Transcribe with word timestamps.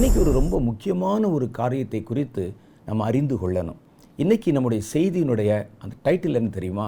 இன்றைக்கி 0.00 0.20
ஒரு 0.20 0.32
ரொம்ப 0.32 0.58
முக்கியமான 0.60 1.22
ஒரு 1.28 1.46
காரியத்தை 1.50 1.98
குறித்து 2.02 2.44
நம்ம 2.86 3.00
அறிந்து 3.04 3.36
கொள்ளணும் 3.36 3.80
இன்றைக்கி 4.18 4.50
நம்முடைய 4.52 4.82
செய்தியினுடைய 4.92 5.50
அந்த 5.78 5.94
டைட்டில் 6.02 6.38
என்ன 6.40 6.48
தெரியுமா 6.48 6.86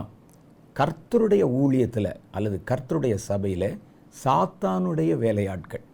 கர்த்தருடைய 0.77 1.43
ஊழியத்தில் 1.59 2.11
அல்லது 2.31 2.57
கர்த்தருடைய 2.71 3.17
சபையில் 3.27 3.69
சாத்தானுடைய 4.15 5.19
வேலையாட்கள் 5.19 5.85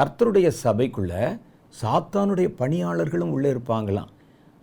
கர்த்தருடைய 0.00 0.50
சபைக்குள்ளே 0.62 1.22
சாத்தானுடைய 1.74 2.48
பணியாளர்களும் 2.58 3.32
உள்ளே 3.32 3.50
இருப்பாங்களாம் 3.50 4.10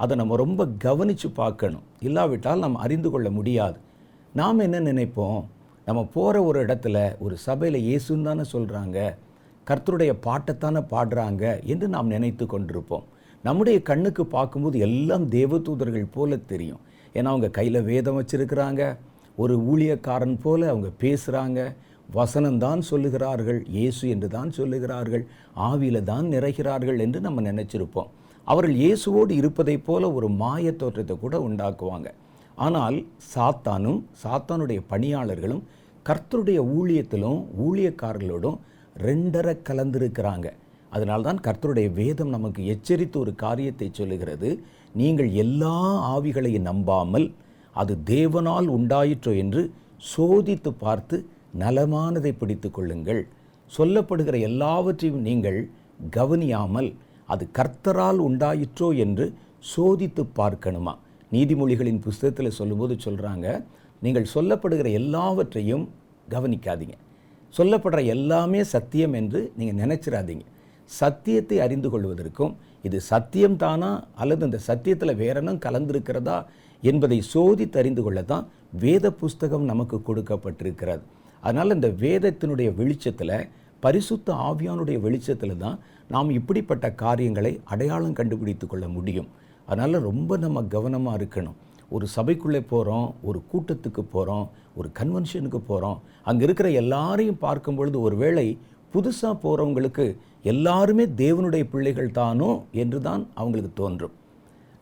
அதை 0.00 0.15
நம்ம 0.15 0.35
ரொம்ப 0.35 0.69
கவனித்து 0.79 1.31
பார்க்கணும் 1.35 1.87
இல்லாவிட்டால் 2.01 2.59
நம்ம 2.59 2.83
அறிந்து 2.83 3.11
கொள்ள 3.11 3.29
முடியாது 3.31 3.79
நாம் 4.33 4.59
என்ன 4.59 4.85
நினைப்போம் 4.87 5.41
நம்ம 5.87 6.07
போகிற 6.13 6.43
ஒரு 6.43 6.59
இடத்துல 6.65 6.97
ஒரு 7.19 7.37
சபையில் 7.41 7.83
இயேசுன்னு 7.83 8.29
தானே 8.29 8.47
சொல்கிறாங்க 8.51 8.99
கர்த்தருடைய 9.69 10.11
பாட்டைத்தானே 10.23 10.81
பாடுறாங்க 10.91 11.43
என்று 11.65 11.87
நாம் 11.87 12.07
நினைத்து 12.07 12.45
கொண்டிருப்போம் 12.45 13.05
நம்முடைய 13.43 13.77
கண்ணுக்கு 13.81 14.23
பார்க்கும்போது 14.27 14.77
எல்லாம் 14.79 15.25
தேவதூதர்கள் 15.29 16.13
போல 16.13 16.37
தெரியும் 16.49 16.81
ஏன்னா 17.15 17.29
அவங்க 17.33 17.49
கையில் 17.49 17.79
வேதம் 17.83 18.17
வச்சுருக்கிறாங்க 18.19 18.83
ஒரு 19.37 19.55
ஊழியக்காரன் 19.65 20.37
போல 20.37 20.61
அவங்க 20.69 20.89
பேசுகிறாங்க 21.01 21.59
வசனம்தான் 22.13 22.81
சொல்லுகிறார்கள் 22.89 23.59
இயேசு 23.71 24.03
என்று 24.09 24.27
தான் 24.27 24.51
சொல்லுகிறார்கள் 24.51 25.23
ஆவியில் 25.63 26.01
தான் 26.03 26.27
நிறைகிறார்கள் 26.27 26.99
என்று 26.99 27.19
நம்ம 27.19 27.41
நினச்சிருப்போம் 27.41 28.09
அவர்கள் 28.47 28.75
இயேசுவோடு 28.77 29.33
இருப்பதைப் 29.33 29.85
போல 29.85 30.03
ஒரு 30.13 30.27
மாய 30.35 30.71
தோற்றத்தை 30.73 31.15
கூட 31.17 31.35
உண்டாக்குவாங்க 31.39 32.09
ஆனால் 32.57 32.97
சாத்தானும் 33.33 33.99
சாத்தானுடைய 34.23 34.79
பணியாளர்களும் 34.89 35.63
கர்த்தருடைய 36.05 36.59
ஊழியத்திலும் 36.75 37.39
ஊழியக்காரர்களோடும் 37.61 38.57
ரெண்டரை 38.99 39.55
கலந்திருக்கிறாங்க 39.61 40.47
அதனால் 40.91 41.21
தான் 41.21 41.41
கர்த்தருடைய 41.45 41.87
வேதம் 41.93 42.29
நமக்கு 42.29 42.61
எச்சரித்து 42.65 43.17
ஒரு 43.19 43.31
காரியத்தை 43.35 43.87
சொல்லுகிறது 43.89 44.49
நீங்கள் 44.93 45.29
எல்லா 45.35 45.75
ஆவிகளையும் 46.13 46.67
நம்பாமல் 46.67 47.27
அது 47.75 47.93
தேவனால் 48.05 48.67
உண்டாயிற்றோ 48.67 49.33
என்று 49.35 49.61
சோதித்து 50.05 50.71
பார்த்து 50.75 51.17
நலமானதை 51.57 52.31
பிடித்து 52.31 52.69
கொள்ளுங்கள் 52.71 53.21
சொல்லப்படுகிற 53.71 54.35
எல்லாவற்றையும் 54.39 55.21
நீங்கள் 55.21 55.59
கவனியாமல் 56.11 56.89
அது 57.29 57.43
கர்த்தரால் 57.51 58.19
உண்டாயிற்றோ 58.19 58.89
என்று 58.97 59.25
சோதித்து 59.73 60.23
பார்க்கணுமா 60.35 60.93
நீதிமொழிகளின் 61.31 62.01
புஸ்தகத்தில் 62.01 62.57
சொல்லும்போது 62.59 62.95
சொல்கிறாங்க 63.05 63.47
நீங்கள் 64.01 64.31
சொல்லப்படுகிற 64.33 64.89
எல்லாவற்றையும் 64.93 65.85
கவனிக்காதீங்க 66.31 66.97
சொல்லப்படுற 67.53 67.99
எல்லாமே 68.07 68.61
சத்தியம் 68.73 69.15
என்று 69.19 69.39
நீங்கள் 69.55 69.79
நினச்சிடாதீங்க 69.81 70.45
சத்தியத்தை 70.91 71.57
அறிந்து 71.59 71.89
கொள்வதற்கும் 71.89 72.53
இது 72.83 72.97
சத்தியம் 73.07 73.57
தானா 73.57 73.91
அல்லது 74.15 74.43
இந்த 74.45 74.59
சத்தியத்தில் 74.67 75.19
வேறெனும் 75.21 75.61
கலந்திருக்கிறதா 75.65 76.37
என்பதை 76.83 77.17
சோதித்து 77.31 77.77
அறிந்து 77.77 78.01
கொள்ள 78.03 78.19
தான் 78.23 78.45
வேத 78.75 79.07
புஸ்தகம் 79.13 79.65
நமக்கு 79.65 79.97
கொடுக்கப்பட்டிருக்கிறது 80.01 81.03
அதனால் 81.43 81.75
இந்த 81.75 81.89
வேதத்தினுடைய 81.99 82.69
வெளிச்சத்தில் 82.75 83.35
பரிசுத்த 83.83 84.33
ஆவியானுடைய 84.45 84.97
வெளிச்சத்தில் 84.99 85.55
தான் 85.57 85.77
நாம் 86.09 86.29
இப்படிப்பட்ட 86.29 86.85
காரியங்களை 86.95 87.51
அடையாளம் 87.65 88.17
கண்டுபிடித்து 88.19 88.65
கொள்ள 88.67 88.85
முடியும் 88.87 89.29
அதனால் 89.67 89.97
ரொம்ப 90.01 90.37
நம்ம 90.37 90.63
கவனமாக 90.67 91.19
இருக்கணும் 91.19 91.57
ஒரு 91.91 92.05
சபைக்குள்ளே 92.15 92.61
போகிறோம் 92.65 93.07
ஒரு 93.21 93.39
கூட்டத்துக்கு 93.51 94.01
போகிறோம் 94.07 94.47
ஒரு 94.79 94.89
கன்வென்ஷனுக்கு 94.93 95.59
போகிறோம் 95.63 95.99
அங்கே 96.23 96.43
இருக்கிற 96.45 96.67
எல்லாரையும் 96.75 97.39
பார்க்கும் 97.39 97.77
பொழுது 97.79 97.97
ஒரு 98.01 98.15
வேளை 98.15 98.47
புதுசாக 98.93 99.33
போகிறவங்களுக்கு 99.43 100.05
எல்லாருமே 100.43 101.05
தேவனுடைய 101.17 101.63
பிள்ளைகள் 101.69 102.11
தானோ 102.11 102.51
என்று 102.75 102.99
தான் 103.01 103.23
அவங்களுக்கு 103.35 103.71
தோன்றும் 103.73 104.15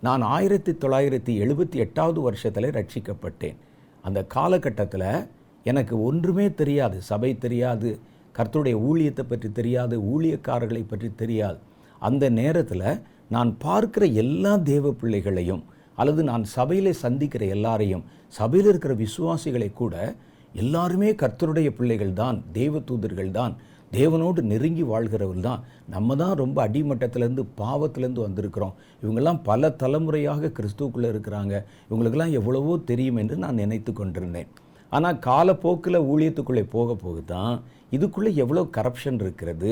நான் 0.03 0.23
ஆயிரத்தி 0.29 0.71
தொள்ளாயிரத்தி 0.75 1.33
எழுபத்தி 1.43 1.77
எட்டாவது 1.77 2.19
வருஷத்தில் 2.21 2.67
ரட்சிக்கப்பட்டேன் 2.71 3.57
அந்த 4.03 4.19
காலகட்டத்தில் 4.27 5.09
எனக்கு 5.65 5.95
ஒன்றுமே 6.01 6.45
தெரியாது 6.53 6.97
சபை 7.03 7.31
தெரியாது 7.37 7.89
கர்த்தருடைய 8.35 8.75
ஊழியத்தை 8.87 9.23
பற்றி 9.23 9.49
தெரியாது 9.51 9.95
ஊழியக்காரர்களை 10.09 10.83
பற்றி 10.85 11.09
தெரியாது 11.15 11.59
அந்த 12.01 12.25
நேரத்தில் 12.31 12.85
நான் 13.29 13.51
பார்க்கிற 13.57 14.05
எல்லா 14.17 14.53
தேவ 14.63 14.91
பிள்ளைகளையும் 14.93 15.63
அல்லது 15.97 16.21
நான் 16.23 16.45
சபையில் 16.51 16.99
சந்திக்கிற 17.01 17.43
எல்லாரையும் 17.49 18.03
சபையில் 18.33 18.69
இருக்கிற 18.69 18.93
விசுவாசிகளை 19.01 19.69
கூட 19.73 19.95
எல்லாருமே 20.55 21.09
கர்த்தருடைய 21.15 21.69
பிள்ளைகள் 21.71 22.13
தான் 22.13 22.37
தெய்வ 22.53 22.79
தூதர்கள் 22.81 23.31
தான் 23.31 23.55
தேவனோடு 23.91 24.39
நெருங்கி 24.43 24.83
வாழ்கிறவர்கள் 24.83 25.45
தான் 25.47 25.61
நம்ம 25.87 26.15
தான் 26.15 26.33
ரொம்ப 26.35 26.57
அடிமட்டத்திலேருந்து 26.65 27.43
பாவத்திலேருந்து 27.57 28.25
வந்திருக்கிறோம் 28.25 28.73
இவங்கெல்லாம் 29.03 29.41
பல 29.43 29.69
தலைமுறையாக 29.75 30.51
கிறிஸ்துவுக்குள்ளே 30.57 31.09
இருக்கிறாங்க 31.09 31.53
இவங்களுக்கெல்லாம் 31.87 32.35
எவ்வளவோ 32.35 32.73
தெரியும் 32.85 33.19
என்று 33.19 33.37
நான் 33.37 33.61
நினைத்து 33.63 33.93
கொண்டிருந்தேன் 33.93 34.49
ஆனால் 34.91 35.21
காலப்போக்கில் 35.21 36.05
ஊழியத்துக்குள்ளே 36.09 36.63
போக 36.69 36.93
போக 36.95 37.17
தான் 37.29 37.55
இதுக்குள்ளே 37.91 38.31
எவ்வளோ 38.35 38.61
கரப்ஷன் 38.77 39.19
இருக்கிறது 39.19 39.71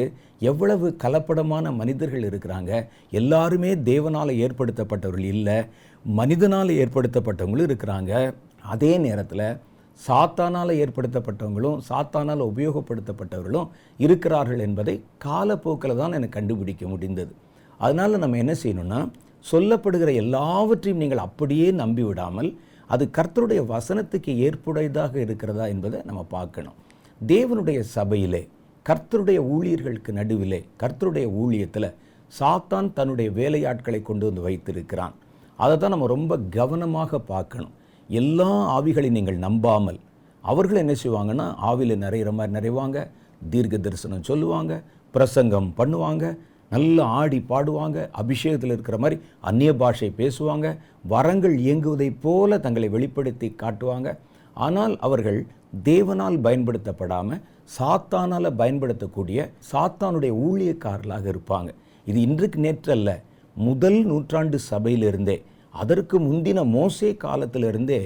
எவ்வளவு 0.42 0.88
கலப்படமான 1.04 1.72
மனிதர்கள் 1.74 2.28
இருக்கிறாங்க 2.30 2.72
எல்லாருமே 3.12 3.72
தேவனால் 3.86 4.40
ஏற்படுத்தப்பட்டவர்கள் 4.40 5.30
இல்லை 5.34 5.58
மனிதனால் 6.06 6.72
ஏற்படுத்தப்பட்டவங்களும் 6.80 7.68
இருக்கிறாங்க 7.68 8.14
அதே 8.66 8.92
நேரத்தில் 8.98 9.48
சாத்தானால் 10.00 10.72
ஏற்படுத்தப்பட்டவங்களும் 10.76 11.82
சாத்தானால் 11.88 12.44
உபயோகப்படுத்தப்பட்டவர்களும் 12.50 13.70
இருக்கிறார்கள் 14.00 14.60
என்பதை 14.60 14.96
காலப்போக்கில் 15.18 16.00
தான் 16.00 16.12
எனக்கு 16.12 16.38
கண்டுபிடிக்க 16.38 16.86
முடிந்தது 16.88 17.34
அதனால் 17.80 18.20
நம்ம 18.20 18.38
என்ன 18.38 18.54
செய்யணும்னா 18.56 19.00
சொல்லப்படுகிற 19.46 20.10
எல்லாவற்றையும் 20.16 21.02
நீங்கள் 21.02 21.26
அப்படியே 21.26 21.68
நம்பிவிடாமல் 21.80 22.50
அது 22.90 23.04
கர்த்தருடைய 23.10 23.62
வசனத்துக்கு 23.68 24.32
ஏற்புடையதாக 24.48 25.14
இருக்கிறதா 25.18 25.66
என்பதை 25.68 26.00
நம்ம 26.06 26.22
பார்க்கணும் 26.30 26.78
தேவனுடைய 27.22 27.80
சபையிலே 27.94 28.42
கர்த்தருடைய 28.86 29.40
ஊழியர்களுக்கு 29.52 30.12
நடுவிலே 30.14 30.60
கர்த்தருடைய 30.78 31.28
ஊழியத்தில் 31.36 31.90
சாத்தான் 32.34 32.90
தன்னுடைய 32.94 33.30
வேலையாட்களை 33.32 34.00
கொண்டு 34.02 34.26
வந்து 34.26 34.42
வைத்திருக்கிறான் 34.42 35.16
அதை 35.60 35.76
தான் 35.76 35.94
நம்ம 35.94 36.08
ரொம்ப 36.08 36.34
கவனமாக 36.56 37.20
பார்க்கணும் 37.28 37.74
எல்லா 38.10 38.50
ஆவிகளையும் 38.72 39.18
நீங்கள் 39.18 39.40
நம்பாமல் 39.40 40.00
அவர்கள் 40.44 40.82
என்ன 40.82 40.94
செய்வாங்கன்னா 41.04 41.46
ஆவியில் 41.62 41.96
நிறையிற 41.98 42.32
மாதிரி 42.32 42.56
நிறைவாங்க 42.58 42.98
தீர்க்க 43.52 43.78
தரிசனம் 43.78 44.28
சொல்லுவாங்க 44.28 44.74
பிரசங்கம் 45.14 45.70
பண்ணுவாங்க 45.78 46.26
நல்லா 46.72 47.04
ஆடி 47.12 47.40
பாடுவாங்க 47.50 47.98
அபிஷேகத்தில் 48.14 48.74
இருக்கிற 48.76 48.98
மாதிரி 48.98 49.18
அந்நிய 49.40 49.72
பாஷை 49.76 50.10
பேசுவாங்க 50.18 50.68
வரங்கள் 51.08 51.56
இயங்குவதைப் 51.58 52.22
போல 52.22 52.58
தங்களை 52.58 52.88
வெளிப்படுத்தி 52.90 53.50
காட்டுவாங்க 53.56 54.10
ஆனால் 54.58 54.94
அவர்கள் 55.00 55.40
தேவனால் 55.86 56.38
பயன்படுத்தப்படாமல் 56.40 57.42
சாத்தானால் 57.72 58.58
பயன்படுத்தக்கூடிய 58.58 59.40
சாத்தானுடைய 59.72 60.34
ஊழியக்காரர்களாக 60.46 61.26
இருப்பாங்க 61.28 61.70
இது 62.08 62.20
இன்றைக்கு 62.22 62.60
நேற்றல்ல 62.60 63.12
முதல் 63.56 64.00
நூற்றாண்டு 64.04 64.58
சபையிலிருந்தே 64.68 65.38
அதற்கு 65.76 66.16
முந்தின 66.20 66.60
மோசே 66.70 67.10
காலத்திலிருந்தே 67.18 68.00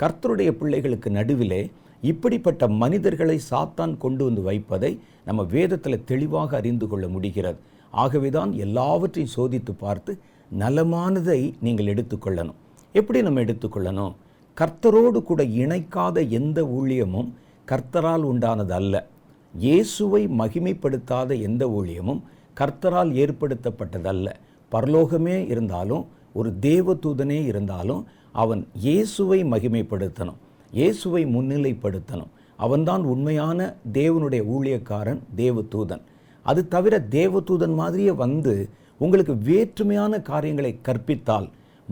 கர்த்தருடைய 0.00 0.50
பிள்ளைகளுக்கு 0.58 1.08
நடுவிலே 1.10 1.62
இப்படிப்பட்ட 2.02 2.62
மனிதர்களை 2.76 3.36
சாத்தான் 3.50 3.94
கொண்டு 3.96 4.22
வந்து 4.24 4.42
வைப்பதை 4.42 4.92
நம்ம 5.24 5.42
வேதத்தில் 5.52 6.04
தெளிவாக 6.04 6.56
அறிந்து 6.56 6.86
கொள்ள 6.88 7.06
முடிகிறது 7.08 7.60
ஆகவே 7.92 8.28
தான் 8.30 8.52
எல்லாவற்றையும் 8.58 9.34
சோதித்து 9.34 9.72
பார்த்து 9.74 10.12
நலமானதை 10.50 11.40
நீங்கள் 11.60 11.90
எடுத்துக்கொள்ளணும் 11.92 12.58
எப்படி 12.94 13.18
நம்ம 13.22 13.42
எடுத்துக்கொள்ளணும் 13.42 14.14
கர்த்தரோடு 14.56 15.18
கூட 15.22 15.42
இணைக்காத 15.58 16.20
எந்த 16.32 16.60
ஊழியமும் 16.74 17.28
கர்த்தரால் 17.68 18.24
உண்டானது 18.24 18.74
அல்ல 18.74 18.94
இயேசுவை 19.54 20.22
மகிமைப்படுத்தாத 20.38 21.30
எந்த 21.40 21.64
ஊழியமும் 21.70 22.20
கர்த்தரால் 22.56 23.12
ஏற்படுத்தப்பட்டதல்ல 23.16 24.28
பரலோகமே 24.72 25.36
இருந்தாலும் 25.46 26.04
ஒரு 26.34 26.50
தேவதூதனே 26.60 27.38
இருந்தாலும் 27.46 28.02
அவன் 28.34 28.62
இயேசுவை 28.82 29.40
மகிமைப்படுத்தணும் 29.52 30.38
இயேசுவை 30.72 31.22
முன்னிலைப்படுத்தணும் 31.34 32.30
அவன்தான் 32.58 33.04
உண்மையான 33.04 33.60
தேவனுடைய 33.92 34.42
ஊழியக்காரன் 34.48 35.20
தேவதூதன் 35.36 36.04
அது 36.46 36.60
தவிர 36.68 36.94
தேவதூதன் 37.12 37.74
மாதிரியே 37.74 38.12
வந்து 38.18 38.54
உங்களுக்கு 39.00 39.34
வேற்றுமையான 39.42 40.22
காரியங்களை 40.22 40.72
கற்பித்தால் 40.82 41.48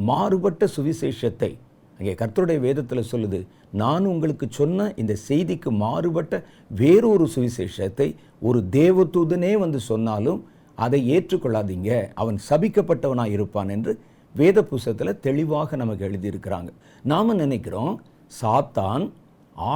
மாறுபட்ட 0.00 0.65
சுவிசேஷத்தை 0.69 1.51
அங்கே 1.99 2.13
கர்த்தருடைய 2.15 2.59
வேதத்தில் 2.61 3.09
சொல்லுது 3.11 3.39
நான் 3.73 4.05
உங்களுக்கு 4.05 4.47
சொன்ன 4.51 4.87
இந்த 4.97 5.15
செய்திக்கு 5.29 5.71
மாறுபட்ட 5.81 6.35
வேறொரு 6.75 7.27
சுவிசேஷத்தை 7.35 8.09
ஒரு 8.43 8.61
தேவதூதனே 8.73 9.53
வந்து 9.59 9.81
சொன்னாலும் 9.83 10.41
அதை 10.79 11.01
ஏற்றுக்கொள்ளாதீங்க 11.15 11.91
அவன் 12.15 12.39
சபிக்கப்பட்டவனாக 12.49 13.37
இருப்பான் 13.37 13.71
என்று 13.71 13.93
வேத 14.35 14.59
புஸ்தத்தில் 14.63 15.21
தெளிவாக 15.21 15.77
நமக்கு 15.77 16.03
எழுதியிருக்கிறாங்க 16.09 16.71
நாம் 17.05 17.33
நினைக்கிறோம் 17.37 17.95
சாத்தான் 18.33 19.05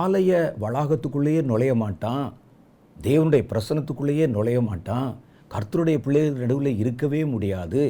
ஆலய 0.00 0.32
வளாகத்துக்குள்ளேயே 0.61 1.41
நுழைய 1.43 1.73
மாட்டான் 1.75 2.26
தேவனுடைய 2.96 3.43
பிரசனத்துக்குள்ளேயே 3.50 4.26
நுழைய 4.26 4.58
மாட்டான் 4.61 5.08
கர்த்தருடைய 5.50 5.99
பிள்ளைகள் 6.00 6.43
நடுவில் 6.43 6.79
இருக்கவே 6.79 7.23
முடியாது 7.25 7.82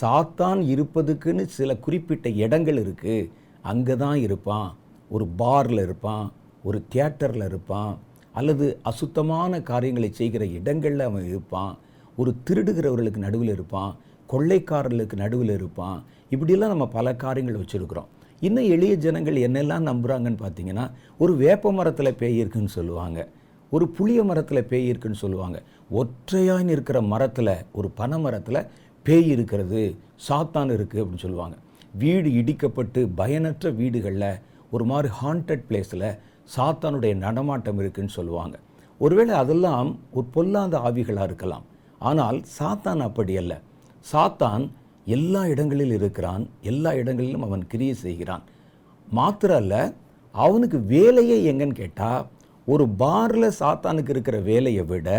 சாத்தான் 0.00 0.60
இருப்பதுக்குன்னு 0.68 1.44
சில 1.50 1.74
குறிப்பிட்ட 1.76 2.28
இடங்கள் 2.38 2.78
இருக்குது 2.82 3.28
அங்கே 3.62 3.94
தான் 3.96 4.18
இருப்பான் 4.20 4.70
ஒரு 5.10 5.24
பாரில் 5.36 5.82
இருப்பான் 5.82 6.26
ஒரு 6.64 6.78
தியேட்டரில் 6.88 7.46
இருப்பான் 7.46 7.92
அல்லது 8.34 8.66
அசுத்தமான 8.82 9.60
காரியங்களை 9.62 10.10
செய்கிற 10.12 10.44
இடங்களில் 10.52 11.04
அவன் 11.04 11.26
இருப்பான் 11.26 11.74
ஒரு 12.18 12.30
திருடுகிறவர்களுக்கு 12.48 13.20
நடுவில் 13.20 13.52
இருப்பான் 13.52 13.92
கொள்ளைக்காரர்களுக்கு 14.28 15.16
நடுவில் 15.16 15.54
இருப்பான் 15.56 15.98
இப்படிலாம் 16.30 16.72
நம்ம 16.72 16.86
பல 16.90 17.14
காரியங்கள் 17.16 17.60
வச்சுருக்குறோம் 17.60 18.10
இன்னும் 18.42 18.70
எளிய 18.70 18.94
ஜனங்கள் 18.96 19.36
என்னெல்லாம் 19.42 19.86
நம்புகிறாங்கன்னு 19.86 20.40
பார்த்தீங்கன்னா 20.40 20.84
ஒரு 21.20 21.32
வேப்ப 21.36 21.72
மரத்தில் 21.72 22.16
பேய் 22.16 22.38
இருக்குன்னு 22.38 22.72
சொல்லுவாங்க 22.74 23.20
ஒரு 23.72 23.86
புளிய 23.88 24.20
மரத்தில் 24.24 24.66
பேய் 24.66 24.88
இருக்குன்னு 24.88 25.22
சொல்லுவாங்க 25.22 25.58
ஒற்றையான் 25.92 26.68
இருக்கிற 26.68 26.98
மரத்தில் 27.04 27.54
ஒரு 27.72 27.88
பனை 27.94 28.18
மரத்தில் 28.18 28.60
பேய் 29.06 29.30
இருக்கிறது 29.30 29.80
சாத்தான் 30.26 30.70
இருக்குது 30.70 31.00
அப்படின்னு 31.00 31.24
சொல்லுவாங்க 31.24 31.56
வீடு 31.94 32.28
இடிக்கப்பட்டு 32.32 33.00
பயனற்ற 33.16 33.70
வீடுகளில் 33.72 34.30
ஒரு 34.70 34.84
மாதிரி 34.84 35.08
ஹாண்டட் 35.20 35.66
பிளேஸில் 35.68 36.08
சாத்தானுடைய 36.56 37.14
நடமாட்டம் 37.16 37.78
இருக்குன்னு 37.78 38.16
சொல்லுவாங்க 38.16 38.56
ஒருவேளை 39.00 39.32
அதெல்லாம் 39.34 39.88
ஒரு 40.12 40.26
பொல்லாத 40.26 40.78
ஆவிகளாக 40.80 41.28
இருக்கலாம் 41.28 41.64
ஆனால் 42.00 42.38
சாத்தான் 42.58 43.00
அப்படி 43.00 43.34
அல்ல 43.36 43.54
சாத்தான் 44.06 44.64
எல்லா 45.06 45.40
இடங்களில் 45.46 45.94
இருக்கிறான் 45.94 46.44
எல்லா 46.62 46.90
இடங்களிலும் 46.94 47.44
அவன் 47.44 47.62
கிரியை 47.66 47.94
செய்கிறான் 47.96 48.44
மாத்திரல்ல 49.08 49.58
அல்ல 49.58 49.74
அவனுக்கு 50.34 50.78
வேலையே 50.86 51.36
எங்கன்னு 51.50 51.76
கேட்டால் 51.76 52.24
ஒரு 52.66 52.84
பாரில் 52.96 53.56
சாத்தானுக்கு 53.58 54.12
இருக்கிற 54.14 54.36
வேலையை 54.42 54.84
விட 54.84 55.10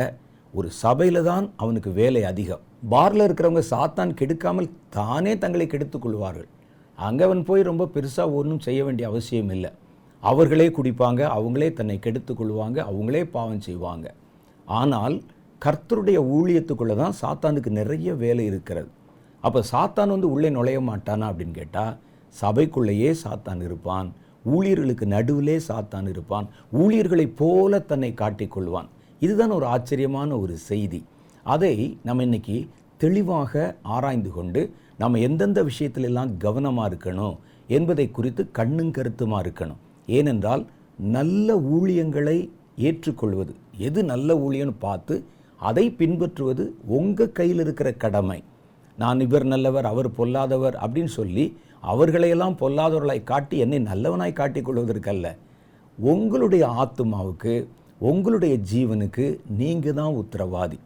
ஒரு 0.54 0.70
சபையில் 0.82 1.22
தான் 1.24 1.46
அவனுக்கு 1.58 1.90
வேலை 1.92 2.22
அதிகம் 2.24 2.64
பாரில் 2.90 3.26
இருக்கிறவங்க 3.26 3.64
சாத்தான் 3.70 4.12
கெடுக்காமல் 4.14 4.70
தானே 4.90 5.34
தங்களை 5.38 5.68
கெடுத்து 5.68 5.98
கொள்வார்கள் 6.00 6.50
அங்கே 6.98 7.24
அவன் 7.24 7.44
போய் 7.44 7.62
ரொம்ப 7.62 7.88
பெருசாக 7.96 8.34
ஒன்றும் 8.34 8.62
செய்ய 8.62 8.80
வேண்டிய 8.84 9.08
அவசியம் 9.08 9.52
இல்லை 9.52 9.72
அவர்களே 10.24 10.68
குடிப்பாங்க 10.70 11.22
அவங்களே 11.34 11.70
தன்னை 11.74 11.98
கெடுத்து 12.00 12.34
கொள்வாங்க 12.34 12.78
அவங்களே 12.84 13.24
பாவம் 13.32 13.62
செய்வாங்க 13.62 14.08
ஆனால் 14.76 15.16
கர்த்தருடைய 15.62 16.20
ஊழியத்துக்குள்ளே 16.34 16.96
தான் 16.96 17.18
சாத்தானுக்கு 17.22 17.70
நிறைய 17.72 18.10
வேலை 18.16 18.44
இருக்கிறது 18.46 18.90
அப்போ 19.44 19.60
சாத்தான் 19.72 20.10
வந்து 20.10 20.28
உள்ளே 20.30 20.50
நுழைய 20.50 20.80
மாட்டானா 20.82 21.26
அப்படின்னு 21.30 21.56
கேட்டால் 21.56 21.94
சபைக்குள்ளேயே 22.36 23.12
சாத்தான் 23.24 23.62
இருப்பான் 23.62 24.08
ஊழியர்களுக்கு 24.46 25.06
நடுவிலே 25.08 25.58
சாத்தான் 25.68 26.08
இருப்பான் 26.08 26.46
ஊழியர்களைப் 26.74 27.38
போல 27.38 27.80
தன்னை 27.82 28.12
காட்டிக்கொள்வான் 28.14 28.90
இதுதான் 29.22 29.54
ஒரு 29.54 29.66
ஆச்சரியமான 29.66 30.30
ஒரு 30.38 30.56
செய்தி 30.68 31.00
அதை 31.46 31.74
நம்ம 32.04 32.24
இன்றைக்கி 32.24 32.58
தெளிவாக 33.02 33.54
ஆராய்ந்து 33.88 34.32
கொண்டு 34.32 34.62
நம்ம 34.98 35.20
எந்தெந்த 35.20 35.60
விஷயத்திலெல்லாம் 35.64 36.32
கவனமாக 36.38 36.90
இருக்கணும் 36.90 37.36
என்பதை 37.70 38.06
குறித்து 38.12 38.44
கண்ணும் 38.52 38.92
கருத்துமாக 38.92 39.44
இருக்கணும் 39.44 39.82
ஏனென்றால் 40.08 40.64
நல்ல 41.14 41.58
ஊழியங்களை 41.72 42.38
ஏற்றுக்கொள்வது 42.80 43.54
எது 43.80 44.00
நல்ல 44.04 44.30
ஊழியன்னு 44.38 44.76
பார்த்து 44.80 45.16
அதை 45.60 45.86
பின்பற்றுவது 46.00 46.64
உங்கள் 46.98 47.32
கையில் 47.32 47.62
இருக்கிற 47.62 47.90
கடமை 47.96 48.40
நான் 48.98 49.20
இவர் 49.20 49.46
நல்லவர் 49.46 49.86
அவர் 49.86 50.10
பொல்லாதவர் 50.12 50.76
அப்படின்னு 50.76 51.12
சொல்லி 51.12 51.46
அவர்களையெல்லாம் 51.84 52.60
பொல்லாதவர்களாய் 52.60 53.24
காட்டி 53.24 53.56
என்னை 53.58 53.80
நல்லவனாய் 53.82 54.40
காட்டிக்கொள்வதற்கல்ல 54.40 55.28
உங்களுடைய 55.98 56.64
ஆத்மாவுக்கு 56.78 57.54
உங்களுடைய 58.02 58.56
ஜீவனுக்கு 58.72 59.26
நீங்கள் 59.58 59.94
தான் 59.94 60.18
உத்தரவாதி 60.18 60.78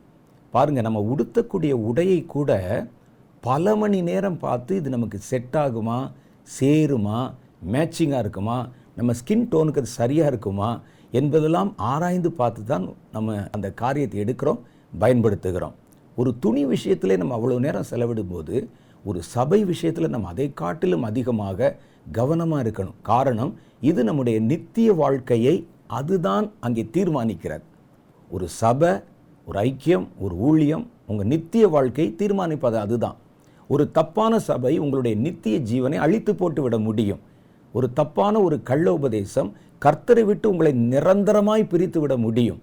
பாருங்கள் 0.53 0.83
நம்ம 0.83 1.01
உடுத்தக்கூடிய 1.11 1.73
உடையை 1.89 2.19
கூட 2.25 2.51
பல 3.43 3.75
மணி 3.75 3.99
நேரம் 4.01 4.39
பார்த்து 4.39 4.71
இது 4.75 4.89
நமக்கு 4.89 5.17
செட் 5.29 5.57
ஆகுமா 5.57 5.99
சேருமா 6.47 7.19
மேட்சிங்காக 7.71 8.23
இருக்குமா 8.23 8.57
நம்ம 8.97 9.13
ஸ்கின் 9.13 9.47
டோனுக்கு 9.51 9.81
அது 9.81 9.91
சரியாக 9.91 10.31
இருக்குமா 10.31 10.69
என்பதெல்லாம் 11.13 11.69
ஆராய்ந்து 11.85 12.29
பார்த்து 12.31 12.61
தான் 12.63 12.85
நம்ம 13.11 13.37
அந்த 13.51 13.67
காரியத்தை 13.73 14.17
எடுக்கிறோம் 14.19 14.61
பயன்படுத்துகிறோம் 14.99 15.75
ஒரு 16.17 16.31
துணி 16.39 16.61
விஷயத்திலே 16.65 17.15
நம்ம 17.17 17.35
அவ்வளோ 17.37 17.57
நேரம் 17.59 17.89
செலவிடும்போது 17.91 18.55
ஒரு 19.05 19.19
சபை 19.27 19.59
விஷயத்தில் 19.63 20.09
நம்ம 20.09 20.29
அதை 20.29 20.47
காட்டிலும் 20.53 21.05
அதிகமாக 21.05 21.75
கவனமாக 22.11 22.63
இருக்கணும் 22.63 22.97
காரணம் 23.03 23.51
இது 23.81 24.01
நம்முடைய 24.03 24.37
நித்திய 24.43 24.89
வாழ்க்கையை 24.93 25.55
அதுதான் 25.91 26.45
அங்கே 26.59 26.83
தீர்மானிக்கிறது 26.93 27.65
ஒரு 28.31 28.45
சபை 28.53 28.91
ஒரு 29.47 29.57
ஐக்கியம் 29.61 30.05
ஒரு 30.19 30.35
ஊழியம் 30.41 30.85
உங்கள் 31.05 31.25
நித்திய 31.25 31.65
வாழ்க்கை 31.67 32.05
தீர்மானிப்பது 32.19 32.77
அதுதான் 32.77 33.17
ஒரு 33.69 33.83
தப்பான 33.91 34.33
சபை 34.41 34.73
உங்களுடைய 34.77 35.15
நித்திய 35.19 35.57
ஜீவனை 35.69 35.97
அழித்து 35.97 36.31
போட்டு 36.35 36.61
விட 36.61 36.77
முடியும் 36.79 37.21
ஒரு 37.73 37.87
தப்பான 37.93 38.35
ஒரு 38.41 38.57
கள்ள 38.63 38.87
உபதேசம் 38.93 39.49
கர்த்தரை 39.81 40.23
விட்டு 40.23 40.45
உங்களை 40.51 40.71
நிரந்தரமாய் 40.85 41.63
பிரித்து 41.63 41.99
விட 41.99 42.13
முடியும் 42.17 42.59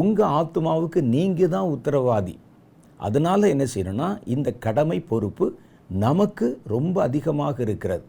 உங்கள் 0.00 0.32
ஆத்மாவுக்கு 0.32 1.00
நீங்கள் 1.08 1.50
தான் 1.50 1.70
உத்தரவாதி 1.70 2.34
அதனால் 3.00 3.50
என்ன 3.50 3.64
செய்யணும்னா 3.64 4.08
இந்த 4.26 4.48
கடமை 4.58 4.98
பொறுப்பு 5.08 5.46
நமக்கு 5.98 6.46
ரொம்ப 6.66 6.96
அதிகமாக 7.02 7.62
இருக்கிறது 7.62 8.04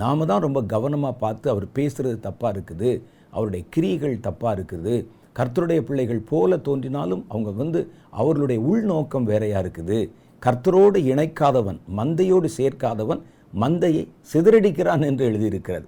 நாம் 0.00 0.26
தான் 0.26 0.42
ரொம்ப 0.42 0.60
கவனமாக 0.64 1.14
பார்த்து 1.16 1.46
அவர் 1.50 1.66
பேசுகிறது 1.72 2.18
தப்பாக 2.20 2.52
இருக்குது 2.52 2.90
அவருடைய 3.32 3.62
கிரிகள் 3.70 4.16
தப்பாக 4.20 4.54
இருக்குது 4.54 4.94
கர்த்தருடைய 5.36 5.80
பிள்ளைகள் 5.82 6.22
போல 6.22 6.58
தோன்றினாலும் 6.58 7.22
அவங்க 7.28 7.50
வந்து 7.52 7.80
அவர்களுடைய 8.12 8.60
உள்நோக்கம் 8.62 9.28
வேறையாக 9.28 9.62
இருக்குது 9.64 9.98
கர்த்தரோடு 10.42 10.98
இணைக்காதவன் 11.04 11.78
மந்தையோடு 11.96 12.50
சேர்க்காதவன் 12.56 13.22
மந்தையை 13.54 14.02
சிதறடிக்கிறான் 14.32 15.04
என்று 15.06 15.24
எழுதியிருக்கிறது 15.26 15.86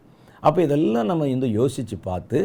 அப்போ 0.42 0.60
இதெல்லாம் 0.62 1.06
நம்ம 1.06 1.28
இந்த 1.28 1.46
யோசித்து 1.50 1.96
பார்த்து 2.00 2.38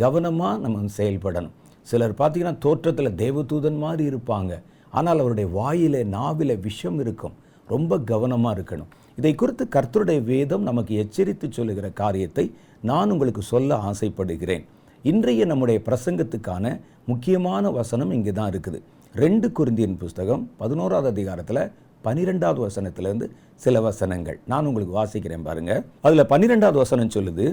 கவனமாக 0.00 0.56
நம்ம 0.58 0.94
செயல்படணும் 0.96 1.54
சிலர் 1.86 2.14
பார்த்திங்கன்னா 2.18 2.56
தோற்றத்தில் 2.58 3.16
தேவதூதன் 3.16 3.78
மாதிரி 3.78 4.04
இருப்பாங்க 4.08 4.54
ஆனால் 4.90 5.20
அவருடைய 5.20 5.48
வாயில் 5.50 6.00
நாவில் 6.08 6.54
விஷம் 6.58 6.98
இருக்கும் 6.98 7.36
ரொம்ப 7.68 7.98
கவனமாக 8.04 8.56
இருக்கணும் 8.56 8.90
இதை 9.18 9.32
குறித்து 9.34 9.64
கர்த்தருடைய 9.68 10.20
வேதம் 10.24 10.62
நமக்கு 10.62 10.92
எச்சரித்து 10.94 11.46
சொல்லுகிற 11.48 11.86
காரியத்தை 11.92 12.44
நான் 12.82 13.10
உங்களுக்கு 13.10 13.42
சொல்ல 13.44 13.76
ஆசைப்படுகிறேன் 13.88 14.64
இன்றைய 15.04 15.42
நம்முடைய 15.44 15.78
பிரசங்கத்துக்கான 15.86 16.64
முக்கியமான 17.04 17.70
வசனம் 17.70 18.10
இங்கே 18.10 18.32
தான் 18.32 18.50
இருக்குது 18.50 18.78
ரெண்டு 19.14 19.46
குருந்தியின் 19.52 19.98
புஸ்தகம் 19.98 20.42
பதினோராவது 20.56 21.08
அதிகாரத்தில் 21.10 21.62
பனிரெண்டாவது 22.04 22.60
வசனத்திலேருந்து 22.66 23.26
சில 23.56 23.80
வசனங்கள் 23.80 24.38
நான் 24.46 24.66
உங்களுக்கு 24.66 24.94
வாசிக்கிறேன் 24.98 25.42
பாருங்கள் 25.42 25.82
அதில் 26.00 26.26
பன்னிரெண்டாவது 26.26 26.78
வசனம் 26.78 27.14
சொல்லுது 27.16 27.46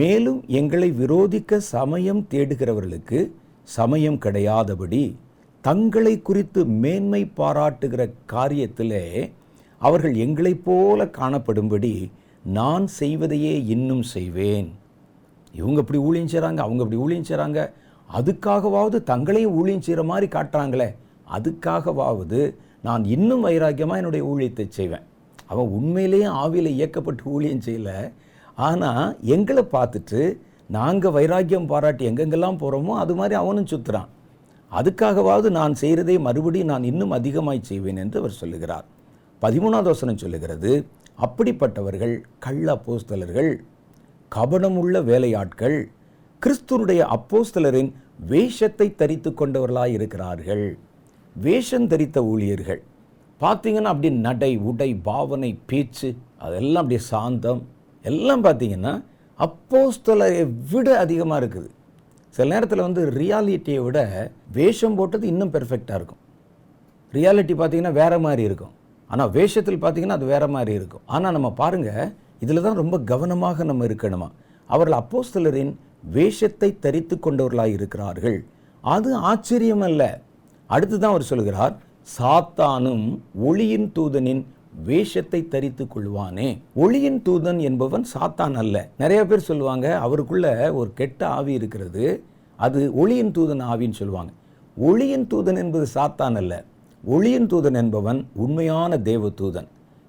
மேலும் 0.00 0.40
எங்களை 0.52 0.88
விரோதிக்க 0.92 1.58
சமயம் 1.70 2.22
தேடுகிறவர்களுக்கு 2.30 3.20
சமயம் 3.68 4.18
கிடையாதபடி 4.18 5.02
தங்களை 5.64 6.14
குறித்து 6.20 6.60
மேன்மை 6.82 7.22
பாராட்டுகிற 7.36 8.02
காரியத்திலே 8.26 9.04
அவர்கள் 9.80 10.14
எங்களைப் 10.16 10.64
போல 10.64 11.04
காணப்படும்படி 11.18 11.92
நான் 12.50 12.86
செய்வதையே 12.98 13.54
இன்னும் 13.66 14.04
செய்வேன் 14.12 14.68
இவங்க 15.54 15.78
இப்படி 15.80 16.00
ஊழியன் 16.02 16.32
செய்கிறாங்க 16.32 16.60
அவங்க 16.60 16.80
இப்படி 16.82 17.00
ஊழியன் 17.02 17.28
செய்கிறாங்க 17.28 17.60
அதுக்காகவாவது 18.08 18.98
தங்களையும் 19.02 19.56
ஊழியன் 19.58 19.84
செய்கிற 19.84 20.02
மாதிரி 20.04 20.26
காட்டுறாங்களே 20.32 20.88
அதுக்காகவாவது 21.32 22.40
நான் 22.82 23.02
இன்னும் 23.04 23.44
வைராக்கியமாக 23.44 24.00
என்னுடைய 24.00 24.22
ஊழியத்தை 24.24 24.66
செய்வேன் 24.70 25.06
அவன் 25.46 25.72
உண்மையிலேயே 25.72 26.28
ஆவியில் 26.40 26.76
இயக்கப்பட்டு 26.76 27.24
ஊழியம் 27.26 27.64
செய்யலை 27.64 27.98
ஆனால் 28.58 29.04
எங்களை 29.26 29.62
பார்த்துட்டு 29.72 30.20
நாங்கள் 30.70 31.12
வைராக்கியம் 31.12 31.66
பாராட்டி 31.66 32.04
எங்கெங்கெல்லாம் 32.04 32.60
போகிறோமோ 32.60 32.94
அது 32.94 33.14
மாதிரி 33.14 33.34
அவனும் 33.34 33.70
சுற்றுறான் 33.72 34.10
அதுக்காகவாவது 34.72 35.48
நான் 35.50 35.74
செய்கிறதை 35.74 36.16
மறுபடியும் 36.18 36.66
நான் 36.66 36.84
இன்னும் 36.84 37.10
அதிகமாய் 37.10 37.60
செய்வேன் 37.62 37.96
என்று 37.96 38.18
அவர் 38.18 38.40
சொல்லுகிறார் 38.40 38.86
பதிமூணாவது 39.42 39.88
வசனம் 39.88 40.20
சொல்லுகிறது 40.20 40.72
அப்படிப்பட்டவர்கள் 41.18 42.14
கள்ள 42.38 42.66
அப்போஸ்தலர்கள் 42.74 43.50
கபனமுள்ள 44.32 45.02
வேலையாட்கள் 45.02 45.78
கிறிஸ்துனுடைய 46.42 47.00
அப்போஸ்தலரின் 47.10 47.90
வேஷத்தை 48.30 48.86
தரித்து 48.94 49.30
கொண்டவர்களாய் 49.32 49.92
இருக்கிறார்கள் 49.92 50.64
வேஷம் 51.36 51.88
தரித்த 51.88 52.18
ஊழியர்கள் 52.24 52.80
பார்த்தீங்கன்னா 53.40 53.92
அப்படி 53.92 54.08
நடை 54.20 54.52
உடை 54.62 54.90
பாவனை 55.02 55.50
பேச்சு 55.66 56.08
அதெல்லாம் 56.38 56.82
அப்படியே 56.82 57.02
சாந்தம் 57.10 57.60
எல்லாம் 58.04 58.42
பார்த்தீங்கன்னா 58.44 58.92
அப்போஸ்தலரை 59.38 60.42
விட 60.72 60.88
அதிகமாக 60.98 61.40
இருக்குது 61.40 61.70
சில 62.34 62.48
நேரத்தில் 62.48 62.84
வந்து 62.84 63.02
ரியாலிட்டியை 63.10 63.80
விட 63.82 64.00
வேஷம் 64.52 64.96
போட்டது 64.96 65.24
இன்னும் 65.26 65.52
பெர்ஃபெக்டாக 65.52 65.98
இருக்கும் 65.98 66.20
ரியாலிட்டி 67.12 67.54
பார்த்திங்கன்னா 67.54 67.92
வேறு 67.92 68.18
மாதிரி 68.18 68.42
இருக்கும் 68.42 68.74
ஆனால் 69.10 69.30
வேஷத்தில் 69.30 69.80
பார்த்திங்கன்னா 69.80 70.18
அது 70.18 70.26
வேறு 70.26 70.48
மாதிரி 70.48 70.72
இருக்கும் 70.74 71.04
ஆனால் 71.06 71.32
நம்ம 71.32 71.48
பாருங்கள் 71.52 72.10
இதில் 72.40 72.62
தான் 72.62 72.74
ரொம்ப 72.74 72.96
கவனமாக 73.04 73.64
நம்ம 73.64 73.86
இருக்கணுமா 73.86 74.28
அவர்கள் 74.70 75.00
அப்போஸ்தலரின் 75.00 75.72
வேஷத்தை 76.12 76.68
தரித்து 76.80 77.14
கொண்டவர்களாக 77.18 77.70
இருக்கிறார்கள் 77.70 78.38
அது 78.84 79.10
ஆச்சரியம் 79.22 79.84
அல்ல 79.86 80.02
அடுத்து 80.70 80.96
தான் 80.96 81.12
அவர் 81.12 81.30
சொல்கிறார் 81.30 81.74
சாத்தானும் 82.08 83.04
ஒளியின் 83.44 83.88
தூதனின் 83.92 84.42
வேஷத்தை 84.84 85.40
தரித்து 85.48 85.84
கொள்வானே 85.86 86.48
ஒளியின் 86.76 87.20
தூதன் 87.22 87.60
என்பவன் 87.60 88.04
சாத்தான் 88.12 88.56
அல்ல 88.56 88.76
நிறைய 88.96 89.20
பேர் 89.24 89.48
சொல்லுவாங்க 89.48 89.86
அவருக்குள்ள 90.00 90.46
ஒரு 90.72 90.90
கெட்ட 90.94 91.22
ஆவி 91.28 91.52
இருக்கிறது 91.52 92.04
அது 92.58 92.80
ஒளியின் 92.94 93.32
தூதன் 93.32 93.64
ஆவின்னு 93.66 94.00
சொல்லுவாங்க 94.00 94.32
ஒளியின் 94.76 95.26
தூதன் 95.26 95.58
என்பது 95.58 95.86
சாத்தான் 95.94 96.36
அல்ல 96.36 96.54
ஒளியின் 97.04 97.50
தூதன் 97.52 97.78
என்பவன் 97.80 98.20
உண்மையான 98.36 98.98
தேவ 99.02 99.30
தூதன் 99.38 99.68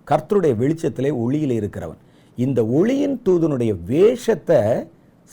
கர்த்தருடைய 0.07 0.53
வெளிச்சத்திலே 0.57 1.11
ஒளியில் 1.17 1.55
இருக்கிறவன் 1.57 2.01
இந்த 2.37 2.59
ஒளியின் 2.71 3.17
தூதனுடைய 3.25 3.71
வேஷத்தை 3.85 4.59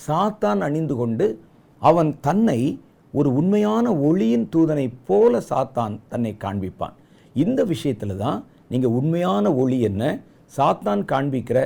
சாத்தான் 0.00 0.60
அணிந்து 0.60 0.94
கொண்டு 0.96 1.26
அவன் 1.82 2.10
தன்னை 2.20 2.60
ஒரு 3.14 3.28
உண்மையான 3.34 3.86
ஒளியின் 4.02 4.46
தூதனை 4.52 4.86
போல 5.06 5.40
சாத்தான் 5.50 5.94
தன்னை 6.08 6.32
காண்பிப்பான் 6.36 6.96
இந்த 7.36 7.60
விஷயத்தில் 7.64 8.16
தான் 8.16 8.38
நீங்கள் 8.68 8.90
உண்மையான 8.90 9.52
ஒளி 9.54 9.78
என்ன 9.80 10.02
சாத்தான் 10.52 11.02
காண்பிக்கிற 11.04 11.58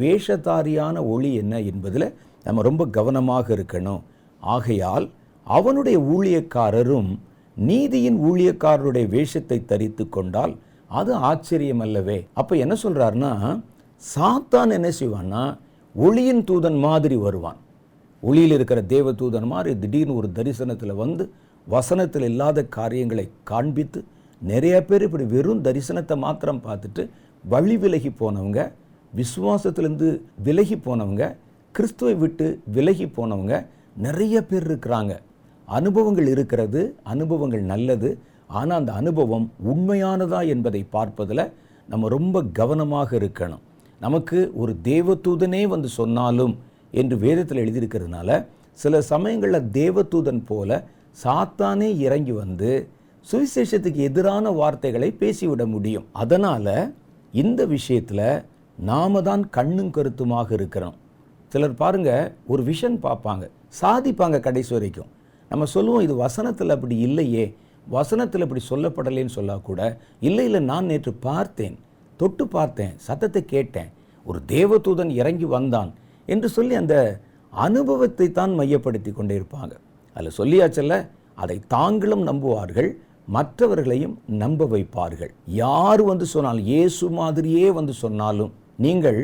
வேஷதாரியான 0.00 0.96
ஒளி 1.06 1.30
என்ன 1.34 1.54
என்பதில் 1.62 2.08
நம்ம 2.44 2.62
ரொம்ப 2.62 2.82
கவனமாக 2.88 3.46
இருக்கணும் 3.54 4.02
ஆகையால் 4.50 5.06
அவனுடைய 5.46 5.98
ஊழியக்காரரும் 6.10 7.10
நீதியின் 7.56 8.18
ஊழியக்காரருடைய 8.24 9.06
வேஷத்தை 9.08 9.58
தரித்து 9.64 10.04
கொண்டால் 10.08 10.54
அது 10.90 11.12
ஆச்சரியம் 11.22 11.80
அல்லவே 11.80 12.18
அப்போ 12.34 12.54
என்ன 12.56 12.74
சொல்கிறாருன்னா 12.82 13.32
சாத்தான் 14.02 14.70
என்ன 14.70 14.88
செய்வான்னா 15.00 15.42
ஒளியின் 15.94 16.44
தூதன் 16.44 16.78
மாதிரி 16.78 17.16
வருவான் 17.16 17.58
ஒளியில் 18.22 18.54
இருக்கிற 18.56 18.80
தேவதூதன் 18.88 19.46
மாதிரி 19.46 19.70
திடீர்னு 19.78 20.16
ஒரு 20.16 20.28
தரிசனத்தில் 20.32 20.94
வந்து 20.94 21.24
வசனத்தில் 21.66 22.26
இல்லாத 22.28 22.64
காரியங்களை 22.70 23.24
காண்பித்து 23.44 24.00
நிறைய 24.42 24.76
பேர் 24.84 25.04
இப்படி 25.06 25.24
வெறும் 25.26 25.62
தரிசனத்தை 25.62 26.16
மாத்திரம் 26.18 26.62
பார்த்துட்டு 26.64 27.02
வழி 27.44 27.76
விலகி 27.76 28.10
போனவங்க 28.20 28.60
விசுவாசத்துலேருந்து 29.12 30.08
விலகி 30.38 30.76
போனவங்க 30.78 31.24
கிறிஸ்துவை 31.74 32.14
விட்டு 32.14 32.46
விலகி 32.68 33.06
போனவங்க 33.08 33.54
நிறைய 33.96 34.36
பேர் 34.42 34.66
இருக்கிறாங்க 34.66 35.12
அனுபவங்கள் 35.68 36.28
இருக்கிறது 36.28 36.80
அனுபவங்கள் 37.04 37.64
நல்லது 37.64 38.10
ஆனால் 38.50 38.78
அந்த 38.78 38.92
அனுபவம் 38.92 39.46
உண்மையானதா 39.64 40.40
என்பதை 40.46 40.80
பார்ப்பதில் 40.90 41.44
நம்ம 41.88 42.08
ரொம்ப 42.08 42.42
கவனமாக 42.52 43.10
இருக்கணும் 43.16 43.62
நமக்கு 44.00 44.38
ஒரு 44.54 44.72
தேவதூதனே 44.84 45.62
வந்து 45.66 45.88
சொன்னாலும் 45.92 46.54
என்று 46.90 47.18
வேதத்தில் 47.18 47.62
எழுதியிருக்கிறதுனால 47.64 48.46
சில 48.72 49.00
சமயங்களில் 49.02 49.68
தேவதூதன் 49.72 50.42
போல 50.46 50.84
சாத்தானே 51.24 51.98
இறங்கி 51.98 52.32
வந்து 52.32 52.88
சுவிசேஷத்துக்கு 53.26 54.00
எதிரான 54.00 54.50
வார்த்தைகளை 54.50 55.08
பேசிவிட 55.18 55.66
முடியும் 55.66 56.06
அதனால் 56.12 56.92
இந்த 57.32 57.66
விஷயத்தில் 57.66 58.42
நாம 58.78 59.22
தான் 59.22 59.50
கண்ணும் 59.50 59.90
கருத்துமாக 59.90 60.54
இருக்கிறோம் 60.54 60.96
சிலர் 61.48 61.74
பாருங்கள் 61.74 62.32
ஒரு 62.46 62.62
விஷன் 62.62 62.98
பார்ப்பாங்க 63.02 63.44
சாதிப்பாங்க 63.80 64.40
கடைசி 64.40 64.72
வரைக்கும் 64.74 65.10
நம்ம 65.48 65.64
சொல்லுவோம் 65.64 66.02
இது 66.02 66.14
வசனத்தில் 66.14 66.70
அப்படி 66.70 66.96
இல்லையே 66.98 67.44
வசனத்தில் 67.88 68.40
இப்படி 68.40 68.62
சொல்லப்படலேன்னு 68.70 69.60
கூட 69.62 69.98
இல்லை 70.20 70.44
இல்லை 70.44 70.60
நான் 70.60 70.84
நேற்று 70.84 71.12
பார்த்தேன் 71.14 71.78
தொட்டு 72.16 72.48
பார்த்தேன் 72.48 72.94
சத்தத்தை 72.96 73.42
கேட்டேன் 73.44 73.90
ஒரு 74.26 74.38
தேவதூதன் 74.48 75.10
இறங்கி 75.10 75.44
வந்தான் 75.44 75.90
என்று 76.30 76.48
சொல்லி 76.48 76.74
அந்த 76.74 76.96
அனுபவத்தை 77.52 78.26
தான் 78.32 78.52
மையப்படுத்தி 78.54 79.10
கொண்டே 79.12 79.34
இருப்பாங்க 79.34 79.74
அதில் 80.16 80.36
சொல்லியாச்சல்ல 80.38 80.96
அதை 81.38 81.56
தாங்களும் 81.68 82.24
நம்புவார்கள் 82.24 82.90
மற்றவர்களையும் 83.28 84.14
நம்ப 84.36 84.66
வைப்பார்கள் 84.66 85.32
யார் 85.56 86.02
வந்து 86.02 86.26
சொன்னாலும் 86.26 86.66
இயேசு 86.66 87.04
மாதிரியே 87.10 87.66
வந்து 87.72 87.92
சொன்னாலும் 87.98 88.50
நீங்கள் 88.78 89.20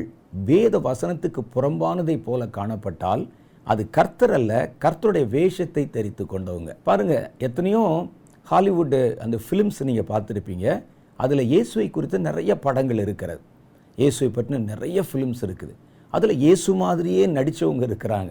வேத 0.47 0.79
வசனத்துக்கு 0.81 1.41
புறம்பானதை 1.55 2.17
போல 2.21 2.47
காணப்பட்டால் 2.57 3.23
அது 3.67 3.83
கர்த்தர் 3.91 4.35
அல்ல 4.35 4.53
கர்த்தருடைய 4.79 5.27
வேஷத்தை 5.29 5.85
தெரித்து 5.91 6.25
கொண்டவங்க 6.27 6.73
பாருங்கள் 6.83 7.25
எத்தனையோ 7.39 7.83
ஹாலிவுட்டு 8.47 9.01
அந்த 9.19 9.37
ஃபிலிம்ஸ் 9.45 9.81
நீங்கள் 9.83 10.11
பார்த்துருப்பீங்க 10.11 10.67
அதில் 11.19 11.45
இயேசுவை 11.45 11.89
குறித்து 11.91 12.19
நிறைய 12.21 12.53
படங்கள் 12.59 13.01
இருக்கிறது 13.01 13.43
இயேசுவை 13.99 14.31
பற்றின 14.31 14.63
நிறைய 14.65 15.01
ஃபிலிம்ஸ் 15.09 15.43
இருக்குது 15.43 15.75
அதில் 16.17 16.35
இயேசு 16.43 16.71
மாதிரியே 16.75 17.25
நடித்தவங்க 17.37 17.85
இருக்கிறாங்க 17.89 18.32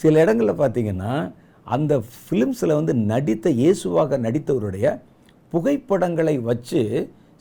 சில 0.00 0.22
இடங்களில் 0.22 0.60
பார்த்திங்கன்னா 0.60 1.12
அந்த 1.66 1.92
ஃபிலிம்ஸில் 2.14 2.78
வந்து 2.78 2.92
நடித்த 3.06 3.50
இயேசுவாக 3.60 4.18
நடித்தவருடைய 4.18 4.86
புகைப்படங்களை 5.52 6.36
வச்சு 6.42 6.80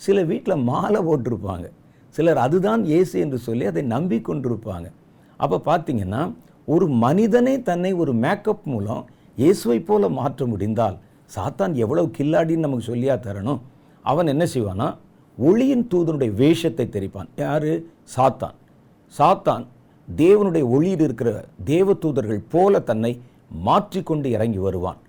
சில 0.01 0.17
வீட்டில் 0.23 0.63
மாலை 0.63 0.99
போட்டிருப்பாங்க 1.01 1.67
சிலர் 2.15 2.39
அதுதான் 2.39 2.81
இயேசு 2.85 3.15
என்று 3.19 3.37
சொல்லி 3.39 3.65
அதை 3.65 3.81
நம்பி 3.85 4.17
கொண்டிருப்பாங்க 4.21 4.87
அப்போ 5.39 5.57
பார்த்திங்கன்னா 5.65 6.21
ஒரு 6.67 6.85
மனிதனே 6.97 7.55
தன்னை 7.61 7.91
ஒரு 7.93 8.11
மேக்கப் 8.15 8.65
மூலம் 8.65 9.01
இயேசுவை 9.37 9.79
போல 9.81 10.09
மாற்ற 10.09 10.45
முடிந்தால் 10.45 10.95
சாத்தான் 11.29 11.73
எவ்வளவு 11.75 12.07
கில்லாடின்னு 12.17 12.65
நமக்கு 12.65 12.89
சொல்லியா 12.91 13.15
தரணும் 13.19 13.61
அவன் 14.05 14.27
என்ன 14.27 14.45
செய்வானா 14.53 14.87
ஒளியின் 15.37 15.87
தூதனுடைய 15.91 16.31
வேஷத்தை 16.33 16.85
தெரிப்பான் 16.87 17.29
யார் 17.35 17.71
சாத்தான் 18.11 18.55
சாத்தான் 19.17 19.65
தேவனுடைய 20.07 20.63
ஒளியில் 20.69 21.03
இருக்கிற 21.03 21.29
தேவ 21.65 21.93
தூதர்கள் 21.95 22.41
போல 22.51 22.79
தன்னை 22.81 23.11
மாற்றிக்கொண்டு 23.63 24.29
இறங்கி 24.29 24.59
வருவான் 24.59 24.99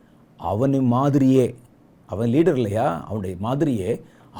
அவனு 0.41 0.81
மாதிரியே 0.89 1.47
அவன் 2.09 2.31
லீடர் 2.31 2.57
இல்லையா 2.57 2.89
அவனுடைய 3.07 3.37
மாதிரியே 3.41 3.91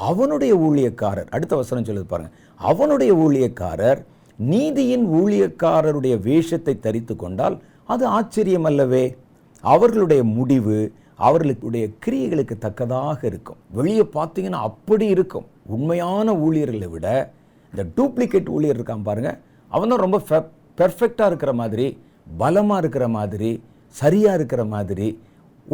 அவனுடைய 0.01 0.53
ஊழியக்காரர் 0.57 1.31
அடுத்த 1.31 1.53
வசனம் 1.55 1.87
சொல்லுது 1.87 2.07
பாருங்க 2.07 2.31
அவனுடைய 2.59 3.11
ஊழியக்காரர் 3.15 3.99
நீதியின் 4.39 5.05
ஊழியக்காரருடைய 5.19 6.15
வேஷத்தை 6.21 6.75
தரித்து 6.79 7.13
கொண்டால் 7.15 7.55
அது 7.85 8.03
ஆச்சரியம் 8.09 8.63
அல்லவே 8.63 9.05
அவர்களுடைய 9.63 10.21
முடிவு 10.35 10.77
அவர்களுடைய 11.19 11.85
கிரியைகளுக்கு 11.99 12.55
தக்கதாக 12.57 13.19
இருக்கும் 13.27 13.59
வெளியே 13.71 14.03
பார்த்தீங்கன்னா 14.13 14.61
அப்படி 14.63 15.05
இருக்கும் 15.07 15.47
உண்மையான 15.67 16.35
ஊழியர்களை 16.37 16.87
விட 16.87 17.07
இந்த 17.73 17.83
டூப்ளிகேட் 17.97 18.49
ஊழியர் 18.49 18.77
இருக்கான் 18.77 19.07
பாருங்கள் 19.07 19.37
அவன் 19.71 20.03
ரொம்ப 20.05 20.19
பெர்ஃபெக்டாக 20.77 21.29
இருக்கிற 21.29 21.51
மாதிரி 21.53 21.85
பலமாக 22.39 22.79
இருக்கிற 22.79 23.05
மாதிரி 23.09 23.49
சரியாக 23.95 24.37
இருக்கிற 24.37 24.61
மாதிரி 24.65 25.07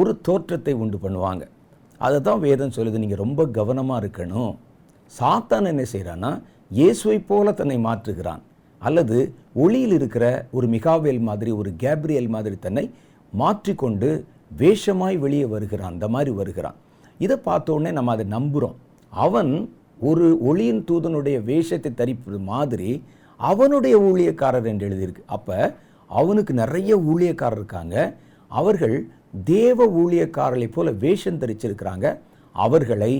ஒரு 0.00 0.12
தோற்றத்தை 0.22 0.74
உண்டு 0.74 0.98
பண்ணுவாங்க 0.98 1.43
அதை 2.01 2.17
தான் 2.20 2.39
வேதம் 2.39 2.75
சொல்லுது 2.77 3.01
நீங்கள் 3.03 3.22
ரொம்ப 3.22 3.41
கவனமாக 3.51 4.01
இருக்கணும் 4.03 4.53
சாத்தான் 5.13 5.70
என்ன 5.70 5.84
செய்கிறான்னா 5.93 6.32
இயேசுவை 6.72 7.17
போல 7.22 7.51
தன்னை 7.51 7.77
மாற்றுகிறான் 7.79 8.41
அல்லது 8.82 9.17
ஒளியில் 9.55 9.91
இருக்கிற 9.91 10.25
ஒரு 10.51 10.67
மிகாவேல் 10.67 11.22
மாதிரி 11.22 11.51
ஒரு 11.51 11.70
கேப்ரியல் 11.75 12.29
மாதிரி 12.29 12.55
தன்னை 12.60 12.86
மாற்றிக்கொண்டு 13.34 14.10
வேஷமாய் 14.51 15.17
வெளியே 15.17 15.46
வருகிறான் 15.46 15.93
அந்த 15.93 16.08
மாதிரி 16.08 16.32
வருகிறான் 16.36 16.77
இதை 17.20 17.38
பார்த்தோன்னே 17.46 17.91
நம்ம 17.91 18.12
அதை 18.12 18.25
நம்புகிறோம் 18.27 18.75
அவன் 19.13 19.51
ஒரு 20.01 20.25
ஒளியின் 20.41 20.84
தூதனுடைய 20.84 21.38
வேஷத்தை 21.43 21.91
தரிப்பது 21.93 22.39
மாதிரி 22.46 22.89
அவனுடைய 23.39 23.96
ஊழியக்காரர் 24.10 24.70
என்று 24.72 24.88
எழுதியிருக்கு 24.89 25.24
அப்போ 25.27 25.58
அவனுக்கு 26.10 26.53
நிறைய 26.53 26.91
ஊழியக்காரர் 27.05 27.60
இருக்காங்க 27.60 27.96
அவர்கள் 28.51 28.96
தேவ 29.46 29.86
ஊழியக்காரர்களை 30.01 30.67
போல 30.70 30.91
வேஷம் 31.01 31.39
தரிச்சிருக்கிறாங்க 31.39 32.08
அவர்களை 32.55 33.13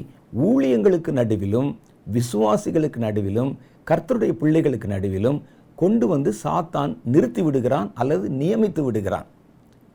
ஊழியங்களுக்கு 0.47 1.12
நடுவிலும் 1.12 1.69
விசுவாசிகளுக்கு 2.07 3.00
நடுவிலும் 3.00 3.51
கர்த்தருடைய 3.88 4.33
பிள்ளைகளுக்கு 4.33 4.88
நடுவிலும் 4.88 5.39
கொண்டு 5.77 6.05
வந்து 6.07 6.31
சாத்தான் 6.43 6.91
நிறுத்தி 7.05 7.41
விடுகிறான் 7.41 7.89
அல்லது 7.93 8.25
நியமித்து 8.39 8.81
விடுகிறான் 8.83 9.27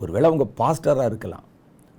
ஒருவேளை 0.00 0.26
அவங்க 0.28 0.46
பாஸ்டராக 0.58 1.06
இருக்கலாம் 1.06 1.46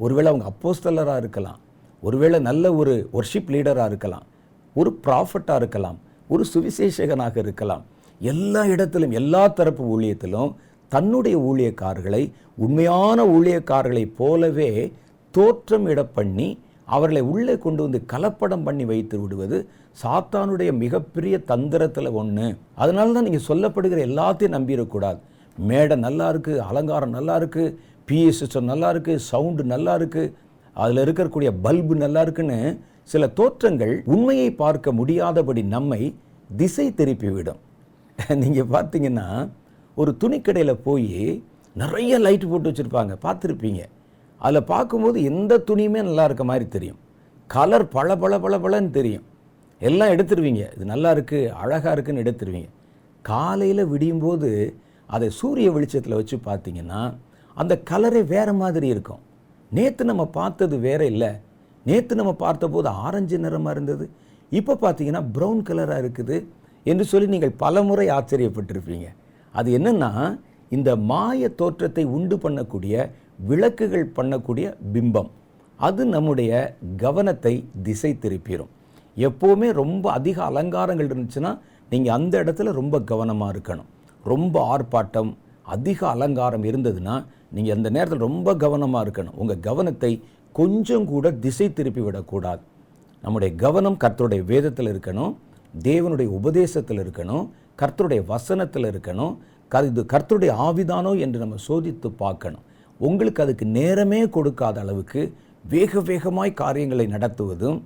ஒருவேளை 0.00 0.27
அவங்க 0.31 0.45
அப்போஸ்டலராக 0.49 1.17
இருக்கலாம் 1.17 1.59
ஒருவேளை 2.03 2.37
நல்ல 2.39 2.65
ஒரு 2.73 2.93
ஒர்ஷிப் 3.13 3.49
லீடராக 3.49 3.89
இருக்கலாம் 3.89 4.25
ஒரு 4.75 4.89
ப்ராஃபட்டாக 5.05 5.57
இருக்கலாம் 5.57 5.97
ஒரு 6.29 6.43
சுவிசேஷகனாக 6.53 7.37
இருக்கலாம் 7.37 7.83
எல்லா 8.21 8.61
இடத்திலும் 8.65 9.13
எல்லா 9.13 9.43
தரப்பு 9.49 9.83
ஊழியத்திலும் 9.93 10.51
தன்னுடைய 10.91 11.35
ஊழியக்காரர்களை 11.41 12.23
உண்மையான 12.57 13.25
ஊழியக்காரர்களைப் 13.33 14.15
போலவே 14.17 14.69
தோற்றம் 15.33 15.87
இட 15.87 16.01
பண்ணி 16.13 16.47
அவர்களை 16.87 17.21
உள்ளே 17.31 17.55
கொண்டு 17.57 17.81
வந்து 17.83 17.99
கலப்படம் 18.05 18.63
பண்ணி 18.63 18.85
வைத்து 18.85 19.15
விடுவது 19.19 19.57
சாத்தானுடைய 19.97 20.69
மிகப்பெரிய 20.73 21.35
தந்திரத்தில் 21.45 22.09
ஒன்று 22.11 22.47
அதனால 22.75 23.13
தான் 23.13 23.27
நீங்கள் 23.27 23.47
சொல்லப்படுகிற 23.47 24.01
எல்லாத்தையும் 24.09 24.55
நம்பிடக்கூடாது 24.57 25.19
மேடை 25.57 25.95
நல்லா 25.99 26.27
இருக்குது 26.31 26.63
அலங்காரம் 26.69 27.15
நல்லா 27.17 27.35
இருக்குது 27.37 27.73
பிஏ 28.07 28.29
சிஸ்டம் 28.31 28.69
நல்லா 28.71 28.89
இருக்குது 28.93 29.23
சவுண்டு 29.29 29.63
நல்லா 29.65 29.95
இருக்குது 29.99 30.33
அதில் 30.75 31.03
இருக்கக்கூடிய 31.03 31.49
பல்பு 31.61 31.95
நல்லா 31.95 32.21
இருக்குன்னு 32.21 32.59
சில 33.03 33.27
தோற்றங்கள் 33.33 33.95
உண்மையை 34.05 34.49
பார்க்க 34.55 34.91
முடியாதபடி 34.91 35.61
நம்மை 35.69 36.01
திசை 36.49 36.85
திருப்பிவிடும் 36.91 37.59
நீங்கள் 38.41 38.69
பார்த்தீங்கன்னா 38.71 39.27
ஒரு 39.97 40.11
துணிக்கடையில் 40.21 40.81
போய் 40.83 41.13
நிறைய 41.75 42.13
லைட் 42.17 42.45
போட்டு 42.47 42.69
வச்சுருப்பாங்க 42.69 43.13
பார்த்துருப்பீங்க 43.21 43.81
அதில் 44.41 44.67
பார்க்கும்போது 44.67 45.17
எந்த 45.23 45.53
துணியுமே 45.67 46.01
நல்லா 46.01 46.23
இருக்க 46.23 46.43
மாதிரி 46.43 46.65
தெரியும் 46.67 46.99
கலர் 47.49 47.85
பல 47.87 48.17
பல 48.17 48.33
பல 48.39 48.57
பலன்னு 48.57 48.91
தெரியும் 48.91 49.25
எல்லாம் 49.81 50.11
எடுத்துருவீங்க 50.11 50.63
இது 50.75 50.85
நல்லா 50.85 51.09
இருக்குது 51.11 51.51
அழகாக 51.53 51.93
இருக்குதுன்னு 51.95 52.23
எடுத்துருவீங்க 52.23 52.69
காலையில் 53.25 53.83
விடியும்போது 53.85 54.49
அதை 55.09 55.27
சூரிய 55.31 55.67
வெளிச்சத்தில் 55.71 56.19
வச்சு 56.19 56.37
பார்த்தீங்கன்னா 56.45 57.01
அந்த 57.57 57.73
கலரே 57.89 58.21
வேறு 58.25 58.53
மாதிரி 58.53 58.87
இருக்கும் 58.87 59.23
நேற்று 59.71 60.03
நம்ம 60.05 60.23
பார்த்தது 60.33 60.75
வேறு 60.79 61.05
இல்லை 61.05 61.31
நேற்று 61.85 62.13
நம்ம 62.15 62.33
பார்த்தபோது 62.39 62.89
ஆரஞ்சு 63.03 63.37
நிறமாக 63.37 63.75
இருந்தது 63.75 64.05
இப்போ 64.51 64.73
பார்த்தீங்கன்னா 64.75 65.23
ப்ரௌன் 65.35 65.61
கலராக 65.63 66.01
இருக்குது 66.01 66.37
என்று 66.89 67.05
சொல்லி 67.05 67.27
நீங்கள் 67.27 67.57
பலமுறை 67.57 68.05
ஆச்சரியப்பட்டிருப்பீங்க 68.15 69.07
அது 69.53 69.69
என்னென்னா 69.77 70.11
இந்த 70.71 70.89
மாய 71.09 71.49
தோற்றத்தை 71.55 72.03
உண்டு 72.13 72.35
பண்ணக்கூடிய 72.37 72.95
விளக்குகள் 73.43 74.07
பண்ணக்கூடிய 74.17 74.67
பிம்பம் 74.93 75.29
அது 75.79 76.03
நம்முடைய 76.07 76.51
கவனத்தை 76.97 77.53
திசை 77.83 78.11
திருப்பிடும் 78.17 78.71
எப்போவுமே 79.17 79.69
ரொம்ப 79.73 80.05
அதிக 80.11 80.37
அலங்காரங்கள் 80.43 81.09
இருந்துச்சுன்னா 81.09 81.51
நீங்கள் 81.91 82.15
அந்த 82.15 82.33
இடத்துல 82.43 82.71
ரொம்ப 82.71 82.95
கவனமாக 83.03 83.53
இருக்கணும் 83.53 83.89
ரொம்ப 84.25 84.55
ஆர்ப்பாட்டம் 84.73 85.31
அதிக 85.67 85.99
அலங்காரம் 86.07 86.65
இருந்ததுன்னா 86.69 87.15
நீங்கள் 87.51 87.75
அந்த 87.75 87.89
நேரத்தில் 87.89 88.25
ரொம்ப 88.27 88.53
கவனமாக 88.55 89.03
இருக்கணும் 89.05 89.37
உங்கள் 89.37 89.63
கவனத்தை 89.63 90.11
கொஞ்சம் 90.55 91.05
கூட 91.05 91.31
திசை 91.39 91.67
திருப்பி 91.73 92.01
விடக்கூடாது 92.01 92.63
நம்முடைய 93.23 93.51
கவனம் 93.55 93.97
கர்த்தருடைய 93.97 94.41
வேதத்தில் 94.45 94.91
இருக்கணும் 94.91 95.33
தேவனுடைய 95.73 96.29
உபதேசத்தில் 96.29 97.01
இருக்கணும் 97.03 97.45
கர்த்தருடைய 97.79 98.21
வசனத்தில் 98.25 98.87
இருக்கணும் 98.91 99.33
க 99.71 99.81
இது 99.83 100.01
கர்த்தருடைய 100.13 100.51
ஆவிதானோ 100.59 101.11
என்று 101.19 101.39
நம்ம 101.39 101.57
சோதித்து 101.67 102.09
பார்க்கணும் 102.15 102.65
உங்களுக்கு 102.99 103.39
அதுக்கு 103.43 103.65
நேரமே 103.71 104.21
கொடுக்காத 104.29 104.79
அளவுக்கு 104.79 105.21
வேக 105.65 106.01
வேகமாய் 106.01 106.51
காரியங்களை 106.53 107.05
நடத்துவதும் 107.07 107.79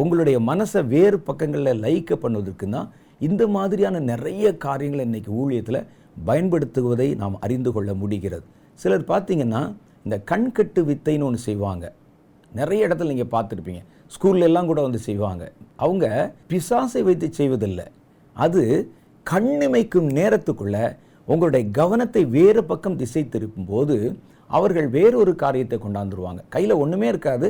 உங்களுடைய 0.00 0.36
மனசை 0.40 0.80
வேறு 0.86 1.16
பக்கங்களில் 1.20 1.80
லைக்க 1.80 2.16
பண்ணுவதற்கு 2.16 2.66
தான் 2.70 2.88
இந்த 3.20 3.42
மாதிரியான 3.46 3.96
நிறைய 4.02 4.54
காரியங்களை 4.56 5.04
இன்றைக்கி 5.06 5.30
ஊழியத்தில் 5.34 5.86
பயன்படுத்துவதை 6.24 7.08
நாம் 7.16 7.36
அறிந்து 7.40 7.70
கொள்ள 7.72 7.90
முடிகிறது 7.94 8.46
சிலர் 8.78 9.08
பார்த்திங்கன்னா 9.08 9.62
இந்த 10.04 10.16
கண்கட்டு 10.26 10.80
வித்தைன்னு 10.84 11.26
ஒன்று 11.26 11.40
செய்வாங்க 11.40 11.84
நிறைய 12.52 12.86
இடத்துல 12.86 13.12
நீங்கள் 13.12 13.32
பார்த்துருப்பீங்க 13.32 13.82
ஸ்கூல்லெல்லாம் 14.12 14.66
கூட 14.66 14.80
வந்து 14.82 15.00
செய்வாங்க 15.00 15.44
அவங்க 15.76 16.06
பிசாசை 16.50 17.02
வைத்து 17.02 17.26
செய்வதில்லை 17.32 17.86
அது 18.36 18.62
கண்ணிமைக்கும் 19.26 20.08
நேரத்துக்குள்ளே 20.10 20.84
உங்களுடைய 21.28 21.64
கவனத்தை 21.70 22.22
வேறு 22.28 22.62
பக்கம் 22.64 22.96
திசை 22.96 23.22
திருப்பும்போது 23.24 23.96
அவர்கள் 24.50 24.88
வேறொரு 24.88 25.32
காரியத்தை 25.34 25.76
கொண்டாந்துருவாங்க 25.78 26.40
கையில் 26.48 26.74
ஒன்றுமே 26.74 27.06
இருக்காது 27.08 27.48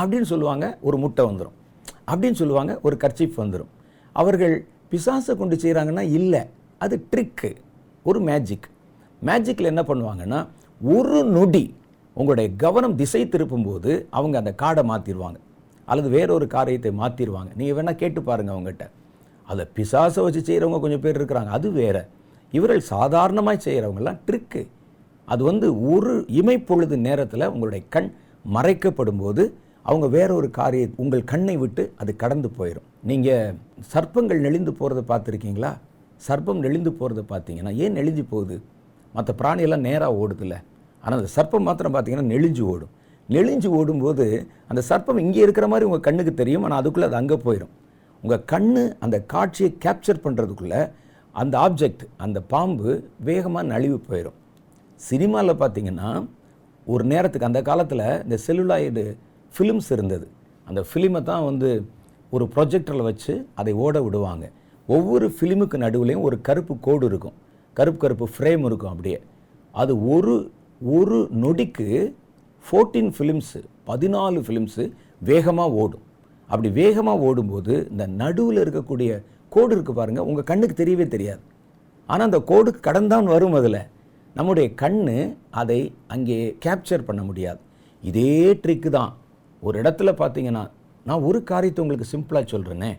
அப்படின்னு 0.00 0.28
சொல்லுவாங்க 0.28 0.66
ஒரு 0.80 0.96
முட்டை 0.96 1.24
வந்துடும் 1.24 1.56
அப்படின்னு 2.06 2.38
சொல்லுவாங்க 2.38 2.72
ஒரு 2.82 2.96
கர்ச்சிப் 2.96 3.40
வந்துடும் 3.40 3.70
அவர்கள் 4.16 4.54
பிசாசை 4.92 5.34
கொண்டு 5.36 5.56
செய்கிறாங்கன்னா 5.56 6.04
இல்லை 6.10 6.42
அது 6.80 6.96
ட்ரிக்கு 7.10 7.50
ஒரு 8.06 8.18
மேஜிக் 8.20 8.68
மேஜிக்கில் 9.22 9.70
என்ன 9.70 9.82
பண்ணுவாங்கன்னா 9.82 10.40
ஒரு 10.80 11.18
நொடி 11.30 11.64
உங்களுடைய 12.16 12.48
கவனம் 12.56 12.96
திசை 12.96 13.22
திருப்பும்போது 13.26 13.92
அவங்க 14.10 14.34
அந்த 14.38 14.52
காடை 14.62 14.82
மாற்றிடுவாங்க 14.86 15.38
அல்லது 15.88 16.08
வேறொரு 16.08 16.46
காரியத்தை 16.48 16.90
மாற்றிடுவாங்க 16.94 17.50
நீங்கள் 17.54 17.76
வேணால் 17.76 17.98
கேட்டு 17.98 18.20
பாருங்கள் 18.22 18.54
அவங்ககிட்ட 18.54 18.84
அதை 19.48 19.64
பிசாசை 19.74 20.20
வச்சு 20.22 20.40
செய்கிறவங்க 20.40 20.80
கொஞ்சம் 20.80 21.02
பேர் 21.02 21.18
இருக்கிறாங்க 21.18 21.50
அது 21.50 21.68
வேறு 21.72 22.02
இவர்கள் 22.52 22.82
சாதாரணமாக 22.90 23.58
செய்கிறவங்கெல்லாம் 23.64 24.20
ட்ரிக்கு 24.26 24.62
அது 25.28 25.42
வந்து 25.44 25.66
ஒரு 25.88 26.12
இமைப்பொழுது 26.34 26.96
நேரத்தில் 27.00 27.50
உங்களுடைய 27.50 27.82
கண் 27.88 28.10
மறைக்கப்படும் 28.48 29.20
போது 29.20 29.42
அவங்க 29.84 30.06
வேற 30.08 30.30
ஒரு 30.34 30.48
காரிய 30.50 30.84
உங்கள் 30.96 31.24
கண்ணை 31.24 31.54
விட்டு 31.56 31.82
அது 31.96 32.12
கடந்து 32.16 32.48
போயிடும் 32.58 32.86
நீங்கள் 33.02 33.56
சர்ப்பங்கள் 33.88 34.40
நெளிந்து 34.40 34.72
போகிறத 34.72 35.00
பார்த்துருக்கீங்களா 35.08 35.72
சர்ப்பம் 36.20 36.60
நெளிந்து 36.60 36.90
போகிறத 36.92 37.22
பார்த்தீங்கன்னா 37.30 37.72
ஏன் 37.76 37.96
நெளிஞ்சு 37.96 38.24
போகுது 38.30 38.56
மற்ற 39.14 39.32
பிராணியெல்லாம் 39.40 39.84
நேராக 39.84 40.20
ஓடுதில்லை 40.20 40.58
ஆனால் 41.04 41.18
அந்த 41.18 41.30
சர்ப்பம் 41.34 41.66
மாத்திரம் 41.68 41.94
பார்த்தீங்கன்னா 41.94 42.28
நெளிஞ்சு 42.28 42.62
ஓடும் 42.66 42.92
நெளிஞ்சு 43.28 43.68
ஓடும்போது 43.70 44.26
அந்த 44.68 44.80
சர்ப்பம் 44.88 45.20
இங்கே 45.20 45.40
இருக்கிற 45.40 45.66
மாதிரி 45.66 45.86
உங்கள் 45.86 46.00
கண்ணுக்கு 46.00 46.32
தெரியும் 46.34 46.64
ஆனால் 46.66 46.80
அதுக்குள்ளே 46.80 47.06
அது 47.06 47.16
அங்கே 47.16 47.36
போயிடும் 47.44 47.72
உங்கள் 48.22 48.44
கண் 48.44 48.70
அந்த 48.98 49.16
காட்சியை 49.26 49.70
கேப்சர் 49.84 50.24
பண்ணுறதுக்குள்ளே 50.24 50.80
அந்த 51.34 51.54
ஆப்ஜெக்ட் 51.58 52.04
அந்த 52.16 52.38
பாம்பு 52.50 52.90
வேகமாக 53.24 53.64
நழிவு 53.66 53.98
போயிடும் 54.08 54.38
சினிமாவில் 55.00 55.60
பார்த்திங்கன்னா 55.60 56.10
ஒரு 56.86 57.04
நேரத்துக்கு 57.04 57.48
அந்த 57.48 57.60
காலத்தில் 57.62 58.06
இந்த 58.22 58.36
செல்லுலாய்டு 58.46 59.04
ஃபிலிம்ஸ் 59.52 59.90
இருந்தது 59.92 60.26
அந்த 60.66 60.80
ஃபிலிமை 60.82 61.20
தான் 61.22 61.44
வந்து 61.44 61.70
ஒரு 62.32 62.44
ப்ரொஜெக்டரில் 62.54 63.08
வச்சு 63.08 63.32
அதை 63.54 63.72
ஓட 63.76 64.00
விடுவாங்க 64.02 64.44
ஒவ்வொரு 64.88 65.26
ஃபிலிமுக்கு 65.34 65.76
நடுவுலையும் 65.76 66.24
ஒரு 66.24 66.36
கருப்பு 66.40 66.74
கோடு 66.80 67.04
இருக்கும் 67.06 67.36
கருப்பு 67.76 68.00
கருப்பு 68.00 68.26
ஃப்ரேம் 68.34 68.64
இருக்கும் 68.64 68.92
அப்படியே 68.92 69.18
அது 69.74 69.92
ஒரு 70.08 70.34
ஒரு 70.80 71.18
நொடிக்கு 71.36 71.86
ஃபோர்டீன் 72.64 73.10
ஃபிலிம்ஸு 73.16 73.60
பதினாலு 73.86 74.38
ஃபிலிம்ஸு 74.44 74.84
வேகமாக 75.22 75.80
ஓடும் 75.82 76.04
அப்படி 76.48 76.68
வேகமாக 76.72 77.26
ஓடும்போது 77.28 77.74
இந்த 77.90 78.04
நடுவில் 78.16 78.60
இருக்கக்கூடிய 78.62 79.10
கோடு 79.52 79.72
இருக்குது 79.74 79.96
பாருங்கள் 79.96 80.26
உங்கள் 80.26 80.44
கண்ணுக்கு 80.44 80.76
தெரியவே 80.76 81.06
தெரியாது 81.08 81.42
ஆனால் 82.08 82.26
அந்த 82.26 82.38
கோடு 82.42 82.70
கடந்தான் 82.80 83.26
வரும் 83.26 83.54
அதில் 83.54 83.80
நம்முடைய 84.36 84.66
கண் 84.74 85.00
அதை 85.54 85.80
அங்கே 86.06 86.38
கேப்சர் 86.64 87.06
பண்ண 87.06 87.20
முடியாது 87.22 87.60
இதே 88.02 88.32
ட்ரிக்கு 88.62 88.90
தான் 88.90 89.12
ஒரு 89.62 89.76
இடத்துல 89.82 90.10
பார்த்தீங்கன்னா 90.18 90.64
நான் 91.06 91.24
ஒரு 91.24 91.38
காரியத்தை 91.42 91.82
உங்களுக்கு 91.82 92.12
சிம்பிளாக 92.12 92.46
சொல்கிறேனே 92.52 92.90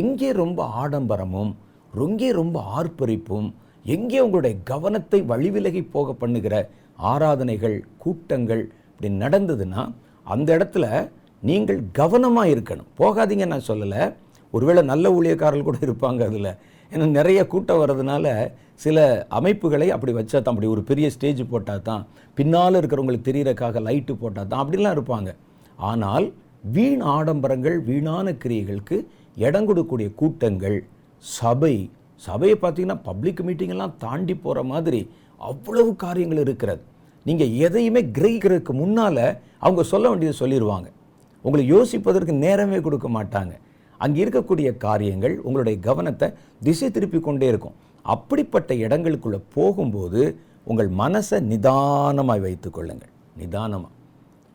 எங்கே 0.00 0.30
ரொம்ப 0.34 0.60
ஆடம்பரமும் 0.82 1.52
ரொங்கே 1.94 2.30
ரொம்ப 2.32 2.58
ஆர்ப்பரிப்பும் 2.74 3.48
எங்கே 3.84 4.18
உங்களுடைய 4.20 4.54
கவனத்தை 4.64 5.18
வழிவிலகி 5.22 5.82
போக 5.90 6.12
பண்ணுகிற 6.12 6.54
ஆராதனைகள் 7.08 7.76
கூட்டங்கள் 7.98 8.64
இப்படி 8.98 9.16
நடந்ததுன்னா 9.18 9.82
அந்த 10.26 10.48
இடத்துல 10.56 10.86
நீங்கள் 11.42 11.78
கவனமாக 11.92 12.52
இருக்கணும் 12.54 12.88
போகாதீங்க 12.98 13.44
நான் 13.46 13.68
சொல்லலை 13.68 14.00
ஒருவேளை 14.54 14.82
நல்ல 14.84 15.12
ஊழியக்காரர்கள் 15.12 15.68
கூட 15.68 15.78
இருப்பாங்க 15.80 16.22
அதில் 16.26 16.48
ஏன்னா 16.90 17.06
நிறைய 17.10 17.40
கூட்டம் 17.46 17.80
வர்றதுனால 17.80 18.26
சில 18.76 18.98
அமைப்புகளை 19.30 19.88
அப்படி 19.90 20.12
வச்சா 20.12 20.38
தான் 20.38 20.52
அப்படி 20.52 20.70
ஒரு 20.70 20.82
பெரிய 20.82 21.06
ஸ்டேஜ் 21.10 21.42
போட்டால் 21.50 21.82
தான் 21.82 22.02
பின்னால் 22.38 22.78
இருக்கிறவங்களுக்கு 22.80 23.28
தெரியறக்காக 23.28 23.82
லைட்டு 23.82 24.16
போட்டால் 24.16 24.50
தான் 24.50 24.62
அப்படிலாம் 24.62 24.96
இருப்பாங்க 24.98 25.30
ஆனால் 25.84 26.26
வீண் 26.70 27.02
ஆடம்பரங்கள் 27.14 27.78
வீணான 27.84 28.36
கிரியைகளுக்கு 28.42 28.98
இடம் 29.36 29.68
கொடுக்கக்கூடிய 29.68 30.10
கூட்டங்கள் 30.16 30.78
சபை 31.24 31.74
சபையை 32.22 32.58
பார்த்திங்கன்னா 32.58 33.00
பப்ளிக் 33.02 33.46
மீட்டிங்கெல்லாம் 33.46 33.98
தாண்டி 33.98 34.36
போகிற 34.38 34.62
மாதிரி 34.66 35.02
அவ்வளவு 35.40 35.90
காரியங்கள் 35.96 36.44
இருக்கிறது 36.44 36.84
நீங்கள் 37.26 37.54
எதையுமே 37.58 38.00
கிரகிக்கிறதுக்கு 38.12 38.72
முன்னால் 38.72 39.24
அவங்க 39.58 39.82
சொல்ல 39.84 40.06
வேண்டியது 40.08 40.40
சொல்லிடுவாங்க 40.40 40.88
உங்களை 41.44 41.64
யோசிப்பதற்கு 41.66 42.34
நேரமே 42.38 42.78
கொடுக்க 42.80 43.08
மாட்டாங்க 43.08 43.54
அங்கே 44.00 44.20
இருக்கக்கூடிய 44.24 44.68
காரியங்கள் 44.78 45.34
உங்களுடைய 45.38 45.76
கவனத்தை 45.80 46.26
திசை 46.62 46.88
திருப்பி 46.90 47.20
கொண்டே 47.20 47.46
இருக்கும் 47.48 47.76
அப்படிப்பட்ட 48.04 48.70
இடங்களுக்குள்ளே 48.76 49.40
போகும்போது 49.54 50.22
உங்கள் 50.64 50.90
மனசை 50.94 51.38
நிதானமாய் 51.42 52.40
வைத்து 52.40 52.68
கொள்ளுங்கள் 52.70 53.12
நிதானமாக 53.36 53.94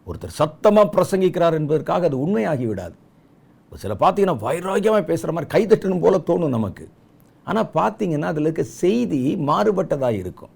ஒருத்தர் 0.08 0.38
சத்தமாக 0.38 0.88
பிரசங்கிக்கிறார் 0.96 1.54
என்பதற்காக 1.54 2.08
அது 2.08 2.18
உண்மையாகி 2.20 2.66
விடாது 2.66 2.96
ஒரு 3.72 3.80
சில 3.80 3.94
பார்த்தீங்கன்னா 3.94 4.38
வைராகியமாக 4.40 5.04
பேசுகிற 5.04 5.34
மாதிரி 5.34 5.54
கைதட்டணும் 5.54 6.00
போல 6.00 6.18
தோணும் 6.28 6.50
நமக்கு 6.50 6.86
ஆனால் 7.48 7.70
பார்த்தீங்கன்னா 7.74 8.28
அதில் 8.28 8.48
இருக்க 8.48 8.66
செய்தி 8.82 9.22
மாறுபட்டதாக 9.48 10.20
இருக்கும் 10.20 10.52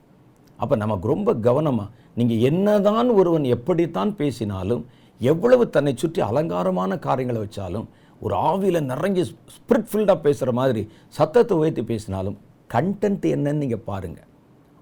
அப்போ 0.59 0.75
நமக்கு 0.75 1.07
ரொம்ப 1.07 1.33
கவனமாக 1.41 1.89
நீங்கள் 2.15 2.43
என்னதான் 2.49 3.09
ஒருவன் 3.13 3.45
எப்படித்தான் 3.51 4.13
பேசினாலும் 4.15 4.83
எவ்வளவு 5.21 5.63
தன்னை 5.69 5.93
சுற்றி 5.93 6.21
அலங்காரமான 6.21 6.97
காரியங்களை 6.99 7.39
வச்சாலும் 7.41 7.87
ஒரு 8.21 8.35
ஆவியில் 8.43 8.87
நிறைஞ்சி 8.87 9.23
ஸ்பிரிட் 9.55 9.89
ஃபில்டாக 9.89 10.19
பேசுகிற 10.21 10.51
மாதிரி 10.51 10.81
சத்தத்தை 11.09 11.55
உயர்த்தி 11.57 11.83
பேசினாலும் 11.83 12.37
கண்டென்ட் 12.69 13.25
என்னன்னு 13.27 13.63
நீங்கள் 13.63 13.85
பாருங்கள் 13.85 14.27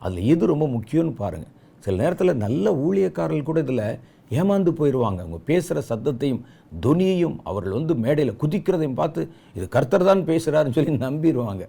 அதில் 0.01 0.27
எது 0.27 0.45
ரொம்ப 0.45 0.65
முக்கியம்னு 0.67 1.13
பாருங்கள் 1.13 1.53
சில 1.83 1.95
நேரத்தில் 1.95 2.39
நல்ல 2.39 2.65
ஊழியக்காரர்கள் 2.83 3.49
கூட 3.49 3.59
இதில் 3.59 3.87
ஏமாந்து 4.31 4.71
போயிடுவாங்க 4.73 5.19
அவங்க 5.21 5.39
பேசுகிற 5.45 5.79
சத்தத்தையும் 5.89 6.41
துனியையும் 6.81 7.35
அவர்கள் 7.43 7.77
வந்து 7.77 7.93
மேடையில் 7.95 8.39
குதிக்கிறதையும் 8.41 8.95
பார்த்து 8.95 9.21
இது 9.55 9.65
கர்த்தர் 9.67 10.07
தான் 10.07 10.23
பேசுகிறாருன்னு 10.25 10.77
சொல்லி 10.77 10.95
நம்பிடுவாங்க 11.01 11.65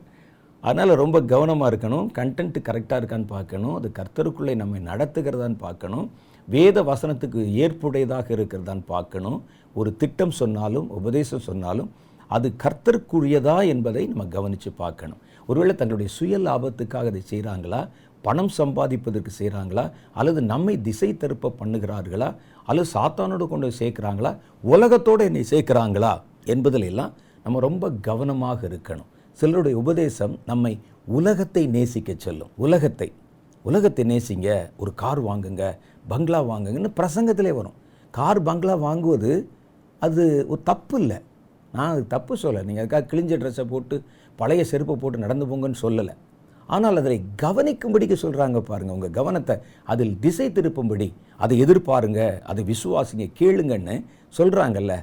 அதனால் 0.66 0.92
ரொம்ப 0.94 1.16
கவனமாக 1.26 1.70
இருக்கணும் 1.70 2.06
கண்டென்ட் 2.14 2.58
கரெக்டாக 2.68 3.00
இருக்கான்னு 3.00 3.28
பார்க்கணும் 3.28 3.74
அது 3.74 3.88
கர்த்தருக்குள்ளே 3.98 4.54
நம்மை 4.56 4.80
நடத்துகிறதான்னு 4.86 5.58
பார்க்கணும் 5.60 6.06
வேத 6.48 6.82
வசனத்துக்கு 6.82 7.40
ஏற்புடையதாக 7.64 8.28
இருக்கிறதான்னு 8.36 8.84
பார்க்கணும் 8.88 9.38
ஒரு 9.76 9.90
திட்டம் 9.96 10.34
சொன்னாலும் 10.36 10.88
உபதேசம் 10.90 11.46
சொன்னாலும் 11.46 11.88
அது 12.30 12.48
கர்த்தருக்குரியதா 12.62 13.56
என்பதை 13.66 14.02
நம்ம 14.06 14.26
கவனித்து 14.28 14.70
பார்க்கணும் 14.78 15.20
ஒருவேளை 15.48 15.74
தங்களுடைய 15.74 16.10
சுய 16.10 16.38
லாபத்துக்காக 16.38 17.10
அதை 17.10 17.22
செய்கிறாங்களா 17.30 17.80
பணம் 18.24 18.52
சம்பாதிப்பதற்கு 18.56 19.32
செய்கிறாங்களா 19.38 19.84
அல்லது 20.12 20.40
நம்மை 20.44 20.74
திசை 20.80 21.10
திருப்ப 21.16 21.52
பண்ணுகிறார்களா 21.58 22.28
அல்லது 22.68 22.88
சாத்தானோடு 22.94 23.46
கொண்டு 23.48 23.68
சேர்க்குறாங்களா 23.80 24.32
உலகத்தோடு 24.64 25.24
என்னை 25.24 25.44
சேர்க்குறாங்களா 25.50 26.12
என்பதிலெல்லாம் 26.46 27.12
நம்ம 27.44 27.60
ரொம்ப 27.60 27.90
கவனமாக 28.02 28.60
இருக்கணும் 28.68 29.10
சிலருடைய 29.36 29.74
உபதேசம் 29.78 30.34
நம்மை 30.46 30.72
உலகத்தை 31.08 31.62
நேசிக்க 31.66 32.10
சொல்லும் 32.18 32.52
உலகத்தை 32.56 33.08
உலகத்தை 33.64 34.04
நேசிங்க 34.04 34.48
ஒரு 34.76 34.90
கார் 34.94 35.20
வாங்குங்க 35.20 35.64
பங்களா 36.08 36.40
வாங்குங்கன்னு 36.46 36.90
பிரசங்கத்திலே 36.96 37.52
வரும் 37.52 37.76
கார் 38.14 38.40
பங்களா 38.42 38.74
வாங்குவது 38.82 39.32
அது 40.02 40.24
ஒரு 40.48 40.60
தப்பு 40.62 40.96
இல்லை 41.00 41.18
நான் 41.72 41.92
அது 41.92 42.04
தப்பு 42.06 42.34
சொல்லலை 42.42 42.62
நீங்கள் 42.64 42.84
அதுக்காக 42.84 43.06
கிழிஞ்ச 43.06 43.36
ட்ரெஸ்ஸை 43.36 43.64
போட்டு 43.64 43.96
பழைய 44.38 44.62
செருப்பை 44.64 44.94
போட்டு 44.96 45.18
நடந்து 45.18 45.46
போங்கன்னு 45.46 45.80
சொல்லலை 45.80 46.14
ஆனால் 46.68 46.96
அதனை 46.96 47.18
கவனிக்கும்படிக்கு 47.42 48.16
சொல்கிறாங்க 48.22 48.60
பாருங்கள் 48.62 48.96
உங்கள் 48.96 49.14
கவனத்தை 49.14 49.54
அதில் 49.84 50.14
திசை 50.20 50.46
திருப்பும்படி 50.50 51.08
அதை 51.40 51.56
எதிர்பாருங்க 51.64 52.22
அதை 52.44 52.62
விசுவாசிங்க 52.64 53.26
கேளுங்கன்னு 53.40 53.96
சொல்கிறாங்கல்ல 54.38 54.94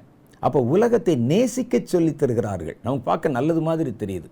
அப்போ 0.43 0.59
உலகத்தை 0.67 1.13
நேசிக்க 1.27 1.79
சொல்லி 1.85 2.11
தருகிறார்கள் 2.13 2.77
நமக்கு 2.83 3.03
பார்க்க 3.03 3.29
நல்லது 3.29 3.61
மாதிரி 3.61 3.91
தெரியுது 3.99 4.29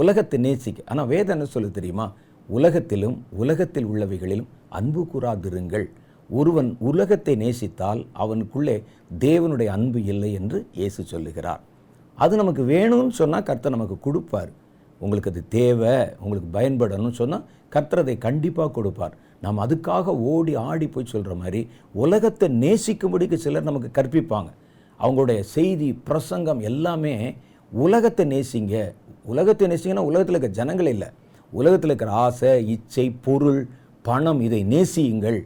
உலகத்தை 0.00 0.38
நேசிக்க 0.40 0.84
ஆனால் 0.86 1.08
வேதம் 1.08 1.34
என்ன 1.34 1.46
சொல்ல 1.46 1.68
தெரியுமா 1.70 2.06
உலகத்திலும் 2.48 3.16
உலகத்தில் 3.36 3.86
உள்ளவைகளிலும் 3.86 4.48
அன்பு 4.70 5.02
கூறாதிருங்கள் 5.12 5.86
ஒருவன் 6.30 6.70
உலகத்தை 6.80 7.34
நேசித்தால் 7.36 8.00
அவனுக்குள்ளே 8.14 8.76
தேவனுடைய 9.18 9.68
அன்பு 9.68 10.00
இல்லை 10.04 10.30
என்று 10.32 10.58
இயேசு 10.72 11.00
சொல்லுகிறார் 11.04 11.62
அது 12.18 12.34
நமக்கு 12.36 12.62
வேணும்னு 12.66 13.12
சொன்னால் 13.12 13.46
கர்த்தர் 13.48 13.76
நமக்கு 13.76 13.96
கொடுப்பார் 14.00 14.50
உங்களுக்கு 15.00 15.30
அது 15.30 15.42
தேவை 15.54 15.94
உங்களுக்கு 16.20 16.48
பயன்படணும்னு 16.52 17.20
சொன்னால் 17.20 17.46
கர்த்தர் 17.68 18.02
அதை 18.02 18.16
கண்டிப்பாக 18.18 18.70
கொடுப்பார் 18.70 19.14
நாம் 19.42 19.62
அதுக்காக 19.64 20.14
ஓடி 20.26 20.52
ஆடி 20.62 20.86
போய் 20.86 21.12
சொல்கிற 21.12 21.34
மாதிரி 21.34 21.60
உலகத்தை 21.94 22.48
நேசிக்கும்படிக்கு 22.58 23.36
சிலர் 23.36 23.68
நமக்கு 23.70 23.90
கற்பிப்பாங்க 23.94 24.50
அவங்களுடைய 25.02 25.40
செய்தி 25.52 25.88
பிரசங்கம் 26.04 26.60
எல்லாமே 26.62 27.14
உலகத்தை 27.72 28.24
நேசிங்க 28.26 28.76
உலகத்தை 29.24 29.66
நேசிங்கன்னா 29.66 30.04
உலகத்தில் 30.04 30.34
இருக்கிற 30.34 30.54
ஜனங்கள் 30.54 30.90
இல்லை 30.94 31.08
உலகத்தில் 31.52 31.90
இருக்கிற 31.90 32.12
ஆசை 32.20 32.52
இச்சை 32.66 33.06
பொருள் 33.24 33.60
பணம் 34.04 34.40
இதை 34.40 34.60
நேசியுங்கள் 34.64 35.40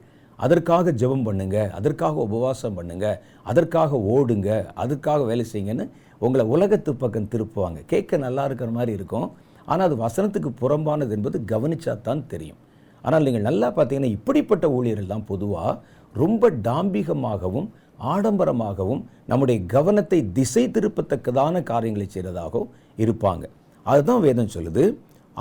அதற்காக 0.39 0.93
ஜெபம் 0.93 1.25
பண்ணுங்க 1.25 1.59
அதற்காக 1.71 2.17
உபவாசம் 2.23 2.77
பண்ணுங்க 2.79 3.07
அதற்காக 3.43 3.99
ஓடுங்க 4.09 4.51
அதுக்காக 4.77 5.25
வேலை 5.25 5.45
செய்யுங்கன்னு 5.45 5.87
உங்களை 6.21 6.45
உலகத்து 6.47 6.91
பக்கம் 6.95 7.31
திருப்புவாங்க 7.33 7.81
கேட்க 7.87 8.19
நல்லா 8.19 8.43
இருக்கிற 8.45 8.71
மாதிரி 8.71 8.93
இருக்கும் 8.93 9.29
ஆனால் 9.69 9.87
அது 9.87 9.97
வசனத்துக்கு 9.97 10.51
புறம்பானது 10.61 11.15
என்பது 11.17 11.39
கவனிச்சா 11.45 11.95
தான் 12.01 12.23
தெரியும் 12.27 12.61
ஆனால் 13.05 13.25
நீங்கள் 13.25 13.47
நல்லா 13.49 13.69
பார்த்தீங்கன்னா 13.71 14.11
இப்படிப்பட்ட 14.11 14.67
ஊழியர்கள் 14.71 15.13
தான் 15.15 15.27
பொதுவாக 15.27 15.75
ரொம்ப 16.15 16.51
டாம்பிகமாகவும் 16.65 17.69
ஆடம்பரமாகவும் 18.05 19.03
நம்முடைய 19.27 19.59
கவனத்தை 19.67 20.19
திசை 20.33 20.65
திருப்பத்தக்கதான 20.71 21.63
காரியங்களை 21.63 22.07
செய்கிறதாகவும் 22.11 22.73
இருப்பாங்க 22.99 23.45
அதுதான் 23.87 24.21
வேதம் 24.21 24.55
சொல்லுது 24.57 24.85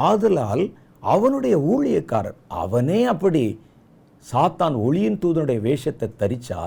ஆதலால் 0.00 0.63
அவனுடைய 1.03 1.55
ஊழியக்காரர் 1.73 2.37
அவனே 2.55 2.99
அப்படி 3.05 3.43
சாத்தான் 4.25 4.75
ஒளியின் 4.79 5.19
தூதனுடைய 5.19 5.59
வேஷத்தை 5.61 6.07
தரிச்சா 6.19 6.61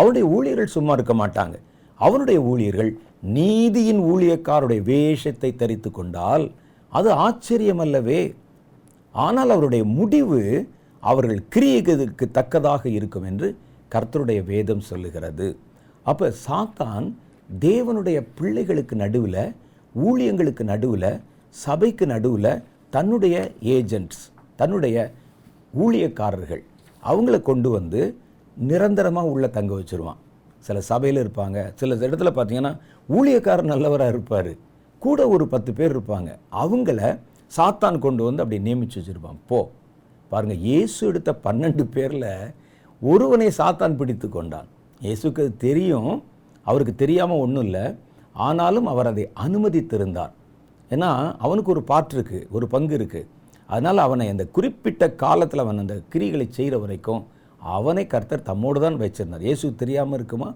அவனுடைய 0.00 0.24
ஊழியர்கள் 0.26 0.74
சும்மா 0.74 0.92
இருக்க 0.92 1.14
மாட்டாங்க 1.14 1.56
அவனுடைய 2.00 2.38
ஊழியர்கள் 2.42 2.92
நீதியின் 3.34 4.00
ஊழியக்காருடைய 4.04 4.80
வேஷத்தை 4.82 5.50
தரித்து 5.56 5.90
கொண்டால் 5.90 6.44
அது 6.92 7.10
ஆச்சரியம் 7.24 7.78
அல்லவே 7.78 8.20
ஆனால் 9.14 9.50
அவருடைய 9.50 9.84
முடிவு 9.94 10.40
அவர்கள் 11.02 11.40
கிரியதுக்கு 11.48 12.26
தக்கதாக 12.30 12.82
இருக்கும் 12.88 13.26
என்று 13.26 13.48
கர்த்தருடைய 13.94 14.40
வேதம் 14.44 14.86
சொல்லுகிறது 14.88 15.48
அப்போ 16.06 16.26
சாத்தான் 16.44 17.06
தேவனுடைய 17.48 18.18
பிள்ளைகளுக்கு 18.34 18.94
நடுவில் 18.96 19.42
ஊழியங்களுக்கு 19.94 20.64
நடுவில் 20.64 21.10
சபைக்கு 21.56 22.04
நடுவில் 22.06 22.52
தன்னுடைய 22.92 23.36
ஏஜென்ட்ஸ் 23.74 24.22
தன்னுடைய 24.58 24.96
ஊழியக்காரர்கள் 25.74 26.62
அவங்கள 27.02 27.36
கொண்டு 27.42 27.68
வந்து 27.70 28.00
நிரந்தரமாக 28.56 29.32
உள்ளே 29.32 29.48
தங்க 29.50 29.72
வச்சுருவான் 29.74 30.20
சில 30.64 30.80
சபையில் 30.82 31.22
இருப்பாங்க 31.22 31.58
சில 31.74 31.96
இடத்துல 32.00 32.30
பார்த்தீங்கன்னா 32.30 32.72
ஊழியக்காரர் 33.08 33.72
நல்லவராக 33.72 34.12
இருப்பார் 34.14 34.52
கூட 35.02 35.20
ஒரு 35.28 35.44
பத்து 35.48 35.70
பேர் 35.72 35.92
இருப்பாங்க 35.92 36.30
அவங்கள 36.58 37.00
சாத்தான் 37.52 37.98
கொண்டு 37.98 38.22
வந்து 38.22 38.42
அப்படி 38.42 38.60
நியமித்து 38.60 38.98
வச்சுருப்பான் 39.00 39.40
போ 39.46 39.58
பாருங்கள் 40.30 40.62
இயேசு 40.62 41.00
எடுத்த 41.06 41.30
பன்னெண்டு 41.44 41.84
பேரில் 41.86 42.30
ஒருவனை 43.04 43.48
சாத்தான் 43.58 43.96
பிடித்து 43.96 44.26
கொண்டான் 44.28 44.68
இயேசுக்கு 45.00 45.44
தெரியும் 45.58 46.10
அவருக்கு 46.66 46.94
தெரியாமல் 46.94 47.42
ஒன்றும் 47.44 47.64
இல்லை 47.64 47.84
ஆனாலும் 48.40 48.86
அவர் 48.86 49.10
அதை 49.10 49.24
அனுமதித்திருந்தார் 49.44 50.32
ஏன்னா 50.90 51.10
அவனுக்கு 51.38 51.70
ஒரு 51.70 51.82
பாட்டு 51.82 52.14
இருக்குது 52.16 52.46
ஒரு 52.50 52.66
பங்கு 52.66 52.94
இருக்குது 52.98 53.28
அதனால் 53.68 54.00
அவனை 54.00 54.24
அந்த 54.28 54.44
குறிப்பிட்ட 54.48 55.04
காலத்தில் 55.16 55.64
அவன் 55.64 55.82
அந்த 55.82 55.94
கிரிகளை 56.08 56.46
செய்கிற 56.50 56.78
வரைக்கும் 56.78 57.22
அவனை 57.72 58.04
கர்த்தர் 58.06 58.46
தம்மோடு 58.46 58.80
தான் 58.80 58.98
வச்சிருந்தார் 58.98 59.46
இயேசு 59.46 59.70
தெரியாமல் 59.76 60.16
இருக்குமா 60.18 60.48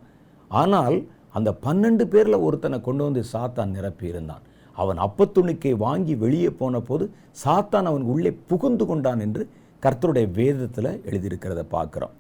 ஆனால் 0.51 0.97
அந்த 1.35 1.51
பன்னெண்டு 1.63 2.05
பேரில் 2.07 2.45
ஒருத்தனை 2.47 2.79
கொண்டு 2.81 3.03
வந்து 3.05 3.23
சாத்தான் 3.33 3.75
நிரப்பி 3.77 4.07
இருந்தான் 4.09 4.45
அவன் 4.77 4.99
அப்பத்துணிக்கை 4.99 5.73
வாங்கி 5.79 6.15
வெளியே 6.17 6.51
போன 6.53 6.81
போது 6.81 7.05
சாத்தான் 7.43 7.89
அவன் 7.91 8.05
உள்ளே 8.05 8.33
புகுந்து 8.49 8.85
கொண்டான் 8.87 9.21
என்று 9.21 9.45
கர்த்தருடைய 9.83 10.27
வேதத்தில் 10.33 10.91
எழுதியிருக்கிறத 11.09 11.63
பார்க்குறோம் 11.73 12.15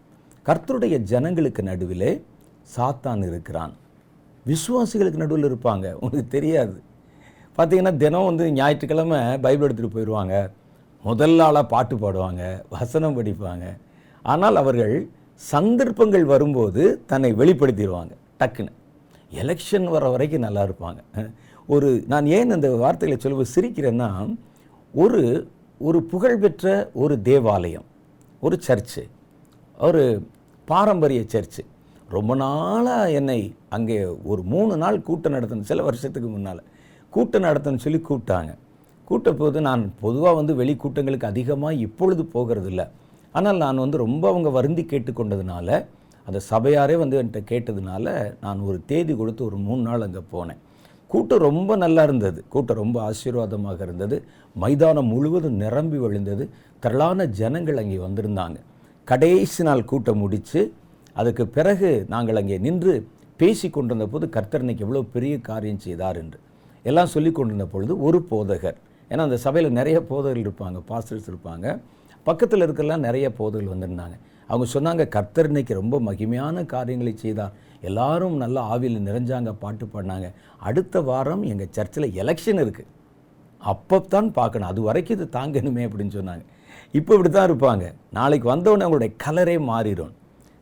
கர்த்தருடைய 0.48 0.96
ஜனங்களுக்கு 1.04 1.62
நடுவில் 1.62 2.10
சாத்தான் 2.68 3.22
இருக்கிறான் 3.24 3.72
விசுவாசிகளுக்கு 4.46 5.20
நடுவில் 5.22 5.48
இருப்பாங்க 5.48 5.86
உனக்கு 5.98 6.22
தெரியாது 6.30 6.76
பார்த்திங்கன்னா 7.58 7.92
தினம் 7.96 8.28
வந்து 8.28 8.44
ஞாயிற்றுக்கிழமை 8.52 9.18
பைபிள் 9.38 9.66
எடுத்துகிட்டு 9.66 9.96
போயிடுவாங்க 9.96 10.34
முதல் 11.04 11.36
ஆளாக 11.38 11.64
பாட்டு 11.66 11.96
பாடுவாங்க 11.96 12.42
வசனம் 12.68 13.16
படிப்பாங்க 13.18 13.66
ஆனால் 14.24 14.56
அவர்கள் 14.56 14.94
சந்தர்ப்பங்கள் 15.40 16.24
வரும்போது 16.24 16.84
தன்னை 17.06 17.30
வெளிப்படுத்திடுவாங்க 17.32 18.14
டக்குன்னு 18.40 18.74
எலெக்ஷன் 19.34 19.86
வர 19.88 20.04
வரைக்கும் 20.10 20.46
நல்லா 20.46 20.64
இருப்பாங்க 20.68 21.00
ஒரு 21.68 21.88
நான் 22.06 22.32
ஏன் 22.32 22.50
அந்த 22.50 22.68
வார்த்தைகளை 22.76 23.18
சொல்ல 23.18 23.48
சிரிக்கிறேன்னா 23.52 24.10
ஒரு 24.94 25.22
ஒரு 25.80 25.98
புகழ்பெற்ற 26.06 26.66
ஒரு 26.94 27.14
தேவாலயம் 27.22 27.86
ஒரு 28.42 28.56
சர்ச்சு 28.66 29.02
ஒரு 29.78 30.02
பாரம்பரிய 30.68 31.20
சர்ச்சு 31.26 31.62
ரொம்ப 32.08 32.32
நாளாக 32.36 33.12
என்னை 33.12 33.40
அங்கே 33.68 33.96
ஒரு 34.24 34.42
மூணு 34.44 34.74
நாள் 34.76 34.98
கூட்டம் 35.00 35.34
நடத்தணும் 35.34 35.68
சில 35.70 35.82
வருஷத்துக்கு 35.82 36.28
முன்னால் 36.28 36.62
கூட்டம் 37.12 37.44
நடத்தணும்னு 37.44 37.84
சொல்லி 37.84 38.00
கூப்பிட்டாங்க 38.00 38.52
கூட்ட 39.10 39.28
போது 39.32 39.58
நான் 39.60 39.82
பொதுவாக 40.00 40.34
வந்து 40.34 40.52
வெளி 40.54 40.74
கூட்டங்களுக்கு 40.76 41.26
அதிகமாக 41.26 41.80
இப்பொழுது 41.84 42.22
போகிறதில்ல 42.34 42.82
ஆனால் 43.34 43.56
நான் 43.56 43.78
வந்து 43.78 43.98
ரொம்ப 43.98 44.24
அவங்க 44.28 44.48
வருந்தி 44.50 44.82
கேட்டுக்கொண்டதுனால 44.84 45.68
அந்த 46.26 46.38
சபையாரே 46.48 46.96
வந்து 46.96 47.18
என்கிட்ட 47.18 47.40
கேட்டதுனால 47.50 48.06
நான் 48.40 48.58
ஒரு 48.60 48.78
தேதி 48.86 49.12
கொடுத்து 49.14 49.42
ஒரு 49.44 49.58
மூணு 49.58 49.82
நாள் 49.82 50.04
அங்கே 50.06 50.22
போனேன் 50.32 50.60
கூட்டம் 51.10 51.44
ரொம்ப 51.44 51.70
நல்லா 51.76 52.02
இருந்தது 52.02 52.40
கூட்டம் 52.48 52.80
ரொம்ப 52.80 52.96
ஆசீர்வாதமாக 53.02 53.80
இருந்தது 53.82 54.16
மைதானம் 54.56 55.08
முழுவதும் 55.08 55.56
நிரம்பி 55.56 55.98
வழிந்தது 55.98 56.46
திரளான 56.82 57.26
ஜனங்கள் 57.34 57.80
அங்கே 57.82 58.00
வந்திருந்தாங்க 58.00 58.58
கடைசி 59.08 59.62
நாள் 59.62 59.82
கூட்டம் 59.84 60.18
முடித்து 60.18 60.60
அதுக்கு 61.16 61.44
பிறகு 61.48 61.90
நாங்கள் 62.08 62.38
அங்கே 62.40 62.56
நின்று 62.58 62.94
பேசி 63.40 63.66
கொண்டிருந்த 63.68 64.06
போது 64.06 64.24
கர்த்தர் 64.28 64.62
இன்னைக்கு 64.62 64.84
எவ்வளோ 64.86 65.00
பெரிய 65.14 65.34
காரியம் 65.40 65.80
செய்தார் 65.80 66.18
என்று 66.18 66.38
எல்லாம் 66.84 67.10
சொல்லி 67.10 67.30
கொண்டிருந்த 67.30 67.66
பொழுது 67.66 67.92
ஒரு 68.00 68.18
போதகர் 68.30 68.78
ஏன்னா 69.10 69.22
அந்த 69.22 69.38
சபையில் 69.38 69.70
நிறைய 69.70 69.98
போதகர்கள் 70.02 70.44
இருப்பாங்க 70.44 70.80
பாஸ்டர்ஸ் 70.88 71.28
இருப்பாங்க 71.28 71.66
பக்கத்தில் 72.26 72.64
இருக்கிறலாம் 72.66 73.06
நிறைய 73.06 73.26
போதகர்கள் 73.30 73.74
வந்திருந்தாங்க 73.74 74.16
அவங்க 74.48 74.66
சொன்னாங்க 74.74 75.04
கர்த்தர் 75.08 75.48
இன்னைக்கு 75.48 75.74
ரொம்ப 75.74 75.96
மகிமையான 76.00 76.66
காரியங்களை 76.66 77.14
செய்தார் 77.16 77.56
எல்லாரும் 77.82 78.36
நல்லா 78.36 78.60
ஆவியில் 78.68 79.00
நிறைஞ்சாங்க 79.00 79.50
பாட்டு 79.58 79.86
பாடினாங்க 79.86 80.28
அடுத்த 80.62 81.00
வாரம் 81.00 81.42
எங்கள் 81.44 81.72
சர்ச்சில் 81.72 82.08
எலெக்ஷன் 82.14 82.62
இருக்குது 82.64 82.90
அப்போ 83.62 83.96
தான் 84.08 84.30
பார்க்கணும் 84.32 84.68
அது 84.68 84.80
வரைக்கும் 84.82 85.16
இது 85.16 85.26
தாங்கணுமே 85.32 85.84
அப்படின்னு 85.88 86.16
சொன்னாங்க 86.16 86.44
இப்போ 86.94 87.10
இப்படி 87.14 87.30
தான் 87.30 87.48
இருப்பாங்க 87.48 87.86
நாளைக்கு 88.10 88.46
வந்தவொடனே 88.48 88.84
அவங்களுடைய 88.84 89.10
கலரே 89.24 89.56
மாறிடும் 89.68 90.14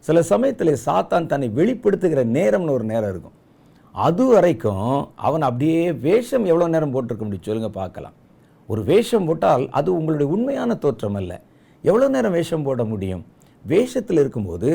சில 0.05 0.21
சமயத்தில் 0.23 0.73
சாத்தான் 0.85 1.27
தன்னை 1.27 1.49
வெளிப்படுத்துகிற 1.55 2.23
நேரம்னு 2.37 2.75
ஒரு 2.75 2.85
நேரம் 2.85 3.11
இருக்கும் 3.11 3.37
அது 3.95 4.25
வரைக்கும் 4.27 4.89
அவன் 5.27 5.45
அப்படியே 5.49 5.83
வேஷம் 6.01 6.45
எவ்வளோ 6.45 6.67
நேரம் 6.69 6.93
போட்டிருக்க 6.95 7.25
முடியும் 7.25 7.47
சொல்லுங்கள் 7.47 7.77
பார்க்கலாம் 7.77 8.17
ஒரு 8.69 8.81
வேஷம் 8.85 9.27
போட்டால் 9.27 9.65
அது 9.71 9.89
உங்களுடைய 9.97 10.29
உண்மையான 10.31 10.77
தோற்றம் 10.77 11.17
அல்ல 11.17 11.33
எவ்வளோ 11.85 12.07
நேரம் 12.09 12.33
வேஷம் 12.33 12.67
போட 12.67 12.85
முடியும் 12.85 13.25
வேஷத்தில் 13.65 14.21
இருக்கும்போது 14.21 14.71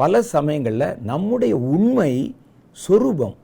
பல 0.00 0.22
சமயங்களில் 0.28 0.88
நம்முடைய 1.02 1.54
உண்மை 1.72 2.10
சொரூபம் 2.78 3.36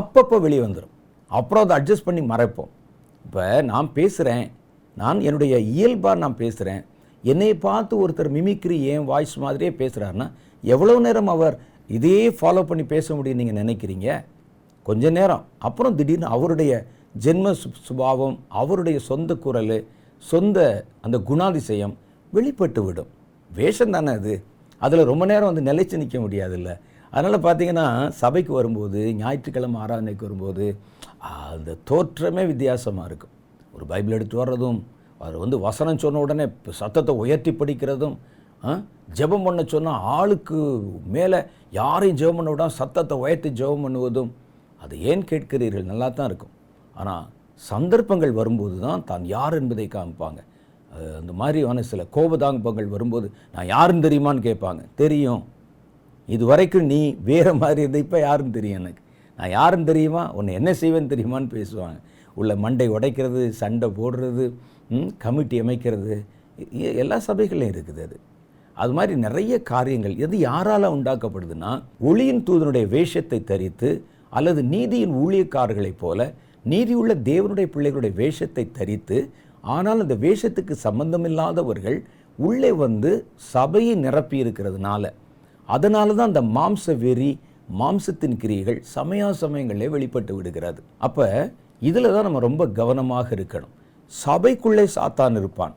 அப்பப்போ 0.00 0.36
வெளியே 0.40 0.62
வந்துடும் 0.62 0.94
அப்புறம் 1.30 1.64
அதை 1.64 1.74
அட்ஜஸ்ட் 1.76 2.06
பண்ணி 2.06 2.22
மறைப்போம் 2.26 2.70
இப்போ 3.24 3.44
நான் 3.62 3.88
பேசுகிறேன் 3.92 4.46
நான் 4.96 5.18
என்னுடைய 5.20 5.54
இயல்பாக 5.72 6.18
நான் 6.18 6.40
பேசுகிறேன் 6.40 6.82
என்னை 7.24 7.50
பார்த்து 7.58 7.94
ஒருத்தர் 8.02 8.30
மிமிக்ரி 8.30 8.76
ஏன் 8.82 9.04
வாய்ஸ் 9.04 9.34
மாதிரியே 9.38 9.70
பேசுகிறாருன்னா 9.70 10.26
எவ்வளோ 10.64 10.94
நேரம் 10.98 11.26
அவர் 11.26 11.56
இதே 11.90 12.18
ஃபாலோ 12.30 12.62
பண்ணி 12.62 12.84
பேச 12.84 13.14
முடியும் 13.14 13.36
நீங்கள் 13.36 13.60
நினைக்கிறீங்க 13.64 14.08
கொஞ்ச 14.86 15.10
நேரம் 15.10 15.44
அப்புறம் 15.58 15.96
திடீர்னு 15.96 16.28
அவருடைய 16.28 16.72
ஜென்ம 17.24 17.52
சுபாவம் 17.84 18.36
அவருடைய 18.48 18.98
சொந்த 19.00 19.34
குரல் 19.36 19.76
சொந்த 20.22 20.58
அந்த 21.00 21.16
குணாதிசயம் 21.18 21.94
வெளிப்பட்டு 22.32 22.80
விடும் 22.84 23.10
வேஷம் 23.50 23.90
தானே 23.90 24.12
அது 24.12 24.34
அதில் 24.80 25.04
ரொம்ப 25.04 25.24
நேரம் 25.26 25.50
வந்து 25.54 25.64
நிலைச்சு 25.70 25.96
நிற்க 25.96 26.46
இல்லை 26.54 26.74
அதனால் 27.12 27.44
பார்த்தீங்கன்னா 27.44 27.86
சபைக்கு 28.08 28.52
வரும்போது 28.52 29.00
ஞாயிற்றுக்கிழமை 29.14 29.78
ஆராதனைக்கு 29.80 30.26
வரும்போது 30.26 30.66
அந்த 31.30 31.76
தோற்றமே 31.90 32.46
வித்தியாசமாக 32.46 33.06
இருக்கும் 33.06 33.34
ஒரு 33.74 33.84
பைபிள் 33.86 34.14
எடுத்து 34.14 34.36
வர்றதும் 34.36 34.78
அது 35.20 35.36
வந்து 35.38 35.56
வசனம் 35.60 36.02
சொன்ன 36.04 36.20
உடனே 36.20 36.44
சத்தத்தை 36.80 37.14
உயர்த்தி 37.22 37.52
படிக்கிறதும் 37.54 38.16
ஜெபம் 39.14 39.44
பண்ண 39.44 39.60
சொன்னால் 39.66 40.02
ஆளுக்கு 40.14 40.58
மேலே 41.08 41.38
யாரையும் 41.72 42.18
ஜெபம் 42.20 42.38
பண்ண 42.38 42.50
விடாமல் 42.50 42.78
சத்தத்தை 42.78 43.16
உயர்த்தி 43.16 43.50
ஜெபம் 43.60 43.84
பண்ணுவதும் 43.84 44.30
அது 44.80 44.94
ஏன் 45.04 45.24
கேட்கிறீர்கள் 45.24 45.90
நல்லா 45.90 46.08
தான் 46.10 46.28
இருக்கும் 46.30 46.54
ஆனால் 46.96 47.24
சந்தர்ப்பங்கள் 47.62 48.32
வரும்போது 48.32 48.76
தான் 48.78 49.02
தான் 49.04 49.24
யார் 49.26 49.56
என்பதை 49.56 49.86
காமிப்பாங்க 49.88 50.40
அந்த 51.16 51.32
மாதிரியான 51.32 51.82
சில 51.82 52.02
கோபதாங்கப்பங்கள் 52.14 52.88
வரும்போது 52.88 53.26
நான் 53.54 53.66
யாருன்னு 53.66 54.06
தெரியுமான்னு 54.06 54.46
கேட்பாங்க 54.46 54.82
தெரியும் 54.96 55.42
இது 56.28 56.44
வரைக்கும் 56.44 56.88
நீ 56.88 57.00
வேறு 57.22 57.52
மாதிரி 57.54 57.80
இருந்த 57.82 57.98
இப்போ 57.98 58.18
யாருன்னு 58.20 58.56
தெரியும் 58.58 58.80
எனக்கு 58.80 59.02
நான் 59.38 59.50
யாருன்னு 59.50 59.90
தெரியுமா 59.90 60.22
உன்னை 60.30 60.52
என்ன 60.54 60.70
செய்வேன்னு 60.80 61.12
தெரியுமான்னு 61.12 61.50
பேசுவாங்க 61.54 61.98
உள்ள 62.36 62.52
மண்டை 62.56 62.86
உடைக்கிறது 62.88 63.42
சண்டை 63.60 63.88
போடுறது 63.96 64.44
கமிட்டி 65.18 65.56
அமைக்கிறது 65.60 66.14
எல்லா 67.00 67.18
சபைகளையும் 67.26 67.72
இருக்குது 67.74 68.02
அது 68.06 68.16
அது 68.76 68.92
மாதிரி 68.92 69.14
நிறைய 69.16 69.54
காரியங்கள் 69.62 70.14
எது 70.16 70.36
யாரால் 70.40 70.92
உண்டாக்கப்படுதுன்னா 70.94 71.72
ஒளியின் 72.02 72.44
தூதனுடைய 72.46 72.86
வேஷத்தை 72.88 73.38
தரித்து 73.44 73.90
அல்லது 74.30 74.60
நீதியின் 74.66 75.14
ஊழியக்காரர்களைப் 75.22 76.00
போல 76.00 76.20
நீதியுள்ள 76.64 77.12
தேவனுடைய 77.24 77.66
பிள்ளைகளுடைய 77.74 78.12
வேஷத்தை 78.14 78.64
தரித்து 78.72 79.18
ஆனால் 79.64 80.00
அந்த 80.00 80.16
வேஷத்துக்கு 80.16 80.74
சம்பந்தமில்லாதவர்கள் 80.78 81.98
உள்ளே 82.38 82.70
வந்து 82.76 83.10
சபையை 83.52 83.94
நிரப்பி 83.96 84.36
இருக்கிறதுனால 84.42 85.06
அதனால 85.68 86.14
தான் 86.14 86.30
அந்த 86.30 86.42
மாம்ச 86.54 86.94
வெறி 86.96 87.30
மாம்சத்தின் 87.74 88.36
கிரியைகள் 88.36 88.78
சமயா 88.94 89.28
சமயங்களே 89.40 89.88
வெளிப்பட்டு 89.88 90.32
விடுகிறது 90.36 90.80
அப்போ 90.98 91.26
இதில் 91.80 92.12
தான் 92.12 92.26
நம்ம 92.28 92.40
ரொம்ப 92.40 92.62
கவனமாக 92.78 93.28
இருக்கணும் 93.36 93.74
சபைக்குள்ளே 94.12 94.84
சாத்தான் 94.94 95.36
இருப்பான் 95.36 95.74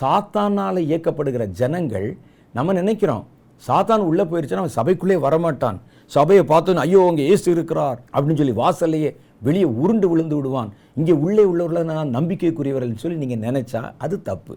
சாத்தானால் 0.00 0.78
இயக்கப்படுகிற 0.84 1.44
ஜனங்கள் 1.52 2.08
நம்ம 2.54 2.72
நினைக்கிறோம் 2.72 3.24
சாத்தான் 3.62 4.04
உள்ளே 4.08 4.24
போயிடுச்சுன்னா 4.24 4.64
அவன் 4.64 4.78
சபைக்குள்ளே 4.78 5.16
வரமாட்டான் 5.22 5.78
சபையை 6.10 6.42
பார்த்தோன்னு 6.44 6.82
ஐயோ 6.82 7.00
அங்கே 7.08 7.24
ஏசு 7.28 7.46
இருக்கிறார் 7.50 7.98
அப்படின்னு 8.14 8.40
சொல்லி 8.40 8.54
வாசல்லையே 8.54 9.10
வெளியே 9.42 9.66
உருண்டு 9.78 10.06
விழுந்து 10.08 10.36
விடுவான் 10.36 10.70
இங்கே 10.94 11.14
உள்ளே 11.18 11.44
உள்ளவர்கள் 11.44 11.90
நான் 11.90 12.14
நம்பிக்கைக்குரியவர்கள் 12.14 13.02
சொல்லி 13.02 13.18
நீங்கள் 13.18 13.44
நினச்சா 13.46 13.82
அது 13.98 14.16
தப்பு 14.22 14.54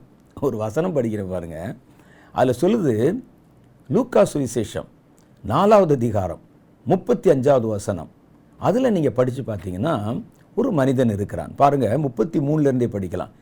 ஒரு 0.38 0.56
வசனம் 0.58 0.96
படிக்கிற 0.96 1.24
பாருங்க 1.28 1.58
அதில் 2.36 2.60
சொல்லுது 2.62 2.94
லூக்கா 3.89 4.22
சுவிசேஷம் 4.32 4.89
நாலாவது 5.44 5.94
அதிகாரம் 5.96 6.41
முப்பத்தி 6.86 7.28
அஞ்சாவது 7.30 7.67
வசனம் 7.67 8.10
அதில் 8.60 8.94
நீங்கள் 8.94 9.15
படித்து 9.15 9.41
பார்த்தீங்கன்னா 9.44 9.96
ஒரு 10.58 10.70
மனிதன் 10.72 11.12
இருக்கிறான் 11.12 11.52
பாருங்கள் 11.56 12.04
முப்பத்தி 12.04 12.39
மூணுலேருந்தே 12.39 12.88
படிக்கலாம் 12.88 13.34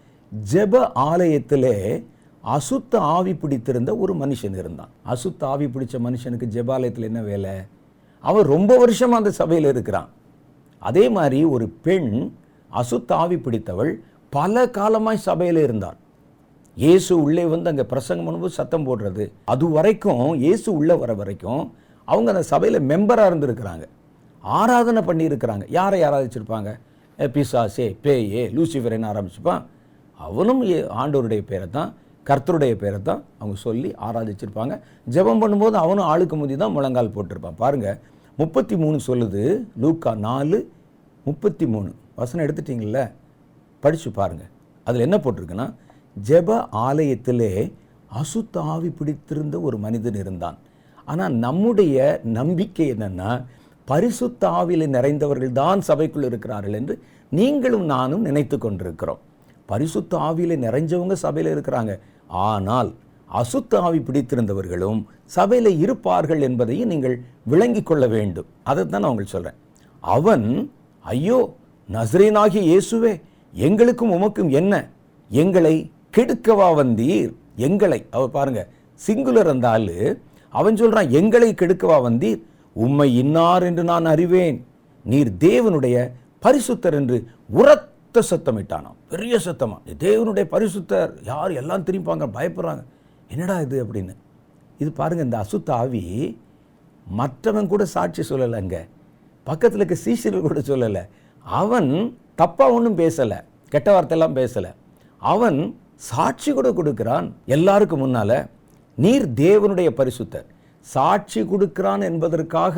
ஜெப 0.31 0.81
ஆலயத்திலே 1.03 1.75
அசுத்த 2.43 2.99
ஆவி 3.09 3.33
பிடித்திருந்த 3.33 3.91
ஒரு 3.97 4.13
மனுஷன் 4.15 4.55
இருந்தான் 4.55 4.91
அசுத்த 5.05 5.41
ஆவி 5.47 5.67
பிடிச்ச 5.67 5.95
மனுஷனுக்கு 5.99 6.47
ஜெபாலயத்தில் 6.53 7.07
என்ன 7.07 7.21
வேலை 7.21 7.55
அவன் 8.23 8.45
ரொம்ப 8.47 8.71
வருஷமாக 8.77 9.21
அந்த 9.21 9.31
சபையில் 9.31 9.67
இருக்கிறான் 9.67 10.09
அதே 10.81 11.05
மாதிரி 11.09 11.39
ஒரு 11.45 11.65
பெண் 11.81 12.11
அசுத்த 12.71 13.11
ஆவி 13.15 13.37
பிடித்தவள் 13.37 13.91
பல 14.33 14.65
காலமாய் 14.69 15.25
சபையில் 15.25 15.59
இருந்தார் 15.59 15.97
இயேசு 16.77 17.13
உள்ளே 17.21 17.45
வந்து 17.45 17.69
அங்கே 17.69 17.85
பிரசங்கம் 17.85 18.27
பண்ணும்போது 18.27 18.57
சத்தம் 18.57 18.85
போடுறது 18.87 19.23
அது 19.45 19.65
வரைக்கும் 19.69 20.25
இயேசு 20.41 20.67
உள்ளே 20.73 20.95
வர 20.95 21.13
வரைக்கும் 21.13 21.63
அவங்க 22.07 22.29
அந்த 22.31 22.43
சபையில் 22.51 22.79
மெம்பராக 22.91 23.29
இருந்திருக்கிறாங்க 23.31 23.85
ஆராதனை 24.43 25.01
பண்ணியிருக்கிறாங்க 25.03 25.65
யாரை 25.69 25.99
ஆராதிச்சிருப்பாங்க 26.03 26.69
பிசாசே 27.27 27.87
பேயே 28.01 28.43
லூசிஃபர்னு 28.53 29.09
ஆரம்பிச்சுப்பான் 29.09 29.63
அவனும் 30.19 30.61
ஆண்டோருடைய 30.95 31.41
பேரை 31.45 31.67
தான் 31.69 31.89
கர்த்தருடைய 32.25 32.73
பேரை 32.75 32.99
தான் 33.01 33.21
அவங்க 33.39 33.55
சொல்லி 33.59 33.89
ஆராதிச்சிருப்பாங்க 34.01 34.73
ஜெபம் 35.07 35.41
பண்ணும்போது 35.41 35.75
அவனும் 35.75 36.07
ஆளுக்கு 36.07 36.35
முந்தி 36.35 36.55
தான் 36.55 36.73
முழங்கால் 36.73 37.15
போட்டிருப்பான் 37.15 37.59
பாருங்கள் 37.59 37.99
முப்பத்தி 38.37 38.75
மூணு 38.75 38.97
சொல்லுது 39.07 39.43
லூக்கா 39.79 40.11
நாலு 40.19 40.59
முப்பத்தி 41.25 41.65
மூணு 41.65 41.89
வசனம் 42.15 42.43
எடுத்துட்டிங்கள 42.45 43.01
படித்து 43.83 44.09
பாருங்கள் 44.11 44.51
அதில் 44.87 45.05
என்ன 45.07 45.17
போட்டிருக்குன்னா 45.17 45.67
ஜெப 46.15 46.59
ஆலயத்திலே 46.83 47.51
அசுத்தாவி 48.11 48.89
பிடித்திருந்த 48.89 49.55
ஒரு 49.61 49.77
மனிதன் 49.77 50.19
இருந்தான் 50.19 50.57
ஆனால் 51.07 51.35
நம்முடைய 51.37 51.97
நம்பிக்கை 52.33 52.85
என்னென்னா 52.87 53.29
பரிசுத்த 53.89 54.43
ஆவியில் 54.53 54.93
நிறைந்தவர்கள் 54.95 55.53
தான் 55.53 55.81
சபைக்குள் 55.81 56.27
இருக்கிறார்கள் 56.29 56.77
என்று 56.79 56.95
நீங்களும் 57.31 57.85
நானும் 57.85 58.23
நினைத்து 58.23 58.57
கொண்டிருக்கிறோம் 58.57 59.21
பரிசுத்த 59.69 60.13
ஆவியில் 60.19 60.55
நிறைஞ்சவங்க 60.57 61.15
சபையில் 61.19 61.51
இருக்கிறாங்க 61.51 61.93
ஆனால் 62.45 62.89
அசுத்த 63.29 63.81
ஆவி 63.81 63.99
பிடித்திருந்தவர்களும் 63.99 64.99
சபையில் 65.29 65.71
இருப்பார்கள் 65.77 66.41
என்பதையும் 66.41 66.91
நீங்கள் 66.93 67.15
விளங்கி 67.45 67.81
கொள்ள 67.83 68.05
வேண்டும் 68.07 68.47
அதை 68.63 68.83
தான் 68.83 69.03
நான் 69.03 69.11
உங்களுக்கு 69.11 69.35
சொல்கிறேன் 69.35 69.59
அவன் 70.03 70.47
ஐயோ 71.05 71.39
நசரேனாகிய 71.89 72.61
இயேசுவே 72.63 73.13
எங்களுக்கும் 73.53 74.13
உமக்கும் 74.15 74.51
என்ன 74.51 74.73
எங்களை 75.31 75.75
கெடுக்கவா 76.17 76.67
வந்தீர் 76.75 77.31
எங்களை 77.59 77.99
அவர் 78.11 78.35
பாருங்கள் 78.35 78.69
சிங்குலர் 78.99 79.47
இருந்தாலும் 79.47 80.17
அவன் 80.53 80.77
சொல்கிறான் 80.77 81.11
எங்களை 81.11 81.49
கெடுக்கவா 81.53 81.97
வந்தீர் 82.01 82.39
உம்மை 82.79 83.07
இன்னார் 83.15 83.63
என்று 83.63 83.83
நான் 83.83 84.07
அறிவேன் 84.07 84.57
நீர் 85.05 85.31
தேவனுடைய 85.41 85.97
பரிசுத்தர் 86.43 86.97
என்று 86.99 87.17
உரத்த 87.53 88.21
சத்தமிட்டானாம் 88.23 88.97
பெரிய 89.09 89.35
சத்தமாக 89.39 89.95
தேவனுடைய 89.99 90.45
பரிசுத்தர் 90.51 91.11
யார் 91.23 91.53
எல்லாம் 91.53 91.83
திரும்பிப்பாங்க 91.83 92.27
பயப்படுறாங்க 92.35 92.83
என்னடா 93.29 93.55
இது 93.59 93.77
அப்படின்னு 93.83 94.13
இது 94.79 94.89
பாருங்கள் 94.93 95.27
இந்த 95.27 95.37
அசுத்த 95.37 95.69
ஆவி 95.75 96.03
மற்றவன் 97.07 97.69
கூட 97.69 97.83
சாட்சி 97.87 98.23
சொல்லலை 98.23 98.57
அங்கே 98.59 98.81
பக்கத்தில் 99.47 99.81
இருக்க 99.81 99.97
சீசர்கள் 99.99 100.45
கூட 100.45 100.61
சொல்லலை 100.63 101.03
அவன் 101.45 101.89
தப்பாக 102.35 102.75
ஒன்றும் 102.75 102.99
பேசலை 102.99 103.39
கெட்ட 103.71 103.89
வார்த்தையெல்லாம் 103.91 104.37
பேசலை 104.37 104.71
அவன் 105.21 105.59
சாட்சி 106.09 106.49
கூட 106.51 106.69
கொடுக்குறான் 106.71 107.27
எல்லாருக்கும் 107.47 108.03
முன்னால் 108.03 108.37
நீர் 108.97 109.25
தேவனுடைய 109.35 109.89
பரிசுத்தர் 109.95 110.47
சாட்சி 110.89 111.41
கொடுக்கிறான் 111.43 112.03
என்பதற்காக 112.03 112.77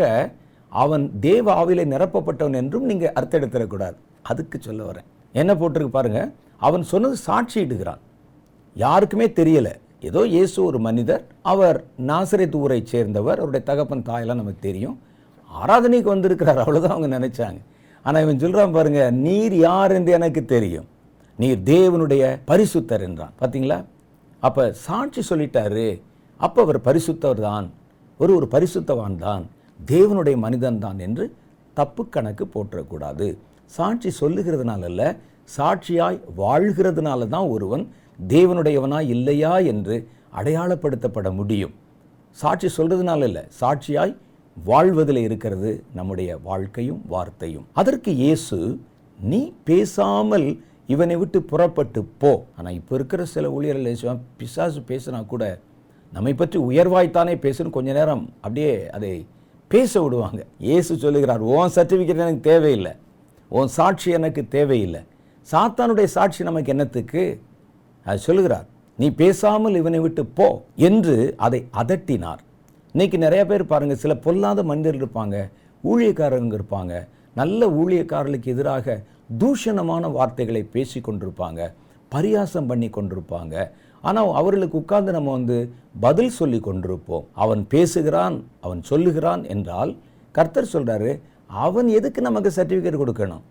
அவன் 0.71 1.04
தேவ 1.21 1.45
ஆவிலை 1.54 1.86
நிரப்பப்பட்டவன் 1.86 2.60
என்றும் 2.60 2.86
நீங்கள் 2.86 3.13
அர்த்தம் 3.13 3.39
எடுத்துடக்கூடாது 3.39 3.97
அதுக்கு 4.26 4.58
சொல்ல 4.60 4.82
வரேன் 4.84 5.08
என்ன 5.36 5.52
போட்டிருக்கு 5.56 5.91
பாருங்கள் 5.91 6.30
அவன் 6.62 6.84
சொன்னது 6.84 7.15
சாட்சி 7.19 7.58
இடுகிறான் 7.60 8.02
யாருக்குமே 8.76 9.28
தெரியலை 9.38 9.74
ஏதோ 10.02 10.21
இயேசு 10.28 10.58
ஒரு 10.63 10.78
மனிதர் 10.80 11.24
அவர் 11.45 11.78
நாசரை 12.06 12.45
ஊரை 12.60 12.80
சேர்ந்தவர் 12.86 13.39
அவருடைய 13.39 13.63
தகப்பன் 13.65 14.06
தாயெல்லாம் 14.06 14.41
நமக்கு 14.41 14.62
தெரியும் 14.62 14.95
ஆராதனைக்கு 15.52 16.10
வந்திருக்கிறார் 16.10 16.62
அவ்வளோதான் 16.63 16.95
அவங்க 16.95 17.10
நினச்சாங்க 17.17 17.60
ஆனால் 18.06 18.24
இவன் 18.24 18.39
சொல்கிறான் 18.39 18.76
பாருங்க 18.78 19.02
நீர் 19.19 19.56
யார் 19.60 19.91
என்று 19.91 20.12
எனக்கு 20.12 20.41
தெரியும் 20.45 20.88
நீர் 21.39 21.60
தேவனுடைய 21.67 22.24
பரிசுத்தர் 22.45 23.04
என்றான் 23.08 23.36
பார்த்தீங்களா 23.39 23.78
அப்போ 24.43 24.63
சாட்சி 24.82 25.21
சொல்லிட்டாரு 25.30 25.86
அப்போ 26.39 26.60
அவர் 26.62 26.80
பரிசுத்தவர் 26.82 27.41
தான் 27.41 27.67
ஒரு 28.21 28.32
ஒரு 28.38 28.47
பரிசுத்தவான் 28.47 29.17
தான் 29.17 29.43
தேவனுடைய 29.80 30.36
மனிதன் 30.38 30.80
தான் 30.80 31.00
என்று 31.00 31.26
தப்பு 31.78 32.02
கணக்கு 32.08 32.45
போற்றக்கூடாது 32.47 33.28
சாட்சி 33.71 34.10
சொல்லுகிறதுனால 34.19 34.84
அல்ல 34.84 35.04
சாட்சியாய் 35.50 36.17
வாழ்கிறதுனால 36.38 37.28
தான் 37.28 37.47
ஒருவன் 37.47 37.84
தேவனுடையவனாய் 38.19 39.10
இல்லையா 39.10 39.54
என்று 39.71 39.95
அடையாளப்படுத்தப்பட 40.34 41.30
முடியும் 41.34 41.74
சாட்சி 42.38 42.69
சொல்கிறதுனால 42.78 43.24
இல்லை 43.24 43.43
சாட்சியாய் 43.60 44.13
வாழ்வதில் 44.58 45.21
இருக்கிறது 45.21 45.71
நம்முடைய 45.93 46.32
வாழ்க்கையும் 46.43 47.02
வார்த்தையும் 47.08 47.65
அதற்கு 47.74 48.13
இயேசு 48.13 48.60
நீ 49.19 49.41
பேசாமல் 49.63 50.47
இவனை 50.86 51.15
விட்டு 51.15 51.39
புறப்பட்டு 51.43 52.02
போ 52.21 52.32
ஆனால் 52.58 52.74
இப்போ 52.74 52.93
இருக்கிற 52.95 53.24
சில 53.26 53.52
ஊழியர்கள் 53.52 54.24
பிசாசு 54.38 54.80
பேசினா 54.88 55.19
கூட 55.26 55.43
நம்மை 56.12 56.34
பற்றி 56.34 56.58
உயர்வாய்த்தானே 56.69 57.36
பேசணும் 57.43 57.76
கொஞ்ச 57.76 57.89
நேரம் 57.93 58.24
அப்படியே 58.41 58.74
அதை 58.91 59.12
பேச 59.71 60.02
விடுவாங்க 60.02 60.41
ஏசு 60.76 60.97
சொல்லுகிறார் 60.97 61.43
ஓன் 61.52 61.74
சர்டிஃபிகேட் 61.76 62.24
எனக்கு 62.26 62.43
தேவையில்லை 62.50 62.93
ஓன் 63.52 63.69
சாட்சி 63.69 64.10
எனக்கு 64.12 64.41
தேவையில்லை 64.47 65.02
சாத்தானுடைய 65.47 66.08
சாட்சி 66.10 66.41
நமக்கு 66.43 66.71
என்னத்துக்கு 66.71 67.24
அது 68.06 68.19
சொல்லுகிறார் 68.19 68.67
நீ 69.00 69.08
பேசாமல் 69.13 69.76
இவனை 69.76 70.00
விட்டு 70.00 70.24
போ 70.34 70.47
என்று 70.88 71.15
அதை 71.38 71.60
அதட்டினார் 71.74 72.41
இன்றைக்கி 72.95 73.17
நிறைய 73.17 73.43
பேர் 73.45 73.63
பாருங்கள் 73.65 74.00
சில 74.00 74.13
பொல்லாத 74.15 74.63
மனிதர் 74.63 74.97
இருப்பாங்க 74.97 75.36
ஊழியக்காரங்க 75.84 76.56
இருப்பாங்க 76.56 76.93
நல்ல 77.36 77.69
ஊழியக்காரர்களுக்கு 77.74 78.50
எதிராக 78.50 78.95
தூஷணமான 79.38 80.10
வார்த்தைகளை 80.12 80.63
பேசி 80.71 81.00
கொண்டிருப்பாங்க 81.00 81.62
பரியாசம் 82.12 82.67
பண்ணி 82.67 82.89
கொண்டிருப்பாங்க 82.89 83.56
ஆனால் 84.04 84.32
அவர்களுக்கு 84.34 84.76
உட்கார்ந்து 84.78 85.12
நம்ம 85.12 85.32
வந்து 85.32 85.58
பதில் 86.00 86.32
சொல்லி 86.32 86.60
கொண்டிருப்போம் 86.60 87.26
அவன் 87.36 87.62
பேசுகிறான் 87.67 88.36
அவன் 88.62 88.82
சொல்லுகிறான் 88.82 89.41
என்றால் 89.45 89.91
கர்த்தர் 90.36 90.74
சொல்கிறாரு 90.74 91.12
அவன் 91.62 91.88
எதுக்கு 91.91 92.19
நமக்கு 92.21 92.50
சர்டிஃபிகேட் 92.50 93.02
கொடுக்கணும் 93.02 93.43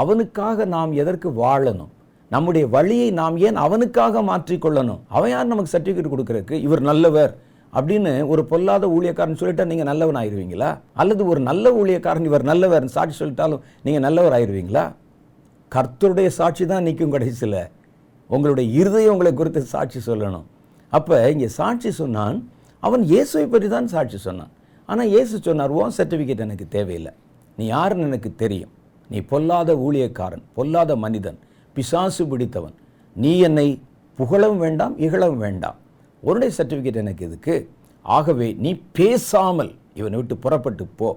அவனுக்காக 0.00 0.64
நாம் 0.68 0.92
எதற்கு 0.94 1.28
வாழணும் 1.36 1.92
நம்முடைய 2.30 2.64
வழியை 2.68 3.08
நாம் 3.12 3.36
ஏன் 3.40 3.56
அவனுக்காக 3.56 4.22
மாற்றிக்கொள்ளணும் 4.22 5.00
அவன் 5.08 5.30
யார் 5.30 5.52
நமக்கு 5.52 5.72
சர்டிஃபிகேட் 5.72 6.12
கொடுக்குறக்கு 6.12 6.56
இவர் 6.60 6.82
நல்லவர் 6.82 7.32
அப்படின்னு 7.72 8.12
ஒரு 8.26 8.42
பொல்லாத 8.44 8.84
ஊழியக்காரன் 8.88 9.40
சொல்லிட்டா 9.40 9.64
நீங்கள் 9.64 9.90
நல்லவன் 9.90 10.18
ஆயிடுவீங்களா 10.20 10.70
அல்லது 10.94 11.22
ஒரு 11.26 11.40
நல்ல 11.40 11.72
ஊழியக்காரன் 11.72 12.28
இவர் 12.30 12.44
நல்லவர் 12.44 12.86
சாட்சி 12.88 13.16
சொல்லிட்டாலும் 13.18 13.62
நீங்கள் 13.84 14.04
நல்லவர் 14.06 14.36
ஆயிடுவீங்களா 14.36 14.84
கர்த்தருடைய 15.72 16.28
சாட்சி 16.32 16.64
தான் 16.66 16.82
நிற்கும் 16.82 17.12
கடைசியில் 17.12 17.60
உங்களுடைய 18.30 18.66
இருதயம் 18.80 19.14
உங்களை 19.14 19.32
குறித்து 19.32 19.60
சாட்சி 19.72 20.00
சொல்லணும் 20.06 20.46
அப்போ 20.92 21.16
இங்கே 21.30 21.48
சாட்சி 21.50 21.90
சொன்னான் 21.92 22.38
அவன் 22.82 23.02
இயேசுவை 23.08 23.46
பற்றி 23.46 23.68
தான் 23.68 23.88
சாட்சி 23.88 24.18
சொன்னான் 24.18 24.52
ஆனால் 24.88 25.08
இயேசு 25.08 25.34
சொன்னார் 25.40 25.72
ஓன் 25.72 25.96
சர்டிஃபிகேட் 25.98 26.44
எனக்கு 26.44 26.66
தேவையில்லை 26.68 27.12
நீ 27.58 27.64
யாருன்னு 27.66 28.06
எனக்கு 28.06 28.30
தெரியும் 28.36 28.72
நீ 29.10 29.18
பொல்லாத 29.30 29.70
ஊழியக்காரன் 29.78 30.44
பொல்லாத 30.54 30.96
மனிதன் 30.96 31.38
பிசாசு 31.76 32.22
பிடித்தவன் 32.26 32.76
நீ 33.16 33.32
என்னை 33.40 33.68
புகழவும் 34.18 34.62
வேண்டாம் 34.64 34.94
இகழவும் 34.98 35.42
வேண்டாம் 35.42 35.76
உன்னுடைய 36.22 36.50
சர்டிஃபிகேட் 36.56 37.02
எனக்கு 37.02 37.24
இதுக்கு 37.26 37.56
ஆகவே 38.04 38.48
நீ 38.58 38.70
பேசாமல் 38.92 39.72
இவனை 39.94 40.16
விட்டு 40.16 40.36
புறப்பட்டு 40.36 40.84
போ 40.98 41.10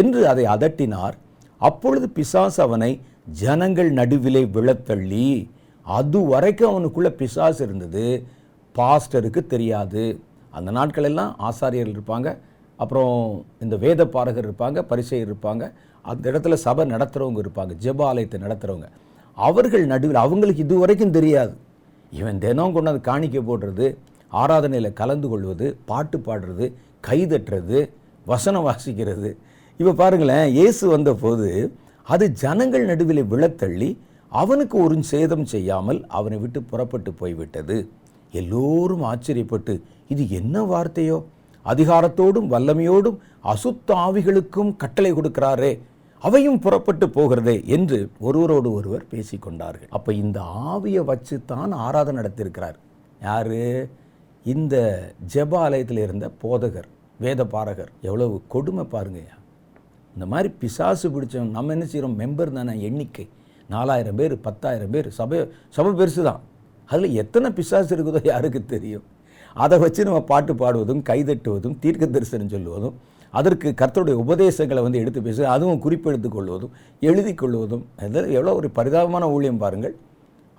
என்று 0.00 0.20
அதை 0.28 0.44
அதட்டினார் 0.46 1.16
அப்பொழுது 1.60 2.06
பிசாசு 2.10 2.58
அவனை 2.62 2.90
ஜனங்கள் 3.40 3.90
நடுவிலே 3.92 4.42
விழத்தள்ளி 4.54 5.26
அது 5.88 6.20
வரைக்கும் 6.26 6.70
அவனுக்குள்ளே 6.70 7.10
பிசாஸ் 7.18 7.60
இருந்தது 7.66 8.04
பாஸ்டருக்கு 8.74 9.40
தெரியாது 9.46 10.04
அந்த 10.52 10.70
நாட்களெல்லாம் 10.70 11.32
ஆசாரியர்கள் 11.40 11.96
இருப்பாங்க 11.96 12.28
அப்புறம் 12.78 13.14
இந்த 13.60 13.74
வேத 13.76 14.02
பாடகர் 14.06 14.46
இருப்பாங்க 14.46 14.80
பரிசை 14.82 15.20
இருப்பாங்க 15.20 15.64
அந்த 16.04 16.24
இடத்துல 16.30 16.56
சபை 16.60 16.84
நடத்துகிறவங்க 16.86 17.40
இருப்பாங்க 17.44 17.72
ஜெப 17.76 18.02
ஆலயத்தை 18.08 18.38
நடத்துகிறவங்க 18.40 18.88
அவர்கள் 19.38 19.84
நடுவில் 19.86 20.20
அவங்களுக்கு 20.22 20.62
இது 20.64 20.76
வரைக்கும் 20.78 21.16
தெரியாது 21.16 21.54
இவன் 22.12 22.38
தினம் 22.38 22.74
கொண்டாந்து 22.74 23.02
காணிக்க 23.02 23.38
போடுறது 23.40 23.86
ஆராதனையில் 24.32 24.90
கலந்து 24.92 25.26
கொள்வது 25.28 25.66
பாட்டு 25.84 26.16
பாடுறது 26.18 26.66
கைதட்டுறது 27.04 27.80
வசனம் 28.26 28.66
வாசிக்கிறது 28.66 29.30
இப்போ 29.80 29.92
பாருங்களேன் 29.94 30.46
இயேசு 30.50 30.84
வந்தபோது 30.88 31.48
அது 32.06 32.24
ஜனங்கள் 32.40 32.84
நடுவில் 32.86 33.28
விழத்தள்ளி 33.30 33.88
அவனுக்கு 34.32 34.76
ஒரு 34.78 34.96
சேதம் 35.10 35.46
செய்யாமல் 35.46 36.00
அவனை 36.10 36.38
விட்டு 36.38 36.60
புறப்பட்டு 36.62 37.10
போய்விட்டது 37.12 37.76
எல்லோரும் 38.32 39.04
ஆச்சரியப்பட்டு 39.04 39.74
இது 40.08 40.24
என்ன 40.30 40.64
வார்த்தையோ 40.64 41.18
அதிகாரத்தோடும் 41.66 42.50
வல்லமையோடும் 42.50 43.18
அசுத்த 43.44 43.94
ஆவிகளுக்கும் 43.98 44.72
கட்டளை 44.76 45.12
கொடுக்கிறாரே 45.12 45.72
அவையும் 46.22 46.60
புறப்பட்டு 46.60 47.06
போகிறதே 47.08 47.56
என்று 47.68 47.98
ஒருவரோடு 48.18 48.68
ஒருவர் 48.72 49.04
பேசிக்கொண்டார்கள் 49.10 49.90
அப்போ 49.90 50.10
இந்த 50.14 50.38
ஆவியை 50.66 51.02
வச்சு 51.04 51.36
தான் 51.44 51.72
ஆராதனை 51.80 52.16
நடத்தியிருக்கிறார் 52.20 52.78
யார் 53.20 53.54
இந்த 54.46 54.76
ஜெப 55.34 55.54
ஆலயத்தில் 55.58 56.02
இருந்த 56.02 56.26
போதகர் 56.42 56.88
வேத 57.20 57.44
பாரகர் 57.46 57.92
எவ்வளவு 58.02 58.36
கொடுமை 58.48 58.84
பாருங்கய்யா 58.86 59.36
இந்த 60.14 60.26
மாதிரி 60.26 60.48
பிசாசு 60.60 61.06
பிடிச்சவன் 61.10 61.50
நம்ம 61.50 61.72
என்ன 61.72 61.86
செய்கிறோம் 61.86 62.18
மெம்பர் 62.18 62.52
தானே 62.52 62.74
எண்ணிக்கை 62.80 63.24
நாலாயிரம் 63.68 64.18
பேர் 64.20 64.34
பத்தாயிரம் 64.40 64.92
பேர் 64.94 65.08
சபை 65.10 65.38
சபை 65.76 65.92
பெருசு 65.92 66.22
தான் 66.22 66.42
அதில் 66.90 67.16
எத்தனை 67.16 67.48
பிசாசு 67.50 67.92
இருக்குதோ 67.96 68.20
யாருக்கு 68.24 68.60
தெரியும் 68.66 69.06
அதை 69.56 69.76
வச்சு 69.78 70.00
நம்ம 70.04 70.20
பாட்டு 70.24 70.52
பாடுவதும் 70.54 71.02
கைதட்டுவதும் 71.02 71.76
தீர்க்க 71.78 72.06
தரிசனம் 72.08 72.52
சொல்லுவதும் 72.52 72.96
அதற்கு 73.34 73.68
கர்த்தருடைய 73.80 74.16
உபதேசங்களை 74.16 74.82
வந்து 74.82 75.00
எடுத்து 75.00 75.20
பேசுவது 75.20 75.48
அதுவும் 75.50 75.80
குறிப்பெடுத்து 75.82 76.28
கொள்வதும் 76.28 76.74
எழுதி 77.02 77.32
கொள்வதும் 77.34 77.82
அதில் 77.98 78.28
எவ்வளோ 78.30 78.54
ஒரு 78.54 78.68
பரிதாபமான 78.70 79.24
ஊழியம் 79.30 79.58
பாருங்கள் 79.58 79.94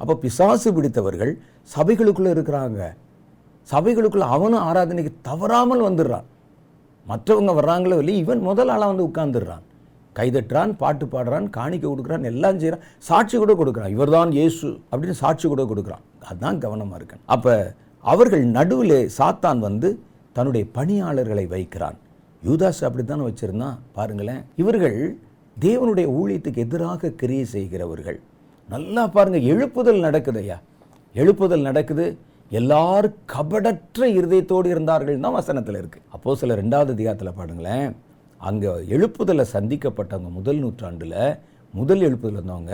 அப்போ 0.00 0.14
பிசாசு 0.16 0.70
பிடித்தவர்கள் 0.74 1.32
சபைகளுக்குள்ளே 1.70 2.34
இருக்கிறாங்க 2.36 2.82
சபைகளுக்குள்ளே 3.68 4.28
அவனும் 4.28 4.66
ஆராதனைக்கு 4.66 5.14
தவறாமல் 5.22 5.82
வந்துடுறான் 5.82 6.28
மற்றவங்க 7.06 7.52
வர்றாங்களோ 7.54 7.98
இல்லை 7.98 8.16
இவன் 8.18 8.42
முதல் 8.42 8.72
ஆளாக 8.74 8.90
வந்து 8.92 9.08
உட்காந்துடுறான் 9.08 9.66
கைதட்டுறான் 10.20 10.72
பாட்டு 10.76 11.06
பாடுறான் 11.08 11.48
காணிக்க 11.58 11.86
கொடுக்குறான் 11.86 12.26
எல்லாம் 12.26 12.60
செய்கிறான் 12.60 12.86
சாட்சி 13.08 13.36
கூட 13.38 13.54
கொடுக்குறான் 13.54 13.94
இவர் 13.96 14.12
தான் 14.12 14.32
இயேசு 14.32 14.68
அப்படின்னு 14.92 15.18
சாட்சி 15.20 15.48
கூட 15.48 15.64
கொடுக்குறான் 15.66 16.04
அதுதான் 16.26 16.60
கவனமாக 16.60 17.00
இருக்கு 17.00 17.18
அப்போ 17.28 17.56
அவர்கள் 18.04 18.44
நடுவில் 18.52 19.00
சாத்தான் 19.18 19.60
வந்து 19.60 19.90
தன்னுடைய 20.36 20.66
பணியாளர்களை 20.74 21.46
வைக்கிறான் 21.48 21.98
யூதாஸ் 22.44 22.84
அப்படி 22.84 23.04
தானே 23.04 23.24
வச்சுருந்தான் 23.24 23.78
பாருங்களேன் 23.94 24.42
இவர்கள் 24.56 25.00
தேவனுடைய 25.58 26.08
ஊழியத்துக்கு 26.14 26.60
எதிராக 26.60 27.12
கிரியை 27.22 27.46
செய்கிறவர்கள் 27.50 28.20
நல்லா 28.70 29.04
பாருங்கள் 29.10 29.48
எழுப்புதல் 29.52 30.00
நடக்குது 30.00 30.40
ஐயா 30.40 30.58
எழுப்புதல் 31.16 31.68
நடக்குது 31.70 32.06
எல்லாரும் 32.52 33.18
கபடற்ற 33.26 34.04
இருதயத்தோடு 34.10 34.68
இருந்தார்கள் 34.70 35.20
தான் 35.20 35.36
வசனத்தில் 35.36 35.80
இருக்குது 35.80 36.06
அப்போது 36.10 36.40
சில 36.40 36.56
ரெண்டாவது 36.56 36.94
தியாகத்தில் 36.96 37.38
பாடுங்களேன் 37.38 37.92
அங்கே 38.42 38.72
எழுப்புதலை 38.90 39.46
சந்திக்கப்பட்டவங்க 39.54 40.32
முதல் 40.32 40.60
நூற்றாண்டில் 40.60 41.20
முதல் 41.74 42.02
எழுப்புதல் 42.02 42.38
இருந்தவங்க 42.38 42.74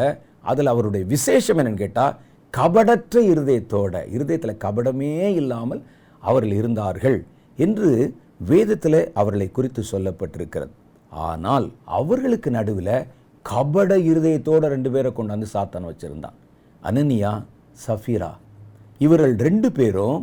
அதில் 0.43 0.71
அவருடைய 0.73 1.03
விசேஷம் 1.05 1.59
என்னென்னு 1.59 1.83
கேட்டால் 1.83 2.15
கபடற்ற 2.53 3.21
இருதயத்தோட 3.31 3.95
இருதயத்தில் 4.07 4.61
கபடமே 4.63 5.11
இல்லாமல் 5.35 5.81
அவர்கள் 6.23 6.55
இருந்தார்கள் 6.55 7.17
என்று 7.57 7.89
வேதத்தில் 8.41 8.99
அவர்களை 9.13 9.47
குறித்து 9.51 9.81
சொல்லப்பட்டிருக்கிறது 9.91 10.73
ஆனால் 11.11 11.65
அவர்களுக்கு 11.91 12.49
நடுவில் 12.51 12.95
கபட 13.45 13.97
இருதயத்தோடு 14.03 14.67
ரெண்டு 14.67 14.89
பேரை 14.91 15.11
கொண்டாந்து 15.11 15.47
சாத்தான் 15.53 15.89
வச்சுருந்தான் 15.89 16.37
அனனியா 16.81 17.31
சஃபீரா 17.85 18.31
இவர்கள் 18.99 19.35
ரெண்டு 19.39 19.69
பேரும் 19.71 20.19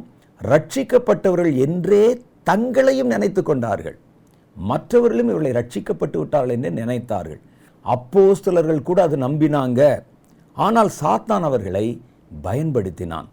ரட்சிக்கப்பட்டவர்கள் 0.41 1.57
என்றே 1.57 2.03
தங்களையும் 2.43 3.07
நினைத்து 3.07 3.43
கொண்டார்கள் 3.43 3.97
மற்றவர்களும் 4.57 5.31
இவர்களை 5.31 5.53
ரட்சிக்கப்பட்டு 5.53 6.17
விட்டார்கள் 6.19 6.55
என்று 6.57 6.73
நினைத்தார்கள் 6.79 7.41
அப்போஸ்தலர்கள் 7.85 8.81
கூட 8.83 8.99
அது 9.03 9.17
நம்பினாங்க 9.17 9.83
ஆனால் 10.57 10.91
சாத்தான் 11.01 11.47
அவர்களை 11.49 11.87
பயன்படுத்தினான் 12.43 13.29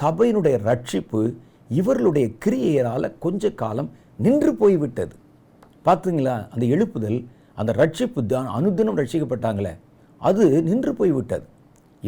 சபையினுடைய 0.00 0.56
ரட்சிப்பு 0.64 1.20
இவர்களுடைய 1.70 2.26
கிரியையரால் 2.38 3.14
கொஞ்ச 3.18 3.50
காலம் 3.54 3.90
நின்று 4.18 4.52
போய்விட்டது 4.54 5.14
பார்த்துங்களா 5.86 6.36
அந்த 6.50 6.64
எழுப்புதல் 6.66 7.18
அந்த 7.54 7.72
ரட்சிப்பு 7.72 8.20
தான் 8.26 8.48
அனுதினம் 8.48 8.98
ரட்சிக்கப்பட்டாங்களே 8.98 9.72
அது 10.20 10.44
நின்று 10.62 10.92
போய்விட்டது 10.94 11.46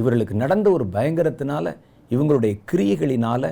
இவர்களுக்கு 0.00 0.34
நடந்த 0.34 0.68
ஒரு 0.70 0.84
பயங்கரத்தினால 0.92 1.66
இவங்களுடைய 2.10 2.54
கிரியைகளினால் 2.70 3.48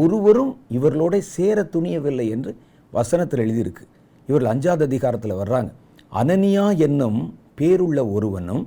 ஒருவரும் 0.00 0.52
இவர்களோட 0.70 1.16
சேர 1.32 1.62
துணியவில்லை 1.74 2.26
என்று 2.28 2.50
வசனத்தில் 2.92 3.42
எழுதியிருக்கு 3.42 3.84
இவர்கள் 4.28 4.52
அஞ்சாவது 4.52 4.84
அதிகாரத்தில் 4.84 5.40
வர்றாங்க 5.40 5.70
அனனியா 6.12 6.64
என்னும் 6.78 7.20
பேருள்ள 7.58 8.00
ஒருவனும் 8.12 8.62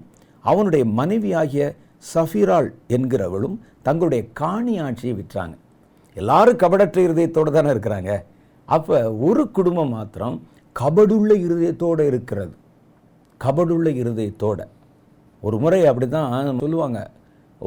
அவனுடைய 0.46 0.84
மனைவியாகிய 1.00 1.64
சஃபிரால் 2.06 2.70
என்கிறவளும் 2.88 3.56
தங்களுடைய 3.82 4.22
காணி 4.34 4.74
ஆட்சியை 4.80 5.14
விற்றாங்க 5.16 5.56
எல்லாரும் 6.18 6.62
கபடற்ற 6.64 7.00
இருதயத்தோடு 7.02 7.52
தானே 7.52 7.70
இருக்கிறாங்க 7.70 8.12
அப்போ 8.70 8.96
ஒரு 9.22 9.44
குடும்பம் 9.52 9.94
மாத்திரம் 9.94 10.38
கபடுள்ள 10.76 11.32
இருதயத்தோடு 11.46 12.04
இருக்கிறது 12.08 12.54
கபடுள்ள 13.42 13.90
இருதயத்தோடு 14.02 14.66
ஒரு 15.44 15.58
முறை 15.60 15.80
அப்படி 15.86 16.08
தான் 16.10 16.60
சொல்லுவாங்க 16.64 17.00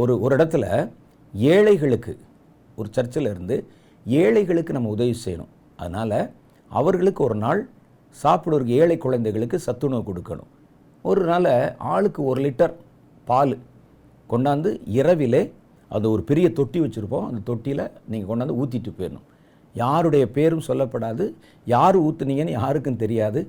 ஒரு 0.00 0.12
ஒரு 0.20 0.32
இடத்துல 0.36 0.66
ஏழைகளுக்கு 1.34 2.12
ஒரு 2.78 2.88
சர்ச்சில் 2.92 3.30
இருந்து 3.30 3.56
ஏழைகளுக்கு 4.06 4.72
நம்ம 4.72 4.90
உதவி 4.90 5.14
செய்யணும் 5.24 5.52
அதனால் 5.76 6.18
அவர்களுக்கு 6.70 7.20
ஒரு 7.24 7.36
நாள் 7.36 7.60
சாப்பிடுறதுக்கு 8.14 8.78
ஏழை 8.78 8.96
குழந்தைகளுக்கு 8.98 9.58
சத்துணவு 9.60 10.02
கொடுக்கணும் 10.02 10.50
ஒரு 11.04 11.22
நாள் 11.24 11.50
ஆளுக்கு 11.92 12.20
ஒரு 12.24 12.40
லிட்டர் 12.40 12.74
பால் 13.26 13.54
கொண்டாந்து 14.30 14.70
இரவிலே 14.92 15.42
அது 15.90 16.06
ஒரு 16.10 16.22
பெரிய 16.22 16.46
தொட்டி 16.52 16.78
வச்சுருப்போம் 16.80 17.26
அந்த 17.28 17.40
தொட்டியில் 17.44 17.84
நீங்கள் 18.08 18.30
கொண்டாந்து 18.30 18.58
ஊற்றிட்டு 18.58 18.92
போயிடணும் 18.92 19.26
யாருடைய 19.74 20.24
பேரும் 20.30 20.66
சொல்லப்படாது 20.68 21.24
யார் 21.66 21.96
ஊற்றுனீங்கன்னு 21.98 22.56
யாருக்கும் 22.56 23.02
தெரியாது 23.02 23.40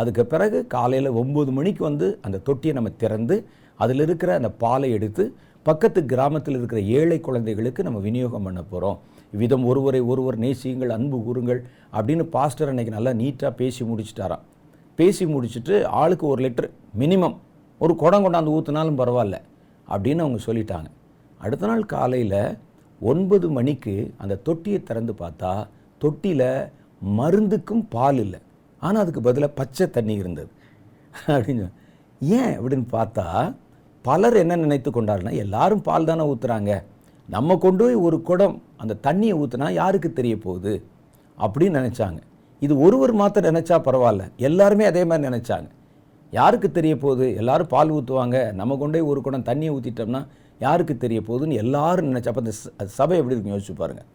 அதுக்கு 0.00 0.24
பிறகு 0.26 0.58
காலையில் 0.66 1.16
ஒம்பது 1.16 1.50
மணிக்கு 1.52 1.82
வந்து 1.84 2.06
அந்த 2.20 2.42
தொட்டியை 2.46 2.72
நம்ம 2.74 2.90
திறந்து 2.96 3.36
அதில் 3.78 4.02
இருக்கிற 4.02 4.30
அந்த 4.34 4.50
பாலை 4.58 4.88
எடுத்து 4.92 5.24
பக்கத்து 5.66 6.00
கிராமத்தில் 6.04 6.58
இருக்கிற 6.58 6.80
ஏழை 6.94 7.18
குழந்தைகளுக்கு 7.20 7.80
நம்ம 7.82 8.00
விநியோகம் 8.00 8.46
பண்ண 8.46 8.60
போகிறோம் 8.64 8.98
இவ்விதம் 9.32 9.64
ஒருவரை 9.64 10.00
ஒருவர் 10.06 10.36
நேசியுங்கள் 10.38 10.92
அன்பு 10.92 11.18
கூறுங்கள் 11.22 11.60
அப்படின்னு 11.92 12.24
பாஸ்டர் 12.28 12.70
அன்றைக்கி 12.72 12.92
நல்லா 12.92 13.12
நீட்டாக 13.14 13.52
பேசி 13.54 13.82
முடிச்சிட்டாராம் 13.84 14.44
பேசி 14.98 15.24
முடிச்சுட்டு 15.26 15.74
ஆளுக்கு 15.94 16.24
ஒரு 16.26 16.40
லிட்டர் 16.42 16.68
மினிமம் 16.98 17.36
ஒரு 17.80 17.92
குடம் 17.96 18.24
கொண்டாந்து 18.24 18.54
ஊற்றினாலும் 18.54 18.98
பரவாயில்ல 19.00 19.36
அப்படின்னு 19.88 20.24
அவங்க 20.24 20.40
சொல்லிட்டாங்க 20.46 20.88
அடுத்த 21.40 21.66
நாள் 21.66 21.84
காலையில் 21.86 22.40
ஒன்பது 23.00 23.46
மணிக்கு 23.50 23.94
அந்த 24.16 24.40
தொட்டியை 24.42 24.78
திறந்து 24.82 25.12
பார்த்தா 25.18 25.52
தொட்டியில் 26.00 26.48
மருந்துக்கும் 27.16 27.84
பால் 27.88 28.18
இல்லை 28.18 28.40
ஆனால் 28.82 29.02
அதுக்கு 29.02 29.20
பதிலாக 29.20 29.52
பச்சை 29.52 29.86
தண்ணி 29.90 30.14
இருந்தது 30.14 30.50
அப்படின்னு 31.28 31.66
ஏன் 32.20 32.52
அப்படின்னு 32.56 32.86
பார்த்தா 32.92 33.26
பலர் 34.04 34.36
என்ன 34.36 34.56
நினைத்து 34.56 34.90
கொண்டாருன்னா 34.90 35.32
எல்லாரும் 35.36 35.82
பால் 35.82 36.04
தானே 36.04 36.24
ஊற்றுறாங்க 36.24 36.72
நம்ம 37.28 37.56
கொண்டு 37.56 37.82
போய் 37.84 37.96
ஒரு 38.02 38.18
குடம் 38.22 38.56
அந்த 38.80 38.98
தண்ணியை 39.06 39.34
ஊற்றுனா 39.38 39.66
யாருக்கு 39.72 40.08
தெரிய 40.12 40.34
போகுது 40.38 40.72
அப்படின்னு 41.38 41.80
நினச்சாங்க 41.80 42.20
இது 42.62 42.74
ஒருவர் 42.78 43.12
மாத்திரம் 43.14 43.50
நினச்சா 43.50 43.76
பரவாயில்ல 43.80 44.24
எல்லாருமே 44.38 44.84
அதே 44.84 45.02
மாதிரி 45.04 45.26
நினச்சாங்க 45.28 45.68
யாருக்கு 46.32 46.68
தெரிய 46.70 46.94
போகுது 46.96 47.26
எல்லோரும் 47.34 47.68
பால் 47.68 47.92
ஊற்றுவாங்க 47.92 48.38
நம்ம 48.52 48.76
கொண்டே 48.76 49.00
ஒரு 49.10 49.20
குடம் 49.20 49.44
தண்ணியை 49.44 49.72
ஊற்றிட்டோம்னா 49.74 50.22
யாருக்கு 50.60 50.94
தெரிய 50.96 51.18
போகுதுன்னு 51.20 51.58
எல்லாரும் 51.58 52.08
நினச்சா 52.08 52.30
அப்போ 52.32 52.42
அந்த 52.42 52.88
சபை 52.96 53.18
எப்படி 53.18 53.34
இருக்குன்னு 53.34 53.54
யோசிச்சு 53.54 53.74
பாருங்கள் 53.74 54.08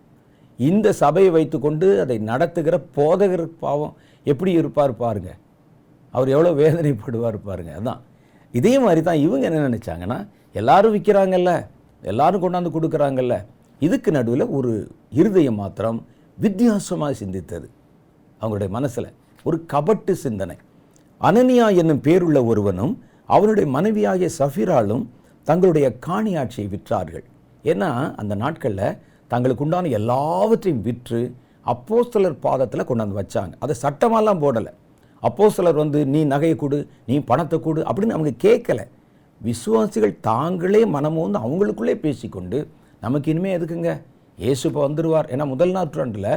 இந்த 0.59 0.87
சபையை 0.93 1.29
வைத்துக்கொண்டு 1.31 1.87
அதை 1.99 2.17
நடத்துகிற 2.23 2.75
போதகர் 2.95 3.45
பாவம் 3.59 3.93
எப்படி 4.25 4.51
இருப்பார் 4.53 4.93
பாருங்க 4.95 5.29
அவர் 6.13 6.29
எவ்வளோ 6.29 6.51
வேதனைப்படுவார் 6.53 7.37
பாருங்க 7.45 7.71
அதான் 7.73 8.01
இதே 8.53 8.73
மாதிரி 8.79 9.01
தான் 9.01 9.21
இவங்க 9.21 9.45
என்ன 9.45 9.63
நினச்சாங்கன்னா 9.69 10.17
எல்லோரும் 10.55 10.93
விற்கிறாங்கல்ல 10.95 11.53
எல்லாரும் 12.03 12.43
கொண்டாந்து 12.43 12.69
கொடுக்குறாங்கல்ல 12.69 13.35
இதுக்கு 13.81 14.09
நடுவில் 14.11 14.45
ஒரு 14.49 14.71
இருதயம் 15.11 15.57
மாத்திரம் 15.57 15.99
வித்தியாசமாக 16.37 17.13
சிந்தித்தது 17.13 17.67
அவங்களுடைய 18.41 18.69
மனசில் 18.69 19.09
ஒரு 19.45 19.57
கபட்டு 19.73 20.13
சிந்தனை 20.15 20.55
அனனியா 21.21 21.67
என்னும் 21.75 22.01
பேருள்ள 22.01 22.39
ஒருவனும் 22.45 22.93
அவனுடைய 23.29 23.67
மனைவியாகிய 23.67 24.29
சஃபிராலும் 24.39 25.03
தங்களுடைய 25.47 25.87
காணியாட்சியை 26.07 26.67
விற்றார்கள் 26.67 27.25
ஏன்னா 27.65 27.89
அந்த 28.15 28.33
நாட்களில் 28.35 28.97
தங்களுக்கு 29.27 29.63
உண்டான 29.63 29.91
எல்லாவற்றையும் 29.91 30.83
விற்று 30.83 31.21
அப்போஸ்தலர் 31.65 32.37
பாதத்தில் 32.39 32.87
கொண்டாந்து 32.87 33.19
வச்சாங்க 33.19 33.53
அதை 33.59 33.75
சட்டமாலாம் 33.83 34.41
போடலை 34.41 34.71
சிலர் 35.51 35.73
வந்து 35.73 35.99
நீ 36.05 36.21
நகையை 36.25 36.55
கொடு 36.55 36.77
நீ 37.05 37.15
பணத்தை 37.23 37.57
கொடு 37.59 37.81
அப்படின்னு 37.81 38.15
அவங்க 38.17 38.33
கேட்கலை 38.39 38.85
விசுவாசிகள் 39.41 40.15
தாங்களே 40.21 40.81
மனமோந்து 40.87 41.39
அவங்களுக்குள்ளே 41.39 41.95
பேசிக்கொண்டு 41.99 42.59
நமக்கு 43.01 43.27
இனிமேல் 43.31 43.55
எதுக்குங்க 43.57 43.91
ஏசு 44.37 44.63
இப்போ 44.69 44.81
வந்துடுவார் 44.85 45.27
ஏன்னா 45.33 45.45
முதல் 45.45 45.73
நாற்றாண்டில் 45.73 46.29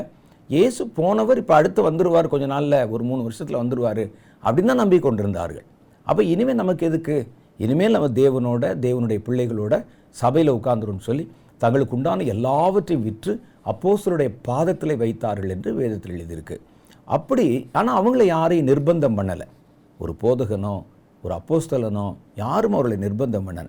ஏசு 0.51 0.83
போனவர் 0.97 1.39
இப்போ 1.39 1.55
அடுத்து 1.55 1.81
வந்துடுவார் 1.83 2.29
கொஞ்ச 2.29 2.47
நாளில் 2.47 2.79
ஒரு 2.91 3.03
மூணு 3.05 3.21
வருஷத்தில் 3.23 3.61
வந்துடுவார் 3.63 4.03
அப்படின்னு 4.43 4.71
தான் 4.71 4.83
நம்பிக்கொண்டிருந்தார்கள் 4.83 5.67
அப்போ 6.07 6.23
இனிமேல் 6.25 6.61
நமக்கு 6.61 6.85
எதுக்கு 6.87 7.17
இனிமேல் 7.61 7.95
நம்ம 7.95 8.09
தேவனோட 8.17 8.65
தேவனுடைய 8.81 9.21
பிள்ளைகளோட 9.27 9.75
சபையில் 10.17 10.57
உட்கார்ந்துரும் 10.57 11.05
சொல்லி 11.05 11.25
தங்களுக்கு 11.61 11.97
உண்டான 11.97 12.27
எல்லாவற்றையும் 12.29 13.05
விற்று 13.05 13.33
அப்போசருடைய 13.67 14.31
பாதத்தில் 14.43 15.01
வைத்தார்கள் 15.01 15.53
என்று 15.55 15.71
வேதத்தில் 15.75 16.17
எழுதியிருக்கு 16.17 16.57
அப்படி 17.09 17.47
ஆனால் 17.73 17.99
அவங்கள 18.01 18.23
யாரையும் 18.27 18.69
நிர்பந்தம் 18.69 19.17
பண்ணலை 19.19 19.47
ஒரு 20.01 20.13
போதகனோ 20.23 20.77
ஒரு 21.27 21.35
அப்போஸ்தலனோ 21.37 22.07
யாரும் 22.35 22.75
அவர்களை 22.75 22.97
நிர்பந்தம் 23.03 23.47
பண்ணன 23.49 23.69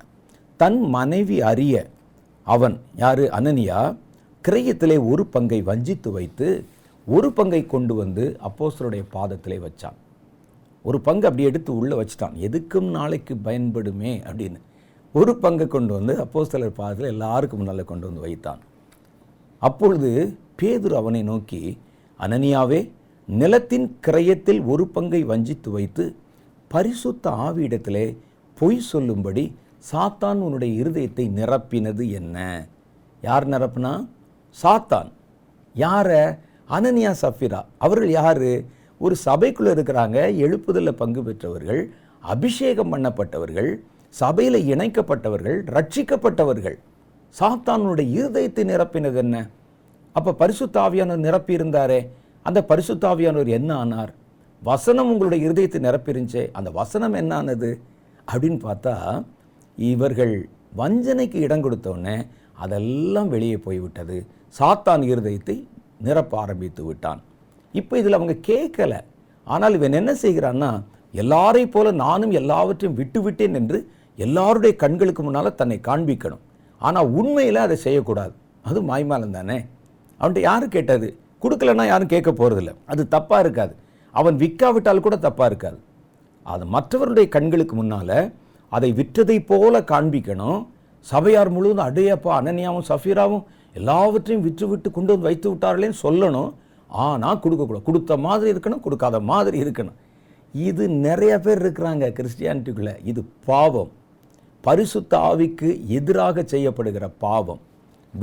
தன் 0.59 0.79
மனைவி 0.89 1.37
அறிய 1.43 1.75
அவன் 2.47 2.75
யார் 2.95 3.23
அனனியா 3.37 3.79
கிரையத்திலே 4.43 4.97
ஒரு 5.11 5.23
பங்கை 5.27 5.59
வஞ்சித்து 5.61 6.09
வைத்து 6.11 6.47
ஒரு 7.07 7.29
பங்கை 7.33 7.61
கொண்டு 7.65 7.93
வந்து 7.95 8.23
அப்போஸ்தலுடைய 8.41 9.03
பாதத்திலே 9.13 9.57
வச்சான் 9.59 9.97
ஒரு 10.85 10.97
பங்கு 11.01 11.27
அப்படி 11.27 11.43
எடுத்து 11.43 11.71
உள்ளே 11.75 11.95
வச்சுட்டான் 11.95 12.35
எதுக்கும் 12.39 12.89
நாளைக்கு 12.89 13.33
பயன்படுமே 13.45 14.11
அப்படின்னு 14.27 14.59
ஒரு 15.15 15.33
பங்கை 15.39 15.67
கொண்டு 15.67 15.91
வந்து 15.93 16.13
அப்போஸ்தலர் 16.23 16.77
பாதத்தில் 16.77 17.11
எல்லாருக்கும் 17.11 17.59
முன்னால் 17.59 17.83
கொண்டு 17.83 18.07
வந்து 18.07 18.21
வைத்தான் 18.21 18.61
அப்பொழுது 19.61 20.11
பேதுரு 20.61 20.95
அவனை 20.95 21.21
நோக்கி 21.23 21.61
அனனியாவே 22.19 22.79
நிலத்தின் 23.29 23.87
கிரயத்தில் 24.07 24.61
ஒரு 24.65 24.83
பங்கை 24.87 25.21
வஞ்சித்து 25.23 25.69
வைத்து 25.71 26.03
பரிசுத்த 26.71 27.29
ஆவியிடத்திலே 27.39 28.05
பொய் 28.57 28.79
சொல்லும்படி 28.91 29.43
சாத்தான் 29.91 30.39
உன்னுடைய 30.41 30.71
இருதயத்தை 30.81 31.25
நிரப்பினது 31.31 32.03
என்ன 32.11 32.37
யார் 33.23 33.45
நிரப்புனா 33.47 33.93
சாத்தான் 34.57 35.09
யார 35.75 36.09
அனனியா 36.69 37.11
சஃபிரா 37.21 37.61
அவர்கள் 37.77 38.11
யார் 38.11 38.47
ஒரு 39.01 39.15
சபைக்குள்ளே 39.25 39.71
இருக்கிறாங்க 39.75 40.19
எழுப்புதலில் 40.37 40.99
பங்கு 40.99 41.21
பெற்றவர்கள் 41.23 41.81
அபிஷேகம் 42.25 42.91
பண்ணப்பட்டவர்கள் 42.93 43.69
சபையில் 44.15 44.59
இணைக்கப்பட்டவர்கள் 44.67 45.57
ரட்சிக்கப்பட்டவர்கள் 45.69 46.77
சாத்தானுடைய 47.35 48.09
இருதயத்தை 48.17 48.63
நிரப்பினது 48.63 49.17
என்ன 49.17 49.37
அப்போ 50.15 50.31
பரிசுத்தாவியானவர் 50.39 51.25
நிரப்பியிருந்தாரே 51.25 51.99
அந்த 52.45 52.59
பரிசுத்தாவியானவர் 52.69 53.51
என்ன 53.51 53.71
ஆனார் 53.77 54.13
வசனம் 54.61 55.09
உங்களுடைய 55.09 55.39
இருதயத்தை 55.45 55.79
நிரப்பிருந்துச்சே 55.81 56.43
அந்த 56.51 56.69
வசனம் 56.71 57.15
என்னானது 57.15 57.69
அப்படின்னு 58.27 58.59
பார்த்தா 58.63 58.95
இவர்கள் 59.77 60.33
வஞ்சனைக்கு 60.75 61.37
இடம் 61.37 61.63
கொடுத்தோடனே 61.65 62.15
அதெல்லாம் 62.57 63.29
வெளியே 63.29 63.57
போய்விட்டது 63.57 64.17
சாத்தான் 64.55 65.03
இருதயத்தை 65.03 65.55
நிரப்ப 66.01 66.33
ஆரம்பித்து 66.37 66.81
விட்டான் 66.85 67.21
இப்போ 67.73 67.93
இதில் 67.97 68.17
அவங்க 68.17 68.35
கேட்கலை 68.47 68.99
ஆனால் 69.47 69.75
இவன் 69.75 69.93
என்ன 69.93 70.11
செய்கிறான்னா 70.21 70.71
எல்லாரை 71.13 71.63
போல 71.67 71.91
நானும் 71.99 72.33
எல்லாவற்றையும் 72.33 72.97
விட்டுவிட்டேன் 72.97 73.55
என்று 73.55 73.77
எல்லாருடைய 74.17 74.73
கண்களுக்கு 74.75 75.21
முன்னால் 75.23 75.55
தன்னை 75.55 75.77
காண்பிக்கணும் 75.79 76.43
ஆனால் 76.81 77.09
உண்மையில் 77.11 77.65
அதை 77.65 77.75
செய்யக்கூடாது 77.77 78.33
அது 78.65 78.79
மாய்மாலம் 78.81 79.35
தானே 79.35 79.57
அவன்கிட்ட 80.19 80.41
யார் 80.41 80.65
கேட்டது 80.67 81.07
கொடுக்கலன்னா 81.43 81.85
யாரும் 81.85 82.13
கேட்க 82.13 82.29
போகிறதில்ல 82.31 82.71
அது 82.85 83.01
தப்பாக 83.07 83.43
இருக்காது 83.43 83.73
அவன் 84.17 84.35
விற்காவிட்டால் 84.37 85.05
கூட 85.05 85.15
தப்பாக 85.17 85.49
இருக்காது 85.51 85.79
அது 86.45 86.65
மற்றவருடைய 86.67 87.27
கண்களுக்கு 87.29 87.75
முன்னால் 87.75 88.17
அதை 88.71 88.89
விற்றதை 88.93 89.37
போல 89.43 89.79
காண்பிக்கணும் 89.89 90.59
சபையார் 91.05 91.51
முழுவதும் 91.51 91.87
அடையப்பா 91.87 92.31
அனன்யாவும் 92.37 92.87
சஃபீராவும் 92.89 93.43
எல்லாவற்றையும் 93.75 94.45
விற்று 94.45 94.65
விட்டு 94.67 94.89
கொண்டு 94.91 95.11
வந்து 95.13 95.27
வைத்து 95.27 95.47
விட்டார்களேன்னு 95.49 95.99
சொல்லணும் 96.01 96.49
ஆனால் 96.89 97.39
கொடுக்கக்கூடாது 97.39 97.87
கொடுத்த 97.87 98.17
மாதிரி 98.17 98.49
இருக்கணும் 98.53 98.83
கொடுக்காத 98.83 99.17
மாதிரி 99.29 99.57
இருக்கணும் 99.59 99.97
இது 100.53 100.83
நிறைய 100.99 101.33
பேர் 101.39 101.61
இருக்கிறாங்க 101.63 102.05
கிறிஸ்டியானிட்டிக்குள்ளே 102.17 102.93
இது 103.03 103.21
பாவம் 103.45 103.91
பரிசுத்த 104.63 105.13
ஆவிக்கு 105.27 105.69
எதிராக 105.89 106.43
செய்யப்படுகிற 106.47 107.05
பாவம் 107.19 107.61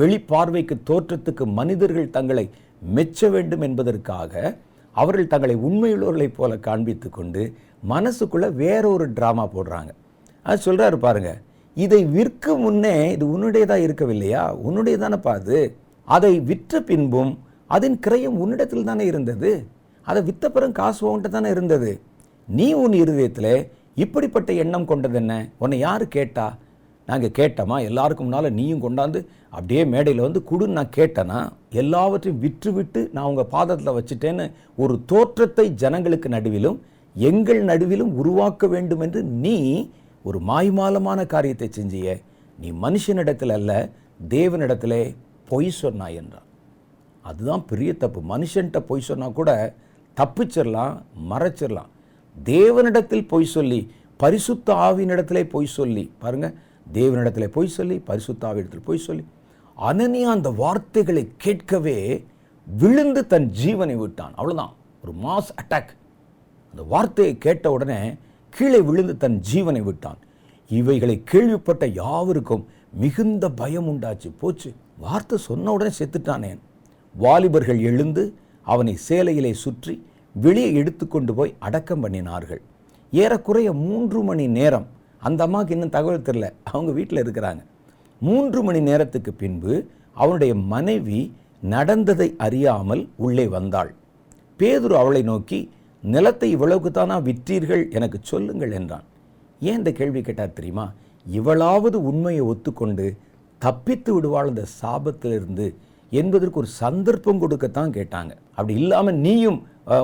வெளிப்பார்வைக்கு 0.00 0.77
தோற்றத்துக்கு 0.87 1.45
மனிதர்கள் 1.55 2.09
தங்களை 2.11 2.45
மெச்ச 2.89 3.29
வேண்டும் 3.31 3.65
என்பதற்காக 3.67 4.33
அவர்கள் 4.97 5.27
தங்களை 5.27 5.55
உண்மையுள்ளவர்களைப் 5.61 6.37
போல 6.37 6.57
காண்பித்து 6.59 7.09
கொண்டு 7.11 7.43
மனசுக்குள்ளே 7.87 8.49
வேறொரு 8.55 9.07
ட்ராமா 9.17 9.45
போடுறாங்க 9.55 9.91
அது 10.47 10.59
சொல்கிறாரு 10.65 10.97
பாருங்கள் 10.99 11.41
இதை 11.77 12.01
விற்க 12.11 12.57
முன்னே 12.57 12.97
இது 13.13 13.25
உன்னுடையதாக 13.27 13.85
இருக்கவில்லையா 13.87 14.43
உன்னுடைய 14.63 14.97
தானேப்பா 14.97 15.33
அது 15.33 15.61
அதை 16.09 16.33
விற்ற 16.41 16.81
பின்பும் 16.81 17.33
அதன் 17.71 17.97
கிரயம் 17.99 18.37
உன்னிடத்தில் 18.37 18.85
தானே 18.85 19.05
இருந்தது 19.07 19.53
அதை 20.07 20.21
விற்றப்பறம் 20.23 20.75
காசு 20.75 21.01
உங்கள்கிட்ட 21.05 21.31
தானே 21.31 21.51
இருந்தது 21.51 21.93
நீ 22.49 22.67
உன் 22.75 22.95
இருதயத்தில் 22.95 23.55
இப்படிப்பட்ட 23.97 24.51
எண்ணம் 24.63 24.87
கொண்டது 24.87 25.17
என்ன 25.17 25.35
உன்னை 25.59 25.77
யார் 25.79 26.05
கேட்டா 26.09 26.47
நாங்கள் 27.09 27.35
கேட்டோமா 27.39 27.77
எல்லாருக்கும் 27.85 28.27
முன்னால் 28.27 28.55
நீயும் 28.55 28.85
கொண்டாந்து 28.85 29.21
அப்படியே 29.51 29.83
மேடையில் 29.85 30.23
வந்து 30.23 30.41
கொடுன்னு 30.51 30.77
நான் 30.77 30.95
கேட்டேன்னா 30.97 31.41
எல்லாவற்றையும் 31.73 32.41
விற்று 32.41 32.71
விட்டு 32.73 33.01
நான் 33.13 33.29
உங்கள் 33.29 33.51
பாதத்தில் 33.51 33.97
வச்சுட்டேன்னு 33.99 34.45
ஒரு 34.77 34.95
தோற்றத்தை 35.07 35.67
ஜனங்களுக்கு 35.75 36.29
நடுவிலும் 36.29 36.79
எங்கள் 37.17 37.61
நடுவிலும் 37.65 38.15
உருவாக்க 38.15 38.67
வேண்டும் 38.67 39.01
என்று 39.01 39.21
நீ 39.43 39.57
ஒரு 40.25 40.39
மாய்மாலமான 40.43 41.21
காரியத்தை 41.27 41.69
செஞ்சிய 41.71 42.17
நீ 42.59 42.69
மனுஷனிடத்தில் 42.83 43.55
அல்ல 43.55 43.73
தேவனிடத்திலே 44.31 45.03
பொய் 45.49 45.71
சொன்னாய் 45.75 46.17
என்றான் 46.17 46.49
அதுதான் 47.25 47.65
பெரிய 47.65 47.91
தப்பு 47.95 48.21
மனுஷன்கிட்ட 48.29 48.81
பொய் 48.87 49.07
சொன்னால் 49.07 49.33
கூட 49.33 49.51
தப்பிச்சிடலாம் 50.17 50.95
மறைச்சிடலாம் 51.29 51.91
தேவனிடத்தில் 52.37 53.27
பொய் 53.27 53.53
சொல்லி 53.53 53.81
பரிசுத்த 54.21 54.75
ஆவியினிடத்திலே 54.83 55.43
பொய் 55.49 55.75
சொல்லி 55.75 56.05
பாருங்கள் 56.19 56.55
தேவனிடத்தில் 56.93 57.49
போய் 57.49 57.75
சொல்லி 57.77 57.97
பரிசுத்தாவிடத்தில் 58.09 58.85
போய் 58.85 59.05
சொல்லி 59.07 59.25
அனனியா 59.77 60.29
அந்த 60.29 60.51
வார்த்தைகளை 60.55 61.25
கேட்கவே 61.37 61.97
விழுந்து 62.67 63.23
தன் 63.27 63.49
ஜீவனை 63.55 63.97
விட்டான் 63.97 64.35
அவ்வளோதான் 64.35 64.75
ஒரு 65.05 65.13
மாஸ் 65.23 65.51
அட்டாக் 65.55 65.93
அந்த 66.75 66.83
வார்த்தையை 66.85 67.35
கேட்ட 67.39 67.73
உடனே 67.73 67.99
கீழே 68.53 68.81
விழுந்து 68.81 69.15
தன் 69.17 69.39
ஜீவனை 69.43 69.83
விட்டான் 69.83 70.21
இவைகளை 70.71 71.17
கேள்விப்பட்ட 71.25 71.85
யாவருக்கும் 71.93 72.65
மிகுந்த 72.93 73.45
பயம் 73.51 73.89
உண்டாச்சு 73.89 74.29
போச்சு 74.41 74.71
வார்த்தை 74.99 75.37
சொன்ன 75.39 75.73
உடனே 75.73 75.93
செத்துட்டானேன் 75.99 76.61
வாலிபர்கள் 77.15 77.81
எழுந்து 77.81 78.23
அவனை 78.67 78.95
சேலையிலே 79.09 79.53
சுற்றி 79.55 79.95
வெளியே 80.35 80.71
எடுத்து 80.73 81.05
கொண்டு 81.07 81.33
போய் 81.35 81.57
அடக்கம் 81.59 82.03
பண்ணினார்கள் 82.05 82.63
ஏறக்குறைய 83.13 83.73
மூன்று 83.83 84.21
மணி 84.23 84.45
நேரம் 84.49 84.87
அந்த 85.25 85.41
அம்மாவுக்கு 85.47 85.75
இன்னும் 85.75 85.91
தகவல் 85.91 86.27
தெரில 86.27 86.47
அவங்க 86.71 86.91
வீட்டில் 86.93 87.23
இருக்கிறாங்க 87.23 87.63
மூன்று 88.21 88.61
மணி 88.63 88.81
நேரத்துக்கு 88.81 89.33
பின்பு 89.35 89.73
அவனுடைய 90.17 90.53
மனைவி 90.67 91.21
நடந்ததை 91.69 92.29
அறியாமல் 92.39 93.03
உள்ளே 93.19 93.47
வந்தாள் 93.49 93.91
பேதுரு 94.61 94.95
அவளை 94.95 95.23
நோக்கி 95.23 95.61
நிலத்தை 96.03 96.49
இவ்வளவுக்கு 96.51 96.91
தானா 96.91 97.17
விற்றீர்கள் 97.27 97.83
எனக்கு 97.91 98.19
சொல்லுங்கள் 98.23 98.73
என்றான் 98.73 99.07
ஏன் 99.61 99.79
இந்த 99.79 99.91
கேள்வி 99.93 100.21
கேட்டார் 100.21 100.57
தெரியுமா 100.57 100.87
இவளாவது 101.27 101.99
உண்மையை 102.03 102.43
ஒத்துக்கொண்டு 102.47 103.07
தப்பித்து 103.63 104.11
விடுவாள் 104.15 104.51
அந்த 104.51 104.65
சாபத்திலிருந்து 104.81 105.67
என்பதற்கு 106.13 106.61
ஒரு 106.61 106.71
சந்தர்ப்பம் 106.81 107.41
கொடுக்கத்தான் 107.43 107.95
கேட்டாங்க 107.95 108.33
அப்படி 108.57 108.75
இல்லாமல் 108.81 109.19
நீயும் 109.19 109.59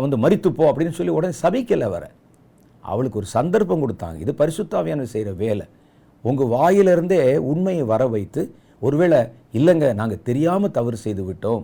வந்து 0.00 0.17
மறித்துப்போ 0.17 0.65
அப்படின்னு 0.71 0.97
சொல்லி 0.97 1.13
உடனே 1.13 1.35
சபிக்கலை 1.43 1.89
வர 1.91 2.05
அவளுக்கு 2.85 3.19
ஒரு 3.19 3.29
சந்தர்ப்பம் 3.31 3.83
கொடுத்தாங்க 3.85 4.19
இது 4.19 4.33
பரிசுத்தாவியான 4.35 5.07
செய்கிற 5.07 5.33
வேலை 5.35 5.67
உங்கள் 6.25 6.53
வாயிலிருந்தே 6.53 7.21
உண்மையை 7.43 7.85
வர 7.85 8.03
வைத்து 8.09 8.43
ஒருவேளை 8.83 9.19
இல்லைங்க 9.55 9.87
நாங்கள் 9.95 10.23
தெரியாமல் 10.23 10.71
தவறு 10.71 10.97
செய்து 10.97 11.23
விட்டோம் 11.25 11.64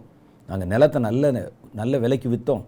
நாங்கள் 0.49 0.69
நிலத்தை 0.69 1.01
நல்ல 1.01 1.31
நல்ல 1.75 1.99
விலைக்கு 1.99 2.29
விற்றோம் 2.29 2.65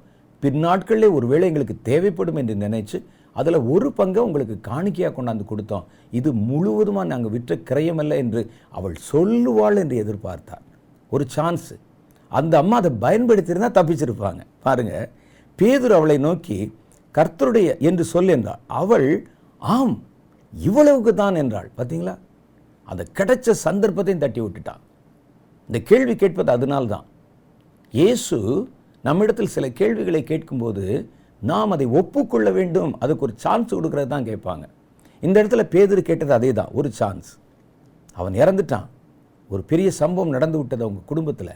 ஒரு 0.42 1.14
ஒருவேளை 1.14 1.44
எங்களுக்கு 1.48 1.76
தேவைப்படும் 1.82 2.36
என்று 2.36 2.54
நினைச்சு 2.56 2.98
அதில் 3.36 3.66
ஒரு 3.68 3.88
பங்கை 3.92 4.20
உங்களுக்கு 4.22 4.54
காணிக்கையாக 4.60 5.12
கொண்டாந்து 5.14 5.44
கொடுத்தோம் 5.44 5.84
இது 6.10 6.28
முழுவதுமாக 6.32 7.06
நாங்கள் 7.06 7.30
விற்ற 7.30 7.54
கிரயமல்ல 7.70 8.16
என்று 8.16 8.40
அவள் 8.70 8.96
சொல்லுவாள் 9.10 9.78
என்று 9.78 9.96
எதிர்பார்த்தார் 9.96 10.64
ஒரு 11.12 11.24
சான்ஸு 11.36 11.74
அந்த 12.30 12.54
அம்மா 12.58 12.76
அதை 12.76 12.90
பயன்படுத்தியிருந்தால் 13.00 13.76
தப்பிச்சிருப்பாங்க 13.78 14.42
பாருங்கள் 14.62 15.06
பேதூர் 15.58 15.92
அவளை 15.92 16.16
நோக்கி 16.18 16.58
கர்த்தருடைய 17.18 17.68
என்று 17.80 18.04
சொல் 18.04 18.32
என்றாள் 18.34 18.62
அவள் 18.80 19.08
ஆம் 19.70 19.94
இவ்வளவுக்கு 20.52 21.12
தான் 21.14 21.36
என்றாள் 21.36 21.68
பார்த்தீங்களா 21.76 22.14
அந்த 22.88 23.02
கிடைச்ச 23.14 23.54
சந்தர்ப்பத்தையும் 23.64 24.22
தட்டி 24.24 24.40
விட்டுட்டான் 24.40 24.82
இந்த 25.68 25.78
கேள்வி 25.82 26.14
கேட்பது 26.14 26.50
அதனால்தான் 26.52 27.06
இயேசு 27.94 28.36
நம்மிடத்தில் 29.04 29.52
சில 29.52 29.66
கேள்விகளை 29.72 30.22
கேட்கும்போது 30.22 30.84
நாம் 31.42 31.70
அதை 31.70 31.86
ஒப்புக்கொள்ள 31.92 32.48
வேண்டும் 32.50 32.92
அதுக்கு 32.98 33.24
ஒரு 33.26 33.34
சான்ஸ் 33.36 33.74
கொடுக்கறது 33.74 34.08
தான் 34.08 34.26
கேட்பாங்க 34.26 34.64
இந்த 35.22 35.36
இடத்துல 35.40 35.62
பேதர் 35.68 36.00
கேட்டது 36.02 36.32
அதே 36.32 36.50
தான் 36.52 36.72
ஒரு 36.74 36.88
சான்ஸ் 36.92 37.28
அவன் 38.16 38.34
இறந்துட்டான் 38.34 38.88
ஒரு 39.50 39.62
பெரிய 39.62 39.88
சம்பவம் 39.92 40.34
நடந்து 40.36 40.58
விட்டது 40.58 40.84
அவங்க 40.86 41.02
குடும்பத்தில் 41.06 41.54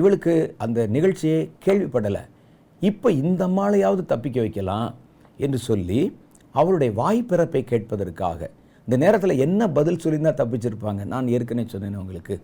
இவளுக்கு 0.00 0.34
அந்த 0.58 0.78
நிகழ்ச்சியை 0.86 1.40
கேள்விப்படலை 1.64 2.22
இப்போ 2.82 3.08
இந்த 3.12 3.42
மாலையாவது 3.48 4.02
தப்பிக்க 4.06 4.38
வைக்கலாம் 4.40 4.88
என்று 5.38 5.58
சொல்லி 5.60 6.00
அவருடைய 6.54 6.90
வாய்ப்பிறப்பை 6.92 7.62
கேட்பதற்காக 7.62 8.40
இந்த 8.88 8.96
நேரத்தில் 8.96 9.34
என்ன 9.36 9.68
பதில் 9.70 10.00
சொல்லியிருந்தால் 10.02 10.40
தப்பிச்சிருப்பாங்க 10.40 11.02
நான் 11.04 11.26
ஏற்கனவே 11.28 11.66
சொன்னேன் 11.66 12.00
உங்களுக்கு 12.00 12.34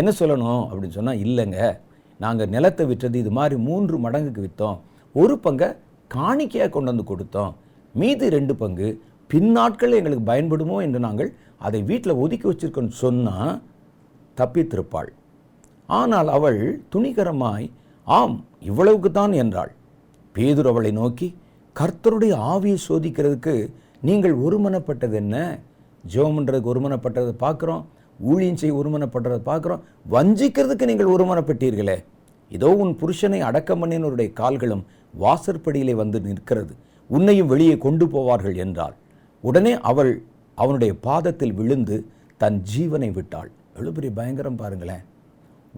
என்ன 0.00 0.10
சொல்லணும் 0.10 0.62
அப்படின்னு 0.64 0.96
சொன்னால் 0.96 1.22
இல்லைங்க 1.24 1.58
நாங்கள் 2.20 2.50
நிலத்தை 2.50 2.84
விற்றது 2.86 3.16
இது 3.18 3.30
மாதிரி 3.30 3.56
மூன்று 3.60 3.96
மடங்குக்கு 3.98 4.42
விற்றோம் 4.42 4.78
ஒரு 5.14 5.34
பங்கை 5.38 5.68
காணிக்கையாக 6.10 6.70
கொண்டு 6.70 6.90
வந்து 6.90 7.06
கொடுத்தோம் 7.10 7.52
மீதி 7.94 8.26
ரெண்டு 8.28 8.54
பங்கு 8.56 8.88
பின்னாட்கள் 9.30 9.96
எங்களுக்கு 9.98 10.24
பயன்படுமோ 10.24 10.76
என்று 10.82 11.00
நாங்கள் 11.00 11.30
அதை 11.58 11.80
வீட்டில் 11.82 12.20
ஒதுக்கி 12.20 12.46
வச்சிருக்கோன்னு 12.48 13.00
சொன்னால் 13.00 13.52
தப்பித்திருப்பாள் 14.38 15.10
ஆனால் 15.88 16.28
அவள் 16.28 16.60
துணிகரமாய் 16.94 17.66
ஆம் 18.06 18.36
இவ்வளவுக்கு 18.60 19.10
தான் 19.10 19.32
என்றாள் 19.32 19.72
பேதுர் 20.34 20.68
அவளை 20.68 20.90
நோக்கி 20.92 21.28
கர்த்தருடைய 21.76 22.34
ஆவியை 22.50 22.78
சோதிக்கிறதுக்கு 22.86 23.54
நீங்கள் 24.02 24.34
ஒருமனப்பட்டது 24.40 25.16
என்ன 25.16 25.36
ஜோம்ன்றதுக்கு 26.04 26.70
ஒருமனப்பட்டதை 26.72 27.34
பார்க்குறோம் 27.40 27.82
ஊழியம் 28.20 28.60
செய்ய 28.60 28.74
ஒருமனப்படுறதை 28.74 29.40
பார்க்குறோம் 29.44 29.82
வஞ்சிக்கிறதுக்கு 30.06 30.84
நீங்கள் 30.84 31.12
ஒருமனப்பட்டீர்களே 31.14 31.98
ஏதோ 32.50 32.68
உன் 32.76 32.94
புருஷனை 33.00 33.40
அடக்கம் 33.40 33.82
பண்ணினோருடைய 33.82 34.28
கால்களும் 34.32 34.84
வாசற்படியிலே 35.14 35.94
வந்து 35.94 36.18
நிற்கிறது 36.26 36.72
உன்னையும் 37.10 37.46
வெளியே 37.46 37.76
கொண்டு 37.78 38.04
போவார்கள் 38.06 38.56
என்றாள் 38.56 38.96
உடனே 39.44 39.72
அவள் 39.82 40.12
அவனுடைய 40.58 40.92
பாதத்தில் 41.02 41.54
விழுந்து 41.54 41.96
தன் 42.40 42.58
ஜீவனை 42.70 43.10
விட்டாள் 43.10 43.50
எழுபெரிய 43.78 44.10
பயங்கரம் 44.12 44.58
பாருங்களேன் 44.60 45.04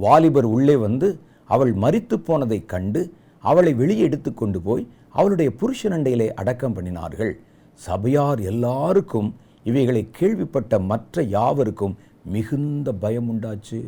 வாலிபர் 0.00 0.48
உள்ளே 0.48 0.76
வந்து 0.76 1.09
அவள் 1.50 1.72
மறித்து 1.74 2.16
போனதை 2.20 2.59
கண்டு 2.64 3.00
அவளை 3.44 3.72
வெளியே 3.74 4.05
எடுத்து 4.05 4.30
கொண்டு 4.32 4.59
போய் 4.61 4.84
அவளுடைய 5.14 5.50
புருஷனண்டையிலே 5.61 6.28
அடக்கம் 6.34 6.74
பண்ணினார்கள் 6.76 7.32
சபையார் 7.80 8.40
எல்லாருக்கும் 8.44 9.28
இவைகளை 9.62 10.03
கேள்விப்பட்ட 10.11 10.78
மற்ற 10.82 11.22
யாவருக்கும் 11.28 11.94
மிகுந்த 12.26 12.88
பயம் 13.03 13.28
உண்டாச்சு 13.28 13.80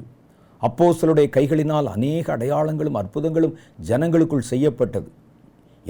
அப்போ 0.62 0.86
சிலருடைய 0.92 1.28
கைகளினால் 1.28 1.88
அநேக 1.88 2.26
அடையாளங்களும் 2.32 2.98
அற்புதங்களும் 3.00 3.56
ஜனங்களுக்குள் 3.82 4.48
செய்யப்பட்டது 4.48 5.08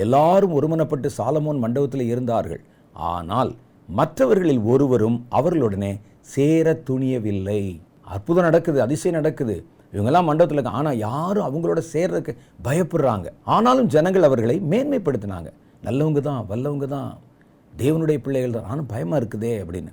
எல்லாரும் 0.00 0.54
ஒருமனப்பட்டு 0.54 1.08
சாலமோன் 1.18 1.58
மண்டபத்தில் 1.58 2.06
இருந்தார்கள் 2.06 2.62
ஆனால் 3.08 3.50
மற்றவர்களில் 3.88 4.62
ஒருவரும் 4.64 5.18
அவர்களுடனே 5.30 5.92
சேர 6.28 6.72
துணியவில்லை 6.86 7.60
அற்புதம் 8.06 8.46
நடக்குது 8.46 8.78
அதிசயம் 8.80 9.16
நடக்குது 9.16 9.56
இவங்கெல்லாம் 9.94 10.28
மண்டபத்தில் 10.28 10.58
இருக்க 10.58 10.78
ஆனால் 10.78 11.00
யாரும் 11.02 11.46
அவங்களோட 11.46 11.80
சேர்றதுக்கு 11.90 12.32
பயப்படுறாங்க 12.64 13.28
ஆனாலும் 13.48 13.88
ஜனங்கள் 13.88 14.26
அவர்களை 14.28 14.56
மேன்மைப்படுத்தினாங்க 14.70 15.50
நல்லவங்க 15.82 16.20
தான் 16.20 16.40
வல்லவங்க 16.48 16.86
தான் 16.88 17.10
தேவனுடைய 17.72 18.18
பிள்ளைகள் 18.20 18.56
தான் 18.56 18.68
ஆனால் 18.70 18.88
பயமாக 18.88 19.20
இருக்குதே 19.20 19.52
அப்படின்னு 19.60 19.92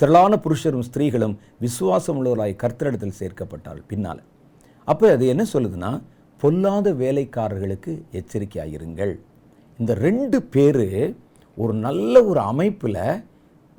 திரளான 0.00 0.34
புருஷரும் 0.38 0.86
ஸ்திரீகளும் 0.88 1.34
விசுவாசம் 1.60 2.18
உள்ளவராய் 2.18 2.54
கர்த்தரிடத்தில் 2.56 3.18
சேர்க்கப்பட்டால் 3.18 3.80
பின்னால் 3.86 4.20
அப்போ 4.88 5.06
அது 5.12 5.24
என்ன 5.26 5.44
சொல்லுதுன்னா 5.52 5.90
பொல்லாத 6.40 6.88
வேலைக்காரர்களுக்கு 6.94 7.92
எச்சரிக்கையாகிருங்கள் 8.12 9.14
இந்த 9.78 9.92
ரெண்டு 10.00 10.38
பேர் 10.50 10.84
ஒரு 11.58 11.72
நல்ல 11.78 12.14
ஒரு 12.22 12.40
அமைப்பில் 12.42 13.02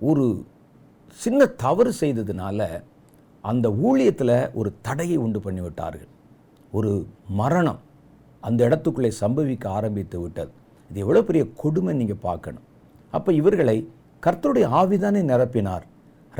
ஒரு 0.00 0.25
சின்ன 1.19 1.45
தவறு 1.57 1.91
செய்ததுனால 1.99 2.67
அந்த 3.43 3.67
ஊழியத்தில் 3.81 4.35
ஒரு 4.53 4.69
தடையை 4.81 5.17
உண்டு 5.17 5.39
பண்ணிவிட்டார்கள் 5.39 6.09
ஒரு 6.73 6.91
மரணம் 7.33 7.79
அந்த 8.43 8.59
இடத்துக்குள்ளே 8.67 9.11
சம்பவிக்க 9.21 9.65
ஆரம்பித்து 9.69 10.17
விட்டது 10.19 10.51
இது 10.89 10.99
எவ்வளோ 10.99 11.21
பெரிய 11.21 11.43
கொடுமை 11.57 11.93
நீங்கள் 11.93 12.23
பார்க்கணும் 12.23 12.65
அப்போ 13.13 13.29
இவர்களை 13.31 13.77
கர்த்தருடைய 14.23 14.65
ஆவிதானே 14.73 15.21
நிரப்பினார் 15.23 15.85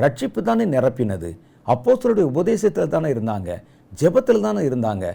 ரட்சிப்பு 0.00 0.40
தானே 0.42 0.64
நிரப்பினது 0.66 1.30
அப்போஸ்தருடைய 1.66 2.26
உபதேசத்தில் 2.32 2.92
தானே 2.92 3.08
இருந்தாங்க 3.08 3.50
ஜெபத்தில் 3.92 4.44
தானே 4.44 4.62
இருந்தாங்க 4.64 5.06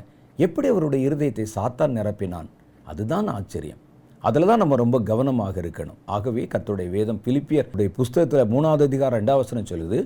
எப்படி 0.40 0.68
அவருடைய 0.68 1.02
இருதயத்தை 1.08 1.46
சாத்தான் 1.56 1.96
நிரப்பினான் 1.98 2.50
அதுதான் 2.88 3.28
ஆச்சரியம் 3.30 3.82
அதில் 4.24 4.48
தான் 4.48 4.58
நம்ம 4.58 4.76
ரொம்ப 4.76 4.98
கவனமாக 5.02 5.56
இருக்கணும் 5.62 6.00
ஆகவே 6.06 6.44
கர்த்தருடைய 6.46 6.90
வேதம் 6.90 7.20
பிலிப்பியருடைய 7.26 7.90
புஸ்தகத்தில் 7.90 8.52
மூணாவது 8.52 8.84
அதிகாரம் 8.84 9.20
ரெண்டாவசனம் 9.20 9.70
சொல்லுது 9.70 10.00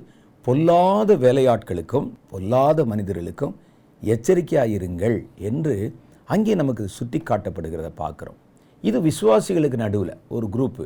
பொல்லாத 0.50 1.16
வேலையாட்களுக்கும் 1.16 2.06
பொல்லாத 2.30 2.84
மனிதர்களுக்கும் 2.86 3.52
எச்சரிக்கையாக 4.02 4.72
இருங்கள் 4.78 5.18
என்று 5.40 5.76
அங்கே 6.30 6.54
நமக்கு 6.54 6.84
சுட்டி 6.90 7.20
காட்டப்படுகிறத 7.22 7.90
பார்க்குறோம் 8.00 8.38
இது 8.84 8.98
விசுவாசிகளுக்கு 9.04 9.78
நடுவில் 9.78 10.14
ஒரு 10.28 10.48
குரூப்பு 10.50 10.84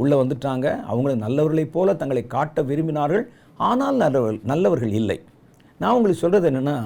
உள்ளே 0.00 0.16
வந்துட்டாங்க 0.16 0.66
அவங்களை 0.88 1.14
நல்லவர்களைப் 1.16 1.72
போல 1.72 1.94
தங்களை 1.94 2.22
காட்ட 2.26 2.62
விரும்பினார்கள் 2.62 3.24
ஆனால் 3.60 3.96
நல்லவர்கள் 3.96 4.40
நல்லவர்கள் 4.44 4.92
இல்லை 4.92 5.18
நான் 5.80 5.94
உங்களுக்கு 5.94 6.22
சொல்கிறது 6.22 6.48
என்னென்னா 6.50 6.76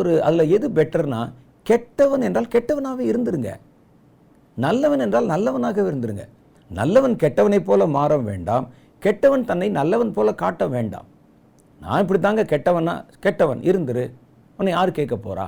ஒரு 0.00 0.12
அதில் 0.24 0.52
எது 0.52 0.68
பெட்டர்னா 0.70 1.20
கெட்டவன் 1.66 2.26
என்றால் 2.28 2.52
கெட்டவனாகவே 2.52 3.06
இருந்துருங்க 3.10 3.52
நல்லவன் 4.56 5.04
என்றால் 5.06 5.28
நல்லவனாகவே 5.28 5.88
இருந்துருங்க 5.88 6.26
நல்லவன் 6.70 7.16
கெட்டவனைப் 7.16 7.68
போல 7.68 7.86
மாற 7.90 8.20
வேண்டாம் 8.24 8.68
கெட்டவன் 9.02 9.44
தன்னை 9.44 9.70
நல்லவன் 9.76 10.12
போல 10.12 10.34
காட்ட 10.34 10.64
வேண்டாம் 10.68 11.08
நான் 11.80 12.02
இப்படி 12.02 12.18
தாங்க 12.20 12.42
கெட்டவனா 12.44 12.94
கெட்டவன் 13.20 13.60
இருந்துரு 13.62 14.04
உன்னை 14.58 14.72
யார் 14.72 14.90
கேட்க 14.90 15.16
போகிறா 15.16 15.46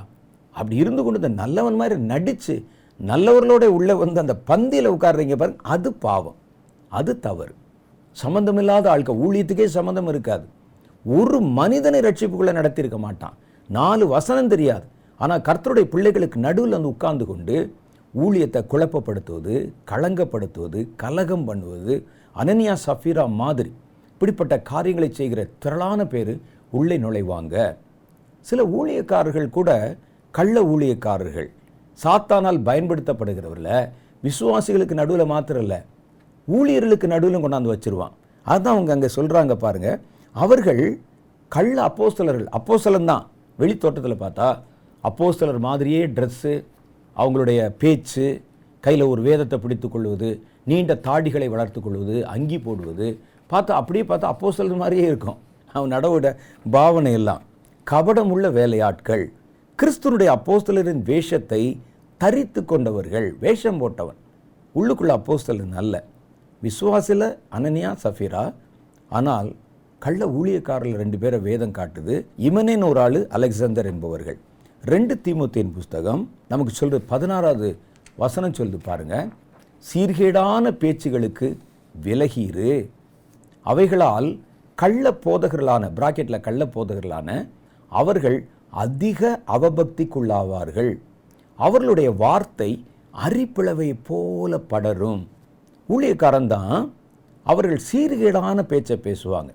அப்படி 0.54 0.76
இருந்து 0.76 1.02
கொண்டு 1.02 1.28
நல்லவன் 1.42 1.76
மாதிரி 1.76 1.96
நடித்து 2.04 2.54
நல்லவர்களோட 3.00 3.64
உள்ளே 3.70 3.94
வந்து 3.94 4.18
அந்த 4.20 4.34
பந்தியில் 4.48 4.92
உட்காடுறீங்க 4.94 5.36
பாருங்க 5.36 5.62
அது 5.68 5.90
பாவம் 6.00 6.38
அது 6.92 7.12
தவறு 7.18 7.54
சம்மந்தமில்லாத 8.16 8.86
ஆட்கள் 8.90 9.20
ஊழியத்துக்கே 9.24 9.66
சம்மந்தம் 9.76 10.08
இருக்காது 10.08 10.46
ஒரு 11.04 11.38
மனிதனை 11.52 12.00
ரட்சிப்புக்குள்ளே 12.00 12.52
நடத்தியிருக்க 12.52 12.98
மாட்டான் 12.98 13.36
நாலு 13.68 14.04
வசனம் 14.06 14.50
தெரியாது 14.50 14.86
ஆனால் 15.20 15.42
கர்த்தருடைய 15.42 15.86
பிள்ளைகளுக்கு 15.88 16.38
நடுவில் 16.38 16.76
வந்து 16.76 16.92
உட்கார்ந்து 16.92 17.24
கொண்டு 17.26 17.56
ஊழியத்தை 18.14 18.60
குழப்பப்படுத்துவது 18.66 19.54
களங்கப்படுத்துவது 19.90 20.80
கலகம் 20.96 21.44
பண்ணுவது 21.44 21.94
அனன்யா 22.36 22.74
சஃபீரா 22.86 23.24
மாதிரி 23.34 23.70
இப்படிப்பட்ட 24.22 24.56
காரியங்களை 24.64 25.06
செய்கிற 25.10 25.40
திரளான 25.58 26.00
பேர் 26.04 26.30
உள்ளே 26.72 26.96
நுழைவாங்க 26.98 27.54
சில 28.46 28.60
ஊழியக்காரர்கள் 28.74 29.48
கூட 29.50 29.70
கள்ள 30.34 30.56
ஊழியக்காரர்கள் 30.64 31.48
சாத்தானால் 31.98 32.60
பயன்படுத்தப்படுகிறவரில் 32.62 33.88
விசுவாசிகளுக்கு 34.22 34.94
நடுவில் 34.94 35.24
மாத்திரம் 35.26 35.64
இல்லை 35.64 35.80
ஊழியர்களுக்கு 36.48 37.06
நடுவில் 37.06 37.42
கொண்டாந்து 37.42 37.72
வச்சுருவான் 37.72 38.14
அதுதான் 38.46 38.76
அவங்க 38.76 38.92
அங்கே 38.92 39.10
சொல்கிறாங்க 39.16 39.56
பாருங்கள் 39.56 39.98
அவர்கள் 40.36 40.82
கள்ள 41.52 41.76
அப்போஸ்தலர்கள் 41.86 42.46
அப்போஸ்தலன் 42.52 43.10
தான் 43.12 43.26
வெளித்தோட்டத்தில் 43.58 44.16
பார்த்தா 44.16 44.48
அப்போஸ்தலர் 45.04 45.60
மாதிரியே 45.60 46.04
ட்ரெஸ்ஸு 46.14 46.54
அவங்களுடைய 47.16 47.60
பேச்சு 47.78 48.26
கையில் 48.84 49.06
ஒரு 49.06 49.20
வேதத்தை 49.22 49.58
பிடித்து 49.58 49.88
கொள்வது 49.88 50.30
நீண்ட 50.66 50.92
தாடிகளை 51.04 51.50
வளர்த்து 51.50 51.80
கொள்வது 51.80 52.16
அங்கி 52.28 52.60
போடுவது 52.60 53.10
பார்த்தா 53.52 53.78
அப்படியே 53.80 54.04
பார்த்தா 54.04 54.32
அப்போ 54.32 54.52
சொல்கிற 54.52 54.76
மாதிரியே 54.76 55.06
இருக்கும் 55.06 55.38
அவன் 55.74 55.94
நடவோட 55.94 56.28
பாவனை 56.66 57.12
எல்லாம் 57.12 57.42
கபடமுள்ள 57.86 58.46
வேலையாட்கள் 58.52 59.24
கிறிஸ்துனுடைய 59.78 60.30
அப்போஸ்தலரின் 60.34 61.02
வேஷத்தை 61.02 61.62
தரித்து 62.20 62.60
கொண்டவர்கள் 62.64 63.28
வேஷம் 63.40 63.80
போட்டவன் 63.80 64.18
உள்ளுக்குள்ள 64.74 65.12
அப்போஸ்தலன் 65.16 65.76
அல்ல 65.76 65.94
விசுவாசில 66.62 67.22
அனனியா 67.52 67.90
சஃபீரா 68.02 68.44
ஆனால் 69.10 69.48
கள்ள 70.02 70.22
ஊழியக்காரர்கள் 70.32 71.00
ரெண்டு 71.00 71.16
பேரை 71.18 71.38
வேதம் 71.40 71.74
காட்டுது 71.74 72.14
இமனேன் 72.42 72.84
ஒரு 72.84 73.00
ஆள் 73.00 73.18
அலெக்சாந்தர் 73.30 73.88
என்பவர்கள் 73.90 74.38
ரெண்டு 74.84 75.14
தீமுத்தியின் 75.24 75.74
புஸ்தகம் 75.74 76.22
நமக்கு 76.48 76.72
சொல்கிறது 76.72 77.04
பதினாறாவது 77.06 77.68
வசனம் 78.16 78.56
சொல்லுது 78.58 78.80
பாருங்கள் 78.84 79.28
சீர்கேடான 79.84 80.72
பேச்சுகளுக்கு 80.80 81.48
விலகீரு 81.94 82.72
அவைகளால் 83.66 84.28
கள்ள 84.78 85.04
போதகர்களான 85.24 85.90
பிராக்கெட்டில் 85.94 86.44
கள்ள 86.44 86.62
போதகர்களான 86.66 87.28
அவர்கள் 87.92 88.38
அதிக 88.76 89.20
அவபக்திக்குள்ளாவார்கள் 89.56 90.92
அவர்களுடைய 91.58 92.10
வார்த்தை 92.14 92.70
அரிப்பிளவை 93.18 93.88
போல 94.02 94.58
படரும் 94.70 95.22
ஊழியக்காரன் 95.88 96.48
தான் 96.48 96.76
அவர்கள் 97.46 97.80
சீர்கேடான 97.90 98.62
பேச்சை 98.62 98.96
பேசுவாங்க 99.04 99.52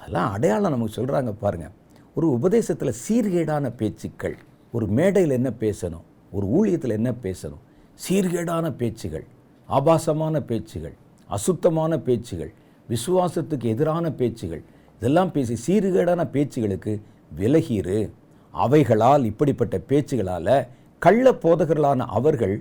அதெல்லாம் 0.00 0.32
அடையாளம் 0.32 0.74
நமக்கு 0.74 0.98
சொல்கிறாங்க 0.98 1.30
பாருங்கள் 1.34 1.74
ஒரு 2.16 2.26
உபதேசத்தில் 2.30 2.98
சீர்கேடான 3.04 3.70
பேச்சுக்கள் 3.76 4.36
ஒரு 4.74 4.86
மேடையில் 4.88 5.36
என்ன 5.38 5.50
பேசணும் 5.60 6.04
ஒரு 6.32 6.46
ஊழியத்தில் 6.56 6.96
என்ன 6.96 7.10
பேசணும் 7.22 7.62
சீர்கேடான 8.00 8.66
பேச்சுகள் 8.76 9.24
ஆபாசமான 9.68 10.40
பேச்சுகள் 10.40 10.94
அசுத்தமான 11.30 11.98
பேச்சுகள் 11.98 12.52
விசுவாசத்துக்கு 12.88 13.68
எதிரான 13.68 14.10
பேச்சுகள் 14.10 14.62
இதெல்லாம் 15.02 15.32
பேசி 15.32 15.54
சீர்கேடான 15.66 16.22
பேச்சுகளுக்கு 16.32 16.92
விலகிரு 17.36 17.98
அவைகளால் 18.54 19.24
இப்படிப்பட்ட 19.24 19.76
பேச்சுகளால் 19.88 20.56
கள்ள 20.98 21.32
போதகர்களான 21.32 22.06
அவர்கள் 22.06 22.54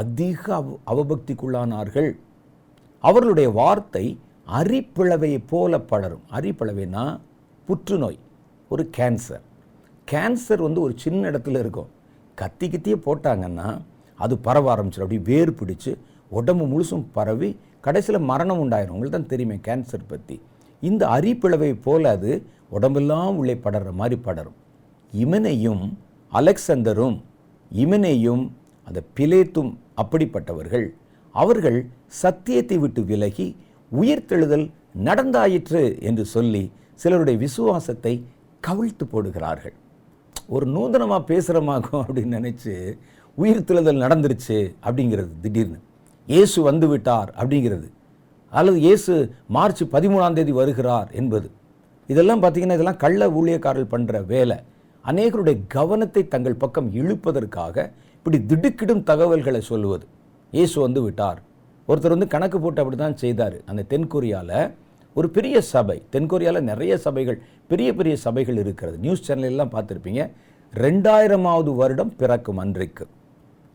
அதிக 0.00 0.54
அவ 0.54 0.76
அவபக்திக்குள்ளானார்கள் 0.86 2.10
அவர்களுடைய 3.04 3.50
வார்த்தை 3.50 4.04
அரிப்பிளவையை 4.52 5.40
போல 5.46 5.78
பலரும் 5.80 6.24
அரிப்பிளவைனா 6.32 7.04
புற்றுநோய் 7.68 8.20
ஒரு 8.68 8.90
கேன்சர் 8.96 9.42
கேன்சர் 10.08 10.62
வந்து 10.62 10.80
ஒரு 10.80 10.94
சின்ன 10.96 11.30
இடத்துல 11.30 11.58
இருக்கும் 11.58 11.90
கத்தி 12.34 12.66
கத்தியே 12.68 12.96
போட்டாங்கன்னா 13.04 13.68
அது 14.18 14.38
பரவ 14.38 14.74
ஆரம்பிச்சிடும் 14.74 15.06
அப்படி 15.06 15.22
வேர் 15.24 15.52
பிடிச்சு 15.52 15.92
உடம்பு 16.28 16.64
முழுசும் 16.64 17.04
பரவி 17.12 17.50
கடைசியில் 17.84 18.26
மரணம் 18.26 18.60
உண்டாயிரும் 18.62 18.94
உங்களுக்கு 18.94 19.16
தான் 19.16 19.32
தெரியுமே 19.32 19.56
கேன்சர் 19.66 20.08
பற்றி 20.08 20.36
இந்த 20.82 21.02
அரிப்பிளவை 21.08 21.70
போல் 21.80 22.06
அது 22.06 22.30
உடம்பெல்லாம் 22.68 23.36
உள்ளே 23.36 23.54
படுற 23.64 23.92
மாதிரி 23.92 24.16
படரும் 24.20 24.58
இமனையும் 25.12 25.84
அலெக்சந்தரும் 26.32 27.16
இமனையும் 27.70 28.44
அந்த 28.86 29.00
பிலேத்தும் 29.16 29.72
அப்படிப்பட்டவர்கள் 29.94 30.86
அவர்கள் 31.34 31.78
சத்தியத்தை 32.20 32.76
விட்டு 32.78 33.02
விலகி 33.04 33.46
உயிர்த்தெழுதல் 33.90 34.66
நடந்தாயிற்று 35.04 35.82
என்று 36.00 36.24
சொல்லி 36.26 36.62
சிலருடைய 37.00 37.38
விசுவாசத்தை 37.38 38.14
கவிழ்த்து 38.62 39.04
போடுகிறார்கள் 39.06 39.76
ஒரு 40.48 40.66
நூதனமாக 40.66 41.22
பேசுகிறமாகும் 41.28 42.02
அப்படின்னு 42.02 42.38
நினச்சி 42.38 42.72
உயிர்த்தெழுதல் 43.38 44.02
நடந்துருச்சு 44.04 44.58
அப்படிங்கிறது 44.84 45.32
திடீர்னு 45.42 45.78
இயேசு 46.30 46.86
விட்டார் 46.86 47.30
அப்படிங்கிறது 47.36 47.88
அல்லது 48.52 48.78
இயேசு 48.80 49.14
மார்ச் 49.48 49.82
பதிமூணாம் 49.92 50.36
தேதி 50.36 50.52
வருகிறார் 50.52 51.08
என்பது 51.12 51.48
இதெல்லாம் 52.08 52.40
பார்த்திங்கன்னா 52.42 52.76
இதெல்லாம் 52.78 53.00
கள்ள 53.00 53.28
ஊழியக்காரர்கள் 53.30 53.92
பண்ணுற 53.92 54.20
வேலை 54.26 54.56
அநேகருடைய 55.04 55.56
கவனத்தை 55.68 56.22
தங்கள் 56.28 56.56
பக்கம் 56.56 56.88
இழுப்பதற்காக 56.92 57.76
இப்படி 58.16 58.38
திடுக்கிடும் 58.46 59.04
தகவல்களை 59.04 59.60
சொல்லுவது 59.62 60.04
இயேசு 60.52 60.76
வந்து 60.80 61.00
விட்டார் 61.02 61.38
ஒருத்தர் 61.88 62.14
வந்து 62.14 62.28
கணக்கு 62.28 62.58
போட்டு 62.58 62.80
அப்படி 62.82 62.96
தான் 62.96 63.16
செய்தார் 63.16 63.56
அந்த 63.66 63.82
தென்கொரியாவில் 63.90 64.58
ஒரு 65.16 65.28
பெரிய 65.30 65.56
சபை 65.70 65.96
தென்கொரியாவில் 66.12 66.68
நிறைய 66.68 66.92
சபைகள் 66.98 67.38
பெரிய 67.70 67.88
பெரிய 67.94 68.14
சபைகள் 68.16 68.58
இருக்கிறது 68.58 68.96
நியூஸ் 68.98 69.24
சேனல்லாம் 69.28 69.72
பார்த்துருப்பீங்க 69.72 70.24
ரெண்டாயிரமாவது 70.72 71.70
வருடம் 71.74 72.12
பிறக்கும் 72.16 72.58
அன்றைக்கு 72.58 73.04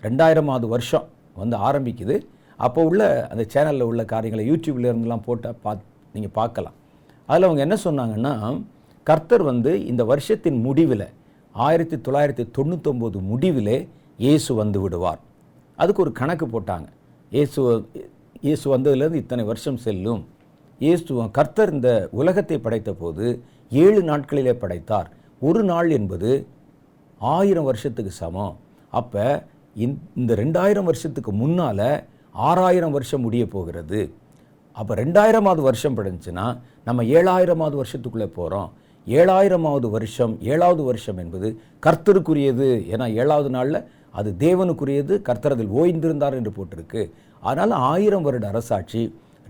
ரெண்டாயிரமாவது 0.04 0.68
வருஷம் 0.68 1.08
வந்து 1.36 1.58
ஆரம்பிக்குது 1.62 2.16
அப்போ 2.60 2.82
உள்ள 2.84 3.04
அந்த 3.32 3.44
சேனலில் 3.50 3.88
உள்ள 3.88 4.02
காரியங்களை 4.06 4.44
யூடியூப்ல 4.48 4.90
இருந்துலாம் 4.90 5.26
போட்டால் 5.26 5.58
பா 5.64 5.72
நீங்கள் 6.14 6.36
பார்க்கலாம் 6.36 6.76
அதில் 7.30 7.48
அவங்க 7.48 7.62
என்ன 7.62 7.78
சொன்னாங்கன்னா 7.84 8.34
கர்த்தர் 9.08 9.44
வந்து 9.44 9.72
இந்த 9.86 10.04
வருஷத்தின் 10.06 10.60
முடிவில் 10.62 11.08
ஆயிரத்தி 11.56 11.98
தொள்ளாயிரத்தி 11.98 12.46
தொண்ணூத்தொம்போது 12.58 13.18
முடிவிலே 13.24 13.78
இயேசு 14.20 14.52
வந்து 14.54 14.80
விடுவார் 14.82 15.22
அதுக்கு 15.80 16.02
ஒரு 16.02 16.12
கணக்கு 16.12 16.46
போட்டாங்க 16.48 16.88
இயேசு 17.32 17.62
இயேசு 18.44 18.66
வந்ததுலேருந்து 18.70 19.22
இத்தனை 19.24 19.44
வருஷம் 19.46 19.78
செல்லும் 19.78 20.24
இயேசு 20.82 21.30
கர்த்தர் 21.32 21.74
இந்த 21.74 21.92
உலகத்தை 22.12 22.58
படைத்த 22.60 22.92
போது 22.94 23.26
ஏழு 23.72 24.02
நாட்களிலே 24.04 24.54
படைத்தார் 24.56 25.10
ஒரு 25.42 25.62
நாள் 25.64 25.90
என்பது 25.90 26.32
ஆயிரம் 27.22 27.64
வருஷத்துக்கு 27.64 28.12
சமம் 28.14 28.56
அப்போ 28.94 29.24
இந்த 30.16 30.32
ரெண்டாயிரம் 30.36 30.88
வருஷத்துக்கு 30.90 31.32
முன்னால் 31.34 31.88
ஆறாயிரம் 32.36 32.92
வருஷம் 32.92 33.22
முடிய 33.22 33.46
போகிறது 33.46 34.12
அப்போ 34.78 34.96
ரெண்டாயிரமாவது 34.96 35.62
வருஷம் 35.62 35.98
படைஞ்சுன்னா 35.98 36.58
நம்ம 36.84 37.04
ஏழாயிரமாவது 37.04 37.76
வருஷத்துக்குள்ளே 37.76 38.30
போகிறோம் 38.34 38.72
ஏழாயிரமாவது 39.08 39.90
வருஷம் 39.90 40.42
ஏழாவது 40.42 40.84
வருஷம் 40.84 41.18
என்பது 41.18 41.58
கர்த்தருக்குரியது 41.80 42.86
ஏன்னா 42.92 43.14
ஏழாவது 43.14 43.50
நாளில் 43.50 43.86
அது 44.12 44.36
தேவனுக்குரியது 44.40 45.22
கர்த்தரதில் 45.22 45.72
ஓய்ந்திருந்தார் 45.72 46.34
என்று 46.34 46.52
போட்டிருக்கு 46.52 47.12
அதனால் 47.44 47.72
ஆயிரம் 47.72 48.22
வருட 48.22 48.48
அரசாட்சி 48.48 49.14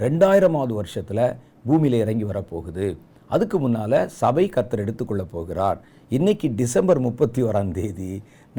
ரெண்டாயிரமாவது 0.00 0.74
வருஷத்தில் 0.74 1.36
பூமியில் 1.66 1.99
இறங்கி 1.99 2.24
வரப்போகுது 2.24 2.97
அதுக்கு 3.30 3.60
முன்னால் 3.60 4.10
சபை 4.10 4.49
கர்த்தர் 4.49 4.80
எடுத்துக்கொள்ளப் 4.80 5.32
போகிறார் 5.32 5.80
இன்றைக்கி 6.10 6.56
டிசம்பர் 6.56 6.99
முப்பத்தி 6.99 7.43
ஓராம் 7.43 7.74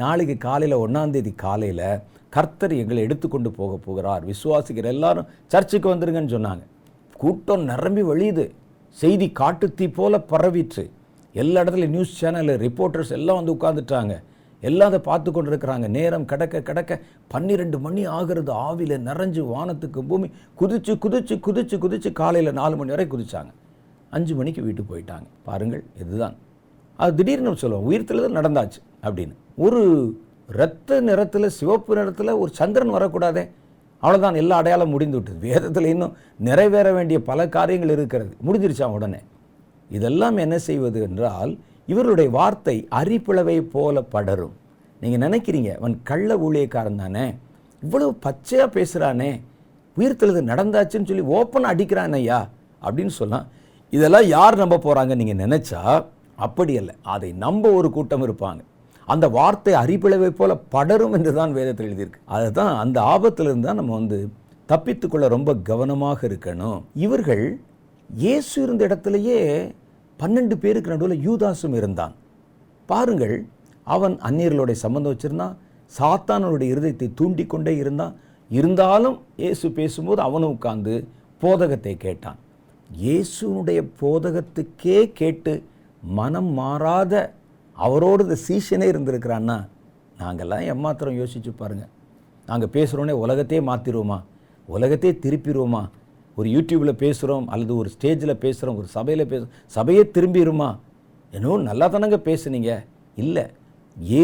நாளைக்கு 0.00 0.37
காலையில் 0.37 0.77
ஒன்றாந்தேதி 0.77 1.35
காலையில் 1.35 2.01
கர்த்தர் 2.33 2.73
எங்களை 2.73 3.01
எடுத்துக்கொண்டு 3.03 3.49
போக 3.51 3.73
போகிறார் 3.77 4.23
விசுவாசிக்கிற 4.25 4.87
எல்லாரும் 4.87 5.29
சர்ச்சுக்கு 5.51 5.87
வந்துருங்கன்னு 5.89 6.35
சொன்னாங்க 6.35 6.63
கூட்டம் 7.15 7.63
நிரம்பி 7.65 8.03
வழியுது 8.03 8.45
செய்தி 8.97 9.27
காட்டுத்தீ 9.39 9.85
போல 9.91 10.17
பரவிற்று 10.29 10.83
எல்லா 11.35 11.61
இடத்துலையும் 11.63 11.95
நியூஸ் 11.95 12.17
சேனலு 12.19 12.53
ரிப்போர்ட்டர்ஸ் 12.61 13.11
எல்லாம் 13.11 13.39
வந்து 13.39 13.55
உட்காந்துட்டாங்க 13.55 14.13
எல்லாம் 14.63 14.89
அதை 14.89 14.99
பார்த்து 15.01 15.29
கொண்டு 15.31 15.49
இருக்கிறாங்க 15.51 15.87
நேரம் 15.87 16.25
கிடக்க 16.25 16.61
கிடக்க 16.61 16.93
பன்னிரெண்டு 17.31 17.77
மணி 17.79 18.03
ஆகிறது 18.09 18.51
ஆவியில் 18.61 18.95
நிறைஞ்சு 18.99 19.41
வானத்துக்கு 19.45 20.01
பூமி 20.03 20.27
குதிச்சு 20.57 20.93
குதிச்சு 20.97 21.35
குதிச்சு 21.39 21.77
குதிச்சு 21.77 22.11
காலையில் 22.13 22.51
நாலு 22.53 22.75
மணி 22.75 22.93
வரை 22.95 23.05
குதித்தாங்க 23.07 23.51
அஞ்சு 24.13 24.33
மணிக்கு 24.35 24.61
வீட்டுக்கு 24.61 24.91
போயிட்டாங்க 24.93 25.27
பாருங்கள் 25.43 25.83
இதுதான் 25.99 26.35
அது 26.99 27.11
திடீர்னு 27.15 27.57
சொல்லுவோம் 27.57 27.87
உயிர்த்தில் 27.87 28.23
தான் 28.25 28.37
நடந்தாச்சு 28.39 28.79
அப்படின்னு 29.03 29.35
ஒரு 29.57 29.81
ரத்த 30.49 30.99
நிறத்தில் 31.01 31.47
சிவப்பு 31.51 31.93
நிறத்தில் 31.95 32.39
ஒரு 32.39 32.51
சந்திரன் 32.53 32.93
வரக்கூடாதே 32.93 33.43
அவ்வளோதான் 34.03 34.35
எல்லா 34.35 34.57
அடையாளம் 34.57 34.91
முடிந்து 34.91 35.17
விட்டது 35.17 35.39
வேதத்தில் 35.45 35.89
இன்னும் 35.89 36.13
நிறைவேற 36.39 36.87
வேண்டிய 36.91 37.17
பல 37.21 37.47
காரியங்கள் 37.47 37.93
இருக்கிறது 37.95 38.31
முடிஞ்சிருச்சா 38.45 38.87
உடனே 38.91 39.21
இதெல்லாம் 39.89 40.37
என்ன 40.37 40.55
செய்வது 40.59 40.99
என்றால் 41.01 41.51
இவருடைய 41.87 42.29
வார்த்தை 42.29 42.75
அரிப்பிளவை 42.91 43.57
போல 43.67 44.01
படரும் 44.07 44.55
நீங்கள் 45.01 45.23
நினைக்கிறீங்க 45.25 45.71
அவன் 45.75 45.95
கள்ள 46.03 46.37
ஊழியக்காரன் 46.37 47.01
தானே 47.01 47.25
இவ்வளவு 47.83 48.11
பச்சையாக 48.19 48.69
பேசுகிறானே 48.75 49.31
உயிர்த்தெழுது 49.97 50.41
நடந்தாச்சுன்னு 50.43 51.09
சொல்லி 51.09 51.25
ஓப்பனாக 51.33 51.73
அடிக்கிறான் 51.73 52.17
ஐயா 52.17 52.39
அப்படின்னு 52.81 53.13
சொல்லலாம் 53.15 53.47
இதெல்லாம் 53.93 54.27
யார் 54.27 54.55
நம்ப 54.55 54.79
போகிறாங்க 54.79 55.13
நீங்கள் 55.15 55.41
நினச்சா 55.43 55.81
அப்படி 56.37 56.73
இல்லை 56.73 56.95
அதை 57.07 57.29
நம்ப 57.37 57.69
ஒரு 57.71 57.89
கூட்டம் 57.89 58.25
இருப்பாங்க 58.25 58.61
அந்த 59.07 59.25
வார்த்தை 59.29 59.73
அறிப்பிளவை 59.73 60.29
போல 60.31 60.51
படரும் 60.71 61.13
என்று 61.13 61.31
தான் 61.33 61.55
வேதத்தில் 61.57 61.87
எழுதியிருக்கு 61.87 62.21
அதுதான் 62.35 62.73
அந்த 62.75 62.97
ஆபத்திலிருந்து 63.11 63.67
தான் 63.67 63.79
நம்ம 63.81 63.93
வந்து 63.93 64.19
தப்பித்துக்கொள்ள 64.69 65.25
ரொம்ப 65.27 65.49
கவனமாக 65.63 66.19
இருக்கணும் 66.27 66.79
இவர்கள் 66.97 67.43
இயேசு 68.09 68.55
இருந்த 68.61 68.81
இடத்துலையே 68.87 69.39
பன்னெண்டு 70.19 70.55
பேருக்கு 70.57 70.93
நடுவில் 70.93 71.23
யூதாசும் 71.23 71.75
இருந்தான் 71.75 72.13
பாருங்கள் 72.89 73.35
அவன் 73.87 74.15
அந்நியர்களுடைய 74.21 74.77
சம்மந்தம் 74.77 75.13
வச்சுருந்தான் 75.13 75.55
சாத்தானனுடைய 75.91 76.69
இருதயத்தை 76.73 77.07
தூண்டிக்கொண்டே 77.19 77.73
இருந்தான் 77.77 78.15
இருந்தாலும் 78.51 79.17
இயேசு 79.37 79.67
பேசும்போது 79.71 80.21
அவனும் 80.21 80.53
உட்கார்ந்து 80.55 80.93
போதகத்தை 81.41 81.93
கேட்டான் 81.97 82.39
இயேசுனுடைய 82.89 83.79
போதகத்துக்கே 83.99 84.99
கேட்டு 85.13 85.53
மனம் 86.17 86.51
மாறாத 86.53 87.13
அவரோடு 87.77 88.21
இந்த 88.23 88.37
சீஷனே 88.43 88.87
இருந்திருக்கிறான்னா 88.91 89.57
நாங்கள்லாம் 90.17 90.65
எம்மாத்திரம் 90.67 91.17
யோசிச்சு 91.17 91.51
பாருங்கள் 91.53 91.91
நாங்கள் 92.47 92.71
பேசுகிறோன்னே 92.73 93.15
உலகத்தையே 93.23 93.61
மாற்றிடுவோமா 93.67 94.19
உலகத்தையே 94.67 95.13
திருப்பிடுவோமா 95.23 95.83
ஒரு 96.37 96.47
யூடியூப்பில் 96.49 96.99
பேசுகிறோம் 97.01 97.45
அல்லது 97.47 97.73
ஒரு 97.75 97.89
ஸ்டேஜில் 97.89 98.41
பேசுகிறோம் 98.41 98.77
ஒரு 98.77 98.87
சபையில் 98.87 99.23
பேசுகிறோம் 99.25 99.53
சபையே 99.73 100.03
திரும்பிடுமா 100.15 100.69
என்னோ 101.33 101.53
நல்லா 101.61 101.87
தானங்க 101.87 102.19
பேசுனீங்க 102.25 102.71
இல்லை 103.17 103.45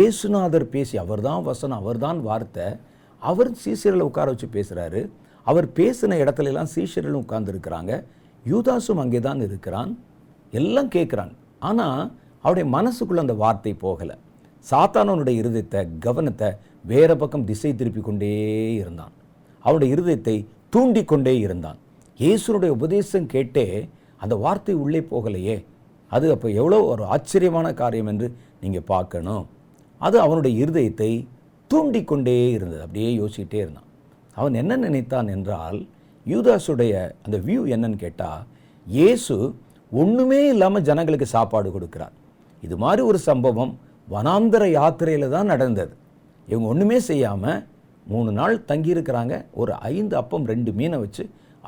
ஏசுநாதர் 0.00 0.66
பேசி 0.70 0.96
அவர் 0.98 1.22
தான் 1.22 1.44
வசனம் 1.44 1.80
அவர் 1.80 2.00
தான் 2.00 2.20
வார்த்தை 2.22 2.66
அவர் 3.22 3.50
சீசரில் 3.64 4.06
உட்கார 4.06 4.28
வச்சு 4.30 4.48
பேசுகிறாரு 4.54 5.02
அவர் 5.48 5.68
பேசின 5.80 6.18
இடத்துல 6.18 6.52
எல்லாம் 6.52 6.72
சீசரிலும் 6.74 7.24
உட்கார்ந்துருக்கிறாங்க 7.24 7.94
யூதாசும் 8.44 9.02
அங்கே 9.04 9.20
தான் 9.20 9.42
இருக்கிறான் 9.42 9.92
எல்லாம் 10.54 10.92
கேட்குறான் 10.96 11.34
ஆனால் 11.60 12.02
அவருடைய 12.44 12.68
மனசுக்குள்ளே 12.70 13.24
அந்த 13.24 13.36
வார்த்தை 13.36 13.74
போகலை 13.82 14.16
சாத்தானவனுடைய 14.66 15.36
இருதயத்தை 15.42 15.82
கவனத்தை 16.00 16.50
வேறு 16.86 17.16
பக்கம் 17.18 17.46
திசை 17.46 17.72
திருப்பி 17.76 18.02
கொண்டே 18.02 18.32
இருந்தான் 18.76 19.14
அவருடைய 19.66 19.90
இருதயத்தை 19.96 20.36
தூண்டி 20.74 21.02
கொண்டே 21.04 21.34
இருந்தான் 21.40 21.80
இயேசுனுடைய 22.20 22.72
உபதேசம் 22.72 23.28
கேட்டே 23.28 23.66
அந்த 24.22 24.34
வார்த்தை 24.36 24.74
உள்ளே 24.76 25.02
போகலையே 25.12 25.58
அது 26.12 26.26
அப்போ 26.32 26.48
எவ்வளோ 26.54 26.80
ஒரு 26.86 27.04
ஆச்சரியமான 27.06 27.68
காரியம் 27.74 28.08
என்று 28.08 28.28
நீங்கள் 28.62 28.88
பார்க்கணும் 28.88 29.46
அது 30.02 30.18
அவனுடைய 30.20 30.54
இருதயத்தை 30.64 31.12
தூண்டிக்கொண்டே 31.72 32.38
இருந்தது 32.56 32.82
அப்படியே 32.82 33.10
யோசிக்கிட்டே 33.14 33.60
இருந்தான் 33.60 33.90
அவன் 34.36 34.56
என்ன 34.56 34.76
நினைத்தான் 34.78 35.28
என்றால் 35.28 35.80
யூதாசுடைய 36.26 36.94
அந்த 37.26 37.38
வியூ 37.46 37.62
என்னன்னு 37.74 37.98
கேட்டால் 37.98 38.44
இயேசு 38.88 39.36
ஒன்றுமே 39.92 40.42
இல்லாமல் 40.48 40.86
ஜனங்களுக்கு 40.86 41.28
சாப்பாடு 41.28 41.70
கொடுக்கிறார் 41.72 42.14
இது 42.64 42.76
மாதிரி 42.78 43.02
ஒரு 43.02 43.20
சம்பவம் 43.22 43.72
வனாந்தர 44.08 44.64
யாத்திரையில் 44.70 45.28
தான் 45.30 45.52
நடந்தது 45.54 45.94
இவங்க 46.48 46.68
ஒன்றுமே 46.68 46.98
செய்யாமல் 47.02 47.60
மூணு 48.08 48.30
நாள் 48.32 48.56
தங்கியிருக்கிறாங்க 48.68 49.34
ஒரு 49.54 49.74
ஐந்து 49.90 50.16
அப்பம் 50.16 50.48
ரெண்டு 50.48 50.72
மீனை 50.74 50.98
வச்சு 50.98 51.24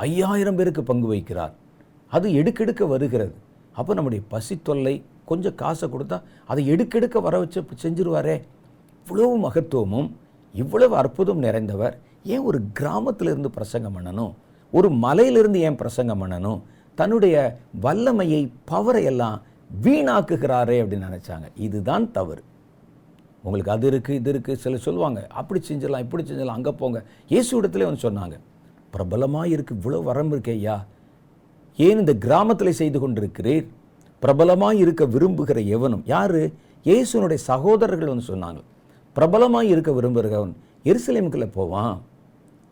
ஐயாயிரம் 0.05 0.57
பேருக்கு 0.57 0.81
பங்கு 0.83 1.07
வைக்கிறார் 1.07 1.53
அது 2.11 2.27
எடுக்கெடுக்க 2.33 2.83
வருகிறது 2.87 3.33
அப்போ 3.75 3.91
நம்முடைய 3.93 4.21
பசி 4.29 4.55
தொல்லை 4.63 4.95
கொஞ்சம் 5.25 5.55
காசை 5.55 5.87
கொடுத்தா 5.89 6.17
அதை 6.45 6.61
எடுக்கெடுக்க 6.67 7.17
வர 7.21 7.35
வச்சு 7.39 7.61
செஞ்சிருவாரே 7.81 8.35
இவ்வளவு 9.05 9.35
மகத்துவமும் 9.37 10.09
இவ்வளவு 10.55 10.93
அற்புதம் 10.95 11.41
நிறைந்தவர் 11.41 11.95
ஏன் 12.25 12.45
ஒரு 12.45 12.59
கிராமத்திலிருந்து 12.73 13.49
பிரசங்கம் 13.49 13.95
பண்ணணும் 13.97 14.33
ஒரு 14.73 14.87
மலையிலிருந்து 15.01 15.59
ஏன் 15.59 15.75
பிரசங்கம் 15.75 16.21
பண்ணணும் 16.21 16.61
தன்னுடைய 16.97 17.35
வல்லமையை 17.79 18.41
பவரை 18.71 19.03
எல்லாம் 19.03 19.37
வீணாக்குகிறாரே 19.69 20.77
அப்படின்னு 20.81 21.07
நினச்சாங்க 21.09 21.47
இதுதான் 21.65 22.05
தவறு 22.11 22.43
உங்களுக்கு 23.43 23.71
அது 23.71 23.85
இருக்குது 23.91 24.17
இது 24.19 24.29
இருக்குது 24.33 24.61
சில 24.61 24.77
சொல்லுவாங்க 24.85 25.19
அப்படி 25.31 25.59
செஞ்சிடலாம் 25.61 26.03
இப்படி 26.05 26.23
செஞ்சிடலாம் 26.23 26.59
அங்கே 26.59 26.73
போங்க 26.79 26.99
இயேசு 27.29 27.51
இடத்துல 27.59 27.87
வந்து 27.89 28.05
சொன்னாங்க 28.05 28.37
பிரபலமாக 28.93 29.53
இருக்குது 29.55 29.79
இவ்வளோ 29.79 29.99
வரம்பு 30.03 30.35
இருக்கு 30.35 30.53
ஐயா 30.53 30.77
ஏன் 31.79 31.99
இந்த 31.99 32.13
கிராமத்தில் 32.17 32.77
செய்து 32.77 32.97
கொண்டிருக்கிறீர் 32.99 33.65
பிரபலமாக 34.21 34.75
இருக்க 34.75 35.03
விரும்புகிற 35.05 35.59
எவனும் 35.69 36.03
யார் 36.05 36.39
இயேசுனுடைய 36.85 37.39
சகோதரர்கள் 37.47 38.11
வந்து 38.13 38.29
சொன்னாங்க 38.31 38.61
பிரபலமாக 39.15 39.65
இருக்க 39.65 39.91
விரும்புகிறவன் 39.91 40.53
எருசலேமுக்குள்ளே 40.85 41.49
போவான் 41.51 41.95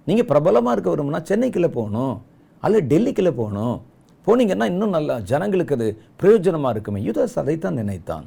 நீங்கள் 0.08 0.30
பிரபலமாக 0.32 0.74
இருக்க 0.76 0.90
விரும்புனா 0.90 1.22
சென்னைக்குள்ளே 1.24 1.70
போகணும் 1.70 2.16
அல்ல 2.64 2.80
டெல்லிக்குள்ளே 2.92 3.34
போகணும் 3.36 3.76
போனீங்கன்னா 4.28 4.66
இன்னும் 4.66 4.94
நல்லா 4.96 5.16
ஜனங்களுக்கு 5.30 5.76
அது 5.78 5.88
பிரயோஜனமாக 6.20 6.74
இருக்குமே 6.76 7.00
யூதாஸ் 7.08 7.40
அதைத்தான் 7.40 7.80
நினைத்தான் 7.82 8.26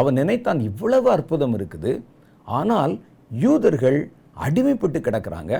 அவன் 0.00 0.14
நினைத்தான் 0.14 0.60
இவ்வளவு 0.60 1.08
அற்புதம் 1.10 1.54
இருக்குது 1.54 1.92
ஆனால் 2.48 2.92
யூதர்கள் 3.36 3.98
அடிமைப்பட்டு 4.44 4.98
கிடக்கிறாங்க 5.00 5.54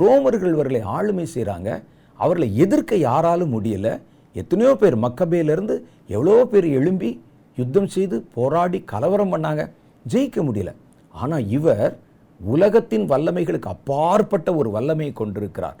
ரோமர்கள் 0.00 0.52
இவர்களை 0.52 0.80
ஆளுமை 0.94 1.26
செய்கிறாங்க 1.34 1.70
அவர்களை 2.18 2.48
எதிர்க்க 2.56 2.94
யாராலும் 3.00 3.52
முடியலை 3.54 3.92
எத்தனையோ 4.34 4.72
பேர் 4.74 4.96
மக்கபேலேருந்து 4.96 5.74
எவ்வளோ 6.08 6.34
பேர் 6.44 6.66
எழும்பி 6.72 7.10
யுத்தம் 7.58 7.88
செய்து 7.88 8.16
போராடி 8.34 8.78
கலவரம் 8.84 9.32
பண்ணாங்க 9.32 9.62
ஜெயிக்க 10.04 10.42
முடியல 10.42 10.72
ஆனால் 11.14 11.46
இவர் 11.50 11.88
உலகத்தின் 12.40 13.06
வல்லமைகளுக்கு 13.06 13.70
அப்பாற்பட்ட 13.70 14.48
ஒரு 14.54 14.68
வல்லமையை 14.70 15.12
கொண்டிருக்கிறார் 15.12 15.78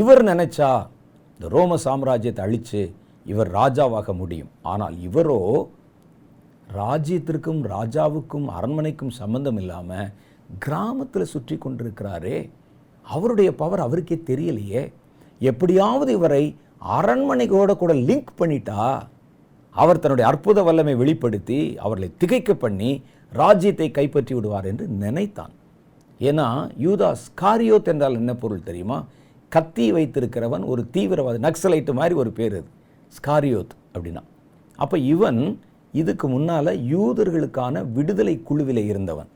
இவர் 0.00 0.22
நினைச்சா 0.24 0.70
இந்த 1.40 1.48
ரோம 1.48 1.76
சாம்ராஜ்யத்தை 1.84 2.42
அழித்து 2.42 2.80
இவர் 3.26 3.50
ராஜாவாக 3.52 4.12
முடியும் 4.14 4.48
ஆனால் 4.62 4.94
இவரோ 5.00 5.40
ராஜ்யத்திற்கும் 6.74 7.60
ராஜாவுக்கும் 7.66 8.46
அரண்மனைக்கும் 8.50 9.12
சம்பந்தம் 9.18 9.58
இல்லாமல் 9.58 10.08
கிராமத்தில் 10.58 11.30
சுற்றி 11.30 11.56
கொண்டிருக்கிறாரே 11.56 12.38
அவருடைய 13.06 13.50
பவர் 13.54 13.80
அவருக்கே 13.80 14.16
தெரியலையே 14.26 14.82
எப்படியாவது 15.40 16.10
இவரை 16.12 16.42
அரண்மனைகோட 16.96 17.70
கூட 17.76 17.94
லிங்க் 18.02 18.32
பண்ணிட்டா 18.38 18.82
அவர் 19.74 20.00
தன்னுடைய 20.00 20.26
அற்புத 20.28 20.62
வல்லமை 20.62 20.94
வெளிப்படுத்தி 20.94 21.60
அவர்களை 21.80 22.08
திகைக்க 22.16 22.52
பண்ணி 22.56 22.90
ராஜ்யத்தை 23.32 23.88
கைப்பற்றி 23.90 24.34
விடுவார் 24.34 24.66
என்று 24.66 24.86
நினைத்தான் 24.98 25.54
ஏன்னா 26.20 26.46
யூதாஸ் 26.80 27.24
காரியோத் 27.40 27.88
என்றால் 27.88 28.14
என்ன 28.14 28.32
பொருள் 28.34 28.66
தெரியுமா 28.66 28.98
கத்தி 29.52 29.84
வைத்திருக்கிறவன் 29.92 30.64
ஒரு 30.64 30.82
தீவிரவாதி 30.94 31.38
நக்சலைட்டு 31.44 31.92
மாதிரி 31.92 32.14
ஒரு 32.14 32.30
பேர் 32.32 32.54
அது 32.54 32.68
ஸ்காரியோத் 33.12 33.72
அப்படின்னா 33.94 34.22
அப்போ 34.78 34.96
இவன் 35.06 35.40
இதுக்கு 35.94 36.26
முன்னால் 36.28 36.72
யூதர்களுக்கான 36.88 37.84
விடுதலை 37.92 38.34
குழுவில் 38.42 38.82
இருந்தவன் 38.84 39.30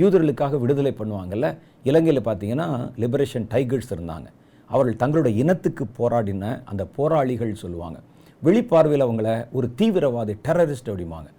யூதர்களுக்காக 0.00 0.58
விடுதலை 0.58 0.92
பண்ணுவாங்கள்ல 0.92 1.46
இலங்கையில் 1.84 2.26
பார்த்தீங்கன்னா 2.26 2.66
லிபரேஷன் 2.96 3.46
டைகர்ஸ் 3.50 3.92
இருந்தாங்க 3.92 4.28
அவர்கள் 4.70 4.96
தங்களுடைய 4.96 5.34
இனத்துக்கு 5.36 5.84
போராடின 5.98 6.52
அந்த 6.64 6.82
போராளிகள் 6.96 7.54
சொல்லுவாங்க 7.54 7.98
வெளிப்பார்வையில் 8.42 9.06
அவங்கள 9.06 9.28
ஒரு 9.52 9.66
தீவிரவாதி 9.78 10.34
டெரரிஸ்ட் 10.44 10.90
அப்படிம்பாங்க 10.90 11.28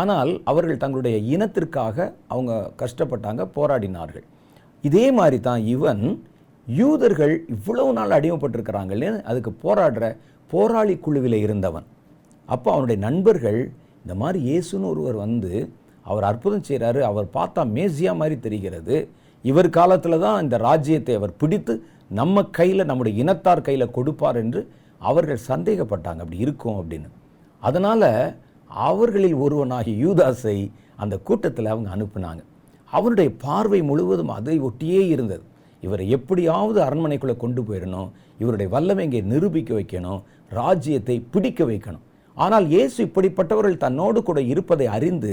ஆனால் 0.00 0.30
அவர்கள் 0.44 0.76
தங்களுடைய 0.76 1.16
இனத்திற்காக 1.30 1.96
அவங்க 2.28 2.52
கஷ்டப்பட்டாங்க 2.78 3.44
போராடினார்கள் 3.56 4.26
இதே 4.84 5.06
மாதிரி 5.12 5.38
தான் 5.40 5.62
இவன் 5.66 6.02
யூதர்கள் 6.70 7.34
இவ்வளவு 7.48 7.90
நாள் 7.92 8.16
அடிமைப்பட்டிருக்கிறாங்களே 8.16 9.08
அதுக்கு 9.24 9.52
போராடுற 9.62 10.04
போராளி 10.50 10.94
குழுவில் 10.98 11.38
இருந்தவன் 11.38 11.86
அப்போ 12.48 12.68
அவனுடைய 12.72 12.98
நண்பர்கள் 13.00 13.60
இந்த 14.04 14.14
மாதிரி 14.14 14.38
இயேசுன்னு 14.44 14.90
ஒருவர் 14.90 15.16
வந்து 15.16 15.52
அவர் 16.06 16.24
அற்புதம் 16.24 16.66
செய்கிறாரு 16.68 17.00
அவர் 17.02 17.26
பார்த்தா 17.34 17.62
மேசியா 17.72 18.12
மாதிரி 18.16 18.36
தெரிகிறது 18.40 18.96
இவர் 19.44 19.68
காலத்தில் 19.70 20.18
தான் 20.18 20.42
இந்த 20.42 20.56
ராஜ்யத்தை 20.58 21.14
அவர் 21.14 21.34
பிடித்து 21.36 21.74
நம்ம 22.10 22.42
கையில் 22.50 22.88
நம்முடைய 22.88 23.14
இனத்தார் 23.16 23.62
கையில் 23.62 23.94
கொடுப்பார் 23.94 24.38
என்று 24.38 24.60
அவர்கள் 25.00 25.46
சந்தேகப்பட்டாங்க 25.46 26.22
அப்படி 26.22 26.40
இருக்கும் 26.40 26.78
அப்படின்னு 26.80 27.10
அதனால் 27.62 28.08
அவர்களில் 28.70 29.36
ஒருவனாகி 29.36 29.92
யூதாஸை 30.00 30.56
அந்த 30.96 31.14
கூட்டத்தில் 31.20 31.72
அவங்க 31.72 31.90
அனுப்புனாங்க 31.90 32.42
அவருடைய 32.92 33.30
பார்வை 33.42 33.80
முழுவதும் 33.82 34.32
அதை 34.36 34.56
ஒட்டியே 34.60 35.02
இருந்தது 35.06 35.44
இவரை 35.82 36.04
எப்படியாவது 36.10 36.78
அரண்மனைக்குள்ளே 36.86 37.36
கொண்டு 37.36 37.60
போயிடணும் 37.62 38.08
இவருடைய 38.38 38.68
வல்லமை 38.68 39.04
இங்கே 39.04 39.20
நிரூபிக்க 39.22 39.70
வைக்கணும் 39.74 40.20
ராஜ்யத்தை 40.50 41.16
பிடிக்க 41.30 41.64
வைக்கணும் 41.64 42.04
ஆனால் 42.36 42.66
இயேசு 42.66 42.98
இப்படிப்பட்டவர்கள் 43.06 43.76
தன்னோடு 43.76 44.18
கூட 44.22 44.40
இருப்பதை 44.42 44.86
அறிந்து 44.88 45.32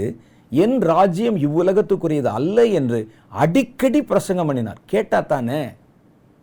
என் 0.52 0.76
ராஜ்யம் 0.84 1.38
இவ்வுலகத்துக்குரியது 1.42 2.30
அல்ல 2.30 2.58
என்று 2.70 2.98
அடிக்கடி 3.42 4.00
பிரசங்கம் 4.02 4.46
பண்ணினார் 4.46 4.80
கேட்டா 4.86 5.18
தானே 5.26 5.60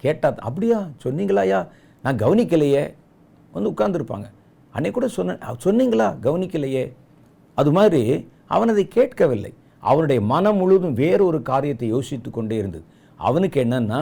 கேட்டா 0.04 0.30
அப்படியா 0.42 0.80
சொன்னீங்களாயா 1.04 1.60
நான் 2.04 2.22
கவனிக்கலையே 2.22 2.84
வந்து 3.54 3.72
உட்கார்ந்துருப்பாங்க 3.72 4.28
அன்னை 4.74 4.90
கூட 4.92 5.08
சொன்ன 5.08 5.54
சொன்னீங்களா 5.66 6.08
கவனிக்கலையே 6.24 6.86
அது 7.58 7.72
மாதிரி 7.72 8.02
அவன் 8.48 8.72
அதை 8.72 8.84
கேட்கவில்லை 8.88 9.52
அவனுடைய 9.84 10.20
மனம் 10.26 10.58
முழுவதும் 10.58 10.96
வேறொரு 10.96 11.40
காரியத்தை 11.42 11.88
யோசித்து 11.88 12.30
கொண்டே 12.30 12.56
இருந்தது 12.58 12.86
அவனுக்கு 13.20 13.58
என்னன்னா 13.64 14.02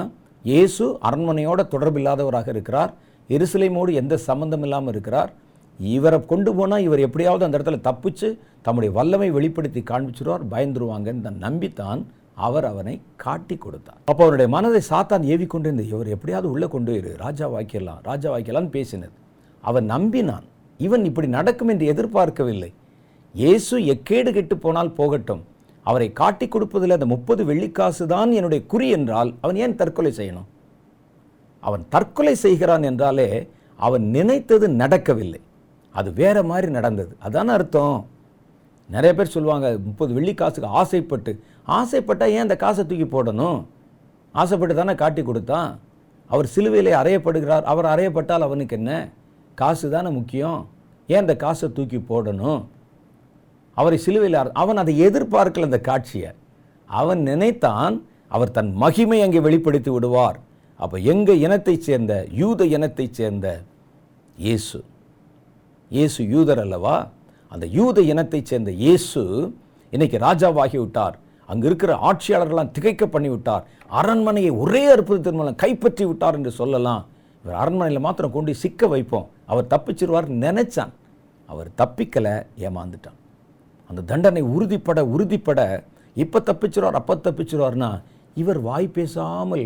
இயேசு 0.45 0.86
அரண்மனையோட 1.03 1.61
தொடர்பில்லாதவராக 1.71 2.49
இருக்கிறார் 2.49 2.91
எருசலேமோடு 3.29 3.91
எந்த 3.93 4.15
சம்பந்தம் 4.23 4.63
இல்லாமல் 4.63 4.93
இருக்கிறார் 4.93 5.31
இவரை 5.79 6.19
கொண்டு 6.25 6.51
போனால் 6.53 6.84
இவர் 6.84 7.05
எப்படியாவது 7.05 7.45
அந்த 7.45 7.57
இடத்துல 7.57 7.79
தப்பிச்சு 7.81 8.27
தம்முடைய 8.61 8.91
வல்லமை 8.93 9.29
வெளிப்படுத்தி 9.29 9.81
காண்பிச்சிருவார் 9.84 10.43
பயந்துருவாங்கன்னு 10.51 11.23
தான் 11.23 11.39
நம்பித்தான் 11.39 12.01
அவர் 12.38 12.65
அவனை 12.65 12.93
காட்டி 13.15 13.55
கொடுத்தார் 13.57 13.99
அப்போ 14.09 14.21
அவருடைய 14.23 14.49
மனதை 14.49 14.81
சாத்தான் 14.89 15.25
ஏவி 15.25 15.45
கொண்டிருந்த 15.45 15.84
இவர் 15.84 16.13
எப்படியாவது 16.15 16.47
உள்ளே 16.49 16.67
கொண்டு 16.67 16.91
போயிரு 16.91 17.11
ராஜா 17.17 17.47
வாக்கிடலாம் 17.47 18.01
ராஜா 18.03 18.29
வாக்கிடலான்னு 18.29 18.73
பேசினது 18.73 19.17
அவன் 19.63 19.86
நம்பினான் 19.86 20.45
இவன் 20.79 21.03
இப்படி 21.05 21.27
நடக்கும் 21.29 21.71
என்று 21.73 21.86
எதிர்பார்க்கவில்லை 21.86 22.71
இயேசு 23.36 23.75
எக்கேடு 23.86 24.31
கெட்டு 24.31 24.55
போனால் 24.57 24.95
போகட்டும் 24.95 25.43
அவரை 25.86 26.07
காட்டி 26.13 26.45
கொடுப்பதில் 26.47 26.95
அந்த 26.95 27.05
முப்பது 27.05 27.41
வெள்ளிக்காசு 27.45 28.03
தான் 28.05 28.31
என்னுடைய 28.31 28.61
குறி 28.65 28.88
என்றால் 28.89 29.31
அவன் 29.41 29.57
ஏன் 29.57 29.75
தற்கொலை 29.75 30.11
செய்யணும் 30.19 30.49
அவன் 31.63 31.84
தற்கொலை 31.89 32.36
செய்கிறான் 32.36 32.84
என்றாலே 32.84 33.27
அவன் 33.79 34.05
நினைத்தது 34.11 34.65
நடக்கவில்லை 34.75 35.41
அது 35.95 36.09
வேற 36.13 36.38
மாதிரி 36.43 36.67
நடந்தது 36.71 37.13
அதான 37.23 37.53
அர்த்தம் 37.53 37.97
நிறைய 38.89 39.11
பேர் 39.13 39.34
சொல்லுவாங்க 39.36 39.67
முப்பது 39.86 40.11
வெள்ளி 40.13 40.34
காசுக்கு 40.34 40.69
ஆசைப்பட்டு 40.75 41.31
ஆசைப்பட்டால் 41.71 42.34
ஏன் 42.34 42.45
அந்த 42.45 42.55
காசை 42.55 42.84
தூக்கி 42.84 43.07
போடணும் 43.07 43.59
ஆசைப்பட்டு 44.36 44.75
தானே 44.75 44.93
காட்டி 44.95 45.21
கொடுத்தான் 45.23 45.69
அவர் 46.29 46.47
சிலுவையிலே 46.55 46.93
அறையப்படுகிறார் 46.99 47.65
அவர் 47.65 47.88
அறையப்பட்டால் 47.88 48.45
அவனுக்கு 48.47 48.75
என்ன 48.77 48.91
காசு 49.57 49.88
தானே 49.89 50.09
முக்கியம் 50.11 50.59
ஏன் 51.09 51.21
அந்த 51.21 51.36
காசை 51.36 51.67
தூக்கி 51.71 51.99
போடணும் 52.03 52.59
அவரை 53.77 53.97
சிலுவையில் 53.97 54.53
அவன் 54.55 54.81
அதை 54.81 54.93
எதிர்பார்க்கல 55.07 55.69
அந்த 55.69 55.79
காட்சியை 55.81 56.31
அவன் 56.89 57.21
நினைத்தான் 57.23 57.95
அவர் 58.31 58.51
தன் 58.51 58.71
மகிமை 58.75 59.19
அங்கே 59.21 59.39
வெளிப்படுத்தி 59.39 59.91
விடுவார் 59.91 60.38
அப்போ 60.79 60.97
எங்கள் 61.05 61.39
இனத்தைச் 61.39 61.86
சேர்ந்த 61.88 62.13
யூத 62.34 62.65
இனத்தைச் 62.67 63.17
சேர்ந்த 63.19 63.47
இயேசு 64.38 64.79
இயேசு 65.91 66.21
யூதர் 66.29 66.61
அல்லவா 66.63 66.95
அந்த 67.51 67.65
யூத 67.71 68.01
இனத்தைச் 68.03 68.49
சேர்ந்த 68.51 68.71
இயேசு 68.81 69.21
இன்னைக்கு 69.93 70.17
ராஜாவாகி 70.19 70.77
விட்டார் 70.77 71.17
அங்கே 71.49 71.67
இருக்கிற 71.67 71.93
ஆட்சியாளர்களாம் 72.09 72.71
திகைக்க 72.71 73.05
பண்ணிவிட்டார் 73.07 73.65
அரண்மனையை 73.91 74.51
ஒரே 74.57 74.84
அற்புதத்தின் 74.88 75.39
மூலம் 75.39 75.55
கைப்பற்றி 75.55 76.05
விட்டார் 76.05 76.38
என்று 76.38 76.51
சொல்லலாம் 76.51 77.03
இவர் 77.43 77.59
அரண்மனையில் 77.61 78.05
மாத்திரம் 78.05 78.36
கொண்டு 78.36 78.53
சிக்க 78.55 78.88
வைப்போம் 78.88 79.27
அவர் 79.45 79.71
தப்பிச்சிருவார் 79.73 80.29
நினைச்சான் 80.43 80.93
அவர் 81.49 81.69
தப்பிக்கலை 81.77 82.36
ஏமாந்துட்டான் 82.59 83.19
அந்த 83.89 84.01
தண்டனை 84.01 84.43
உறுதிப்பட 84.53 84.99
உறுதிப்பட 85.13 85.61
இப்போ 86.15 86.39
தப்பிச்சிருவார் 86.41 86.99
அப்போ 86.99 87.15
தப்பிச்சிருவார்னா 87.19 87.89
இவர் 88.38 88.59
வாய் 88.61 88.88
பேசாமல் 88.89 89.65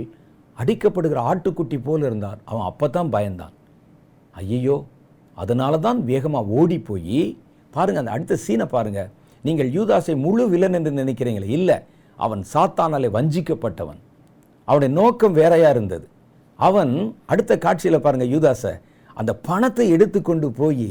அடிக்கப்படுகிற 0.58 1.20
ஆட்டுக்குட்டி 1.24 1.78
போல் 1.84 2.06
இருந்தார் 2.06 2.40
அவன் 2.46 2.66
அப்போ 2.66 2.88
தான் 2.90 3.10
பயந்தான் 3.10 3.54
ஐயையோ 4.36 4.78
அதனால 5.38 5.74
தான் 5.80 6.00
வேகமாக 6.04 6.54
ஓடி 6.54 6.78
போய் 6.80 7.22
பாருங்கள் 7.74 8.04
அந்த 8.04 8.12
அடுத்த 8.12 8.40
சீனை 8.46 8.66
பாருங்கள் 8.66 9.10
நீங்கள் 9.44 9.70
யூதாசை 9.70 10.14
முழு 10.16 10.44
வில்லன் 10.50 10.74
என்று 10.74 10.92
நினைக்கிறீங்களே 10.92 11.50
இல்லை 11.58 11.78
அவன் 12.20 12.42
சாத்தானாலே 12.54 13.10
வஞ்சிக்கப்பட்டவன் 13.12 14.00
அவனுடைய 14.68 14.92
நோக்கம் 14.94 15.34
வேறையாக 15.34 15.74
இருந்தது 15.76 16.06
அவன் 16.60 16.94
அடுத்த 17.26 17.54
காட்சியில் 17.58 18.04
பாருங்கள் 18.06 18.32
யூதாசை 18.32 18.74
அந்த 19.18 19.32
பணத்தை 19.48 19.86
எடுத்துக்கொண்டு 19.90 20.48
போய் 20.52 20.88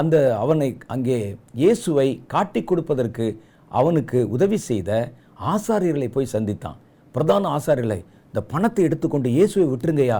அந்த 0.00 0.16
அவனை 0.38 0.68
அங்கே 0.86 1.18
இயேசுவை 1.54 2.08
காட்டி 2.26 2.60
கொடுப்பதற்கு 2.62 3.26
அவனுக்கு 3.70 4.18
உதவி 4.28 4.58
செய்த 4.62 4.90
ஆசாரியர்களை 5.52 6.08
போய் 6.10 6.32
சந்தித்தான் 6.34 6.78
பிரதான 7.14 7.48
ஆசாரியர்களை 7.48 8.00
இந்த 8.28 8.40
பணத்தை 8.50 8.82
எடுத்துக்கொண்டு 8.84 9.28
இயேசுவை 9.30 9.66
விட்டுருங்கய்யா 9.68 10.18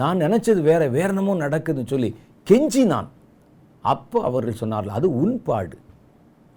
நான் 0.00 0.22
நினச்சது 0.24 0.60
வேற 0.62 0.82
வேற 0.88 1.08
என்னமோ 1.08 1.34
நடக்குதுன்னு 1.36 1.92
சொல்லி 1.94 2.10
கெஞ்சி 2.46 2.82
நான் 2.84 3.08
அப்போ 3.84 4.18
அவர்கள் 4.22 4.60
சொன்னார்கள் 4.60 4.96
அது 4.98 5.08
உன்பாடு 5.20 5.76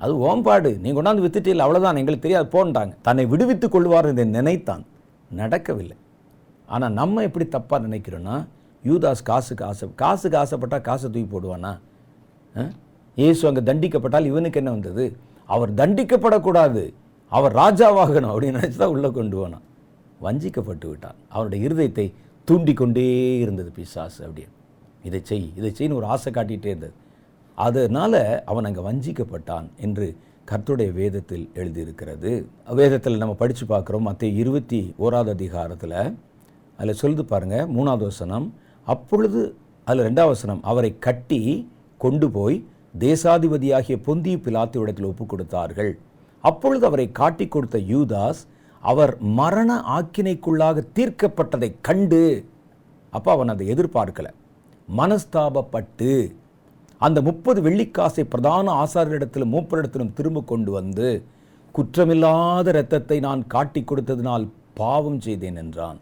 அது 0.01 0.13
ஓம்பாடு 0.25 0.69
நீ 0.79 0.89
கொண்டாந்து 0.91 1.25
வித்துட்டியில் 1.25 1.65
அவ்வளோதான் 1.65 1.99
எங்களுக்கு 2.01 2.25
தெரியாது 2.25 2.47
போன்றாங்க 2.53 2.93
தன்னை 3.01 3.23
விடுவித்து 3.25 3.67
கொள்வார் 3.69 4.07
என்று 4.11 4.25
நினைத்தான் 4.31 4.83
நடக்கவில்லை 5.31 5.97
ஆனால் 6.67 6.93
நம்ம 6.93 7.23
எப்படி 7.23 7.45
தப்பாக 7.47 7.85
நினைக்கிறோன்னா 7.87 8.35
யூதாஸ் 8.83 9.23
காசுக்கு 9.23 9.63
ஆசை 9.63 9.87
காசுக்கு 9.95 10.37
ஆசைப்பட்டால் 10.37 10.83
காசை 10.83 11.07
தூக்கி 11.07 11.29
போடுவானா 11.31 11.71
இயேசு 13.17 13.41
அங்கே 13.47 13.63
தண்டிக்கப்பட்டால் 13.63 14.29
இவனுக்கு 14.31 14.59
என்ன 14.61 14.71
வந்தது 14.71 15.05
அவர் 15.49 15.71
தண்டிக்கப்படக்கூடாது 15.73 16.83
அவர் 17.31 17.53
ராஜாவாகணும் 17.53 18.31
அப்படின்னு 18.31 18.59
நினச்சி 18.59 18.77
தான் 18.77 18.93
உள்ளே 18.93 19.09
கொண்டு 19.09 19.35
போனான் 19.37 19.65
வஞ்சிக்கப்பட்டு 20.21 20.87
விட்டான் 20.89 21.17
அவனுடைய 21.33 21.59
இருதயத்தை 21.65 22.05
தூண்டி 22.47 22.73
கொண்டே 22.73 23.05
இருந்தது 23.43 23.69
பிசாசு 23.71 24.19
அப்படின்னு 24.25 24.55
இதை 25.03 25.19
செய் 25.23 25.45
இதை 25.55 25.69
செய்ன்னு 25.71 25.97
ஒரு 25.97 26.07
ஆசை 26.07 26.31
காட்டிகிட்டே 26.31 26.69
இருந்தது 26.69 26.95
அதனால் 27.57 28.19
அவன் 28.45 28.67
அங்கே 28.69 28.81
வஞ்சிக்கப்பட்டான் 28.81 29.67
என்று 29.77 30.07
கர்த்துடைய 30.47 30.89
வேதத்தில் 30.93 31.45
எழுதியிருக்கிறது 31.53 32.31
வேதத்தில் 32.73 33.19
நம்ம 33.19 33.33
படித்து 33.33 33.65
பார்க்குறோம் 33.65 34.07
மற்ற 34.07 34.27
இருபத்தி 34.35 34.79
ஓராவது 34.99 35.31
அதிகாரத்தில் 35.33 35.97
அதில் 36.79 36.99
சொல்லுது 37.01 37.23
பாருங்கள் 37.23 37.67
மூணாவது 37.67 38.05
வசனம் 38.05 38.47
அப்பொழுது 38.87 39.41
அதில் 39.87 40.07
ரெண்டாவது 40.07 40.33
வசனம் 40.33 40.61
அவரை 40.63 40.91
கட்டி 40.99 41.41
கொண்டு 41.99 42.27
போய் 42.29 42.57
தேசாதிபதியாகிய 42.99 43.95
பொந்தி 44.05 44.33
பிலாத்திவிடத்தில் 44.37 45.09
ஒப்புக் 45.09 45.31
கொடுத்தார்கள் 45.31 45.91
அப்பொழுது 46.43 46.83
அவரை 46.85 47.07
காட்டி 47.11 47.45
கொடுத்த 47.47 47.77
யூதாஸ் 47.89 48.41
அவர் 48.83 49.13
மரண 49.33 49.71
ஆக்கினைக்குள்ளாக 49.89 50.83
தீர்க்கப்பட்டதை 50.93 51.69
கண்டு 51.81 52.21
அப்போ 53.13 53.29
அவன் 53.31 53.51
அதை 53.53 53.65
எதிர்பார்க்கலை 53.67 54.31
மனஸ்தாபப்பட்டு 54.89 56.11
அந்த 57.01 57.19
முப்பது 57.21 57.59
வெள்ளிக்காசை 57.61 58.23
பிரதான 58.25 58.71
ஆசாரியரிடத்திலும் 58.75 59.53
மூப்பரிடத்திலும் 59.53 60.13
திரும்ப 60.13 60.43
கொண்டு 60.43 60.71
வந்து 60.71 61.09
குற்றமில்லாத 61.75 62.69
இரத்தத்தை 62.69 63.17
நான் 63.19 63.43
காட்டி 63.47 63.81
கொடுத்ததினால் 63.83 64.45
பாவம் 64.73 65.19
செய்தேன் 65.21 65.55
என்றான் 65.55 65.99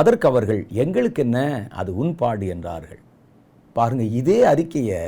அதற்கு 0.00 0.26
அவர்கள் 0.26 0.62
எங்களுக்கு 0.76 1.22
என்ன 1.22 1.38
அது 1.74 1.90
உன்பாடு 1.96 2.46
என்றார்கள் 2.46 3.00
பாருங்கள் 3.78 4.14
இதே 4.14 4.38
அறிக்கையை 4.44 5.02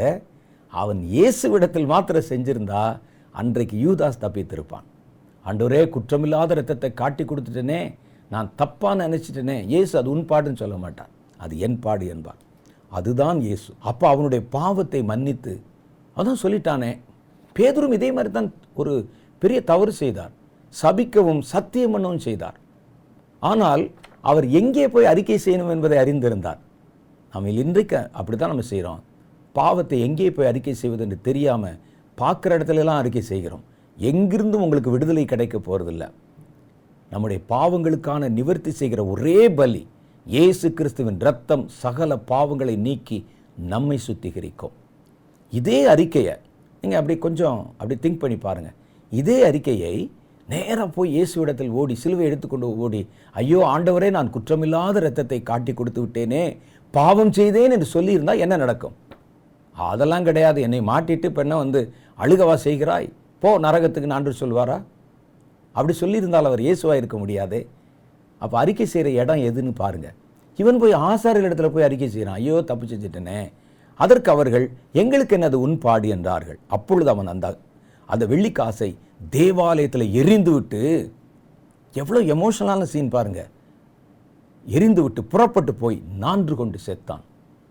அவன் 0.73 1.01
விடத்தில் 1.53 1.91
மாத்திர 1.93 2.19
செஞ்சிருந்தா 2.29 2.83
அன்றைக்கு 3.35 3.77
யூதாஸ் 3.79 4.23
தப்பித்திருப்பான் 4.23 4.87
அன்றொரே 5.47 5.81
குற்றமில்லாத 5.89 6.55
ரத்தத்தை 6.55 6.91
காட்டி 6.95 7.23
கொடுத்துட்டேனே 7.25 7.81
நான் 8.31 8.49
தப்பான்னு 8.59 9.05
நினச்சிட்டேனே 9.07 9.57
இயேசு 9.67 9.93
அது 9.99 10.09
உன் 10.11 10.27
பாடுன்னு 10.31 10.61
சொல்ல 10.63 10.77
மாட்டான் 10.77 11.13
அது 11.41 11.55
என் 11.59 11.79
பாடு 11.79 12.05
என்பான் 12.07 12.41
அதுதான் 12.93 13.39
இயேசு 13.41 13.71
அப்போ 13.83 14.05
அவனுடைய 14.09 14.43
பாவத்தை 14.53 15.01
மன்னித்து 15.03 15.55
அதான் 16.17 16.43
சொல்லிட்டானே 16.43 16.91
பேதரும் 17.57 17.97
இதே 17.97 18.09
மாதிரி 18.13 18.31
தான் 18.33 18.49
ஒரு 18.75 18.93
பெரிய 19.43 19.59
தவறு 19.63 19.93
செய்தார் 19.95 20.33
சபிக்கவும் 20.75 21.43
சத்தியம் 21.51 21.95
பண்ணவும் 21.95 22.25
செய்தார் 22.25 22.59
ஆனால் 23.43 23.83
அவர் 24.25 24.47
எங்கே 24.53 24.85
போய் 24.89 25.11
அறிக்கை 25.13 25.39
செய்யணும் 25.39 25.73
என்பதை 25.75 25.97
அறிந்திருந்தார் 25.99 26.61
நம்ம 27.35 27.51
இன்றைக்கு 27.63 28.01
அப்படி 28.13 28.37
தான் 28.37 28.53
நம்ம 28.53 28.65
செய்கிறோம் 28.69 29.01
பாவத்தை 29.55 29.99
எங்கே 30.01 30.27
போய் 30.31 30.49
அறிக்கை 30.49 30.75
செய்வது 30.75 31.05
என்று 31.05 31.19
தெரியாமல் 31.23 31.77
பார்க்குற 32.19 32.57
இடத்துலலாம் 32.59 33.01
அறிக்கை 33.01 33.23
செய்கிறோம் 33.25 33.65
எங்கிருந்தும் 33.99 34.65
உங்களுக்கு 34.67 34.91
விடுதலை 34.91 35.25
கிடைக்க 35.25 35.57
போகிறதில்ல 35.59 36.05
நம்முடைய 37.13 37.39
பாவங்களுக்கான 37.51 38.29
நிவர்த்தி 38.31 38.73
செய்கிற 38.73 39.01
ஒரே 39.05 39.39
பலி 39.59 39.83
இயேசு 40.27 40.67
கிறிஸ்துவின் 40.73 41.21
ரத்தம் 41.21 41.65
சகல 41.81 42.17
பாவங்களை 42.29 42.75
நீக்கி 42.79 43.19
நம்மை 43.65 43.97
சுத்திகரிக்கும் 43.99 44.75
இதே 45.53 45.79
அறிக்கையை 45.87 46.35
நீங்கள் 46.83 47.01
அப்படி 47.01 47.17
கொஞ்சம் 47.19 47.61
அப்படி 47.79 47.97
திங்க் 47.99 48.23
பண்ணி 48.23 48.37
பாருங்கள் 48.39 48.77
இதே 49.13 49.39
அறிக்கையை 49.43 49.95
நேராக 50.49 50.87
போய் 50.89 51.11
இயேசு 51.11 51.35
இடத்தில் 51.41 51.73
ஓடி 51.73 51.95
சிலுவை 51.95 52.25
எடுத்துக்கொண்டு 52.27 52.69
ஓடி 52.77 53.01
ஐயோ 53.35 53.59
ஆண்டவரே 53.67 54.09
நான் 54.11 54.31
குற்றமில்லாத 54.31 55.01
ரத்தத்தை 55.01 55.39
காட்டி 55.43 55.73
கொடுத்து 55.73 56.01
விட்டேனே 56.03 56.45
பாவம் 56.95 57.33
செய்தேன் 57.33 57.73
என்று 57.73 57.89
சொல்லியிருந்தால் 57.89 58.43
என்ன 58.45 58.55
நடக்கும் 58.57 58.97
அதெல்லாம் 59.77 60.25
கிடையாது 60.25 60.59
என்னை 60.61 60.81
மாட்டிட்டு 60.89 61.29
பெண்ணை 61.31 61.57
வந்து 61.57 61.81
அழுகவா 62.19 62.55
செய்கிறாய் 62.65 63.07
போ 63.43 63.51
நரகத்துக்கு 63.59 64.09
நான்று 64.09 64.33
சொல்வாரா 64.41 64.79
அப்படி 65.75 65.95
சொல்லியிருந்தால் 65.95 66.49
அவர் 66.49 66.63
இயேசுவாக 66.63 67.01
இருக்க 67.01 67.17
முடியாதே 67.19 67.61
அப்போ 68.41 68.57
அறிக்கை 68.59 68.87
செய்கிற 68.87 69.11
இடம் 69.21 69.45
எதுன்னு 69.49 69.73
பாருங்கள் 69.75 70.17
இவன் 70.59 70.81
போய் 70.81 70.95
ஆசாரியர் 71.05 71.47
இடத்துல 71.49 71.69
போய் 71.71 71.87
அறிக்கை 71.89 72.09
செய்கிறான் 72.09 72.39
ஐயோ 72.41 72.57
தப்பு 72.63 72.87
செஞ்சுட்டனே 72.87 73.39
அதற்கு 74.01 74.29
அவர்கள் 74.31 74.67
எங்களுக்கு 74.93 75.35
என்னது 75.37 75.57
உண்பாடு 75.61 76.09
என்றார்கள் 76.09 76.59
அப்பொழுது 76.69 77.11
அவன் 77.11 77.33
அந்த 77.35 77.49
அந்த 78.09 78.25
வெள்ளிக்காசை 78.27 78.91
தேவாலயத்தில் 79.33 80.07
எரிந்து 80.15 80.53
விட்டு 80.53 80.83
எவ்வளோ 81.95 82.21
எமோஷனலான 82.35 82.85
சீன் 82.85 83.15
பாருங்கள் 83.15 83.51
எரிந்துவிட்டு 84.71 85.21
புறப்பட்டு 85.25 85.73
போய் 85.75 85.99
நான்று 86.19 86.55
கொண்டு 86.57 86.79
சேர்த்தான் 86.79 87.25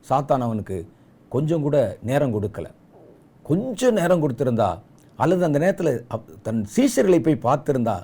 சாத்தான் 0.06 0.46
அவனுக்கு 0.48 0.78
கொஞ்சம் 1.32 1.64
கூட 1.64 1.78
நேரம் 2.04 2.36
கொடுக்கல 2.36 2.68
கொஞ்சம் 3.46 3.98
நேரம் 4.00 4.22
கொடுத்திருந்தா 4.24 4.70
அல்லது 5.20 5.44
அந்த 5.44 5.60
நேரத்தில் 5.60 5.94
தன் 6.42 6.62
சீசர்களை 6.68 7.20
போய் 7.20 7.44
பார்த்துருந்தா 7.44 7.98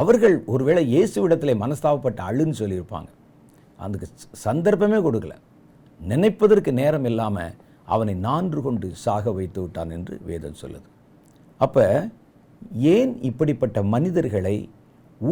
அவர்கள் 0.00 0.36
ஒருவேளை 0.46 0.82
இயேசு 0.88 1.16
விடத்தில் 1.20 1.60
மனஸ்தாபப்பட்டு 1.62 2.22
அழுன்னு 2.22 2.60
சொல்லியிருப்பாங்க 2.60 3.10
அதுக்கு 3.78 4.06
சந்தர்ப்பமே 4.44 4.98
கொடுக்கல 4.98 5.34
நினைப்பதற்கு 6.00 6.70
நேரம் 6.72 7.04
இல்லாமல் 7.04 7.54
அவனை 7.88 8.14
நான்று 8.20 8.60
கொண்டு 8.62 8.88
சாக 8.96 9.32
வைத்து 9.32 9.60
விட்டான் 9.62 9.90
என்று 9.90 10.14
வேதம் 10.26 10.60
சொல்லுது 10.62 10.88
அப்போ 11.60 11.84
ஏன் 12.92 13.12
இப்படிப்பட்ட 13.22 13.78
மனிதர்களை 13.94 14.56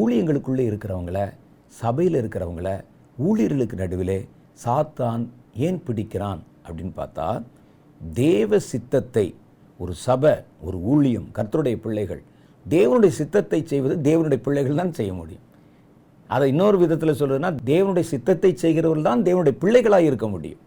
ஊழியங்களுக்குள்ளே 0.00 0.65
இருக்கிறவங்கள 0.71 1.21
சபையில் 1.73 2.19
இருக்கிறவங்கள 2.19 2.71
ஊழியர்களுக்கு 3.19 3.77
நடுவிலே 3.77 4.19
சாத்தான் 4.65 5.23
ஏன் 5.59 5.81
பிடிக்கிறான் 5.87 6.41
அப்படின்னு 6.65 6.95
பார்த்தா 6.97 7.27
தேவ 8.15 8.59
சித்தத்தை 8.67 9.27
ஒரு 9.81 9.93
சபை 10.01 10.35
ஒரு 10.65 10.77
ஊழியம் 10.85 11.29
கர்த்தருடைய 11.33 11.77
பிள்ளைகள் 11.81 12.23
தேவனுடைய 12.67 13.13
சித்தத்தை 13.13 13.61
செய்வது 13.67 13.95
தேவனுடைய 14.03 14.41
பிள்ளைகள் 14.43 14.81
தான் 14.81 14.93
செய்ய 14.93 15.13
முடியும் 15.13 15.47
அதை 16.31 16.47
இன்னொரு 16.49 16.77
விதத்தில் 16.79 17.19
சொல்கிறதுனா 17.21 17.51
தேவனுடைய 17.65 18.07
சித்தத்தை 18.07 18.51
செய்கிறவர்கள் 18.57 19.09
தான் 19.09 19.25
தேவனுடைய 19.25 19.55
பிள்ளைகளாக 19.59 20.05
இருக்க 20.05 20.27
முடியும் 20.29 20.63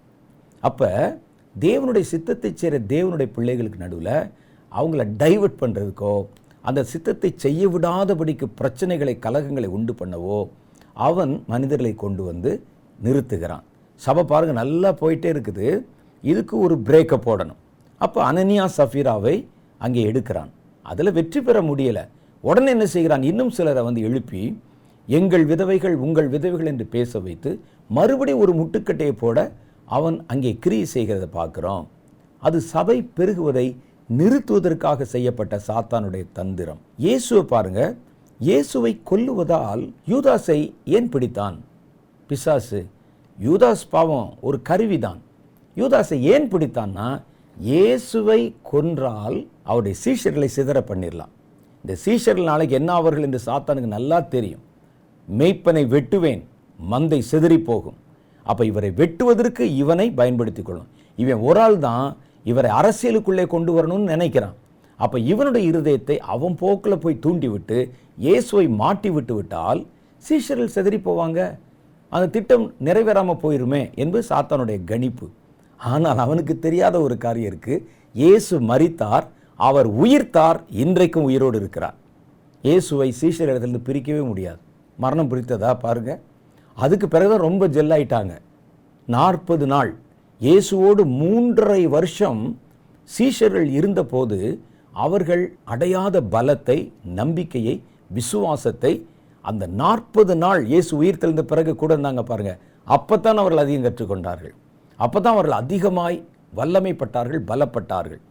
அப்போ 0.64 0.89
தேவனுடைய 1.56 2.06
சித்தத்தை 2.06 2.52
செய்கிற 2.54 2.80
தேவனுடைய 2.88 3.28
பிள்ளைகளுக்கு 3.32 3.80
நடுவில் 3.80 4.16
அவங்கள 4.72 5.04
டைவெர்ட் 5.18 5.62
பண்ணுறதுக்கோ 5.62 6.16
அந்த 6.64 6.82
சித்தத்தை 6.84 7.30
செய்ய 7.38 7.68
விடாதபடிக்கு 7.68 8.46
பிரச்சனைகளை 8.60 9.14
கலகங்களை 9.20 9.70
உண்டு 9.70 9.93
பண்ணவோ 9.93 10.39
அவன் 10.98 11.34
மனிதர்களை 11.48 11.93
கொண்டு 11.96 12.24
வந்து 12.24 12.52
நிறுத்துகிறான் 13.00 13.66
சபை 14.02 14.24
பாருங்கள் 14.24 14.60
நல்லா 14.62 14.89
போயிட்டே 15.02 15.30
இருக்குது 15.34 15.68
இதுக்கு 16.24 16.56
ஒரு 16.58 16.76
பிரேக்கை 16.88 17.18
போடணும் 17.20 17.60
அப்போ 18.02 18.20
அனனியா 18.26 18.66
சஃபீராவை 18.78 19.36
அங்கே 19.82 20.02
எடுக்கிறான் 20.04 20.52
அதில் 20.86 21.12
வெற்றி 21.12 21.39
பெற 21.41 21.58
முடியலை 21.62 22.04
உடனே 22.43 22.70
என்ன 22.72 22.86
செய்கிறான் 22.86 23.24
இன்னும் 23.24 23.52
சிலரை 23.52 23.84
வந்து 23.84 24.02
எழுப்பி 24.02 24.41
எங்கள் 25.08 25.46
விதவைகள் 25.46 25.96
உங்கள் 25.98 26.30
விதவைகள் 26.30 26.70
என்று 26.70 26.86
பேச 26.88 27.20
வைத்து 27.20 27.52
மறுபடியும் 27.89 28.41
ஒரு 28.41 28.54
முட்டுக்கட்டையை 28.54 29.16
போட 29.16 29.39
அவன் 29.88 30.18
அங்கே 30.28 30.52
கிரியை 30.60 30.88
செய்கிறத 30.93 31.26
பார்க்குறோம் 31.36 31.84
அது 32.41 32.58
சபை 32.72 32.98
பெருகுவதை 33.18 33.68
நிறுத்துவதற்காக 34.10 35.06
செய்யப்பட்ட 35.06 35.56
சாத்தானுடைய 35.68 36.24
தந்திரம் 36.34 36.82
இயேசுவை 37.00 37.43
பாருங்கள் 37.46 37.93
இயேசுவை 38.39 38.91
கொல்லுவதால் 39.06 39.84
யூதாஸை 40.08 40.60
ஏன் 40.88 41.08
பிடித்தான் 41.10 41.58
பிசாசு 42.30 42.80
யூதாஸ் 43.38 43.86
பாவம் 43.89 44.30
ஒரு 44.41 44.58
கருவிதான் 44.62 45.22
யூதாஸை 45.78 46.18
ஏன் 46.32 46.48
பிடித்தான்னா 46.52 47.08
இயேசுவை 47.58 48.39
கொன்றால் 48.64 49.38
அவருடைய 49.64 49.96
சீஷர்களை 50.04 50.50
சிதற 50.56 50.80
பண்ணிடலாம் 50.82 51.32
இந்த 51.84 51.93
சீஷர்கள் 52.04 52.50
நாளைக்கு 52.50 52.76
என்ன 52.76 52.91
அவர்கள் 52.93 53.26
என்று 53.28 53.41
சாத்தானுக்கு 53.46 53.89
நல்லா 53.89 54.20
தெரியும் 54.28 54.64
மெய்ப்பனை 55.28 55.84
வெட்டுவேன் 55.88 56.43
மந்தை 56.80 57.20
செதறி 57.32 57.60
போகும் 57.62 57.98
அப்போ 58.46 58.64
இவரை 58.66 58.89
வெட்டுவதற்கு 58.98 59.64
இவனை 59.76 60.08
பயன்படுத்தி 60.14 60.64
கொள்ளும் 60.64 60.89
இவன் 61.18 61.41
ஒரு 61.41 61.62
ஆள் 61.62 61.78
தான் 61.80 62.08
இவரை 62.46 62.70
அரசியலுக்குள்ளே 62.78 63.46
கொண்டு 63.48 63.72
வரணும்னு 63.74 64.12
நினைக்கிறான் 64.12 64.56
அப்போ 65.00 65.18
இவனுடைய 65.26 65.64
இருதயத்தை 65.72 66.16
அவன் 66.28 66.56
போக்கில் 66.56 67.02
போய் 67.04 67.22
தூண்டிவிட்டு 67.24 67.78
இயேசுவை 68.18 68.66
மாட்டி 68.76 69.10
விட்டு 69.10 69.34
விட்டால் 69.36 69.82
சீஷர்கள் 70.24 70.74
செதறி 70.76 71.00
போவாங்க 71.00 71.39
அந்த 72.12 72.26
திட்டம் 72.28 72.66
நிறைவேறாமல் 72.82 73.41
போயிருமே 73.41 73.82
என்பது 73.96 74.24
சாத்தானுடைய 74.30 74.80
கணிப்பு 74.84 75.28
ஆனால் 75.80 76.20
அவனுக்கு 76.20 76.54
தெரியாத 76.60 76.96
ஒரு 77.02 77.16
காரியம் 77.18 77.50
இருக்குது 77.52 77.84
இயேசு 78.16 78.56
மறித்தார் 78.70 79.26
அவர் 79.60 79.88
உயிர்த்தார் 79.98 80.60
இன்றைக்கும் 80.76 81.28
உயிரோடு 81.30 81.58
இருக்கிறார் 81.58 81.98
இயேசுவை 82.64 83.10
சீஷர் 83.14 83.50
இடத்துலேருந்து 83.50 83.88
பிரிக்கவே 83.88 84.22
முடியாது 84.28 84.62
மரணம் 84.98 85.30
பிடித்ததா 85.32 85.72
பாருங்கள் 85.78 86.22
அதுக்கு 86.78 87.08
பிறகுதான் 87.08 87.46
ரொம்ப 87.46 87.68
ஜெல்லாயிட்டாங்க 87.68 88.34
நாற்பது 89.08 89.66
நாள் 89.68 89.91
இயேசுவோடு 90.41 91.02
மூன்றரை 91.20 91.82
வருஷம் 91.88 92.41
சீஷர்கள் 93.10 93.68
இருந்தபோது 93.72 94.39
அவர்கள் 94.96 95.43
அடையாத 95.66 96.22
பலத்தை 96.34 96.78
நம்பிக்கையை 97.16 97.76
விசுவாசத்தை 98.12 98.93
அந்த 99.46 99.64
நாற்பது 99.76 100.34
நாள் 100.36 100.62
இயேசு 100.66 100.91
உயிர் 100.98 101.20
தெரிந்த 101.20 101.43
பிறகு 101.43 101.72
கூட 101.76 101.91
இருந்தாங்க 101.96 102.22
பாருங்கள் 102.24 102.60
அப்போ 102.88 103.16
தான் 103.18 103.41
அவர்கள் 103.41 103.64
அதிகம் 103.64 103.86
கற்றுக்கொண்டார்கள் 103.86 104.54
அப்போ 105.00 105.18
தான் 105.20 105.36
அவர்கள் 105.36 105.60
அதிகமாய் 105.60 106.18
வல்லமைப்பட்டார்கள் 106.54 107.41
பலப்பட்டார்கள் 107.48 108.22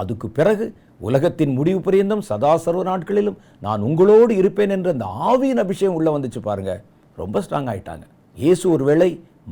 அதுக்கு 0.00 0.26
பிறகு 0.30 0.66
உலகத்தின் 1.00 1.52
முடிவு 1.54 1.80
பரியந்தம் 1.80 2.24
சதாசர்வ 2.28 2.82
நாட்களிலும் 2.82 3.38
நான் 3.62 3.80
உங்களோடு 3.80 4.32
இருப்பேன் 4.36 4.74
என்ற 4.76 4.88
அந்த 4.92 5.06
ஆவியின் 5.24 5.62
அபிஷேகம் 5.64 5.96
உள்ளே 5.96 6.10
வந்துச்சு 6.10 6.40
பாருங்கள் 6.40 6.80
ரொம்ப 7.18 7.40
ஸ்ட்ராங் 7.40 7.70
ஆகிட்டாங்க 7.72 8.04
இயேசு 8.36 8.64
ஒருவேளை 8.70 9.10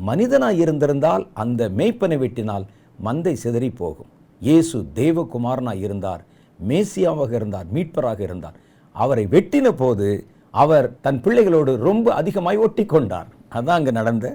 மனிதனாக 0.03 0.63
இருந்திருந்தால் 0.65 1.25
அந்த 1.35 1.63
மேய்ப்பனை 1.71 2.19
வெட்டினால் 2.19 2.65
மந்தை 2.99 3.35
சிதறி 3.35 3.71
போகும் 3.75 4.11
இயேசு 4.43 4.77
தேவகுமாரனாக 4.97 5.85
இருந்தார் 5.85 6.23
மேசியாவாக 6.63 7.33
இருந்தார் 7.33 7.69
மீட்பராக 7.73 8.21
இருந்தார் 8.21 8.57
அவரை 8.95 9.25
வெட்டின 9.27 9.69
போது 9.75 10.09
அவர் 10.55 10.87
தன் 11.01 11.21
பிள்ளைகளோடு 11.21 11.73
ரொம்ப 11.83 12.09
அதிகமாய் 12.13 12.59
ஒட்டி 12.59 12.85
கொண்டார் 12.87 13.31
அதுதான் 13.49 13.79
அங்கே 13.79 13.93
நடந்த 13.93 14.27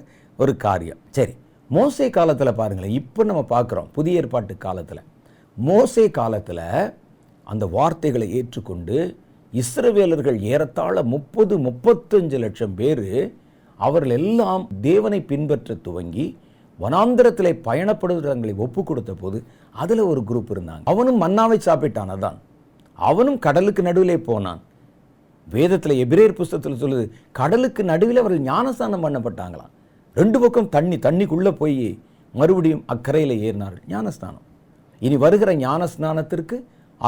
ஒரு 0.38 0.52
காரியம் 0.56 1.00
சரி 1.10 1.34
மோசை 1.70 2.08
காலத்தில் 2.10 2.58
பாருங்களேன் 2.58 2.96
இப்போ 2.98 3.22
நம்ம 3.24 3.42
பார்க்குறோம் 3.48 3.88
புதிய 3.92 4.20
ஏற்பாட்டு 4.20 4.54
காலத்தில் 4.58 5.02
மோசை 5.56 6.06
காலத்தில் 6.10 6.64
அந்த 7.46 7.64
வார்த்தைகளை 7.68 8.26
ஏற்றுக்கொண்டு 8.32 8.96
இஸ்ரவேலர்கள் 9.52 10.38
ஏறத்தாழ 10.44 11.02
முப்பது 11.06 11.54
முப்பத்தஞ்சு 11.58 12.38
லட்சம் 12.38 12.74
பேர் 12.74 13.06
அவர்கள் 13.78 14.14
எல்லாம் 14.16 14.64
தேவனை 14.80 15.20
பின்பற்ற 15.22 15.76
துவங்கி 15.82 16.26
வனாந்திரத்தில் 16.78 17.60
பயணப்படுகிறவங்களை 17.64 18.54
ஒப்பு 18.56 18.80
கொடுத்த 18.82 19.12
போது 19.14 19.38
அதில் 19.78 20.02
ஒரு 20.04 20.20
குரூப் 20.24 20.52
இருந்தாங்க 20.54 20.84
அவனும் 20.84 21.20
மன்னாவை 21.22 21.58
சாப்பிட்டான் 21.66 22.12
அதான் 22.14 22.38
அவனும் 22.98 23.38
கடலுக்கு 23.38 23.82
நடுவிலே 23.82 24.16
போனான் 24.22 24.60
வேதத்தில் 25.48 26.00
எபிரேர் 26.00 26.38
புஸ்தகத்தில் 26.38 26.80
சொல்லுது 26.80 27.04
கடலுக்கு 27.32 27.82
நடுவில் 27.84 28.20
அவர்கள் 28.20 28.46
ஞானஸ்தானம் 28.48 29.04
பண்ணப்பட்டாங்களாம் 29.04 29.72
ரெண்டு 30.16 30.38
பக்கம் 30.38 30.68
தண்ணி 30.68 30.96
தண்ணிக்குள்ளே 30.98 31.52
போய் 31.56 31.76
மறுபடியும் 32.34 32.82
அக்கறையில் 32.86 33.34
ஏறினார்கள் 33.38 33.86
ஞானஸ்தானம் 33.88 34.44
இனி 35.02 35.16
வருகிற 35.16 35.50
ஞானஸ்நானத்திற்கு 35.58 36.56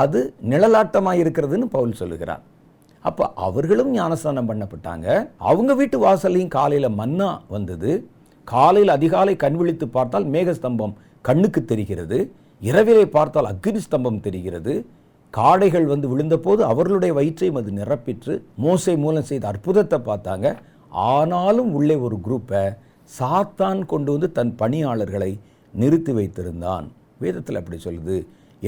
அது 0.00 0.21
நிழலாட்டமாக 0.51 1.23
இருக்கிறதுன்னு 1.23 1.69
பவுல் 1.69 1.99
சொல்லுகிறார் 2.01 2.43
அப்போ 3.05 3.25
அவர்களும் 3.41 3.93
ஞானஸ்தானம் 3.93 4.49
பண்ணப்பட்டாங்க 4.51 5.07
அவங்க 5.43 5.75
வீட்டு 5.75 5.97
வாசல்லையும் 5.99 6.55
காலையில் 6.57 6.97
மன்னா 6.97 7.29
வந்தது 7.49 7.93
காலையில் 8.49 8.93
அதிகாலை 8.93 9.35
கண் 9.37 9.57
விழித்து 9.57 9.87
பார்த்தால் 9.89 10.27
மேகஸ்தம்பம் 10.27 10.95
கண்ணுக்கு 11.25 11.61
தெரிகிறது 11.65 12.19
இரவிலே 12.63 13.05
பார்த்தால் 13.09 13.51
அக்னி 13.51 13.81
ஸ்தம்பம் 13.85 14.25
தெரிகிறது 14.25 14.73
காடைகள் 15.35 15.87
வந்து 15.87 16.07
விழுந்தபோது 16.09 16.63
அவர்களுடைய 16.69 17.13
வயிற்றையும் 17.15 17.59
அது 17.61 17.71
நிரப்பிற்று 17.73 18.35
மோசை 18.59 18.95
மூலம் 18.97 19.29
செய்த 19.29 19.45
அற்புதத்தை 19.47 19.99
பார்த்தாங்க 20.01 20.49
ஆனாலும் 21.09 21.71
உள்ளே 21.73 21.97
ஒரு 22.01 22.17
குரூப்பை 22.25 22.63
சாத்தான் 23.11 23.81
கொண்டு 23.85 24.11
வந்து 24.13 24.29
தன் 24.33 24.53
பணியாளர்களை 24.55 25.31
நிறுத்தி 25.75 26.13
வைத்திருந்தான் 26.13 26.87
வேதத்தில் 27.21 27.61
அப்படி 27.61 27.79
சொல்லுது 27.85 28.17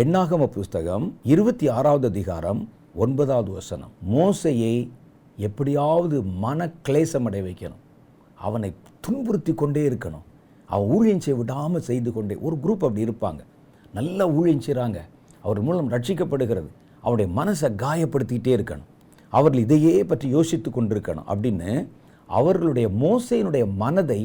எண்ணாகம 0.00 0.47
புஸ்தகம் 0.49 1.07
இருபத்தி 1.27 1.67
ஆறாவது 1.69 2.07
அதிகாரம் 2.07 2.61
ஒன்பதாவது 2.97 3.51
வசனம் 3.53 3.93
மோசையை 4.11 4.75
எப்படியாவது 5.39 6.17
மன 6.39 6.71
கிளேசம் 6.83 7.27
அடை 7.27 7.41
வைக்கணும் 7.43 7.83
அவனை 8.41 8.71
துன்புறுத்தி 9.01 9.53
கொண்டே 9.55 9.83
இருக்கணும் 9.91 10.27
அவன் 10.69 10.91
ஊழியம் 10.91 11.25
செய்ய 11.25 11.37
விடாமல் 11.39 11.87
செய்து 11.87 12.11
கொண்டே 12.13 12.35
ஒரு 12.43 12.57
குரூப் 12.63 12.85
அப்படி 12.85 13.07
இருப்பாங்க 13.07 13.43
நல்லா 13.95 14.25
ஊழிஞ்சிறாங்க 14.37 14.99
அவர் 15.45 15.61
மூலம் 15.61 15.91
ரட்சிக்கப்படுகிறது 15.91 16.71
அவருடைய 17.05 17.29
மனசை 17.35 17.69
காயப்படுத்திக்கிட்டே 17.77 18.53
இருக்கணும் 18.57 18.89
அவர்கள் 19.33 19.65
இதையே 19.65 19.93
பற்றி 20.05 20.27
யோசித்து 20.29 20.71
கொண்டிருக்கணும் 20.71 21.29
அப்படின்னு 21.29 21.71
அவர்களுடைய 22.29 22.87
மோசையினுடைய 23.01 23.65
மனதை 23.77 24.21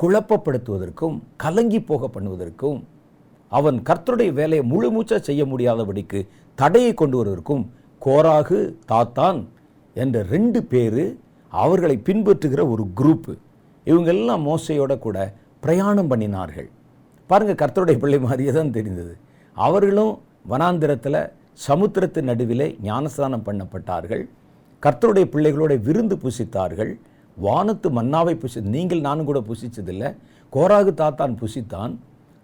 குழப்பப்படுத்துவதற்கும் 0.00 1.16
கலங்கி 1.36 1.80
போக 1.82 2.08
பண்ணுவதற்கும் 2.08 2.78
அவன் 3.52 3.78
கர்த்தருடைய 3.82 4.30
வேலையை 4.32 4.64
முழு 4.64 4.88
மூச்சாக 4.90 5.20
செய்ய 5.22 5.42
முடியாதபடிக்கு 5.44 6.20
தடையை 6.58 6.92
கொண்டு 6.94 7.16
வருவதற்கும் 7.18 7.64
கோராகு 8.02 8.58
தாத்தான் 8.84 9.40
என்ற 9.96 10.16
ரெண்டு 10.30 10.60
பேர் 10.64 11.02
அவர்களை 11.52 11.96
பின்பற்றுகிற 12.06 12.62
ஒரு 12.68 12.84
குரூப்பு 12.94 13.32
இவங்கெல்லாம் 13.86 14.42
மோசையோட 14.42 14.92
கூட 14.98 15.18
பிரயாணம் 15.62 16.10
பண்ணினார்கள் 16.10 16.68
பாருங்கள் 17.30 17.60
கர்த்தருடைய 17.60 17.96
பிள்ளை 17.98 18.18
மாதிரியே 18.18 18.52
தான் 18.52 18.72
தெரிந்தது 18.72 19.12
அவர்களும் 19.56 20.12
வனாந்திரத்தில் 20.50 21.20
சமுத்திரத்து 21.60 22.20
நடுவிலே 22.22 22.66
ஞானஸ்தானம் 22.82 23.44
பண்ணப்பட்டார்கள் 23.46 24.24
கர்த்தருடைய 24.82 25.26
பிள்ளைகளோட 25.32 25.74
விருந்து 25.82 26.16
புசித்தார்கள் 26.24 26.90
வானத்து 27.36 27.88
மன்னாவை 27.90 28.34
புசி 28.34 28.60
நீங்கள் 28.74 29.00
நானும் 29.00 29.28
கூட 29.28 29.38
புசித்ததில்லை 29.46 30.10
கோராகு 30.52 30.92
தாத்தான் 30.94 31.34
புசித்தான் 31.40 31.92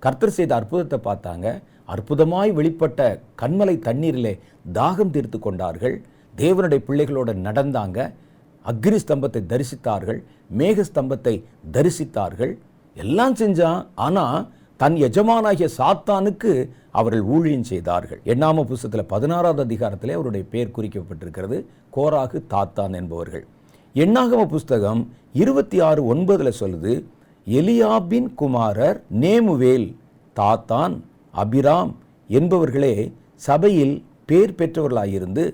கர்த்தர் 0.02 0.36
செய்த 0.36 0.52
அற்புதத்தை 0.54 0.98
பார்த்தாங்க 1.00 1.48
அற்புதமாய் 1.88 2.50
வெளிப்பட்ட 2.50 3.00
கண்மலை 3.36 3.74
தண்ணீரிலே 3.84 4.34
தாகம் 4.72 5.12
தீர்த்து 5.12 5.38
கொண்டார்கள் 5.38 5.96
தேவனுடைய 6.34 6.80
பிள்ளைகளோட 6.86 7.30
நடந்தாங்க 7.46 8.00
அக்னி 8.64 8.98
ஸ்தம்பத்தை 8.98 9.42
தரிசித்தார்கள் 9.52 10.20
மேக 10.56 10.84
ஸ்தம்பத்தை 10.84 11.34
தரிசித்தார்கள் 11.74 12.52
எல்லாம் 12.96 13.36
செஞ்சான் 13.36 13.80
ஆனால் 13.98 14.40
தன் 14.80 14.96
எஜமானாகிய 15.04 15.68
சாத்தானுக்கு 15.76 16.52
அவர்கள் 16.90 17.24
ஊழியம் 17.28 17.64
செய்தார்கள் 17.64 18.20
எண்ணாம 18.24 18.62
புஸ்தத்தில் 18.64 19.10
பதினாறாவது 19.10 19.62
அதிகாரத்திலே 19.64 20.12
அவருடைய 20.14 20.44
பெயர் 20.50 20.74
குறிக்கப்பட்டிருக்கிறது 20.76 21.56
கோராகு 21.92 22.38
தாத்தான் 22.48 22.94
என்பவர்கள் 22.94 23.44
எண்ணாகம 23.94 24.42
புஸ்தகம் 24.46 25.00
இருபத்தி 25.34 25.78
ஆறு 25.80 26.00
ஒன்பதில் 26.06 26.58
சொல்லுது 26.60 26.92
எலியாபின் 27.46 28.28
குமாரர் 28.34 28.98
நேமுவேல் 29.16 29.88
தாத்தான் 30.36 30.94
அபிராம் 31.34 31.92
என்பவர்களே 32.30 32.94
சபையில் 33.40 33.94
பேர் 34.24 34.56
பெற்றவர்களாயிருந்து 34.58 35.44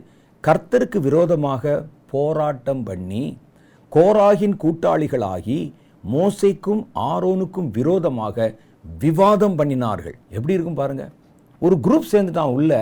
கர்த்தருக்கு 0.45 0.99
விரோதமாக 1.01 1.75
போராட்டம் 2.11 2.85
பண்ணி 2.85 3.25
கோராகின் 3.93 4.57
கூட்டாளிகளாகி 4.63 5.59
மோசைக்கும் 6.05 6.83
ஆரோனுக்கும் 7.07 7.69
விரோதமாக 7.71 8.37
விவாதம் 9.01 9.57
பண்ணினார்கள் 9.59 10.17
எப்படி 10.31 10.55
இருக்கும் 10.55 10.81
பாருங்கள் 10.81 11.13
ஒரு 11.63 11.77
குரூப் 11.81 12.11
சேர்ந்துட்டான் 12.13 12.53
உள்ள 12.53 12.73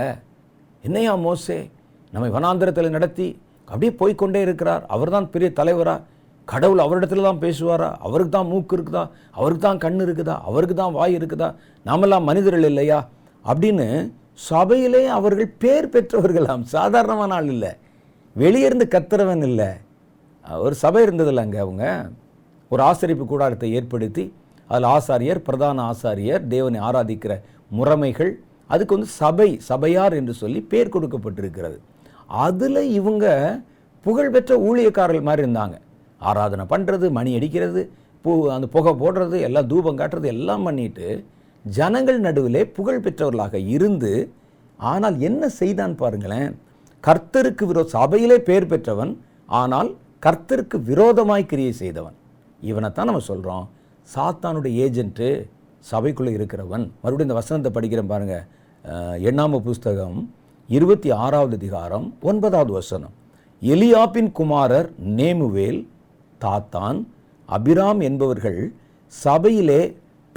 என்னையா 0.85 1.13
மோசே 1.19 1.59
நம்மை 2.13 2.31
வனாந்திரத்தில் 2.31 2.91
நடத்தி 2.91 3.29
அப்படியே 3.69 3.93
போய்கொண்டே 4.01 4.41
இருக்கிறார் 4.43 4.83
அவர் 4.95 5.11
தான் 5.11 5.29
பெரிய 5.31 5.49
தலைவரா 5.57 5.95
கடவுள் 6.49 6.83
அவரிடத்துல 6.85 7.23
தான் 7.23 7.41
பேசுவாரா 7.45 7.89
அவருக்கு 8.01 8.33
தான் 8.33 8.49
மூக்கு 8.49 8.75
இருக்குதா 8.77 9.05
அவருக்கு 9.37 9.65
தான் 9.65 9.81
கண் 9.81 10.03
இருக்குதா 10.05 10.35
அவருக்கு 10.43 10.75
தான் 10.75 10.93
வாய் 10.93 11.17
இருக்குதா 11.19 11.49
நாமெல்லாம் 11.87 12.29
மனிதர்கள் 12.31 12.69
இல்லையா 12.71 12.99
அப்படின்னு 13.45 13.87
சபையிலே 14.43 15.03
அவர்கள் 15.17 15.57
பேர் 15.59 15.93
பெற்றவர்களாம் 15.95 16.63
சாதாரணமான 16.71 17.35
ஆள் 17.35 17.51
இல்லை 17.55 17.73
வெளியிருந்து 18.37 18.87
கத்துறவன் 18.89 19.45
இல்லை 19.45 19.71
ஒரு 20.61 20.75
சபை 20.75 21.03
இருந்ததில்ல 21.07 21.45
அங்கே 21.45 21.61
அவங்க 21.61 21.85
ஒரு 22.71 22.83
ஆசிரியப்பு 22.83 23.25
கூடாரத்தை 23.25 23.69
ஏற்படுத்தி 23.75 24.25
அதில் 24.71 24.89
ஆசாரியர் 24.91 25.41
பிரதான 25.43 25.79
ஆசாரியர் 25.85 26.43
தேவனை 26.49 26.81
ஆராதிக்கிற 26.81 27.33
முறைமைகள் 27.71 28.33
அதுக்கு 28.71 28.97
வந்து 28.97 29.11
சபை 29.15 29.49
சபையார் 29.69 30.15
என்று 30.15 30.35
சொல்லி 30.35 30.61
பேர் 30.65 30.95
கொடுக்கப்பட்டிருக்கிறது 30.95 31.79
அதில் 32.43 32.83
இவங்க 32.93 33.27
புகழ்பெற்ற 34.07 34.53
ஊழியக்காரர்கள் 34.65 35.29
மாதிரி 35.29 35.45
இருந்தாங்க 35.45 35.77
ஆராதனை 36.21 36.65
பண்ணுறது 36.67 37.07
மணி 37.11 37.31
அடிக்கிறது 37.35 37.83
பூ 38.25 38.33
அந்த 38.49 38.67
புகை 38.67 38.93
போடுறது 38.95 39.37
எல்லாம் 39.41 39.69
தூபம் 39.69 39.99
காட்டுறது 39.99 40.29
எல்லாம் 40.29 40.63
பண்ணிட்டு 40.63 41.09
ஜனங்கள் 41.65 42.19
நடுவிலே 42.21 42.63
புகழ் 42.73 43.03
பெற்றவர்களாக 43.03 43.59
இருந்து 43.75 44.13
ஆனால் 44.79 45.17
என்ன 45.21 45.43
செய்தான் 45.53 45.95
பாருங்களேன் 45.95 46.51
கர்த்தருக்கு 47.05 47.65
விரோத 47.67 47.91
சபையிலே 47.95 48.39
பேர் 48.43 48.67
பெற்றவன் 48.67 49.13
ஆனால் 49.53 49.91
கர்த்தருக்கு 50.23 50.77
விரோதமாய் 50.83 51.47
கிரியை 51.47 51.73
செய்தவன் 51.75 52.17
இவனைத்தான் 52.63 53.09
நம்ம 53.09 53.25
சொல்கிறோம் 53.27 53.65
சாத்தானுடைய 54.09 54.75
ஏஜென்ட்டு 54.85 55.29
சபைக்குள்ளே 55.85 56.33
இருக்கிறவன் 56.35 56.85
மறுபடியும் 57.01 57.29
இந்த 57.29 57.37
வசனத்தை 57.39 57.71
படிக்கிறேன் 57.73 58.11
பாருங்கள் 58.13 58.45
எண்ணாம 59.23 59.61
புஸ்தகம் 59.61 60.17
இருபத்தி 60.69 61.09
ஆறாவது 61.17 61.55
அதிகாரம் 61.57 62.07
ஒன்பதாவது 62.23 62.73
வசனம் 62.73 63.15
எலியாப்பின் 63.63 64.31
குமாரர் 64.33 64.89
நேமுவேல் 65.19 65.81
தாத்தான் 66.41 66.99
அபிராம் 67.49 68.01
என்பவர்கள் 68.01 68.61
சபையிலே 69.13 69.83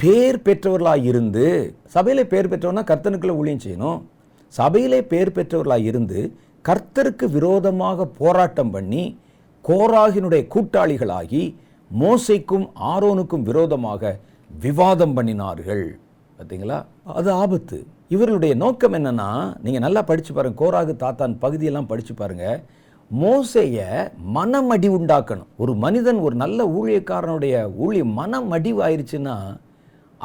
பேர் 0.00 0.38
பெற்றவர்களாக 0.42 1.04
இருந்து 1.04 1.46
சபையிலே 1.86 2.24
பேர் 2.24 2.50
பெற்றவனா 2.50 2.82
கர்த்தனுக்குள்ளே 2.84 3.36
ஊழியம் 3.36 3.64
செய்யணும் 3.64 4.00
சபையிலே 4.52 5.00
பேர் 5.04 5.32
பெற்றவர்களாக 5.32 5.88
இருந்து 5.90 6.20
கர்த்தருக்கு 6.64 7.26
விரோதமாக 7.30 8.06
போராட்டம் 8.18 8.70
பண்ணி 8.70 9.02
கோராகினுடைய 9.64 10.42
கூட்டாளிகளாகி 10.48 11.42
மோசைக்கும் 11.90 12.66
ஆரோனுக்கும் 12.88 13.42
விரோதமாக 13.42 14.12
விவாதம் 14.50 15.14
பண்ணினார்கள் 15.16 15.86
பார்த்தீங்களா 16.38 16.78
அது 17.12 17.30
ஆபத்து 17.34 17.78
இவர்களுடைய 18.08 18.52
நோக்கம் 18.54 18.94
என்னென்னா 18.94 19.28
நீங்கள் 19.62 19.82
நல்லா 19.82 20.02
படித்து 20.02 20.32
பாருங்கள் 20.32 20.60
கோராகு 20.60 20.92
தாத்தான் 20.96 21.34
பகுதியெல்லாம் 21.38 21.88
படித்து 21.88 22.12
பாருங்கள் 22.14 22.60
மோசையை 23.10 23.86
மனமடி 24.34 24.88
உண்டாக்கணும் 24.88 25.50
ஒரு 25.56 25.72
மனிதன் 25.74 26.18
ஒரு 26.18 26.36
நல்ல 26.36 26.66
ஊழியக்காரனுடைய 26.68 27.54
ஊழிய 27.78 28.04
மனமடிவு 28.04 28.80
ஆயிடுச்சுன்னா 28.82 29.36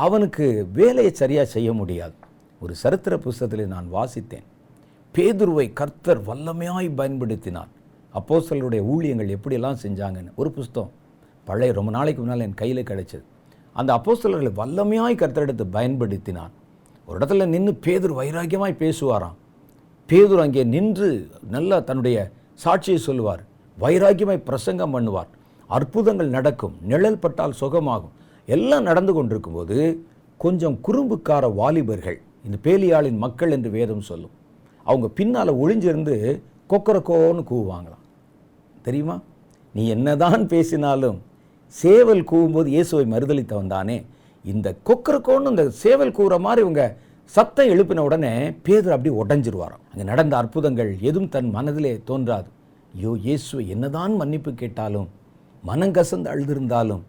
அவனுக்கு 0.00 0.46
வேலையை 0.74 1.12
சரியாக 1.14 1.48
செய்ய 1.48 1.70
முடியாது 1.74 2.16
ஒரு 2.62 2.76
சரித்திர 2.76 3.14
புஸ்தகத்தில் 3.18 3.68
நான் 3.68 3.88
வாசித்தேன் 3.90 4.48
பேதுருவை 5.16 5.66
கர்த்தர் 5.74 6.22
வல்லமையாய் 6.26 6.90
பயன்படுத்தினார் 6.96 7.72
அப்போ 8.14 8.36
சிலருடைய 8.40 8.82
ஊழியங்கள் 8.86 9.36
எப்படியெல்லாம் 9.36 9.82
செஞ்சாங்கன்னு 9.84 10.32
ஒரு 10.36 10.50
புஸ்தகம் 10.52 10.94
பழைய 11.48 11.72
ரொம்ப 11.74 11.92
நாளைக்கு 11.92 12.22
முன்னால் 12.22 12.46
என் 12.48 12.60
கையில் 12.62 12.82
கிடைச்சது 12.84 13.26
அந்த 13.76 13.90
அப்போஸ்தலர்களை 13.98 14.52
வல்லமையாய் 14.54 15.22
கருத்தெடுத்து 15.22 15.66
பயன்படுத்தினான் 15.74 16.54
ஒரு 17.08 17.18
இடத்துல 17.20 17.46
நின்று 17.46 17.74
பேதூர் 17.86 18.14
வைராக்கியமாய் 18.14 18.82
பேசுவாராம் 18.82 19.38
பேதூர் 20.10 20.44
அங்கே 20.44 20.64
நின்று 20.66 21.10
நல்லா 21.50 21.78
தன்னுடைய 21.84 22.18
சாட்சியை 22.60 23.00
சொல்லுவார் 23.00 23.42
வைராக்கியமாய் 23.78 24.46
பிரசங்கம் 24.46 24.94
பண்ணுவார் 24.96 25.32
அற்புதங்கள் 25.70 26.30
நடக்கும் 26.30 26.76
நிழல் 26.82 27.20
பட்டால் 27.20 27.60
சுகமாகும் 27.62 28.14
எல்லாம் 28.48 28.84
நடந்து 28.84 29.14
கொண்டிருக்கும்போது 29.14 29.78
கொஞ்சம் 30.40 30.78
குறும்புக்கார 30.82 31.46
வாலிபர்கள் 31.56 32.20
இந்த 32.44 32.58
பேலியாளின் 32.64 33.18
மக்கள் 33.18 33.52
என்று 33.52 33.70
வேதம் 33.70 34.08
சொல்லும் 34.08 34.34
அவங்க 34.86 35.08
பின்னால் 35.10 35.52
ஒளிஞ்சிருந்து 35.56 36.16
கொக்கரக்கோன்னு 36.70 37.44
கூவாங்களாம் 37.50 38.04
தெரியுமா 38.84 39.16
நீ 39.76 39.84
என்னதான் 39.88 40.44
பேசினாலும் 40.48 41.20
சேவல் 41.76 42.22
கூவும்போது 42.24 42.68
இயேசுவை 42.70 43.06
மறுதளித்தவன் 43.06 43.68
தானே 43.68 43.98
இந்த 44.46 44.68
கொக்கருக்கோன்னு 44.84 45.52
இந்த 45.52 45.66
சேவல் 45.78 46.12
கூற 46.12 46.38
மாதிரி 46.40 46.62
இவங்க 46.62 46.84
சத்தம் 47.34 47.70
எழுப்பின 47.70 48.04
உடனே 48.04 48.32
பேதர் 48.64 48.96
அப்படி 48.96 49.12
உடஞ்சிருவாராம் 49.16 49.84
அங்கே 49.92 50.04
நடந்த 50.04 50.34
அற்புதங்கள் 50.38 50.92
எதுவும் 51.02 51.30
தன் 51.30 51.50
மனதிலே 51.50 51.94
தோன்றாது 52.06 52.50
ஐயோ 52.94 53.12
இயேசுவை 53.24 53.64
என்னதான் 53.68 54.16
மன்னிப்பு 54.16 54.52
கேட்டாலும் 54.54 55.08
மனங்கசந்து 55.64 56.30
அழுதிருந்தாலும் 56.30 57.04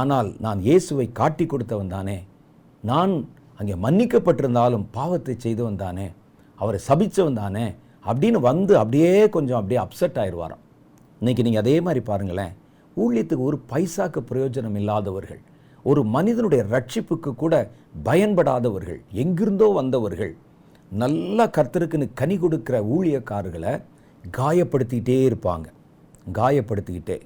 ஆனால் 0.00 0.28
நான் 0.40 0.60
இயேசுவை 0.60 1.06
காட்டி 1.12 1.44
கொடுத்தவன் 1.46 1.88
தானே 1.88 2.18
நான் 2.82 3.12
அங்கே 3.60 3.74
மன்னிக்கப்பட்டிருந்தாலும் 3.82 4.84
பாவத்தை 4.90 5.34
செய்தவன் 5.38 5.82
தானே 5.82 6.06
அவரை 6.58 6.78
சபிச்சு 6.88 7.24
தானே 7.34 7.66
அப்படின்னு 8.04 8.38
வந்து 8.40 8.72
அப்படியே 8.78 9.12
கொஞ்சம் 9.28 9.58
அப்படியே 9.58 9.80
அப்செட் 9.82 10.18
ஆயிடுவாராம் 10.18 10.62
இன்றைக்கி 11.20 11.42
நீங்கள் 11.42 11.62
அதே 11.62 11.76
மாதிரி 11.80 12.00
பாருங்களேன் 12.04 12.52
ஊழியத்துக்கு 12.96 13.44
ஒரு 13.44 13.58
பைசாக்கு 13.70 14.20
பிரயோஜனம் 14.30 14.76
இல்லாதவர்கள் 14.76 15.42
ஒரு 15.84 16.00
மனிதனுடைய 16.06 16.62
ரட்சிப்புக்கு 16.70 17.30
கூட 17.34 17.54
பயன்படாதவர்கள் 18.04 19.00
எங்கிருந்தோ 19.14 19.68
வந்தவர்கள் 19.72 20.32
நல்லா 20.92 21.44
கர்த்தருக்குன்னு 21.48 22.06
கனி 22.14 22.36
கொடுக்குற 22.36 22.76
ஊழியக்காரர்களை 22.90 23.72
காயப்படுத்திக்கிட்டே 24.24 25.18
இருப்பாங்க 25.26 25.66
காயப்படுத்திக்கிட்டே 26.32 27.18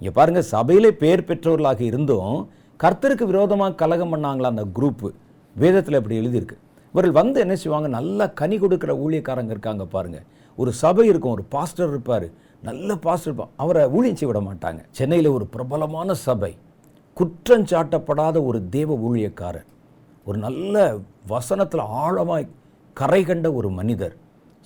இங்கே 0.00 0.12
பாருங்கள் 0.12 0.48
சபையிலே 0.48 0.90
பேர் 0.94 1.26
பெற்றவர்களாக 1.26 1.82
இருந்தும் 1.84 2.34
கர்த்தருக்கு 2.80 3.24
விரோதமாக 3.26 3.74
கலகம் 3.74 4.12
பண்ணாங்களா 4.14 4.48
அந்த 4.50 4.64
குரூப்பு 4.76 5.08
வேதத்தில் 5.56 5.98
இப்படி 5.98 6.16
எழுதியிருக்கு 6.20 6.56
இவர்கள் 6.94 7.14
வந்து 7.14 7.38
என்ன 7.40 7.54
செய்வாங்க 7.54 7.88
நல்லா 7.88 8.26
கனி 8.32 8.56
கொடுக்குற 8.56 8.92
ஊழியக்காரங்க 8.98 9.52
இருக்காங்க 9.52 9.84
பாருங்கள் 9.86 10.26
ஒரு 10.58 10.70
சபை 10.72 11.06
இருக்கும் 11.08 11.34
ஒரு 11.34 11.44
பாஸ்டர் 11.48 11.90
இருப்பார் 11.90 12.26
நல்ல 12.64 12.90
பாசிட்டிவ் 12.96 13.40
அவரை 13.56 13.82
ஊழியச்சி 13.94 14.24
விட 14.26 14.40
மாட்டாங்க 14.40 14.80
சென்னையில் 14.90 15.28
ஒரு 15.28 15.46
பிரபலமான 15.46 16.14
சபை 16.20 16.52
குற்றஞ்சாட்டப்படாத 17.16 18.36
ஒரு 18.44 18.58
தேவ 18.70 18.96
ஊழியக்காரர் 19.06 19.68
ஒரு 20.26 20.38
நல்ல 20.38 20.84
வசனத்தில் 21.26 21.90
ஆழமாய் 22.02 22.46
கரை 22.96 23.22
கண்ட 23.24 23.48
ஒரு 23.52 23.68
மனிதர் 23.70 24.14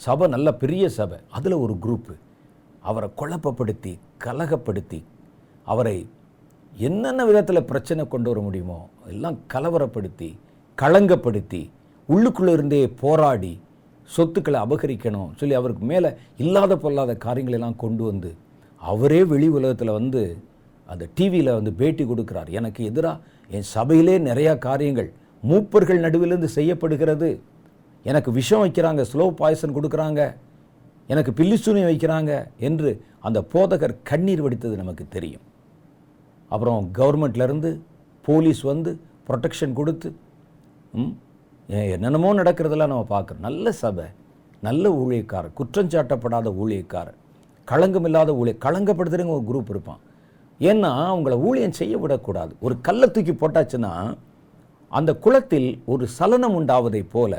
சபை 0.00 0.26
நல்ல 0.28 0.48
பெரிய 0.54 0.84
சபை 0.90 1.18
அதில் 1.28 1.56
ஒரு 1.58 1.74
குரூப்பு 1.78 2.14
அவரை 2.82 3.08
குழப்பப்படுத்தி 3.16 3.92
கலகப்படுத்தி 4.24 5.00
அவரை 5.66 5.96
என்னென்ன 6.72 7.24
விதத்தில் 7.24 7.62
பிரச்சனை 7.64 8.02
கொண்டு 8.06 8.28
வர 8.30 8.40
முடியுமோ 8.40 8.80
எல்லாம் 9.06 9.38
கலவரப்படுத்தி 9.54 10.28
களங்கப்படுத்தி 10.78 11.62
உள்ளுக்குள்ளே 12.08 12.52
இருந்தே 12.52 12.82
போராடி 13.00 13.52
சொத்துக்களை 14.08 14.58
அபகரிக்கணும் 14.64 15.30
சொல்லி 15.36 15.54
அவருக்கு 15.54 15.84
மேலே 15.84 16.10
இல்லாத 16.36 16.72
பொல்லாத 16.76 17.16
காரியங்களெல்லாம் 17.24 17.76
கொண்டு 17.76 18.02
வந்து 18.04 18.30
அவரே 18.82 19.20
வெளி 19.24 19.48
உலகத்தில் 19.50 19.96
வந்து 19.98 20.22
அந்த 20.86 21.04
டிவியில் 21.14 21.56
வந்து 21.56 21.72
பேட்டி 21.74 22.04
கொடுக்குறார் 22.04 22.50
எனக்கு 22.50 22.82
எதிராக 22.84 23.24
என் 23.50 23.68
சபையிலே 23.74 24.14
நிறையா 24.20 24.52
காரியங்கள் 24.58 25.08
மூப்பர்கள் 25.42 26.04
நடுவிலிருந்து 26.04 26.48
செய்யப்படுகிறது 26.48 27.28
எனக்கு 28.04 28.30
விஷம் 28.32 28.62
வைக்கிறாங்க 28.62 29.02
ஸ்லோ 29.02 29.26
பாய்சன் 29.32 29.76
கொடுக்குறாங்க 29.76 30.22
எனக்கு 31.08 31.30
பில்லிசூனி 31.32 31.82
வைக்கிறாங்க 31.82 32.32
என்று 32.58 32.90
அந்த 33.20 33.38
போதகர் 33.52 33.94
கண்ணீர் 34.02 34.42
வடித்தது 34.42 34.74
நமக்கு 34.76 35.04
தெரியும் 35.08 35.44
அப்புறம் 36.50 36.82
கவர்மெண்ட்லேருந்து 36.92 37.70
போலீஸ் 38.24 38.62
வந்து 38.62 38.90
ப்ரொட்டெக்ஷன் 39.28 39.74
கொடுத்து 39.74 40.08
என்னென்னமோ 41.68 42.28
நடக்கிறதெல்லாம் 42.32 42.92
நம்ம 42.92 43.06
பார்க்குறோம் 43.08 43.44
நல்ல 43.46 43.72
சபை 43.78 44.06
நல்ல 44.62 44.90
ஊழியக்காரர் 45.00 45.56
குற்றஞ்சாட்டப்படாத 45.58 46.48
ஊழியக்காரர் 46.58 47.18
களங்கம் 47.68 48.06
இல்லாத 48.08 48.30
ஊழிய 48.32 48.54
களங்கப்படுத்துறங்க 48.58 49.32
ஒரு 49.32 49.44
குரூப் 49.48 49.70
இருப்பான் 49.70 50.00
ஏன்னா 50.60 50.90
அவங்கள 51.08 51.34
ஊழியம் 51.40 51.76
செய்ய 51.76 51.94
விடக்கூடாது 51.98 52.52
ஒரு 52.60 52.74
கல்லை 52.80 53.08
தூக்கி 53.08 53.34
போட்டாச்சுன்னா 53.34 53.92
அந்த 54.92 55.10
குளத்தில் 55.16 55.68
ஒரு 55.86 56.04
சலனம் 56.08 56.56
உண்டாவதை 56.58 57.02
போல 57.12 57.39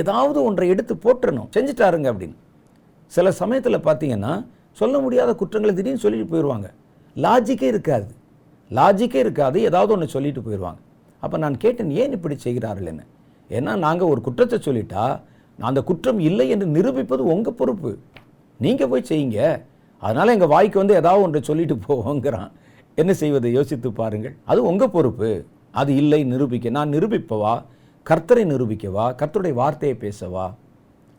ஏதாவது 0.00 0.38
ஒன்றை 0.42 0.68
எடுத்து 0.68 0.94
போட்டுறணும் 0.96 1.50
செஞ்சுட்டாருங்க 1.50 2.08
அப்படின்னு 2.12 2.38
சில 3.12 3.30
சமயத்தில் 3.32 3.84
பார்த்தீங்கன்னா 3.84 4.32
சொல்ல 4.78 4.96
முடியாத 4.98 5.30
குற்றங்களை 5.34 5.72
திடீர்னு 5.74 6.02
சொல்லிட்டு 6.02 6.32
போயிடுவாங்க 6.32 6.68
லாஜிக்கே 7.16 7.68
இருக்காது 7.68 8.08
லாஜிக்கே 8.70 9.20
இருக்காது 9.20 9.58
ஏதாவது 9.60 9.92
ஒன்று 9.92 10.08
சொல்லிட்டு 10.08 10.40
போயிடுவாங்க 10.40 10.80
அப்போ 11.22 11.36
நான் 11.38 11.56
கேட்டேன் 11.58 11.94
ஏன் 11.98 12.12
இப்படி 12.12 12.34
செய்கிறார்கள் 12.38 12.90
என்ன 12.90 13.04
ஏன்னா 13.50 13.72
நாங்கள் 13.76 14.10
ஒரு 14.12 14.20
குற்றத்தை 14.20 14.58
சொல்லிட்டா 14.58 15.04
அந்த 15.58 15.80
குற்றம் 15.82 16.20
இல்லை 16.20 16.46
என்று 16.48 16.66
நிரூபிப்பது 16.68 17.22
உங்கள் 17.26 17.54
பொறுப்பு 17.54 17.90
நீங்கள் 18.60 18.90
போய் 18.90 19.08
செய்யுங்க 19.08 19.40
அதனால் 20.02 20.32
எங்கள் 20.32 20.48
வாய்க்கு 20.48 20.78
வந்து 20.78 20.94
ஏதாவது 20.94 21.24
ஒன்று 21.24 21.40
சொல்லிட்டு 21.42 21.76
போவோங்கிறான் 21.86 22.50
என்ன 22.98 23.12
செய்வதை 23.14 23.50
யோசித்து 23.52 23.88
பாருங்கள் 23.92 24.36
அது 24.44 24.60
உங்கள் 24.62 24.90
பொறுப்பு 24.90 25.30
அது 25.74 25.90
இல்லை 25.94 26.20
நிரூபிக்க 26.24 26.70
நான் 26.70 26.94
நிரூபிப்பவா 26.94 27.54
கர்த்தரை 28.06 28.44
நிரூபிக்கவா 28.44 29.06
கர்த்தருடைய 29.14 29.54
வார்த்தையை 29.54 29.96
பேசவா 29.96 30.46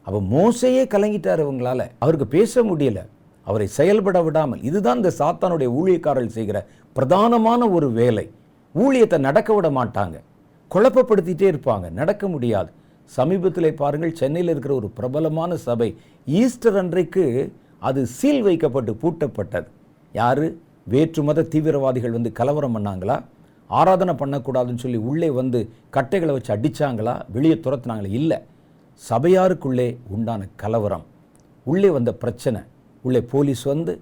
அவள் 0.07 0.26
மோசையே 0.30 0.84
கலங்கிட்டார் 0.88 1.44
இவங்களால் 1.44 1.86
அவருக்கு 1.99 2.28
பேச 2.28 2.64
முடியலை 2.64 3.03
அவரை 3.48 3.68
செயல்பட 3.70 4.18
விடாமல் 4.22 4.64
இதுதான் 4.64 4.98
இந்த 4.98 5.11
சாத்தானுடைய 5.20 5.70
ஊழியக்காரர்கள் 5.72 6.38
செய்கிற 6.38 6.57
பிரதானமான 6.95 7.61
ஒரு 7.72 7.88
வேலை 7.91 8.26
ஊழியத்தை 8.76 9.18
நடக்க 9.20 9.49
விட 9.53 9.68
மாட்டாங்க 9.72 10.18
குழப்பப்படுத்திட்டே 10.72 11.48
இருப்பாங்க 11.52 11.86
நடக்க 11.91 12.24
முடியாது 12.28 12.70
சமீபத்தில் 13.11 13.76
பாருங்கள் 13.76 14.18
சென்னையில் 14.18 14.52
இருக்கிற 14.52 14.74
ஒரு 14.76 14.88
பிரபலமான 14.98 15.52
சபை 15.64 15.88
ஈஸ்டர் 16.28 16.78
அன்றைக்கு 16.78 17.24
அது 17.82 18.02
சீல் 18.16 18.41
வைக்கப்பட்டு 18.41 18.91
பூட்டப்பட்டது 19.02 19.70
யார் 20.16 20.45
வேற்று 20.88 21.22
மத 21.24 21.45
தீவிரவாதிகள் 21.49 22.16
வந்து 22.18 22.32
கலவரம் 22.32 22.76
பண்ணாங்களா 22.78 23.18
ஆராதனை 23.70 24.14
பண்ணக்கூடாதுன்னு 24.14 24.84
சொல்லி 24.84 24.99
உள்ளே 25.06 25.30
வந்து 25.32 25.60
கட்டைகளை 25.90 26.34
வச்சு 26.34 26.52
அடித்தாங்களா 26.56 27.14
வெளியே 27.30 27.57
துரத்துனாங்களா 27.60 28.11
இல்லை 28.20 28.40
சபையாருக்குள்ளே 29.03 29.88
உண்டான 30.10 30.48
கலவரம் 30.56 31.06
உள்ளே 31.66 31.90
வந்த 31.90 32.11
பிரச்சனை 32.16 32.61
உள்ளே 33.03 33.22
போலீஸ் 33.32 33.64
வந்து 33.64 33.94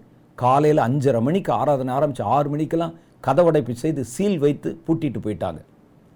காலையில் 0.37 0.85
அஞ்சரை 0.85 1.19
மணிக்கு 1.21 1.51
ஆராதனை 1.53 1.91
ஆரம்பித்து 1.93 2.23
ஆறு 2.29 2.47
மணிக்கெல்லாம் 2.49 2.95
கதவடைப்பு 3.23 3.73
செய்து 3.77 4.01
சீல் 4.13 4.39
வைத்து 4.39 4.69
பூட்டிட்டு 4.85 5.19
போயிட்டாங்க 5.19 5.61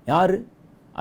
யார் 0.07 0.35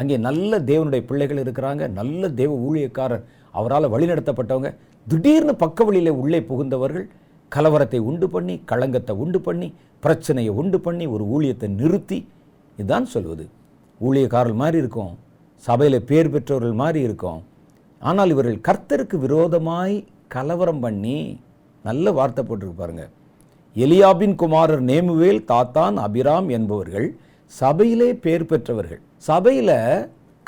அங்கே 0.00 0.17
நல்ல 0.19 0.59
தேவனுடைய 0.63 1.03
பிள்ளைகள் 1.07 1.43
இருக்கிறாங்க 1.43 1.85
நல்ல 1.93 2.29
தேவ 2.35 2.53
ஊழியக்காரர் 2.67 3.25
அவரால் 3.55 3.93
வழிநடத்தப்பட்டவங்க 3.95 4.71
திடீர்னு 5.07 5.55
பக்க 5.57 5.85
வழியில் 5.85 6.19
உள்ளே 6.19 6.41
புகுந்தவர்கள் 6.43 7.07
கலவரத்தை 7.53 8.01
உண்டு 8.03 8.27
பண்ணி 8.29 8.55
களங்கத்தை 8.65 9.15
உண்டு 9.17 9.39
பண்ணி 9.41 9.69
பிரச்சனையை 10.03 10.53
உண்டு 10.55 10.79
பண்ணி 10.81 11.07
ஒரு 11.07 11.25
ஊழியத்தை 11.31 11.69
நிறுத்தி 11.75 12.19
இதுதான் 12.79 13.07
சொல்வது 13.07 13.45
ஊழியக்காரர் 14.01 14.61
மாதிரி 14.63 14.79
இருக்கும் 14.79 15.13
சபையில் 15.63 16.05
பேர் 16.05 16.31
பெற்றவர்கள் 16.31 16.81
மாதிரி 16.83 17.01
இருக்கும் 17.03 17.41
ஆனால் 18.03 18.31
இவர்கள் 18.31 18.61
கர்த்தருக்கு 18.61 19.17
விரோதமாய் 19.19 19.97
கலவரம் 20.29 20.81
பண்ணி 20.81 21.17
நல்ல 21.85 22.13
வார்த்தை 22.13 22.43
போட்டிருக்கு 22.45 22.81
பாருங்கள் 22.81 23.11
எலியாபின் 23.77 24.35
குமாரர் 24.35 24.83
நேமுவேல் 24.83 25.43
தாத்தான் 25.45 25.97
அபிராம் 25.99 26.49
என்பவர்கள் 26.51 27.09
சபையிலே 27.51 28.09
பேர் 28.21 28.45
பெற்றவர்கள் 28.47 29.01
சபையில் 29.23 29.77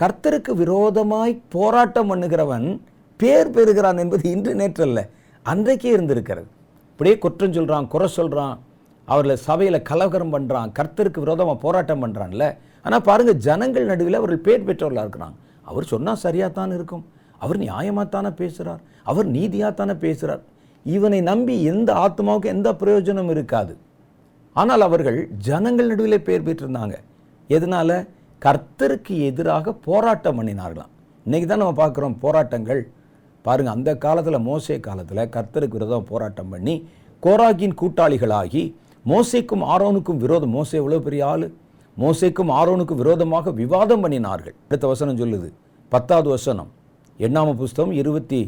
கர்த்தருக்கு 0.00 0.52
விரோதமாய் 0.54 1.32
போராட்டம் 1.48 2.10
பண்ணுகிறவன் 2.10 2.66
பேர் 3.20 3.50
பெறுகிறான் 3.50 3.98
என்பது 3.98 4.24
இன்று 4.30 4.52
நேற்றல்ல 4.54 5.00
அன்றைக்கே 5.46 5.90
இருந்திருக்கிறது 5.92 6.48
இப்படியே 6.90 7.14
குற்றம் 7.18 7.54
சொல்கிறான் 7.54 7.86
குறை 7.86 8.08
சொல்கிறான் 8.10 8.56
அவர்கள் 9.08 9.42
சபையில் 9.42 9.78
கலவரம் 9.82 10.32
பண்ணுறான் 10.34 10.70
கர்த்தருக்கு 10.72 11.20
விரோதமாக 11.20 11.58
போராட்டம் 11.58 12.02
பண்ணுறான்ல 12.02 12.44
ஆனால் 12.84 13.04
பாருங்கள் 13.04 13.40
ஜனங்கள் 13.40 13.86
நடுவில் 13.86 14.18
அவர்கள் 14.18 14.44
பேர் 14.44 14.66
பெற்றவர்களாக 14.66 15.04
இருக்கிறாங்க 15.06 15.36
அவர் 15.64 15.84
சொன்னால் 15.84 16.20
சரியாக 16.20 16.52
தான் 16.52 16.72
இருக்கும் 16.72 17.04
அவர் 17.40 17.58
நியாயமாகத்தானே 17.58 18.30
பேசுகிறார் 18.34 18.82
அவர் 19.02 19.28
நீதியாகத்தானே 19.28 19.94
பேசுகிறார் 19.98 20.42
இவனை 20.86 21.20
நம்பி 21.22 21.54
எந்த 21.64 21.90
ஆத்மாவுக்கும் 21.96 22.52
எந்த 22.52 22.68
பிரயோஜனம் 22.74 23.30
இருக்காது 23.30 23.72
ஆனால் 24.56 24.84
அவர்கள் 24.86 25.18
ஜனங்கள் 25.44 25.90
நடுவில் 25.90 26.24
பேர் 26.24 26.46
பெற்றிருந்தாங்க 26.46 26.96
எதனால் 27.50 27.96
கர்த்தருக்கு 28.42 29.14
எதிராக 29.26 29.72
போராட்டம் 29.84 30.36
பண்ணினார்களாம் 30.38 30.90
இன்றைக்கி 31.26 31.46
தான் 31.46 31.62
நம்ம 31.62 31.76
பார்க்குறோம் 31.76 32.16
போராட்டங்கள் 32.18 32.82
பாருங்கள் 33.44 33.74
அந்த 33.74 33.90
காலத்தில் 33.96 34.44
மோசே 34.46 34.76
காலத்தில் 34.80 35.28
கர்த்தருக்கு 35.28 35.78
விரோதம் 35.78 36.08
போராட்டம் 36.10 36.50
பண்ணி 36.52 36.74
கோராகின் 37.22 37.74
கூட்டாளிகளாகி 37.80 38.62
மோசைக்கும் 39.04 39.64
ஆரோனுக்கும் 39.66 40.18
விரோதம் 40.18 40.52
மோசே 40.52 40.76
எவ்வளோ 40.78 41.00
பெரிய 41.00 41.22
ஆள் 41.26 41.46
மோசைக்கும் 41.96 42.50
ஆரோனுக்கும் 42.50 43.00
விரோதமாக 43.00 43.52
விவாதம் 43.52 44.02
பண்ணினார்கள் 44.04 44.54
அடுத்த 44.66 44.86
வசனம் 44.86 45.18
சொல்லுது 45.18 45.48
பத்தாவது 45.92 46.28
வசனம் 46.28 46.70
எண்ணாம 47.20 47.54
புஸ்தகம் 47.54 47.94
இருபத்தி 47.94 48.40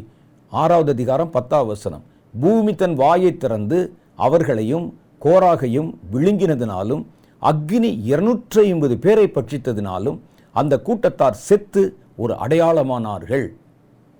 ஆறாவது 0.51 0.91
அதிகாரம் 0.91 1.31
பத்தாவது 1.31 1.69
வசனம் 1.69 2.03
பூமி 2.33 2.71
தன் 2.75 2.95
வாயை 2.95 3.31
திறந்து 3.37 3.79
அவர்களையும் 4.19 4.87
கோராகையும் 5.21 5.89
விழுங்கினதினாலும் 6.11 7.03
அக்னி 7.41 7.91
இருநூற்றி 8.05 8.59
ஐம்பது 8.65 8.95
பேரை 8.97 9.27
பட்சித்ததினாலும் 9.27 10.17
அந்த 10.55 10.73
கூட்டத்தார் 10.79 11.41
செத்து 11.41 11.81
ஒரு 12.17 12.33
அடையாளமானார்கள் 12.39 13.45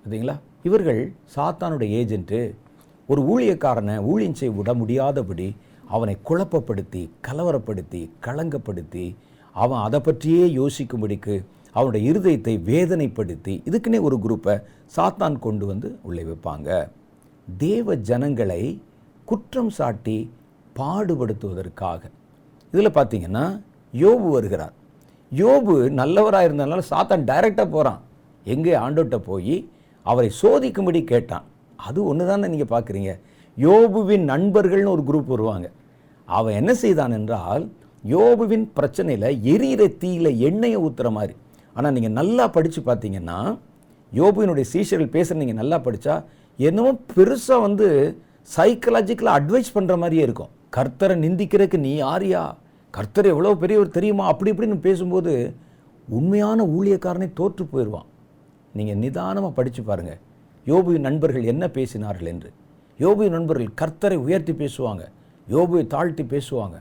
சரிங்களா 0.06 0.36
இவர்கள் 0.62 1.00
சாத்தானுடைய 1.34 1.90
ஏஜென்ட்டு 1.98 2.40
ஒரு 3.08 3.20
ஊழியக்காரனை 3.26 3.96
ஊழியம் 4.04 4.36
செய்ய 4.36 4.52
விட 4.52 4.70
முடியாதபடி 4.74 5.48
அவனை 5.90 6.14
குழப்பப்படுத்தி 6.24 7.02
கலவரப்படுத்தி 7.28 8.02
களங்கப்படுத்தி 8.20 9.04
அவன் 9.56 9.82
அதை 9.82 10.00
பற்றியே 10.00 10.46
யோசிக்கும்படிக்கு 10.52 11.34
அவனுடைய 11.74 12.02
இருதயத்தை 12.10 12.54
வேதனைப்படுத்தி 12.66 13.54
இதுக்குன்னே 13.68 14.00
ஒரு 14.00 14.16
குரூப்பை 14.18 14.54
சாத்தான் 14.94 15.36
கொண்டு 15.38 15.64
வந்து 15.66 15.88
உள்ளே 16.02 16.24
வைப்பாங்க 16.24 16.68
தேவ 17.48 17.96
ஜனங்களை 18.02 18.62
குற்றம் 19.28 19.70
சாட்டி 19.70 20.18
பாடுபடுத்துவதற்காக 20.76 22.02
இதில் 22.72 22.96
பார்த்தீங்கன்னா 22.96 23.44
யோபு 23.94 24.28
வருகிறார் 24.30 24.74
யோபு 25.32 25.74
நல்லவராக 25.92 26.46
இருந்ததுனால 26.48 26.84
சாத்தான் 26.90 27.24
டைரெக்டாக 27.24 27.68
போகிறான் 27.70 28.00
எங்கே 28.46 28.74
ஆண்டோட்ட 28.76 29.16
போய் 29.22 29.56
அவரை 30.06 30.28
சோதிக்கும்படி 30.40 31.00
கேட்டான் 31.04 31.46
அது 31.78 31.98
ஒன்று 32.04 32.26
தானே 32.26 32.48
நீங்கள் 32.48 32.72
பார்க்குறீங்க 32.74 33.12
யோபுவின் 33.56 34.24
நண்பர்கள்னு 34.24 34.92
ஒரு 34.92 35.02
குரூப் 35.04 35.32
வருவாங்க 35.34 35.66
அவன் 36.28 36.56
என்ன 36.56 36.72
செய்தான் 36.74 37.12
என்றால் 37.12 37.64
யோபுவின் 38.04 38.66
பிரச்சனையில் 38.76 39.28
எரியிற 39.52 39.82
தீயில் 39.98 40.30
எண்ணெயை 40.48 40.78
ஊற்றுற 40.82 41.10
மாதிரி 41.10 41.34
ஆனால் 41.76 41.94
நீங்கள் 41.94 42.16
நல்லா 42.18 42.44
படித்து 42.48 42.80
பார்த்தீங்கன்னா 42.82 43.38
யோபுவினுடைய 44.12 44.66
சீஷர்கள் 44.72 45.14
பேசுகிற 45.16 45.38
நீங்கள் 45.38 45.60
நல்லா 45.60 45.78
படித்தா 45.86 46.14
என்னமோ 46.58 46.92
பெருசாக 47.12 47.60
வந்து 47.60 47.88
சைக்கலாஜிக்கலாக 48.50 49.38
அட்வைஸ் 49.38 49.74
பண்ணுற 49.74 49.94
மாதிரியே 49.96 50.24
இருக்கும் 50.26 50.52
கர்த்தரை 50.76 51.14
நிந்திக்கிறதுக்கு 51.16 51.78
நீ 51.78 51.92
யாரியா 51.96 52.42
கர்த்தர் 52.94 53.26
எவ்வளோ 53.26 53.52
பெரியவர் 53.54 53.96
தெரியுமா 53.96 54.24
அப்படி 54.26 54.50
இப்படின்னு 54.52 54.76
பேசும்போது 54.80 55.32
உண்மையான 56.08 56.60
ஊழியக்காரனை 56.74 57.28
தோற்று 57.32 57.64
போயிடுவான் 57.64 58.08
நீங்கள் 58.74 59.00
நிதானமாக 59.02 59.52
படித்து 59.52 59.82
பாருங்கள் 59.82 60.20
யோபுவின் 60.66 61.06
நண்பர்கள் 61.08 61.44
என்ன 61.44 61.64
பேசினார்கள் 61.68 62.30
என்று 62.32 62.50
யோபுவின் 62.98 63.36
நண்பர்கள் 63.36 63.72
கர்த்தரை 63.74 64.18
உயர்த்தி 64.18 64.54
பேசுவாங்க 64.54 65.04
யோபுவை 65.48 65.84
தாழ்த்தி 65.86 66.24
பேசுவாங்க 66.24 66.76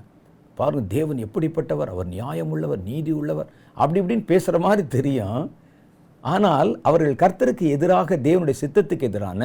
பாருங்கள் 0.58 0.90
தேவன் 0.90 1.20
எப்படிப்பட்டவர் 1.20 1.90
அவர் 1.90 2.08
நியாயம் 2.08 2.52
உள்ளவர் 2.52 2.82
நீதி 2.84 3.12
உள்ளவர் 3.12 3.50
அப்படி 3.78 4.00
இப்படின்னு 4.02 4.26
பேசுகிற 4.26 4.60
மாதிரி 4.60 4.84
தெரியும் 4.88 5.42
ஆனால் 6.24 6.70
அவர்கள் 6.82 7.22
கர்த்தருக்கு 7.24 7.66
எதிராக 7.70 8.18
தேவனுடைய 8.24 8.58
சித்தத்துக்கு 8.62 9.08
எதிரான 9.08 9.42